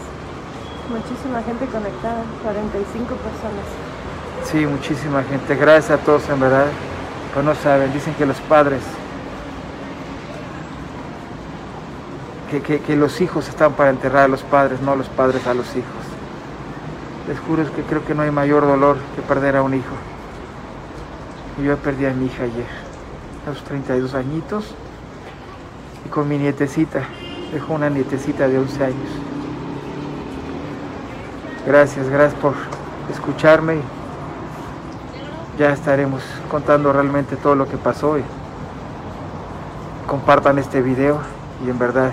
Muchísima 0.88 1.42
gente 1.42 1.66
conectada, 1.66 2.22
45 2.44 3.06
personas. 3.16 3.66
Sí, 4.44 4.66
muchísima 4.66 5.22
gente. 5.24 5.56
Gracias 5.56 5.98
a 5.98 6.04
todos 6.04 6.28
en 6.28 6.38
verdad. 6.38 6.66
Pues 7.34 7.44
no 7.44 7.54
saben, 7.54 7.92
dicen 7.92 8.14
que 8.14 8.24
los 8.24 8.40
padres, 8.42 8.82
que, 12.46 12.96
los 12.96 13.20
hijos 13.20 13.48
están 13.48 13.72
para 13.72 13.90
enterrar 13.90 14.24
a 14.24 14.28
los 14.28 14.42
padres, 14.42 14.80
no 14.80 14.96
los 14.96 15.08
padres 15.08 15.46
a 15.46 15.54
los 15.54 15.66
hijos. 15.76 15.86
Les 17.28 17.38
juro 17.40 17.64
que 17.74 17.82
creo 17.82 18.04
que 18.04 18.14
no 18.14 18.22
hay 18.22 18.30
mayor 18.30 18.66
dolor 18.66 18.96
que 19.14 19.22
perder 19.22 19.56
a 19.56 19.62
un 19.62 19.74
hijo. 19.74 19.94
Yo 21.62 21.76
perdí 21.76 22.06
a 22.06 22.10
mi 22.10 22.26
hija 22.26 22.44
ayer, 22.44 22.66
a 23.50 23.54
sus 23.54 23.64
32 23.64 24.14
añitos, 24.14 24.74
y 26.04 26.08
con 26.08 26.28
mi 26.28 26.38
nietecita, 26.38 27.02
dejó 27.52 27.74
una 27.74 27.90
nietecita 27.90 28.46
de 28.46 28.58
11 28.58 28.84
años. 28.84 29.10
Gracias, 31.66 32.08
gracias 32.08 32.40
por 32.40 32.54
escucharme. 33.12 33.78
Ya 35.58 35.72
estaremos 35.72 36.22
contando 36.50 36.92
realmente 36.92 37.34
todo 37.36 37.56
lo 37.56 37.66
que 37.66 37.76
pasó. 37.76 38.18
Y 38.18 38.22
compartan 40.06 40.58
este 40.58 40.82
video 40.82 41.18
y 41.64 41.70
en 41.70 41.78
verdad 41.78 42.12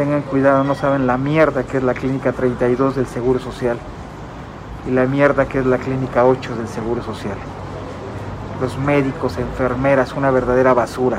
tengan 0.00 0.22
cuidado, 0.22 0.64
no 0.64 0.74
saben 0.74 1.06
la 1.06 1.18
mierda 1.18 1.64
que 1.64 1.76
es 1.76 1.82
la 1.82 1.92
clínica 1.92 2.32
32 2.32 2.96
del 2.96 3.06
Seguro 3.06 3.38
Social 3.38 3.76
y 4.88 4.92
la 4.92 5.04
mierda 5.04 5.44
que 5.44 5.58
es 5.58 5.66
la 5.66 5.76
clínica 5.76 6.24
8 6.24 6.56
del 6.56 6.68
Seguro 6.68 7.02
Social. 7.02 7.36
Los 8.62 8.78
médicos, 8.78 9.36
enfermeras, 9.36 10.14
una 10.14 10.30
verdadera 10.30 10.72
basura. 10.72 11.18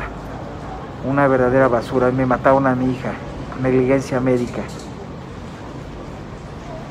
Una 1.08 1.28
verdadera 1.28 1.68
basura. 1.68 2.10
Me 2.10 2.26
mataron 2.26 2.66
a 2.66 2.74
mi 2.74 2.92
hija, 2.92 3.12
negligencia 3.62 4.20
médica. 4.20 4.64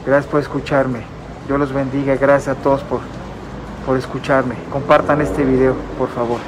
Gracias 0.07 0.31
por 0.31 0.41
escucharme. 0.41 1.01
Dios 1.49 1.59
los 1.59 1.73
bendiga. 1.73 2.15
Gracias 2.15 2.57
a 2.57 2.61
todos 2.63 2.83
por, 2.83 3.01
por 3.85 3.97
escucarme. 3.97 4.55
Compartan 4.71 5.23
este 5.23 5.43
video, 5.43 5.75
por 5.99 6.09
favor. 6.11 6.39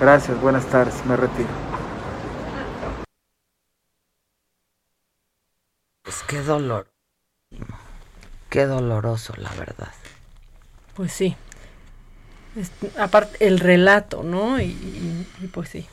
Gracias, 0.00 0.40
buenas 0.40 0.66
tardes. 0.66 0.94
Me 1.04 1.16
retiro. 1.16 1.67
Qué 6.28 6.40
dolor. 6.42 6.86
Qué 8.50 8.66
doloroso, 8.66 9.34
la 9.36 9.50
verdad. 9.50 9.92
Pues 10.94 11.12
sí. 11.12 11.34
aparte, 12.98 13.44
el 13.46 13.58
relato, 13.58 14.22
¿no? 14.22 14.60
Y, 14.60 15.26
pues 15.52 15.70
sí. 15.70 15.86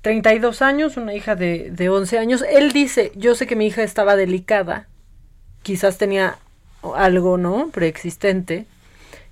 32 0.00 0.62
años, 0.62 0.96
una 0.96 1.14
hija 1.14 1.36
de, 1.36 1.70
de 1.70 1.88
11 1.88 2.18
años. 2.18 2.44
Él 2.48 2.72
dice, 2.72 3.12
yo 3.14 3.34
sé 3.36 3.46
que 3.46 3.54
mi 3.54 3.66
hija 3.66 3.82
estaba 3.82 4.16
delicada, 4.16 4.88
quizás 5.62 5.98
tenía 5.98 6.38
algo, 6.96 7.38
¿no? 7.38 7.68
Preexistente, 7.68 8.66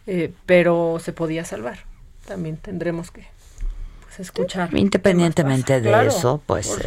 eh, 0.07 0.33
pero 0.47 0.99
se 1.01 1.13
podía 1.13 1.45
salvar. 1.45 1.81
También 2.27 2.57
tendremos 2.57 3.11
que 3.11 3.27
pues, 4.05 4.21
escuchar. 4.21 4.73
Independientemente 4.77 5.81
de 5.81 6.07
eso, 6.07 6.41
pues 6.47 6.79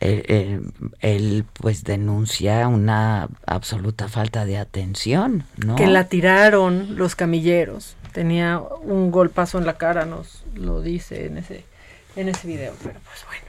él, 0.00 1.44
pues 1.52 1.84
denuncia 1.84 2.66
una 2.68 3.28
absoluta 3.46 4.08
falta 4.08 4.44
de 4.46 4.56
atención, 4.56 5.44
¿no? 5.56 5.76
Que 5.76 5.86
la 5.86 6.08
tiraron 6.08 6.96
los 6.96 7.14
camilleros. 7.14 7.96
Tenía 8.12 8.58
un 8.58 9.10
golpazo 9.10 9.58
en 9.58 9.66
la 9.66 9.76
cara, 9.76 10.06
nos 10.06 10.42
lo 10.54 10.80
dice 10.80 11.26
en 11.26 11.38
ese, 11.38 11.64
en 12.16 12.28
ese 12.28 12.48
video, 12.48 12.74
pero 12.82 12.98
pues 13.04 13.24
bueno. 13.26 13.44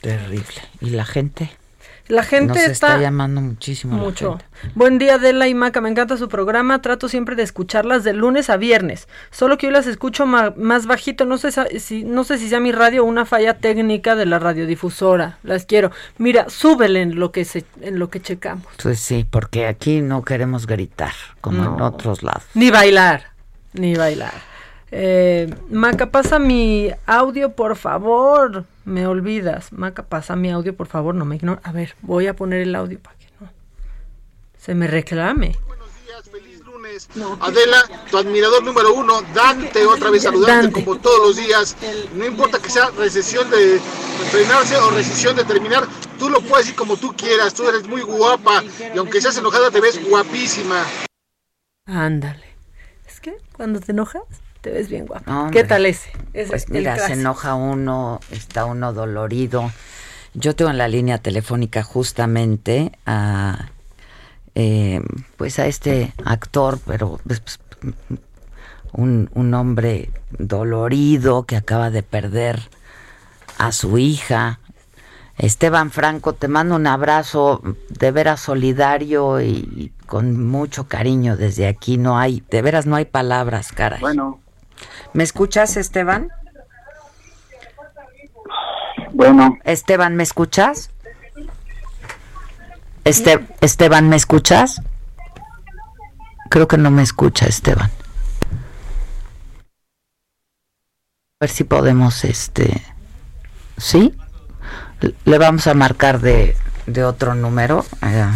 Terrible. 0.00 0.60
¿Y 0.80 0.90
la 0.90 1.04
gente? 1.04 1.50
La 2.12 2.24
gente 2.24 2.62
está, 2.66 2.98
llamando 2.98 3.40
muchísimo. 3.40 3.96
Mucho. 3.96 4.38
Buen 4.74 4.98
día, 4.98 5.14
Adela 5.14 5.48
y 5.48 5.54
Maca. 5.54 5.80
Me 5.80 5.88
encanta 5.88 6.18
su 6.18 6.28
programa. 6.28 6.82
Trato 6.82 7.08
siempre 7.08 7.36
de 7.36 7.42
escucharlas 7.42 8.04
de 8.04 8.12
lunes 8.12 8.50
a 8.50 8.58
viernes. 8.58 9.08
Solo 9.30 9.56
que 9.56 9.68
hoy 9.68 9.72
las 9.72 9.86
escucho 9.86 10.26
más 10.26 10.86
bajito. 10.86 11.24
No 11.24 11.38
sé 11.38 11.50
si, 11.80 12.04
no 12.04 12.24
sé 12.24 12.36
si 12.36 12.50
sea 12.50 12.60
mi 12.60 12.70
radio 12.70 13.02
o 13.02 13.06
una 13.06 13.24
falla 13.24 13.56
técnica 13.56 14.14
de 14.14 14.26
la 14.26 14.38
radiodifusora. 14.38 15.38
Las 15.42 15.64
quiero. 15.64 15.90
Mira, 16.18 16.50
súbele 16.50 17.00
en 17.00 17.18
lo 17.18 17.32
que 17.32 17.46
se, 17.46 17.64
en 17.80 17.98
lo 17.98 18.10
que 18.10 18.20
checamos. 18.20 18.66
Pues 18.82 19.00
sí, 19.00 19.26
porque 19.28 19.66
aquí 19.66 20.02
no 20.02 20.22
queremos 20.22 20.66
gritar 20.66 21.14
como 21.40 21.64
en 21.64 21.80
otros 21.80 22.22
lados. 22.22 22.44
Ni 22.52 22.70
bailar. 22.70 23.30
Ni 23.72 23.94
bailar. 23.94 24.34
Eh, 24.90 25.48
Maca, 25.70 26.10
pasa 26.10 26.38
mi 26.38 26.90
audio, 27.06 27.52
por 27.52 27.74
favor. 27.76 28.66
Me 28.84 29.06
olvidas. 29.06 29.72
Maca, 29.72 30.04
pasa 30.04 30.36
mi 30.36 30.50
audio, 30.50 30.76
por 30.76 30.86
favor. 30.86 31.14
No 31.14 31.24
me 31.24 31.36
ignores. 31.36 31.64
A 31.64 31.72
ver, 31.72 31.94
voy 32.02 32.26
a 32.26 32.34
poner 32.34 32.62
el 32.62 32.74
audio 32.74 32.98
para 33.00 33.16
que 33.16 33.26
no 33.40 33.48
se 34.58 34.74
me 34.74 34.86
reclame. 34.86 35.56
Buenos 35.66 35.88
días, 36.04 36.28
feliz 36.30 36.60
lunes. 36.60 37.08
Adela, 37.40 37.82
tu 38.10 38.18
admirador 38.18 38.62
número 38.62 38.94
uno, 38.94 39.22
Dante, 39.34 39.84
otra 39.86 40.10
vez 40.10 40.22
saludarte 40.22 40.70
como 40.70 40.98
todos 40.98 41.18
los 41.26 41.36
días. 41.36 41.76
No 42.14 42.24
importa 42.24 42.60
que 42.60 42.70
sea 42.70 42.90
recesión 42.90 43.50
de 43.50 43.80
frenarse 44.30 44.76
o 44.76 44.90
recesión 44.90 45.34
de 45.36 45.44
terminar, 45.44 45.86
tú 46.18 46.28
lo 46.28 46.40
puedes 46.40 46.66
decir 46.66 46.76
como 46.76 46.96
tú 46.96 47.12
quieras. 47.16 47.54
Tú 47.54 47.68
eres 47.68 47.88
muy 47.88 48.02
guapa 48.02 48.62
y 48.94 48.98
aunque 48.98 49.20
seas 49.20 49.36
enojada, 49.36 49.70
te 49.70 49.80
ves 49.80 50.00
guapísima. 50.08 50.84
Ándale. 51.86 52.46
Es 53.06 53.20
que 53.20 53.36
cuando 53.52 53.80
te 53.80 53.92
enojas 53.92 54.22
te 54.62 54.70
ves 54.70 54.88
bien 54.88 55.06
guapo. 55.06 55.50
¿Qué 55.50 55.64
tal 55.64 55.84
ese? 55.84 56.10
pues 56.48 56.68
mira, 56.70 56.96
se 56.96 57.12
enoja 57.12 57.54
uno, 57.54 58.20
está 58.30 58.64
uno 58.64 58.92
dolorido. 58.92 59.70
Yo 60.34 60.56
tengo 60.56 60.70
en 60.70 60.78
la 60.78 60.88
línea 60.88 61.18
telefónica 61.18 61.82
justamente 61.82 62.92
a, 63.04 63.68
eh, 64.54 65.02
pues 65.36 65.58
a 65.58 65.66
este 65.66 66.14
actor, 66.24 66.78
pero 66.86 67.20
pues, 67.26 67.40
pues, 67.40 67.60
un, 68.92 69.30
un 69.34 69.52
hombre 69.52 70.10
dolorido 70.38 71.42
que 71.42 71.56
acaba 71.56 71.90
de 71.90 72.02
perder 72.02 72.70
a 73.58 73.72
su 73.72 73.98
hija. 73.98 74.60
Esteban 75.38 75.90
Franco, 75.90 76.34
te 76.34 76.46
mando 76.46 76.76
un 76.76 76.86
abrazo 76.86 77.62
de 77.88 78.12
veras 78.12 78.40
solidario 78.40 79.40
y 79.40 79.92
con 80.06 80.46
mucho 80.46 80.86
cariño 80.86 81.36
desde 81.36 81.66
aquí. 81.66 81.98
No 81.98 82.16
hay, 82.16 82.44
de 82.48 82.62
veras 82.62 82.86
no 82.86 82.94
hay 82.94 83.06
palabras, 83.06 83.72
caray. 83.72 84.00
Bueno, 84.00 84.41
¿Me 85.14 85.24
escuchas, 85.24 85.76
Esteban? 85.76 86.28
Bueno. 89.12 89.58
Esteban, 89.64 90.16
¿me 90.16 90.22
escuchas? 90.22 90.90
Este, 93.04 93.46
Esteban, 93.60 94.08
¿me 94.08 94.16
escuchas? 94.16 94.80
Creo 96.48 96.68
que 96.68 96.78
no 96.78 96.90
me 96.90 97.02
escucha, 97.02 97.46
Esteban. 97.46 97.90
A 101.40 101.44
ver 101.44 101.50
si 101.50 101.64
podemos, 101.64 102.24
este, 102.24 102.82
¿sí? 103.76 104.16
Le 105.24 105.38
vamos 105.38 105.66
a 105.66 105.74
marcar 105.74 106.20
de, 106.20 106.56
de 106.86 107.04
otro 107.04 107.34
número 107.34 107.84
a, 108.00 108.32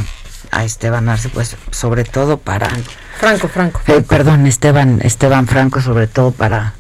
a 0.57 0.65
Esteban 0.65 1.07
Arce, 1.11 1.29
pues 1.29 1.55
sobre 1.71 2.05
todo 2.05 2.39
para 2.39 2.71
Franco, 3.19 3.47
Franco. 3.49 3.81
Eh, 3.89 4.01
perdón, 4.01 4.47
Esteban, 4.47 5.01
Esteban 5.03 5.47
Franco, 5.47 5.83
sobre 5.83 6.07
todo 6.07 6.31
para, 6.31 6.73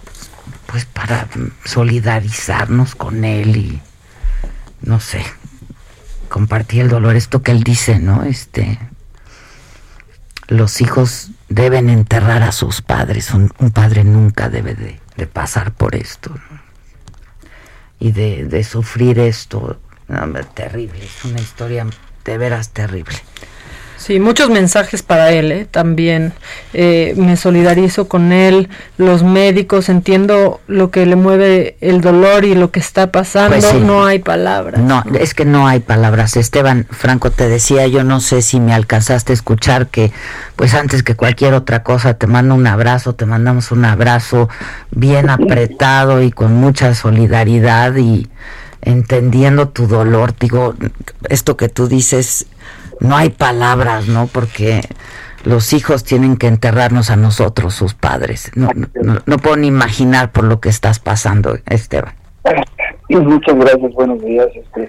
pues 0.64 0.86
para 0.86 1.28
solidarizarnos 1.64 2.94
con 2.94 3.24
él 3.24 3.54
y, 3.54 3.82
no 4.80 4.98
sé, 4.98 5.22
compartir 6.30 6.82
el 6.82 6.88
dolor. 6.88 7.16
Esto 7.16 7.42
que 7.42 7.52
él 7.52 7.64
dice, 7.64 7.98
¿no? 7.98 8.22
Este, 8.22 8.78
los 10.48 10.80
hijos 10.80 11.32
deben 11.50 11.90
enterrar 11.90 12.44
a 12.44 12.52
sus 12.52 12.80
padres. 12.80 13.34
Un, 13.34 13.50
padre 13.74 14.04
nunca 14.04 14.48
debe 14.48 14.74
de, 14.74 15.26
pasar 15.26 15.72
por 15.72 15.96
esto 15.96 16.34
y 17.98 18.12
de, 18.12 18.46
de, 18.46 18.64
sufrir 18.64 19.18
esto. 19.18 19.78
terrible, 20.54 21.04
es 21.04 21.26
una 21.26 21.40
historia 21.40 21.86
de 22.24 22.38
veras 22.38 22.70
terrible. 22.70 23.16
Sí, 24.06 24.20
muchos 24.20 24.50
mensajes 24.50 25.02
para 25.02 25.32
él, 25.32 25.50
¿eh? 25.50 25.66
también 25.68 26.32
eh, 26.74 27.12
me 27.16 27.36
solidarizo 27.36 28.06
con 28.06 28.30
él, 28.30 28.68
los 28.98 29.24
médicos, 29.24 29.88
entiendo 29.88 30.60
lo 30.68 30.92
que 30.92 31.04
le 31.06 31.16
mueve 31.16 31.76
el 31.80 32.02
dolor 32.02 32.44
y 32.44 32.54
lo 32.54 32.70
que 32.70 32.78
está 32.78 33.10
pasando, 33.10 33.56
pues 33.58 33.74
no 33.82 34.06
hay 34.06 34.20
palabras. 34.20 34.80
No, 34.80 35.02
es 35.18 35.34
que 35.34 35.44
no 35.44 35.66
hay 35.66 35.80
palabras. 35.80 36.36
Esteban 36.36 36.86
Franco 36.88 37.32
te 37.32 37.48
decía, 37.48 37.88
yo 37.88 38.04
no 38.04 38.20
sé 38.20 38.42
si 38.42 38.60
me 38.60 38.72
alcanzaste 38.72 39.32
a 39.32 39.34
escuchar 39.34 39.88
que, 39.88 40.12
pues 40.54 40.74
antes 40.74 41.02
que 41.02 41.16
cualquier 41.16 41.54
otra 41.54 41.82
cosa, 41.82 42.14
te 42.14 42.28
mando 42.28 42.54
un 42.54 42.68
abrazo, 42.68 43.16
te 43.16 43.26
mandamos 43.26 43.72
un 43.72 43.84
abrazo 43.84 44.48
bien 44.92 45.30
apretado 45.30 46.22
y 46.22 46.30
con 46.30 46.54
mucha 46.54 46.94
solidaridad 46.94 47.96
y 47.96 48.28
entendiendo 48.82 49.70
tu 49.70 49.88
dolor. 49.88 50.32
Digo, 50.38 50.76
esto 51.28 51.56
que 51.56 51.68
tú 51.68 51.88
dices 51.88 52.46
no 53.01 53.16
hay 53.16 53.31
palabras, 53.31 54.09
¿no? 54.09 54.27
Porque 54.27 54.81
los 55.44 55.73
hijos 55.73 56.05
tienen 56.05 56.36
que 56.36 56.48
enterrarnos 56.48 57.10
a 57.10 57.16
nosotros, 57.16 57.74
sus 57.74 57.94
padres. 57.94 58.51
No, 58.56 58.68
no, 59.27 59.36
puedo 59.39 59.56
ni 59.56 59.68
imaginar 59.68 60.32
por 60.32 60.44
lo 60.44 60.60
que 60.60 60.68
estás 60.68 60.98
pasando, 60.98 61.56
Esteban. 61.66 62.14
Muchas 63.09 63.55
gracias, 63.55 63.93
buenos 63.93 64.20
días. 64.23 64.48
Este, 64.55 64.82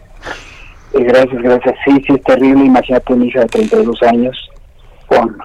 eh, 0.94 1.04
gracias, 1.04 1.42
gracias. 1.42 1.76
Sí, 1.86 2.04
sí, 2.08 2.14
es 2.14 2.24
terrible. 2.24 2.66
Imagínate 2.66 3.14
una 3.14 3.26
hija 3.26 3.42
de 3.42 3.46
32 3.48 4.04
años 4.04 4.50
con, 5.06 5.38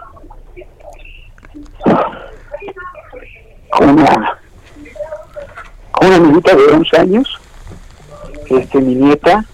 con 3.71 3.89
una, 3.91 4.39
con 5.93 6.09
una 6.09 6.19
niñita 6.19 6.57
de 6.57 6.65
11 6.73 6.97
años, 6.99 7.41
este, 8.49 8.81
mi 8.81 8.95
nieta, 8.95 9.45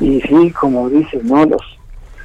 y 0.00 0.20
sí, 0.22 0.50
como 0.52 0.88
dices, 0.88 1.22
¿no? 1.22 1.44
Los, 1.44 1.77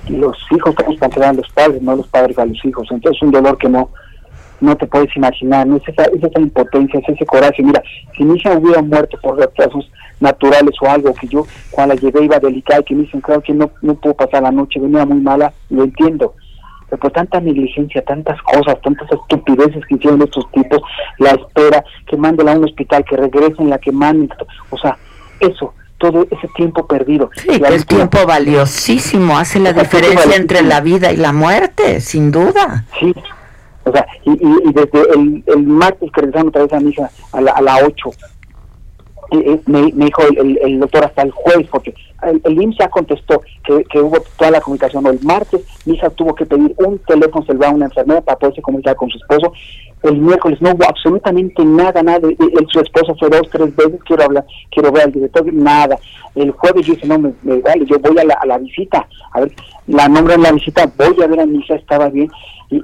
los 0.10 0.38
hijos 0.52 0.76
tenemos 0.76 1.00
que 1.00 1.06
entregar 1.06 1.30
a 1.30 1.34
los 1.34 1.50
padres, 1.52 1.82
no 1.82 1.96
los 1.96 2.08
padres 2.08 2.38
a 2.38 2.46
los 2.46 2.64
hijos. 2.66 2.88
Entonces 2.92 3.18
es 3.18 3.24
un 3.24 3.32
dolor 3.32 3.58
que 3.58 3.70
no 3.70 3.90
no 4.64 4.78
te 4.78 4.88
puedes 4.88 5.14
imaginar, 5.18 5.68
¿no? 5.68 5.76
es, 5.76 5.84
esa, 5.88 6.06
es 6.06 6.24
esa 6.24 6.40
impotencia, 6.40 7.00
es 7.00 7.10
ese 7.10 7.26
coraje. 7.26 7.62
Mira, 7.62 7.84
si 8.16 8.24
mi 8.24 8.38
hija 8.38 8.58
hubiera 8.58 8.82
muerto 8.82 9.18
por 9.22 9.38
retrasos 9.38 9.92
naturales 10.22 10.74
o 10.82 10.90
algo 10.90 11.14
que 11.14 11.28
yo 11.28 11.46
cuando 11.72 11.94
la 11.94 12.00
llevé 12.00 12.24
iba 12.24 12.40
delicada 12.40 12.80
y 12.80 12.84
que 12.86 12.96
me 12.96 13.02
dicen, 13.04 13.20
claro 13.20 13.42
que 13.42 13.54
no, 13.54 13.70
no 13.82 13.96
puedo 13.96 14.16
pasar 14.16 14.44
la 14.44 14.52
noche, 14.52 14.80
venía 14.80 15.06
muy 15.06 15.20
mala, 15.20 15.52
lo 15.70 15.84
entiendo. 15.84 16.34
Pero 16.90 16.98
por 16.98 17.12
tanta 17.12 17.42
negligencia, 17.42 18.04
tantas 18.04 18.42
cosas, 18.44 18.82
tantas 18.82 19.12
estupideces 19.12 19.86
que 19.86 19.96
hicieron 19.96 20.22
estos 20.22 20.50
tipos, 20.52 20.82
la 21.18 21.32
espera, 21.32 21.84
que 22.08 22.16
manden 22.16 22.48
a 22.48 22.54
un 22.54 22.64
hospital, 22.64 23.04
que 23.04 23.18
regresen, 23.18 23.70
la 23.70 23.80
que 23.80 23.92
manden, 23.92 24.30
o 24.70 24.78
sea, 24.78 24.98
eso, 25.42 25.74
todo 26.04 26.28
ese 26.30 26.50
tiempo 26.50 26.86
perdido. 26.86 27.30
Sí, 27.34 27.62
que 27.62 27.76
es 27.76 27.86
tiempo 27.86 28.26
valiosísimo, 28.28 29.38
hace 29.38 29.60
la 29.60 29.72
diferencia 29.72 30.36
entre 30.36 30.62
la 30.62 30.82
vida 30.82 31.14
y 31.14 31.16
la 31.16 31.32
muerte, 31.32 32.02
sin 32.02 32.30
duda. 32.30 32.84
Sí, 33.00 33.16
o 33.86 33.92
sea, 33.94 34.06
y, 34.26 34.32
y, 34.32 34.74
desde 34.74 35.00
el, 35.14 35.44
el 35.48 35.64
martes 35.64 36.12
que 36.12 36.20
regresaron 36.20 36.50
otra 36.50 36.64
vez 36.64 36.74
a 36.74 36.80
mi 36.82 36.90
hija 36.90 37.10
a 37.32 37.40
la, 37.40 37.52
a 37.52 37.62
la 37.62 37.78
8, 37.86 38.12
me, 39.66 39.92
dijo 40.06 40.22
el, 40.28 40.80
doctor 40.80 41.06
hasta 41.06 41.24
el 41.24 41.32
jueves, 41.32 41.68
porque 41.72 41.94
el, 42.24 42.42
el 42.44 42.76
ya 42.78 42.88
contestó 42.90 43.42
que, 43.64 44.00
hubo 44.00 44.18
toda 44.38 44.52
la 44.52 44.62
comunicación. 44.62 45.06
El 45.08 45.20
martes 45.22 45.62
mi 45.86 45.96
hija 45.96 46.10
tuvo 46.10 46.34
que 46.36 46.46
pedir 46.46 46.74
un 46.78 47.00
teléfono 47.00 47.46
celular 47.46 47.72
a 47.72 47.76
una 47.76 47.86
enfermera 47.86 48.22
para 48.22 48.38
poderse 48.38 48.62
comunicar 48.62 48.96
con 48.96 49.10
su 49.10 49.18
esposo. 49.18 49.54
El 50.04 50.18
miércoles 50.18 50.62
no 50.62 50.72
hubo 50.72 50.86
absolutamente 50.86 51.64
nada, 51.64 52.04
nada. 52.04 52.28
El, 52.28 52.68
su 52.72 52.80
esposo 52.80 53.16
fue 53.20 53.30
dos, 53.30 53.50
tres 53.52 53.76
veces, 53.76 54.00
quiero 54.06 54.24
hablar, 54.24 54.46
quiero 54.70 54.92
ver 54.92 55.04
al 55.04 55.12
director, 55.12 55.54
nada. 55.54 55.98
El 56.36 56.52
jueves 56.52 56.86
yo 56.86 56.94
dije, 56.94 57.08
no, 57.08 57.20
me, 57.20 57.34
vale, 57.60 57.86
yo 57.86 57.98
voy 58.00 58.18
a 58.18 58.46
la, 58.46 58.58
visita, 58.58 59.08
a 59.32 59.42
ver, 59.42 59.52
la 59.88 60.08
nombre 60.08 60.36
en 60.36 60.42
la 60.44 60.52
visita, 60.52 60.92
voy 60.98 61.22
a 61.22 61.28
ver 61.28 61.40
a 61.40 61.46
mi 61.46 61.60
hija, 61.60 61.76
estaba 61.76 62.10
bien. 62.10 62.30
Y 62.70 62.84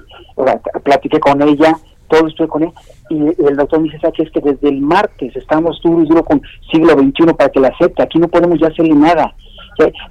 platiqué 0.83 1.19
con 1.19 1.41
ella, 1.41 1.77
todo 2.09 2.27
estoy 2.27 2.47
con 2.47 2.63
él. 2.63 2.71
Y 3.09 3.17
el 3.17 3.55
doctor 3.55 3.79
me 3.79 3.85
dice, 3.85 3.99
¿sabes 3.99 4.19
es 4.19 4.31
que 4.31 4.41
desde 4.41 4.69
el 4.69 4.81
martes 4.81 5.35
estamos 5.35 5.79
duro 5.81 6.03
y 6.03 6.07
duro 6.07 6.23
con 6.23 6.41
siglo 6.71 6.93
XXI 6.93 7.33
para 7.33 7.49
que 7.49 7.59
la 7.59 7.69
acepte, 7.69 8.03
aquí 8.03 8.19
no 8.19 8.27
podemos 8.27 8.59
ya 8.59 8.67
hacerle 8.67 8.95
nada, 8.95 9.33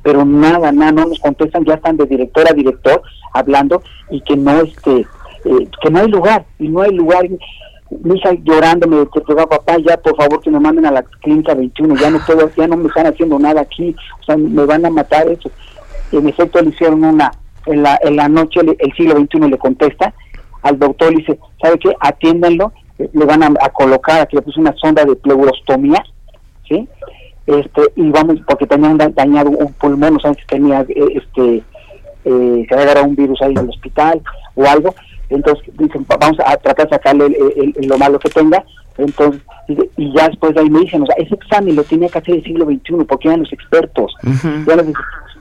pero 0.02 0.24
nada, 0.24 0.72
nada, 0.72 0.92
no 0.92 1.06
nos 1.06 1.18
contestan, 1.18 1.64
ya 1.64 1.74
están 1.74 1.96
de 1.96 2.06
director 2.06 2.46
a 2.48 2.54
director 2.54 3.02
hablando 3.34 3.82
y 4.10 4.20
que 4.22 4.36
no, 4.36 4.60
este, 4.60 5.06
eh, 5.44 5.68
que 5.82 5.90
no 5.90 6.00
hay 6.00 6.08
lugar, 6.08 6.44
y 6.58 6.68
no 6.68 6.82
hay 6.82 6.92
lugar, 6.92 7.28
mi 7.90 8.16
hija 8.16 8.32
llorando 8.42 8.86
me 8.86 9.00
dijo, 9.00 9.46
papá, 9.48 9.76
ya 9.78 9.96
por 9.96 10.16
favor 10.16 10.40
que 10.40 10.50
me 10.50 10.60
manden 10.60 10.86
a 10.86 10.90
la 10.90 11.02
clínica 11.02 11.54
21, 11.54 11.96
ya 11.96 12.10
no 12.10 12.18
puedo, 12.26 12.50
ya 12.56 12.66
no 12.66 12.76
me 12.76 12.88
están 12.88 13.06
haciendo 13.06 13.38
nada 13.38 13.62
aquí, 13.62 13.94
o 14.20 14.24
sea, 14.24 14.36
me 14.36 14.64
van 14.64 14.84
a 14.84 14.90
matar 14.90 15.28
eso. 15.28 15.50
En 16.12 16.26
efecto 16.28 16.60
le 16.60 16.70
hicieron 16.70 17.04
una, 17.04 17.32
en 17.66 17.82
la, 17.82 17.98
en 18.02 18.16
la 18.16 18.28
noche 18.28 18.60
el 18.60 18.92
siglo 18.94 19.16
XXI 19.18 19.50
le 19.50 19.58
contesta, 19.58 20.14
al 20.62 20.78
doctor 20.78 21.10
le 21.10 21.18
dice, 21.18 21.38
¿sabe 21.62 21.78
qué? 21.78 21.92
Atiéndanlo, 22.00 22.72
le 22.98 23.24
van 23.24 23.42
a, 23.42 23.68
colocar, 23.70 24.20
aquí 24.20 24.36
le 24.36 24.42
puse 24.42 24.60
una 24.60 24.74
sonda 24.76 25.04
de 25.04 25.14
pleurostomía, 25.16 26.02
¿sí? 26.68 26.88
Este, 27.46 27.82
y 27.96 28.10
vamos, 28.10 28.40
porque 28.46 28.66
tenía 28.66 28.94
dañado 29.14 29.50
un 29.50 29.72
pulmón, 29.74 30.16
o 30.16 30.20
sea, 30.20 30.34
que 30.34 30.44
tenía, 30.48 30.80
eh, 30.88 31.06
este, 31.14 31.62
eh, 32.24 32.66
se 32.68 32.74
había 32.74 32.84
agarrado 32.84 33.06
un 33.06 33.16
virus 33.16 33.40
ahí 33.40 33.52
en 33.52 33.58
el 33.58 33.70
hospital 33.70 34.20
o 34.54 34.66
algo, 34.66 34.94
entonces 35.30 35.64
dicen, 35.78 36.04
vamos 36.08 36.38
a 36.44 36.56
tratar 36.56 36.86
de 36.88 36.94
sacarle 36.96 37.38
lo 37.82 37.98
malo 37.98 38.18
que 38.18 38.28
tenga, 38.30 38.64
entonces, 38.98 39.40
y, 39.96 40.12
ya 40.14 40.28
después 40.28 40.54
de 40.54 40.60
ahí 40.60 40.70
me 40.70 40.80
dicen, 40.80 41.02
o 41.02 41.06
sea, 41.06 41.14
ese 41.16 41.34
examen 41.34 41.76
lo 41.76 41.84
tenía 41.84 42.08
que 42.08 42.18
hacer 42.18 42.34
el 42.34 42.44
siglo 42.44 42.66
XXI, 42.66 43.04
porque 43.08 43.28
eran 43.28 43.40
los 43.40 43.52
expertos, 43.52 44.12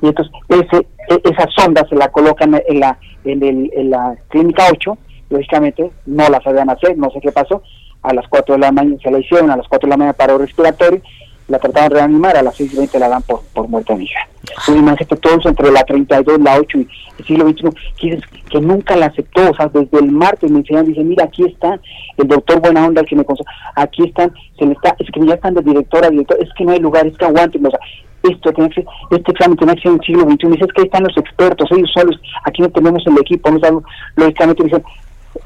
y 0.02 0.08
entonces 0.08 0.34
ese, 0.50 0.88
e, 1.10 1.22
esa 1.24 1.48
sonda 1.56 1.86
se 1.90 1.96
la 1.96 2.08
colocan 2.10 2.62
en 2.68 2.80
la, 2.80 2.98
en, 3.26 3.44
el, 3.44 3.72
en 3.76 3.90
la 3.90 4.16
clínica 4.30 4.64
8, 4.72 4.98
lógicamente 5.30 5.92
no 6.06 6.30
la 6.30 6.42
sabían 6.42 6.70
hacer, 6.70 6.98
no 6.98 7.10
sé 7.12 7.20
qué 7.22 7.32
pasó, 7.32 7.64
a 8.04 8.14
las 8.14 8.28
4 8.28 8.56
de 8.56 8.62
la 8.62 8.72
mañana 8.72 8.98
se 9.02 9.12
la 9.12 9.20
hicieron, 9.20 9.50
a 9.52 9.58
las 9.58 9.68
4 9.68 9.88
de 9.88 9.90
la 9.92 9.98
mañana 9.98 10.14
paró 10.14 10.38
respiratorio, 10.38 11.02
la 11.48 11.60
trataban 11.60 11.90
de 11.90 11.96
reanimar, 11.96 12.36
a 12.36 12.42
las 12.42 12.56
6 12.56 12.74
y 12.74 12.78
20 12.78 13.00
la 13.00 13.10
dan 13.10 13.22
por, 13.24 13.42
por 13.54 13.68
muerta 13.68 13.96
mi 13.96 14.04
hija. 14.04 14.20
Entonces 14.42 14.76
imagínate 14.76 15.16
todo 15.18 15.38
eso 15.38 15.50
entre 15.50 15.72
la 15.72 15.84
32, 15.84 16.40
la 16.42 16.58
8 16.58 16.78
y 16.78 16.88
el 17.20 17.26
siglo 17.26 17.50
XXI, 17.50 17.70
que, 17.98 18.20
que 18.50 18.62
nunca 18.62 18.96
la 18.96 19.08
aceptó, 19.08 19.50
o 19.50 19.56
sea, 19.56 19.68
desde 19.68 20.00
el 20.00 20.12
martes 20.12 20.52
me 20.52 20.60
enseñan, 20.60 20.86
dice, 20.86 21.04
mira, 21.04 21.26
aquí 21.26 21.44
está 21.46 21.80
el 22.18 22.28
doctor 22.28 22.60
Buena 22.62 22.86
Onda, 22.86 23.02
el 23.02 23.08
que 23.08 23.16
me 23.16 23.26
consulta, 23.26 23.52
aquí 23.76 24.04
están, 24.04 24.34
se 24.58 24.66
le 24.66 24.74
está, 24.74 24.96
es 25.00 25.10
que 25.10 25.26
ya 25.26 25.36
están 25.36 25.54
de 25.54 25.62
directora 25.62 26.10
director, 26.10 26.38
es 26.42 26.50
que 26.58 26.66
no 26.66 26.72
hay 26.72 26.80
lugar, 26.80 27.08
es 27.08 27.18
que 27.18 27.26
aguanten, 27.26 27.66
o 27.66 27.70
sea, 27.70 27.80
esto 28.24 28.52
tiene 28.52 28.70
que 28.72 28.86
este 29.12 29.32
examen 29.32 29.58
tiene 29.58 29.76
que 29.76 29.82
ser 29.82 29.92
en 29.92 30.00
el 30.00 30.06
siglo 30.06 30.24
XXI, 30.24 30.48
dice, 30.48 30.66
es 30.66 30.74
que 30.74 30.82
ahí 30.82 30.86
están 30.88 31.04
los 31.04 31.18
expertos, 31.18 31.72
ellos 31.72 31.92
solos, 31.94 32.20
aquí 32.44 32.62
no 32.62 32.70
tenemos 32.70 33.06
el 33.08 33.18
equipo, 33.20 33.52
no 33.52 33.60
sabemos, 33.60 33.84
lógicamente 34.16 34.64
dicen, 34.64 34.84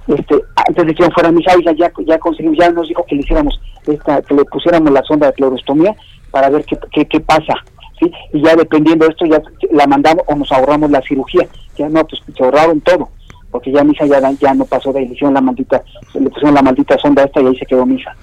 este, 0.08 0.36
antes 0.56 0.86
de 0.86 0.94
que 0.94 1.04
yo 1.04 1.10
fuera 1.12 1.32
mi 1.32 1.42
hija, 1.42 1.56
ya, 1.78 1.92
ya 2.06 2.20
conseguimos, 2.20 2.58
ya 2.58 2.70
nos 2.72 2.88
dijo 2.88 3.06
que 3.06 3.16
le 3.16 3.22
hiciéramos 3.22 3.60
esta, 3.88 4.22
que 4.22 4.34
le 4.34 4.46
pusiéramos 4.46 4.92
la 4.92 5.04
sonda 5.04 5.28
de 5.28 5.34
clorostomía 5.34 5.96
para 6.32 6.50
ver 6.50 6.66
qué, 6.66 6.78
qué, 6.92 7.06
qué 7.06 7.20
pasa, 7.20 7.54
¿sí? 8.00 8.12
Y 8.34 8.44
ya 8.44 8.56
dependiendo 8.56 9.06
de 9.06 9.12
esto, 9.12 9.26
ya 9.26 9.42
la 9.72 9.88
mandamos 9.88 10.24
o 10.28 10.36
nos 10.36 10.52
ahorramos 10.52 10.92
la 10.92 11.02
cirugía, 11.02 11.48
ya 11.78 11.90
no, 11.90 12.06
pues 12.06 12.22
se 12.36 12.44
ahorraron 12.44 12.82
todo, 12.82 13.10
porque 13.52 13.72
ya 13.72 13.84
mi 13.84 13.92
hija 13.92 14.06
ya, 14.06 14.32
ya 14.40 14.54
no 14.54 14.66
pasó 14.66 14.94
de 14.94 15.04
edición 15.04 15.34
la 15.34 15.42
maldita, 15.42 15.84
le 16.14 16.30
pusieron 16.30 16.56
la 16.56 16.62
maldita 16.62 16.98
sonda 16.98 17.24
esta 17.24 17.42
y 17.42 17.48
ahí 17.48 17.58
se 17.58 17.66
quedó 17.66 17.86
mi 17.86 17.96
hija. 17.96 18.16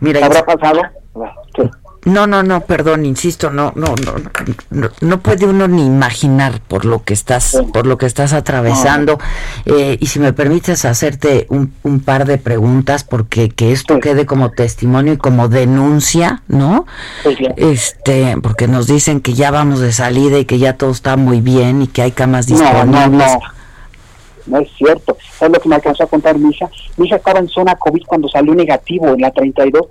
Mira, 0.00 0.24
¿Habrá 0.24 0.44
pasado? 0.44 0.80
No, 2.06 2.28
no, 2.28 2.44
no, 2.44 2.60
perdón, 2.60 3.04
insisto, 3.04 3.50
no, 3.50 3.72
no, 3.74 3.92
no, 4.70 4.88
no, 5.00 5.20
puede 5.20 5.44
uno 5.44 5.66
ni 5.66 5.84
imaginar 5.84 6.60
por 6.60 6.84
lo 6.84 7.02
que 7.02 7.12
estás, 7.12 7.60
por 7.72 7.84
lo 7.84 7.98
que 7.98 8.06
estás 8.06 8.32
atravesando. 8.32 9.18
Eh, 9.64 9.98
y 9.98 10.06
si 10.06 10.20
me 10.20 10.32
permites 10.32 10.84
hacerte 10.84 11.48
un, 11.50 11.72
un, 11.82 11.98
par 11.98 12.24
de 12.24 12.38
preguntas, 12.38 13.02
porque 13.02 13.48
que 13.48 13.72
esto 13.72 13.98
quede 13.98 14.24
como 14.24 14.52
testimonio 14.52 15.14
y 15.14 15.16
como 15.16 15.48
denuncia, 15.48 16.42
¿no? 16.46 16.86
Este, 17.56 18.36
porque 18.40 18.68
nos 18.68 18.86
dicen 18.86 19.20
que 19.20 19.34
ya 19.34 19.50
vamos 19.50 19.80
de 19.80 19.92
salida 19.92 20.38
y 20.38 20.44
que 20.44 20.60
ya 20.60 20.74
todo 20.76 20.92
está 20.92 21.16
muy 21.16 21.40
bien 21.40 21.82
y 21.82 21.88
que 21.88 22.02
hay 22.02 22.12
camas 22.12 22.46
disponibles. 22.46 22.86
No, 22.86 23.08
no, 23.08 23.18
no. 23.18 23.40
No 24.46 24.58
es 24.60 24.70
cierto. 24.78 25.18
Es 25.40 25.50
lo 25.50 25.60
que 25.60 25.68
me 25.68 25.74
alcanzó 25.74 26.04
a 26.04 26.06
contar 26.06 26.38
mi 26.38 26.50
hija. 26.50 26.70
Mi 26.98 27.08
hija 27.08 27.16
estaba 27.16 27.40
en 27.40 27.48
zona 27.48 27.74
COVID 27.74 28.04
cuando 28.06 28.28
salió 28.28 28.54
negativo 28.54 29.08
en 29.08 29.20
la 29.20 29.32
32. 29.32 29.82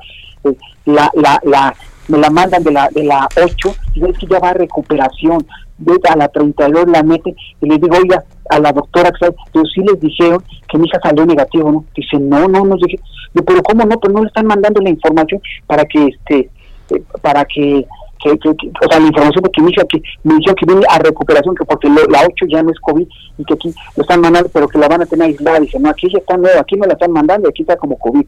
Eh, 0.45 0.55
la, 0.85 1.11
la, 1.13 1.41
la 1.43 1.75
me 2.07 2.17
la 2.17 2.29
mandan 2.29 2.63
de 2.63 2.71
la 2.71 2.89
de 2.89 3.03
la 3.03 3.27
8 3.35 3.75
y 3.95 3.99
ves 4.01 4.17
que 4.17 4.27
ya 4.27 4.39
va 4.39 4.49
a 4.49 4.53
recuperación 4.53 5.45
vete 5.77 6.09
a 6.09 6.15
la 6.15 6.27
32 6.27 6.87
la 6.87 7.03
meten 7.03 7.35
y 7.61 7.67
le 7.67 7.77
digo 7.77 7.97
oiga 7.97 8.23
a 8.49 8.59
la 8.59 8.71
doctora 8.71 9.11
pero 9.19 9.65
sí 9.65 9.81
les 9.81 9.99
dijeron 9.99 10.43
que 10.69 10.77
mi 10.77 10.87
hija 10.87 10.99
salió 11.01 11.25
negativo 11.25 11.71
no 11.71 11.85
dice 11.95 12.17
no 12.19 12.47
no 12.47 12.63
no 12.63 12.75
dije 12.75 12.99
pero 13.45 13.61
cómo 13.63 13.85
no 13.85 13.99
pero 13.99 14.13
no 14.13 14.21
le 14.21 14.27
están 14.27 14.45
mandando 14.45 14.81
la 14.81 14.89
información 14.89 15.41
para 15.67 15.85
que 15.85 16.05
este 16.05 16.49
eh, 16.91 17.03
para 17.21 17.43
que 17.45 17.85
que, 18.33 18.49
o 18.49 18.89
sea, 18.89 18.99
la 18.99 19.07
información 19.07 19.43
de 19.43 19.49
que 19.51 19.61
mi 19.61 19.71
hija 19.71 19.83
que 19.87 20.01
me 20.23 20.35
dijeron 20.35 20.55
que 20.55 20.65
viene 20.65 20.85
a 20.89 20.99
recuperación, 20.99 21.55
que 21.55 21.65
porque 21.65 21.87
la 21.89 22.25
8 22.25 22.45
ya 22.49 22.63
no 22.63 22.71
es 22.71 22.79
COVID 22.79 23.07
y 23.37 23.45
que 23.45 23.53
aquí 23.53 23.73
lo 23.95 24.01
están 24.01 24.21
mandando, 24.21 24.49
pero 24.49 24.67
que 24.67 24.79
la 24.79 24.87
van 24.87 25.03
a 25.03 25.05
tener 25.05 25.27
aislada. 25.27 25.59
Dice, 25.59 25.79
no, 25.79 25.89
aquí 25.89 26.07
ya 26.11 26.19
está 26.19 26.37
nueva, 26.37 26.61
aquí 26.61 26.75
me 26.75 26.87
la 26.87 26.93
están 26.93 27.11
mandando 27.11 27.47
y 27.47 27.51
aquí 27.51 27.61
está 27.61 27.77
como 27.77 27.97
COVID. 27.97 28.25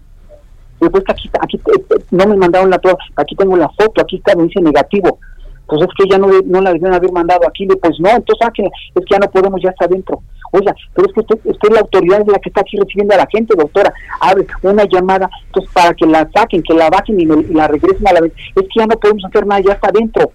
Después 0.80 1.04
aquí, 1.08 1.30
aquí 1.42 1.58
eh, 1.58 2.04
no 2.12 2.28
me 2.28 2.36
mandaron 2.36 2.70
la 2.70 2.80
prueba, 2.80 3.00
aquí 3.16 3.36
tengo 3.36 3.58
la 3.58 3.70
foto, 3.70 4.02
aquí 4.02 4.18
está, 4.18 4.36
me 4.36 4.44
dice 4.44 4.62
negativo. 4.62 5.20
Pues 5.68 5.82
es 5.82 5.88
que 5.98 6.10
ya 6.10 6.18
no, 6.18 6.30
no 6.46 6.62
la 6.62 6.72
deben 6.72 6.94
haber 6.94 7.12
mandado 7.12 7.46
aquí, 7.46 7.68
pues 7.68 8.00
no, 8.00 8.10
entonces 8.10 8.48
ah, 8.48 8.52
es 8.56 9.06
que 9.06 9.12
ya 9.12 9.20
no 9.20 9.30
podemos, 9.30 9.62
ya 9.62 9.70
está 9.70 9.86
adentro. 9.86 10.22
Oiga, 10.52 10.74
pero 10.94 11.08
es 11.08 11.14
que 11.14 11.20
usted, 11.20 11.40
usted 11.44 11.70
la 11.72 11.82
autoridad 11.82 12.22
es 12.22 12.28
la 12.28 12.40
que 12.40 12.50
está 12.50 12.62
aquí 12.62 12.78
recibiendo 12.78 13.14
a 13.14 13.18
la 13.18 13.28
gente, 13.30 13.54
doctora. 13.56 13.94
Abre 14.22 14.48
una 14.64 14.86
llamada, 14.86 15.30
entonces 15.48 15.72
para 15.74 15.94
que 15.94 16.06
la 16.06 16.30
saquen, 16.34 16.64
que 16.64 16.74
la 16.74 16.90
bajen 16.90 17.20
y, 17.20 17.26
la 17.26 17.68
regresen 17.68 18.08
a 18.08 18.14
la 18.14 18.22
vez. 18.22 18.34
Es 18.56 18.64
que 18.64 18.80
ya 18.80 18.88
no 18.88 18.96
podemos 18.98 19.26
hacer 19.26 19.46
nada, 19.46 19.62
ya 19.62 19.74
está 19.74 19.90
adentro. 19.90 20.32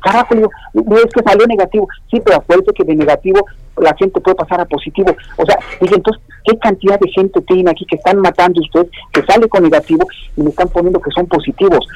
Carajo, 0.00 0.34
digo, 0.34 0.50
es 0.96 1.12
que 1.12 1.22
salió 1.22 1.46
negativo. 1.46 1.88
Sí, 2.10 2.20
pero 2.24 2.38
acuérdate 2.38 2.72
que 2.72 2.84
de 2.84 2.94
negativo 2.94 3.40
la 3.78 3.94
gente 3.96 4.20
puede 4.20 4.36
pasar 4.36 4.60
a 4.60 4.64
positivo. 4.64 5.14
O 5.36 5.44
sea, 5.44 5.58
dije, 5.80 5.94
entonces, 5.96 6.22
¿qué 6.44 6.56
cantidad 6.58 6.98
de 6.98 7.10
gente 7.10 7.40
tiene 7.42 7.70
aquí 7.70 7.84
que 7.86 7.96
están 7.96 8.20
matando 8.20 8.60
ustedes, 8.60 8.88
que 9.12 9.22
sale 9.24 9.48
con 9.48 9.62
negativo 9.62 10.06
y 10.36 10.42
me 10.42 10.50
están 10.50 10.68
poniendo 10.68 11.00
que 11.00 11.10
son 11.10 11.26
positivos? 11.26 11.86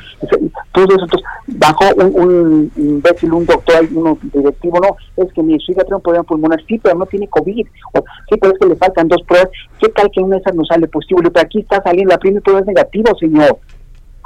Todo 0.72 0.84
eso, 0.84 1.06
bajó 1.46 1.84
un, 1.96 2.70
imbécil, 2.76 3.32
un 3.32 3.46
doctor, 3.46 3.86
uno 3.94 4.18
directivo, 4.22 4.78
no, 4.80 4.96
es 5.22 5.32
que 5.32 5.42
mi 5.42 5.54
hija 5.54 5.82
tiene 5.82 5.96
un 5.96 6.02
problema 6.02 6.24
pulmonar, 6.24 6.60
sí, 6.66 6.78
pero 6.78 6.96
no 6.96 7.06
tiene 7.06 7.28
COVID, 7.28 7.66
o, 7.94 8.04
sí, 8.28 8.36
pero 8.40 8.52
es 8.52 8.58
que 8.58 8.66
le 8.66 8.76
faltan 8.76 9.08
dos 9.08 9.22
pruebas, 9.22 9.48
¿qué 9.78 9.88
tal 9.88 10.10
que 10.10 10.20
una 10.20 10.36
de 10.36 10.42
esas 10.42 10.54
no 10.54 10.64
sale 10.64 10.86
positivo? 10.88 11.20
Pero 11.22 11.46
aquí 11.46 11.60
está 11.60 11.82
saliendo, 11.82 12.12
la 12.12 12.18
primera 12.18 12.42
prueba 12.42 12.60
es 12.60 12.66
negativo, 12.66 13.16
señor. 13.18 13.58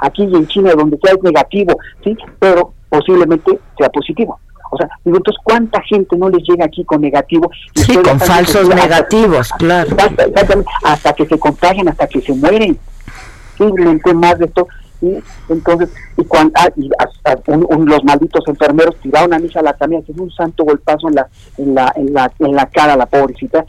Aquí 0.05 0.23
en 0.23 0.47
China, 0.47 0.73
donde 0.75 0.97
sea 1.03 1.13
es 1.13 1.23
negativo, 1.23 1.77
sí, 2.03 2.15
pero 2.39 2.73
posiblemente 2.89 3.59
sea 3.77 3.89
positivo. 3.89 4.39
O 4.71 4.77
sea, 4.77 4.89
digo, 5.03 5.17
entonces, 5.17 5.41
¿cuánta 5.43 5.81
gente 5.83 6.17
no 6.17 6.29
les 6.29 6.43
llega 6.47 6.65
aquí 6.65 6.83
con 6.83 7.01
negativo? 7.01 7.49
sí, 7.75 7.95
con 7.97 8.19
falsos 8.19 8.67
negativos, 8.67 9.49
claro. 9.57 9.95
Hasta, 10.83 11.13
que 11.13 11.25
se 11.25 11.39
contagian, 11.39 11.87
hasta 11.87 12.07
que 12.07 12.21
se 12.21 12.33
mueren. 12.33 12.77
Simplemente 13.57 14.13
más 14.13 14.37
de 14.37 14.45
esto, 14.45 14.67
y 15.01 15.17
entonces 15.49 15.89
y 16.17 16.23
cuando 16.25 16.51
ah, 16.55 16.69
y 16.75 16.89
los 17.85 18.03
malditos 18.03 18.47
enfermeros 18.47 18.95
tiraron 19.01 19.33
a 19.33 19.39
misa 19.39 19.59
a 19.59 19.63
la 19.63 19.73
camilla 19.73 20.01
es 20.07 20.17
un 20.17 20.31
santo 20.31 20.63
golpazo 20.63 21.09
en 21.09 21.15
la 21.15 21.27
en 21.57 21.75
la 21.75 21.93
en 21.95 22.13
la 22.13 22.31
en 22.39 22.55
la 22.55 22.65
cara 22.67 22.95
la 22.95 23.05
pobrecita 23.05 23.65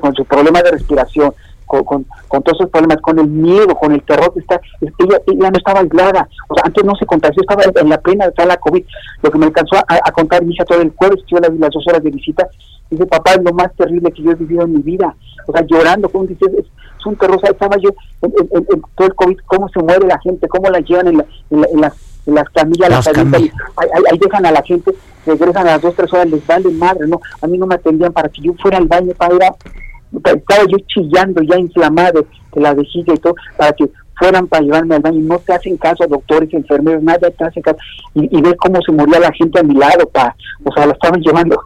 con 0.00 0.14
su 0.14 0.24
problema 0.24 0.62
de 0.62 0.72
respiración 0.72 1.32
con, 1.66 1.84
con, 1.84 2.42
todos 2.42 2.60
esos 2.60 2.70
problemas, 2.70 2.98
con 3.02 3.18
el 3.18 3.26
miedo, 3.26 3.74
con 3.74 3.92
el 3.92 4.02
terror 4.02 4.32
que 4.32 4.40
está, 4.40 4.60
ella, 4.80 5.20
ella 5.26 5.50
no 5.50 5.58
estaba 5.58 5.80
aislada, 5.80 6.28
o 6.48 6.54
sea, 6.54 6.64
antes 6.64 6.84
no 6.84 6.94
se 6.94 7.06
contagió, 7.06 7.42
estaba 7.42 7.62
en 7.74 7.88
la 7.88 7.98
pena 8.00 8.28
de 8.28 8.46
la 8.46 8.56
COVID. 8.56 8.84
Lo 9.22 9.30
que 9.30 9.38
me 9.38 9.46
alcanzó 9.46 9.76
a, 9.76 10.12
contar 10.12 10.44
mi 10.44 10.54
hija 10.54 10.64
todo 10.64 10.80
el 10.80 10.92
jueves, 10.94 11.22
que 11.26 11.34
yo 11.34 11.40
la 11.40 11.48
las 11.48 11.70
dos 11.70 11.86
horas 11.88 12.02
de 12.02 12.10
visita, 12.10 12.48
dice, 12.90 13.06
papá, 13.06 13.32
es 13.32 13.42
lo 13.42 13.52
más 13.52 13.74
terrible 13.74 14.12
que 14.12 14.22
yo 14.22 14.30
he 14.30 14.34
vivido 14.34 14.62
en 14.62 14.74
mi 14.74 14.82
vida, 14.82 15.14
o 15.46 15.52
sea, 15.52 15.66
llorando, 15.66 16.08
como 16.08 16.26
dice, 16.26 16.46
es, 16.58 16.66
un 17.04 17.14
terror, 17.14 17.36
o 17.36 17.40
sea, 17.40 17.50
estaba 17.50 17.76
yo 17.76 17.90
en, 18.22 18.30
todo 18.96 19.06
el 19.06 19.14
COVID, 19.14 19.38
cómo 19.46 19.68
se 19.68 19.78
muere 19.78 20.06
la 20.08 20.18
gente, 20.18 20.48
cómo 20.48 20.68
la 20.70 20.80
llevan 20.80 21.06
en, 21.06 21.24
en, 21.50 21.80
las, 21.80 21.94
en 22.26 22.34
las 22.34 22.48
camillas, 22.50 22.90
las 22.90 23.06
ahí, 23.06 23.50
ahí, 23.76 24.18
dejan 24.18 24.44
a 24.44 24.50
la 24.50 24.62
gente, 24.62 24.92
regresan 25.24 25.68
a 25.68 25.72
las 25.72 25.82
dos, 25.82 25.94
tres 25.94 26.12
horas, 26.12 26.28
les 26.28 26.44
de 26.44 26.70
madre, 26.72 27.06
¿no? 27.06 27.20
A 27.40 27.46
mí 27.46 27.58
no 27.58 27.66
me 27.66 27.76
atendían 27.76 28.12
para 28.12 28.28
que 28.28 28.42
yo 28.42 28.54
fuera 28.54 28.78
al 28.78 28.86
baño 28.86 29.12
para 29.16 29.36
ir 29.36 29.42
a 29.44 29.54
estaba 30.24 30.64
yo 30.68 30.78
chillando 30.86 31.42
ya 31.42 31.58
inflamado 31.58 32.26
de 32.54 32.60
la 32.60 32.74
vejiga 32.74 33.14
y 33.14 33.18
todo, 33.18 33.34
para 33.56 33.72
que 33.72 33.90
fueran 34.18 34.46
para 34.46 34.62
llevarme 34.62 34.94
al 34.94 35.02
baño, 35.02 35.20
no 35.22 35.38
te 35.38 35.52
hacen 35.52 35.76
caso 35.76 36.06
doctores, 36.06 36.52
enfermeros, 36.52 37.02
nada 37.02 37.30
te 37.30 37.44
hacen 37.44 37.62
caso, 37.62 37.78
y, 38.14 38.40
ver 38.40 38.56
cómo 38.56 38.80
se 38.82 38.92
moría 38.92 39.20
la 39.20 39.32
gente 39.32 39.60
a 39.60 39.62
mi 39.62 39.74
lado, 39.74 40.08
pa, 40.08 40.34
o 40.64 40.72
sea, 40.72 40.86
la 40.86 40.94
estaban 40.94 41.20
llevando, 41.20 41.60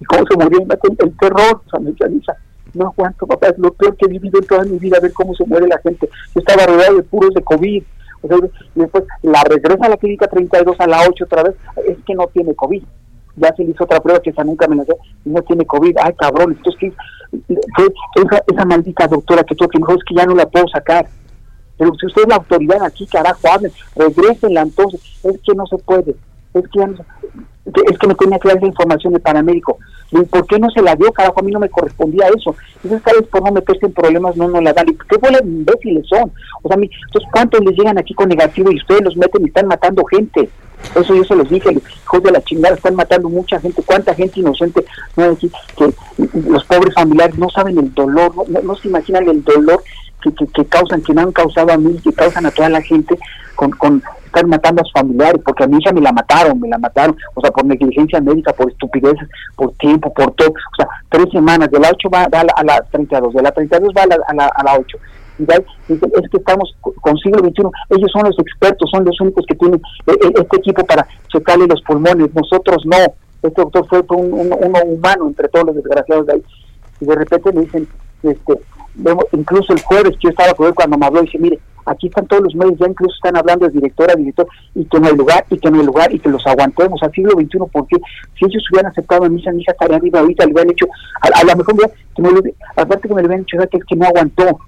y 0.00 0.04
cómo 0.04 0.24
se 0.28 0.36
moría 0.36 0.58
el 0.60 1.16
terror, 1.16 1.62
o 1.64 1.70
sea, 1.70 1.80
me 1.80 1.90
decía, 1.92 2.08
no 2.74 2.86
aguanto, 2.88 3.26
papá, 3.26 3.48
es 3.48 3.58
lo 3.58 3.72
peor 3.72 3.96
que 3.96 4.06
he 4.06 4.08
vivido 4.08 4.38
en 4.40 4.46
toda 4.46 4.64
mi 4.64 4.78
vida, 4.78 4.98
ver 5.00 5.12
cómo 5.12 5.34
se 5.34 5.44
muere 5.44 5.68
la 5.68 5.78
gente, 5.78 6.08
yo 6.34 6.40
estaba 6.40 6.66
rodeado 6.66 6.96
de 6.96 7.02
puros 7.04 7.32
de 7.32 7.42
COVID, 7.42 7.82
o 8.22 8.28
sea, 8.28 8.36
y 8.38 8.80
después 8.80 9.04
la 9.22 9.42
regresa 9.44 9.86
a 9.86 9.90
la 9.90 9.96
clínica 9.96 10.26
32 10.26 10.76
a 10.80 10.86
la 10.86 11.02
8 11.08 11.24
otra 11.24 11.44
vez, 11.44 11.54
es 11.86 11.96
que 12.04 12.14
no 12.14 12.26
tiene 12.26 12.54
COVID, 12.54 12.82
ya 13.36 13.54
se 13.54 13.64
le 13.64 13.70
hizo 13.70 13.84
otra 13.84 14.00
prueba 14.00 14.20
que 14.20 14.30
esa 14.30 14.44
nunca 14.44 14.66
me 14.68 14.76
la 14.76 14.84
dio, 14.84 14.96
y 15.24 15.30
no 15.30 15.42
tiene 15.42 15.66
COVID, 15.66 15.96
ay 16.02 16.14
cabrón, 16.14 16.56
entonces 16.56 16.92
fue 17.74 17.86
esa, 18.24 18.42
esa 18.46 18.64
maldita 18.64 19.06
doctora 19.06 19.44
que 19.44 19.54
tuvo 19.54 19.68
que 19.68 19.78
dijo, 19.78 19.94
es 19.94 20.04
que 20.04 20.14
ya 20.14 20.26
no 20.26 20.34
la 20.34 20.46
puedo 20.46 20.66
sacar. 20.68 21.06
Pero 21.78 21.94
si 21.94 22.06
usted 22.06 22.22
es 22.22 22.28
la 22.28 22.36
autoridad 22.36 22.82
aquí, 22.82 23.06
carajo, 23.06 23.40
hablen, 23.52 23.72
regresenla 23.94 24.62
entonces. 24.62 25.00
Es 25.22 25.38
que 25.42 25.54
no 25.54 25.66
se 25.66 25.76
puede. 25.78 26.16
Es 26.54 26.64
que 26.68 26.78
ya 26.78 26.86
no 26.86 26.96
es 27.66 27.98
que 27.98 28.06
no 28.06 28.14
tenía 28.14 28.38
que 28.38 28.48
dar 28.48 28.56
esa 28.58 28.66
información 28.66 29.12
de 29.12 29.20
paramédico. 29.20 29.78
¿Y 30.12 30.22
por 30.22 30.46
qué 30.46 30.58
no 30.58 30.70
se 30.70 30.82
la 30.82 30.94
dio? 30.94 31.12
Carajo, 31.12 31.40
a 31.40 31.42
mí 31.42 31.50
no 31.50 31.58
me 31.58 31.68
correspondía 31.68 32.28
eso. 32.28 32.54
Entonces, 32.76 33.02
cada 33.02 33.18
vez 33.18 33.28
por 33.28 33.42
no 33.42 33.52
meterse 33.52 33.86
en 33.86 33.92
problemas, 33.92 34.36
no 34.36 34.48
no 34.48 34.60
la 34.60 34.72
dan. 34.72 34.88
¿Y 34.88 34.94
qué 34.94 35.16
buenos 35.16 35.42
imbéciles 35.42 36.06
son? 36.08 36.32
O 36.62 36.68
sea, 36.68 36.76
entonces, 36.76 37.30
¿cuántos 37.32 37.60
les 37.64 37.76
llegan 37.76 37.98
aquí 37.98 38.14
con 38.14 38.28
negativo 38.28 38.70
y 38.70 38.76
ustedes 38.76 39.02
los 39.02 39.16
meten 39.16 39.42
y 39.42 39.48
están 39.48 39.66
matando 39.66 40.04
gente? 40.04 40.48
Eso 40.94 41.14
yo 41.14 41.24
se 41.24 41.34
los 41.34 41.48
dije, 41.48 41.70
hijos 41.72 42.22
de 42.22 42.30
la 42.30 42.42
chingada 42.42 42.76
están 42.76 42.94
matando 42.94 43.28
mucha 43.28 43.58
gente. 43.60 43.82
¿Cuánta 43.84 44.14
gente 44.14 44.40
inocente? 44.40 44.84
No 45.16 45.36
que 45.36 45.92
los 46.48 46.64
pobres 46.64 46.94
familiares 46.94 47.36
no 47.36 47.48
saben 47.50 47.78
el 47.78 47.92
dolor, 47.92 48.32
no, 48.62 48.76
se 48.76 48.88
imaginan 48.88 49.28
el 49.28 49.42
dolor 49.42 49.82
que, 50.32 50.64
causan, 50.64 51.02
que 51.02 51.14
me 51.14 51.22
han 51.22 51.32
causado 51.32 51.72
a 51.72 51.76
mí, 51.76 51.98
que 52.02 52.12
causan 52.12 52.46
a 52.46 52.50
toda 52.50 52.68
la 52.68 52.80
gente 52.82 53.18
con, 53.54 53.70
con 53.72 54.02
estar 54.24 54.46
matando 54.46 54.82
a 54.82 54.84
sus 54.84 54.92
familiares, 54.92 55.40
porque 55.44 55.64
a 55.64 55.66
mi 55.66 55.78
hija 55.78 55.92
me 55.92 56.00
la 56.00 56.12
mataron, 56.12 56.60
me 56.60 56.68
la 56.68 56.78
mataron, 56.78 57.16
o 57.34 57.40
sea, 57.40 57.50
por 57.50 57.64
negligencia 57.64 58.20
médica, 58.20 58.52
por 58.52 58.70
estupideces, 58.70 59.28
por 59.56 59.72
tiempo, 59.74 60.12
por 60.12 60.32
todo. 60.32 60.50
O 60.50 60.76
sea, 60.76 60.88
tres 61.08 61.26
semanas, 61.32 61.70
de 61.70 61.80
la 61.80 61.90
8 61.90 62.08
va, 62.10 62.24
a, 62.24 62.64
la, 62.64 62.82
32, 62.90 63.34
de 63.34 63.42
la 63.42 63.52
32 63.52 63.92
va 63.96 64.02
a 64.02 64.06
la, 64.06 64.18
a 64.28 64.34
la, 64.34 64.46
a 64.46 64.64
la 64.64 64.78
8 64.78 64.98
es 65.38 66.30
que 66.30 66.38
estamos 66.38 66.74
con 66.80 67.16
siglo 67.18 67.40
XXI, 67.40 67.62
ellos 67.90 68.10
son 68.12 68.24
los 68.24 68.38
expertos, 68.38 68.90
son 68.90 69.04
los 69.04 69.20
únicos 69.20 69.44
que 69.46 69.54
tienen 69.54 69.80
eh, 70.06 70.12
eh, 70.12 70.32
este 70.40 70.56
equipo 70.56 70.84
para 70.84 71.06
checarle 71.28 71.66
los 71.66 71.82
pulmones, 71.82 72.34
nosotros 72.34 72.84
no, 72.86 72.96
este 73.42 73.62
doctor 73.62 73.86
fue 73.86 74.16
un, 74.16 74.32
uno 74.32 74.78
humano 74.84 75.26
entre 75.28 75.48
todos 75.48 75.66
los 75.66 75.76
desgraciados 75.76 76.26
de 76.26 76.32
ahí, 76.34 76.42
y 77.00 77.04
de 77.04 77.14
repente 77.14 77.52
me 77.52 77.60
dicen, 77.62 77.88
este, 78.22 78.58
incluso 79.32 79.72
el 79.72 79.82
jueves 79.82 80.16
yo 80.20 80.30
estaba 80.30 80.54
con 80.54 80.68
él 80.68 80.74
cuando 80.74 80.96
me 80.96 81.06
habló, 81.06 81.22
dice, 81.22 81.38
mire, 81.38 81.58
aquí 81.86 82.08
están 82.08 82.26
todos 82.26 82.42
los 82.42 82.54
medios, 82.54 82.78
ya 82.78 82.86
incluso 82.86 83.14
están 83.14 83.36
hablando 83.36 83.66
de 83.66 83.72
directora, 83.72 84.14
director, 84.14 84.46
y 84.74 84.84
que 84.84 85.00
no 85.00 85.06
hay 85.06 85.16
lugar, 85.16 85.44
y 85.50 85.58
que 85.58 85.70
no 85.70 85.80
hay 85.80 85.86
lugar, 85.86 86.12
y 86.12 86.18
que 86.18 86.28
los 86.28 86.46
aguantemos 86.46 87.02
al 87.02 87.12
siglo 87.12 87.32
XXI, 87.32 87.58
porque 87.72 87.96
si 88.38 88.44
ellos 88.44 88.64
hubieran 88.70 88.90
aceptado 88.90 89.24
a 89.24 89.28
misa, 89.28 89.52
mi 89.52 89.62
hija 89.62 89.72
estaría 89.72 89.96
arriba 89.96 90.20
ahorita, 90.20 90.44
le 90.44 90.52
hubieran 90.52 90.72
hecho, 90.72 90.86
a, 91.20 91.44
lo 91.44 91.56
mejor, 91.56 91.90
que 92.14 92.22
me, 92.22 92.28
aparte 92.76 93.08
que 93.08 93.14
me 93.14 93.22
lo 93.22 93.28
hubieran 93.28 93.42
hecho, 93.42 93.58
que, 93.70 93.78
que 93.78 93.96
no 93.96 94.06
aguantó, 94.06 94.58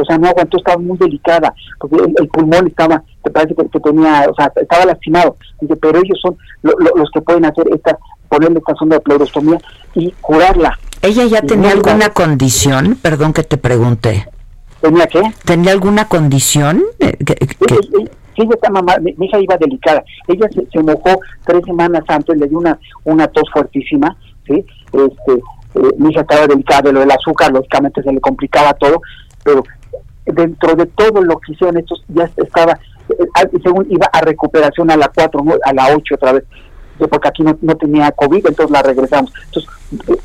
o 0.00 0.04
sea, 0.04 0.16
no 0.16 0.28
aguantó, 0.28 0.58
estaba 0.58 0.78
muy 0.78 0.96
delicada, 0.96 1.52
porque 1.80 1.96
el, 1.96 2.28
pulmón 2.28 2.68
estaba, 2.68 3.02
te 3.24 3.30
parece 3.30 3.54
que, 3.56 3.80
tenía, 3.80 4.26
o 4.30 4.34
sea, 4.34 4.52
estaba 4.54 4.86
lastimado, 4.86 5.36
dice, 5.60 5.74
pero 5.76 5.98
ellos 5.98 6.18
son 6.22 6.36
los 6.62 7.10
que 7.10 7.20
pueden 7.20 7.44
hacer 7.44 7.66
esta, 7.74 7.98
ponerle 8.28 8.58
esta 8.58 8.74
sonda 8.76 8.96
de 8.96 9.02
pleurostomía 9.02 9.58
y 9.94 10.12
curarla. 10.20 10.78
¿Ella 11.02 11.26
ya 11.26 11.42
tenía 11.42 11.70
alguna 11.70 12.10
condición? 12.10 12.98
Perdón 13.00 13.32
que 13.32 13.42
te 13.42 13.56
pregunte. 13.56 14.28
¿Tenía 14.80 15.06
qué? 15.06 15.22
¿Tenía 15.44 15.72
alguna 15.72 16.08
condición? 16.08 16.82
Eh, 17.00 17.16
sí, 18.36 18.48
esta 18.52 18.70
mamá, 18.70 18.96
mi, 19.00 19.14
hija 19.26 19.40
iba 19.40 19.56
delicada. 19.56 20.04
Ella 20.26 20.48
se, 20.72 20.82
mojó 20.82 21.20
tres 21.44 21.64
semanas 21.64 22.02
antes, 22.08 22.36
le 22.36 22.46
dio 22.46 22.58
una, 22.58 22.78
una 23.04 23.26
tos 23.28 23.48
fuertísima, 23.52 24.16
¿sí? 24.46 24.64
Este, 24.92 25.32
eh, 25.74 25.90
mi 25.98 26.10
hija 26.10 26.20
estaba 26.20 26.46
delicada 26.46 26.82
de 26.82 26.92
lo 26.92 27.00
del 27.00 27.10
azúcar, 27.10 27.52
lógicamente 27.52 28.02
se 28.02 28.12
le 28.12 28.20
complicaba 28.20 28.72
todo, 28.74 29.00
pero 29.44 29.62
dentro 30.24 30.74
de 30.74 30.86
todo 30.86 31.22
lo 31.22 31.38
que 31.38 31.52
hicieron 31.52 31.78
estos, 31.78 32.04
ya 32.08 32.30
estaba, 32.36 32.78
eh, 33.10 33.58
según 33.62 33.86
iba 33.90 34.08
a 34.12 34.20
recuperación 34.20 34.90
a 34.90 34.96
la 34.96 35.08
4, 35.08 35.44
a 35.64 35.72
la 35.72 35.94
8 35.94 36.14
otra 36.14 36.32
vez, 36.32 36.44
porque 37.06 37.28
aquí 37.28 37.42
no, 37.42 37.76
tenía 37.76 38.10
COVID, 38.12 38.46
entonces 38.46 38.70
la 38.70 38.82
regresamos. 38.82 39.32
Entonces, 39.46 39.70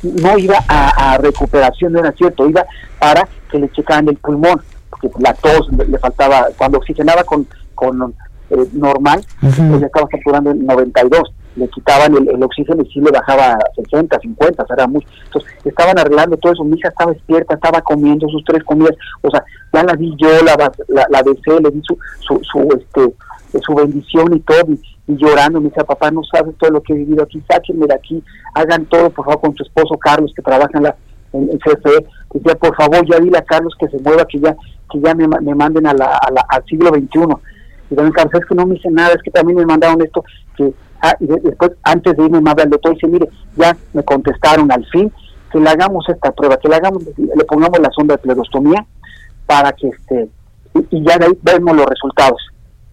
no 0.02 0.38
iba 0.38 0.58
a, 0.68 1.18
recuperación, 1.18 1.92
no 1.92 2.00
era 2.00 2.12
cierto, 2.12 2.48
iba 2.48 2.64
para 2.98 3.28
que 3.50 3.58
le 3.58 3.70
checaran 3.70 4.08
el 4.08 4.16
pulmón, 4.16 4.60
porque 4.90 5.08
la 5.20 5.34
tos 5.34 5.68
le, 5.72 5.98
faltaba, 5.98 6.48
cuando 6.56 6.78
oxigenaba 6.78 7.22
con, 7.24 7.46
con 7.74 8.14
eh, 8.50 8.66
normal, 8.72 9.24
pues 9.40 9.56
ya 9.56 9.86
estaba 9.86 10.08
saturando 10.10 10.50
en 10.50 10.66
92 10.66 11.32
le 11.56 11.68
quitaban 11.68 12.14
el, 12.16 12.42
oxígeno 12.42 12.82
y 12.82 12.90
sí 12.90 13.00
le 13.00 13.10
bajaba 13.10 13.52
a 13.52 13.58
60, 13.76 14.18
50, 14.18 14.66
era 14.70 14.86
mucho. 14.86 15.06
Entonces, 15.26 15.52
estaban 15.64 15.98
arreglando 15.98 16.36
todo 16.36 16.52
eso. 16.52 16.64
Mi 16.64 16.76
hija 16.76 16.88
estaba 16.88 17.12
despierta, 17.12 17.54
estaba 17.54 17.80
comiendo 17.82 18.28
sus 18.28 18.44
tres 18.44 18.62
comidas. 18.64 18.96
O 19.22 19.30
sea, 19.30 19.44
ya 19.72 19.84
la 19.84 19.94
vi 19.94 20.14
yo, 20.18 20.28
la, 20.42 20.56
la, 20.88 21.06
la 21.08 21.22
besé, 21.22 21.60
le 21.60 21.70
di 21.70 21.80
su, 21.86 21.96
su, 22.20 22.40
su, 22.42 22.68
este, 22.76 23.60
su 23.60 23.74
bendición 23.74 24.34
y 24.34 24.40
todo. 24.40 24.64
Y, 24.68 24.93
llorando, 25.06 25.60
me 25.60 25.68
dice, 25.68 25.84
papá, 25.84 26.10
no 26.10 26.22
sabes 26.24 26.56
todo 26.56 26.70
lo 26.70 26.82
que 26.82 26.92
he 26.92 26.96
vivido 26.96 27.24
aquí, 27.24 27.42
sáquenme 27.48 27.86
de 27.86 27.94
aquí, 27.94 28.22
hagan 28.54 28.86
todo, 28.86 29.10
por 29.10 29.24
favor, 29.24 29.40
con 29.40 29.54
tu 29.54 29.62
esposo 29.62 29.98
Carlos, 29.98 30.32
que 30.34 30.42
trabaja 30.42 30.70
en 30.74 30.84
la 30.84 30.96
en, 31.32 31.58
CFE. 31.58 32.06
Decía, 32.32 32.54
por 32.56 32.74
favor, 32.76 33.04
ya 33.06 33.18
dile 33.18 33.38
a 33.38 33.42
Carlos 33.42 33.74
que 33.78 33.88
se 33.88 33.98
mueva, 33.98 34.24
que 34.26 34.40
ya 34.40 34.56
que 34.90 35.00
ya 35.00 35.14
me, 35.14 35.26
me 35.26 35.54
manden 35.54 35.86
a 35.86 35.94
la, 35.94 36.06
a 36.06 36.30
la, 36.30 36.44
al 36.48 36.64
siglo 36.66 36.90
XXI. 36.90 37.36
Y 37.90 37.94
también, 37.94 38.12
Carlos, 38.12 38.34
es 38.34 38.46
que 38.46 38.54
no 38.54 38.66
me 38.66 38.74
dice 38.74 38.90
nada, 38.90 39.14
es 39.14 39.22
que 39.22 39.30
también 39.30 39.58
me 39.58 39.66
mandaron 39.66 40.00
esto, 40.02 40.24
que 40.56 40.72
Ah, 41.06 41.14
y 41.20 41.26
después, 41.26 41.72
antes 41.82 42.16
de 42.16 42.24
irme, 42.24 42.40
me 42.40 42.50
habla 42.50 42.64
el 42.64 42.70
doctor 42.70 42.92
y 42.92 42.94
dice, 42.94 43.08
mire, 43.08 43.28
ya 43.56 43.76
me 43.92 44.02
contestaron 44.04 44.72
al 44.72 44.86
fin, 44.86 45.12
que 45.52 45.60
le 45.60 45.68
hagamos 45.68 46.08
esta 46.08 46.32
prueba, 46.32 46.56
que 46.56 46.66
le 46.66 46.76
hagamos, 46.76 47.04
le 47.18 47.44
pongamos 47.44 47.78
la 47.78 47.90
sonda 47.90 48.14
de 48.16 48.22
plerostomía 48.22 48.86
para 49.44 49.70
que 49.72 49.88
este, 49.88 50.30
y, 50.90 51.04
ya 51.04 51.18
de 51.18 51.26
ahí 51.26 51.38
vemos 51.42 51.76
los 51.76 51.84
resultados. 51.84 52.40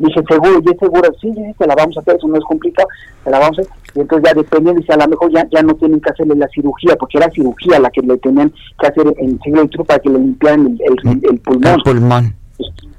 Dije, 0.01 0.21
seguro, 0.27 0.61
y 0.63 0.71
es 0.71 0.79
seguro, 0.79 1.09
sí, 1.21 1.31
sí, 1.33 1.41
te 1.57 1.67
la 1.67 1.75
vamos 1.75 1.95
a 1.97 1.99
hacer, 2.01 2.15
eso 2.15 2.27
no 2.27 2.37
es 2.37 2.43
complicado, 2.43 2.87
te 3.23 3.31
la 3.31 3.39
vamos 3.39 3.59
a 3.59 3.61
hacer. 3.61 3.73
Y 3.95 3.99
entonces 3.99 4.29
ya 4.29 4.33
dependiendo, 4.33 4.81
dice, 4.81 4.93
a 4.93 4.97
lo 4.97 5.07
mejor 5.07 5.31
ya, 5.31 5.47
ya 5.51 5.61
no 5.61 5.75
tienen 5.75 6.01
que 6.01 6.09
hacerle 6.09 6.35
la 6.35 6.47
cirugía, 6.47 6.95
porque 6.95 7.17
era 7.17 7.29
cirugía 7.31 7.79
la 7.79 7.89
que 7.89 8.01
le 8.01 8.17
tenían 8.17 8.51
que 8.79 8.87
hacer 8.87 9.13
en 9.17 9.39
siglo 9.41 9.63
XXI 9.63 9.83
para 9.83 9.99
que 9.99 10.09
le 10.09 10.19
limpiaran 10.19 10.77
el, 10.79 11.19
el, 11.23 11.39
pulmón. 11.39 11.73
El 11.73 11.83
pulmón. 11.83 12.35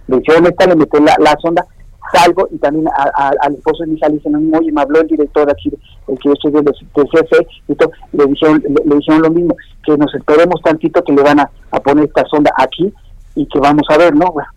Le 0.08 0.16
hicieron 0.18 0.46
esta, 0.46 0.66
le 0.66 0.76
metió 0.76 1.00
la, 1.00 1.16
la 1.18 1.36
sonda, 1.40 1.66
salgo 2.12 2.48
y 2.50 2.58
también 2.58 2.86
al 3.16 3.54
esposo 3.54 3.82
de 3.82 3.90
mi 3.90 3.96
hija 3.96 4.08
le 4.08 4.16
dicen, 4.16 4.54
oye, 4.54 4.72
me 4.72 4.82
habló 4.82 5.00
el 5.00 5.06
director 5.06 5.50
aquí, 5.50 5.70
el 6.08 6.18
que 6.18 6.28
yo 6.28 6.32
estoy 6.32 6.52
de, 6.52 6.62
CFE, 6.62 7.46
y 7.68 7.74
todo, 7.74 7.90
le 8.12 8.26
dijeron, 8.26 8.62
le, 8.62 8.96
dijeron 8.96 9.22
lo 9.22 9.30
mismo, 9.30 9.56
que 9.84 9.96
nos 9.96 10.14
esperemos 10.14 10.60
tantito 10.62 11.02
que 11.02 11.12
le 11.12 11.22
van 11.22 11.40
a, 11.40 11.50
poner 11.82 12.04
esta 12.04 12.24
sonda 12.26 12.52
aquí 12.58 12.92
y 13.34 13.46
que 13.46 13.58
vamos 13.58 13.86
a 13.88 13.96
ver, 13.96 14.14
¿no? 14.14 14.26
O 14.26 14.34
sea, 14.34 14.48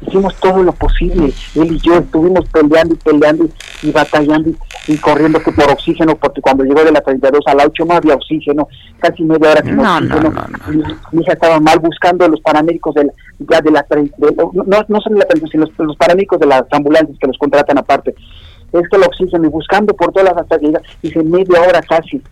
hicimos 0.00 0.34
todo 0.36 0.62
lo 0.62 0.72
posible, 0.72 1.32
él 1.54 1.72
y 1.72 1.78
yo 1.80 1.94
estuvimos 1.98 2.48
peleando 2.50 2.94
y 2.94 2.98
peleando 2.98 3.48
y, 3.82 3.90
batallando 3.90 4.50
y, 4.86 4.96
corriendo 4.98 5.42
que 5.42 5.52
por 5.52 5.70
oxígeno, 5.70 6.14
porque 6.16 6.40
cuando 6.40 6.64
llegó 6.64 6.84
de 6.84 6.92
la 6.92 7.00
32 7.00 7.40
a 7.46 7.54
la 7.54 7.64
8 7.64 7.84
no 7.84 7.94
había 7.94 8.14
oxígeno, 8.14 8.68
casi 8.98 9.22
media 9.24 9.50
hora 9.50 9.62
sin 9.62 9.76
no, 9.76 9.96
oxígeno, 9.96 10.32
mi, 11.12 11.22
hija 11.22 11.32
estaba 11.32 11.60
mal 11.60 11.78
buscando 11.80 12.28
los 12.28 12.40
paramédicos 12.40 12.94
de 12.94 13.04
la, 13.04 13.12
ya 13.38 13.60
de 13.60 13.70
la 13.70 13.86
no, 14.52 14.84
no 14.88 15.00
solo 15.00 15.16
la 15.16 15.24
32, 15.26 15.50
sino 15.50 15.86
los, 15.86 15.96
paramédicos 15.96 16.40
de 16.40 16.46
las 16.46 16.64
ambulancias 16.70 17.18
que 17.18 17.26
los 17.26 17.38
contratan 17.38 17.78
aparte, 17.78 18.14
es 18.72 18.88
que 18.88 18.96
el 18.96 19.02
oxígeno 19.02 19.46
y 19.46 19.50
buscando 19.50 19.94
por 19.94 20.12
todas 20.12 20.30
las 20.30 20.42
hasta 20.42 20.58
dice 21.02 21.22
media 21.24 21.60
hora 21.60 21.82
casi, 21.82 22.22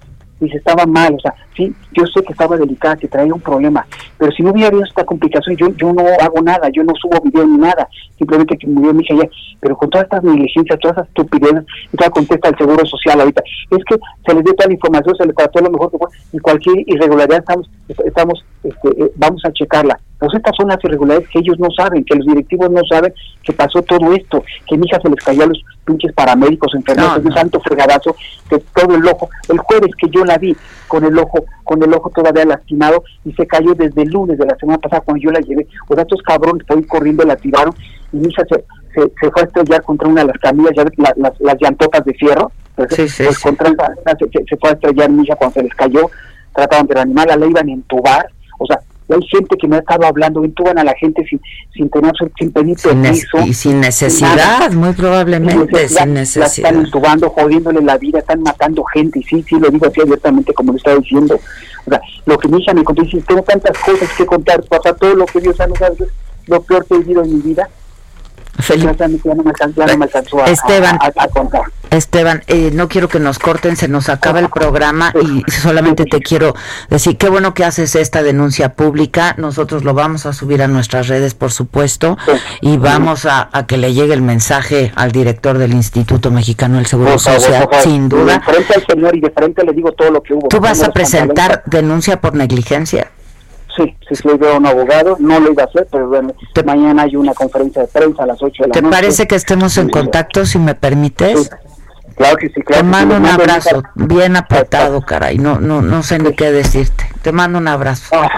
dice, 0.41 0.59
estaba 0.59 0.87
mal, 0.87 1.15
o 1.15 1.21
sea, 1.21 1.35
sí, 1.57 1.75
yo 1.93 2.05
sé 2.07 2.23
que 2.23 2.33
estaba 2.33 2.57
delicada, 2.57 2.97
que 2.97 3.09
traía 3.09 3.33
un 3.33 3.41
problema, 3.41 3.87
pero 4.19 4.33
si 4.33 4.43
no 4.43 4.51
hubiera 4.51 4.69
habido 4.69 4.85
esta 4.85 5.05
complicación, 5.05 5.57
yo, 5.57 5.69
yo 5.77 5.93
no 5.93 6.03
hago 6.21 6.43
nada, 6.43 6.69
yo 6.71 6.83
no 6.85 6.93
subo 6.95 7.21
video 7.23 7.47
ni 7.47 7.59
nada, 7.59 7.89
simplemente 8.19 8.57
que 8.57 8.67
murió 8.67 8.93
mi 8.93 9.03
hija 9.03 9.15
ya, 9.15 9.29
pero 9.61 9.77
con 9.77 9.91
todas 9.91 10.05
estas 10.05 10.25
negligencias, 10.25 10.79
todas 10.81 10.99
estas 10.99 11.09
estupideces, 11.09 11.65
entonces 11.85 12.11
contesta 12.11 12.49
el 12.49 12.59
Seguro 12.59 12.87
Social 12.87 13.21
ahorita, 13.21 13.43
es 13.71 13.85
que 13.85 13.97
se 14.27 14.35
les 14.35 14.45
dio 14.45 14.55
toda 14.55 14.69
la 14.69 14.75
información, 14.75 15.17
se 15.17 15.27
les 15.27 15.37
trató 15.37 15.61
lo 15.61 15.71
mejor 15.71 15.91
que 15.91 15.99
fue, 15.99 16.09
y 16.33 16.39
cualquier 16.39 16.79
irregularidad 16.87 17.39
estamos, 17.39 17.71
estamos 17.89 18.45
este, 18.67 18.89
eh, 18.89 19.13
vamos 19.17 19.45
a 19.45 19.53
checarla. 19.53 19.99
Pues 20.19 20.33
estas 20.35 20.57
son 20.57 20.69
las 20.69 20.83
irregularidades 20.83 21.29
que 21.29 21.41
ellos 21.41 21.59
no 21.59 21.69
saben, 21.77 22.03
que 22.05 22.17
los 22.17 22.27
directivos 22.27 22.71
no 22.71 22.81
saben 22.89 23.13
que 23.43 23.53
pasó 23.53 23.83
todo 23.83 24.13
esto, 24.13 24.43
que 24.67 24.77
mi 24.77 24.87
hija 24.87 24.99
se 25.01 25.11
les 25.11 25.23
cayó 25.23 25.45
a 25.45 25.47
los 25.47 25.63
pinches 25.85 26.13
paramédicos, 26.15 26.75
enfermeros, 26.75 27.19
un 27.19 27.33
santo 27.33 27.61
fregadazo, 27.61 28.17
que 28.49 28.59
todo 28.75 28.95
el 28.95 29.07
ojo, 29.07 29.29
el 29.49 29.59
jueves 29.59 29.91
que 29.99 30.09
yo 30.09 30.25
la 30.27 30.39
vi 30.39 30.57
con 30.89 31.05
el 31.05 31.19
ojo, 31.19 31.45
con 31.65 31.83
el 31.83 31.93
ojo 31.95 32.11
todavía 32.11 32.45
lastimado 32.45 33.03
y 33.25 33.33
se 33.33 33.47
cayó 33.47 33.75
desde 33.75 34.03
el 34.03 34.11
lunes 34.11 34.39
de 34.39 34.47
la 34.47 34.57
semana 34.57 34.79
pasada 34.79 35.03
cuando 35.03 35.23
yo 35.23 35.31
la 35.31 35.41
llevé. 35.41 35.67
O 35.89 35.95
sea, 35.95 36.03
estos 36.03 36.23
cabrones 36.23 36.67
fue 36.67 36.85
corriendo, 36.87 37.25
la 37.25 37.37
tiraron 37.37 37.75
y 38.13 38.17
mi 38.19 38.29
hija 38.29 38.43
se, 38.49 38.65
se, 38.95 39.31
fue 39.31 39.43
a 39.43 39.45
estrellar 39.45 39.83
contra 39.83 40.09
una 40.09 40.23
de 40.23 40.29
las 40.29 40.39
camillas, 40.39 40.73
ya 40.77 40.85
las, 41.17 41.41
las 41.41 41.57
llantotas 41.61 42.05
de 42.05 42.15
fierro, 42.15 42.51
pues, 42.77 42.89
pues 42.95 43.39
contra 43.39 43.71
se, 43.71 44.57
fue 44.57 44.71
a 44.71 44.73
estrellar 44.73 45.11
mi 45.11 45.23
hija 45.23 45.37
cuando 45.37 45.55
se 45.55 45.63
les 45.63 45.75
cayó, 45.75 46.11
trataban 46.55 46.87
de 46.87 46.95
reanimarla, 46.95 47.37
la 47.37 47.47
iban 47.47 47.69
a 47.69 47.73
entubar, 47.73 48.27
o 48.59 48.67
sea, 48.67 48.81
hay 49.09 49.23
gente 49.29 49.57
que 49.57 49.69
me 49.69 49.77
ha 49.77 49.79
estado 49.79 50.07
hablando, 50.07 50.45
intuban 50.45 50.79
a 50.79 50.85
la 50.85 50.95
gente 50.95 51.25
sin, 51.29 51.41
sin 51.73 51.89
tener, 51.91 52.13
sin 52.39 52.53
pedir 52.53 52.77
permiso. 52.77 53.39
y 53.47 53.55
sin 53.55 53.81
necesidad, 53.81 54.73
muy 54.73 54.93
probablemente, 54.93 55.89
sin 55.89 56.15
necesidad. 56.15 56.65
La 56.65 56.69
están 56.69 56.87
intubando, 56.87 57.31
jodiéndole 57.31 57.81
la 57.83 57.99
vida, 57.99 58.19
están 58.19 58.43
matando 58.43 58.83
gente, 58.85 59.21
y 59.21 59.23
sí, 59.23 59.45
sí, 59.49 59.59
lo 59.59 59.71
digo 59.71 59.87
así 59.87 60.01
abiertamente 60.01 60.53
como 60.55 60.73
lo 60.73 60.79
estaba 60.79 60.99
diciendo. 60.99 61.39
O 61.87 61.91
sea, 61.91 62.01
lo 62.25 62.39
que 62.39 62.49
mi 62.49 62.61
hija 62.61 62.75
me 62.75 62.83
contó, 62.83 63.03
dice, 63.03 63.23
tengo 63.27 63.43
tantas 63.43 63.79
cosas 63.79 64.11
que 64.17 64.27
contar, 64.27 64.63
pasar 64.65 64.97
todo 64.97 65.15
lo 65.15 65.27
que 65.27 65.41
Dios 65.41 65.61
ha 65.61 65.67
nos 65.67 65.79
lo 66.47 66.63
peor 66.63 66.87
que 66.87 66.95
he 66.95 66.99
vivido 66.99 67.25
en 67.25 67.37
mi 67.37 67.43
vida, 67.43 67.69
Esteban, 70.47 70.99
Esteban, 71.91 72.43
eh, 72.47 72.71
no 72.73 72.89
quiero 72.89 73.09
que 73.09 73.21
nos 73.21 73.39
corten, 73.39 73.77
se 73.77 73.89
nos 73.89 74.09
acaba 74.09 74.41
el 74.41 74.49
programa 74.49 75.13
y 75.23 75.51
solamente 75.51 76.05
te 76.05 76.21
quiero 76.21 76.55
decir, 76.91 77.17
qué 77.17 77.29
bueno 77.29 77.55
que 77.55 77.65
haces 77.65 77.95
esta 77.95 78.23
denuncia 78.23 78.75
pública, 78.75 79.35
nosotros 79.39 79.85
lo 79.85 79.95
vamos 79.95 80.27
a 80.27 80.33
subir 80.33 80.63
a 80.63 80.69
nuestras 80.69 81.09
redes, 81.09 81.35
por 81.35 81.53
supuesto, 81.53 82.17
y 82.61 82.77
vamos 82.77 83.27
a, 83.27 83.51
que 83.67 83.77
le 83.77 83.95
llegue 83.95 84.15
el 84.15 84.23
mensaje 84.23 84.93
al 84.95 85.13
director 85.13 85.59
del 85.59 85.73
Instituto 85.73 86.31
Mexicano 86.31 86.77
del 86.77 86.87
Seguro 86.87 87.19
Social, 87.19 87.69
sin 87.83 88.09
duda. 88.09 88.43
señor 88.89 89.17
y 89.17 89.21
de 89.21 89.31
frente 89.31 89.65
le 89.65 89.73
digo 89.73 89.93
todo 89.93 90.11
lo 90.11 90.23
que 90.23 90.35
hubo. 90.35 90.49
¿Tú 90.49 90.61
vas 90.61 90.83
a 90.83 90.93
presentar 90.93 91.63
denuncia 91.67 92.21
por 92.21 92.35
negligencia? 92.35 93.11
Sí, 93.77 93.95
sí, 94.09 94.15
sí, 94.15 94.29
veo 94.39 94.55
a 94.55 94.57
un 94.57 94.67
abogado, 94.67 95.17
no 95.21 95.39
lo 95.39 95.53
iba 95.53 95.65
a 95.65 95.67
hacer, 95.67 95.87
pero 95.91 96.09
bueno, 96.09 96.35
mañana 96.65 97.03
hay 97.03 97.17
una 97.17 97.35
conferencia 97.35 97.83
de 97.83 97.89
prensa 97.89 98.23
a 98.23 98.27
las 98.27 98.43
8 98.43 98.51
de 98.51 98.61
la 98.61 98.67
noche. 98.69 98.83
¿Te 98.83 98.91
parece 98.91 99.27
que 99.27 99.35
estemos 99.35 99.77
en 99.77 99.91
contacto, 99.91 100.47
si 100.47 100.59
me 100.59 100.75
permites? 100.75 101.51
Claro 102.17 102.37
que 102.39 102.49
sí, 102.49 102.63
claro. 102.63 102.83
Te 102.83 102.89
mando 102.89 103.17
un 103.17 103.27
abrazo, 103.27 103.83
bien 103.95 104.37
apretado, 104.37 105.03
caray, 105.03 105.37
no, 105.37 105.61
no, 105.61 105.83
no 105.83 106.03
sé 106.03 106.19
ni 106.19 106.33
qué 106.33 106.51
decirte. 106.51 107.07
Te 107.21 107.33
mando 107.33 107.59
un 107.59 107.69
abrazo. 107.69 108.09
Ah, 108.13 108.31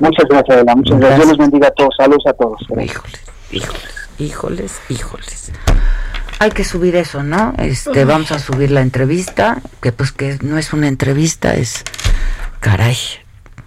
muchas 0.00 0.24
gracias, 0.28 0.56
Adela, 0.56 0.74
muchas 0.74 0.98
gracias. 0.98 1.18
Dios 1.18 1.28
los 1.28 1.38
bendiga 1.38 1.68
a 1.68 1.70
todos, 1.72 1.94
saludos 1.98 2.24
a 2.26 2.32
todos. 2.32 2.60
Híjoles, 2.70 3.20
híjoles, 3.50 3.82
híjoles, 4.18 4.80
híjoles. 4.88 5.52
Hay 6.38 6.50
que 6.50 6.64
subir 6.64 6.96
eso, 6.96 7.22
¿no? 7.22 7.52
Este, 7.58 8.06
vamos 8.06 8.32
a 8.32 8.38
subir 8.38 8.70
la 8.70 8.80
entrevista, 8.80 9.60
que 9.82 9.92
pues 9.92 10.12
que 10.12 10.38
no 10.42 10.56
es 10.56 10.72
una 10.72 10.88
entrevista, 10.88 11.54
es, 11.54 11.84
caray, 12.60 12.96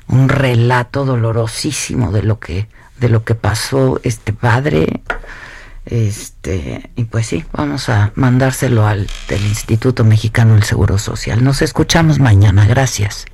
un 0.09 0.29
relato 0.29 1.05
dolorosísimo 1.05 2.11
de 2.11 2.23
lo 2.23 2.39
que 2.39 2.67
de 2.99 3.09
lo 3.09 3.23
que 3.23 3.35
pasó 3.35 3.99
este 4.03 4.33
padre. 4.33 5.01
Este 5.85 6.91
y 6.95 7.05
pues 7.05 7.27
sí 7.27 7.45
vamos 7.53 7.89
a 7.89 8.11
mandárselo 8.15 8.85
al 8.85 9.07
del 9.27 9.45
Instituto 9.45 10.03
Mexicano 10.03 10.53
del 10.53 10.63
Seguro 10.63 10.97
Social. 10.97 11.43
Nos 11.43 11.61
escuchamos 11.61 12.19
mañana. 12.19 12.65
Gracias. 12.65 13.25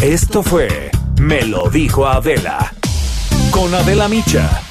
Esto 0.00 0.42
fue 0.42 0.90
me 1.20 1.42
lo 1.42 1.68
dijo 1.68 2.06
Adela. 2.06 2.72
Con 3.50 3.74
Adela 3.74 4.08
Micha. 4.08 4.62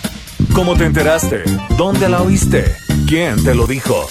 ¿Cómo 0.54 0.76
te 0.76 0.86
enteraste? 0.86 1.44
¿Dónde 1.78 2.08
la 2.08 2.22
oíste? 2.22 2.76
¿Quién 3.08 3.44
te 3.44 3.54
lo 3.54 3.68
dijo? 3.68 4.08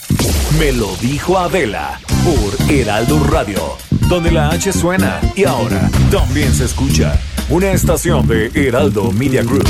Me 0.59 0.73
lo 0.73 0.95
dijo 0.97 1.39
Adela 1.39 1.99
por 2.25 2.71
Heraldo 2.71 3.25
Radio 3.25 3.87
donde 4.09 4.31
la 4.31 4.51
H 4.51 4.73
suena 4.73 5.21
y 5.35 5.45
ahora 5.45 5.91
también 6.11 6.55
se 6.55 6.65
escucha. 6.65 7.21
Una 7.49 7.73
estación 7.73 8.27
de 8.27 8.51
Heraldo 8.55 9.11
Media 9.13 9.43
Group. 9.43 9.67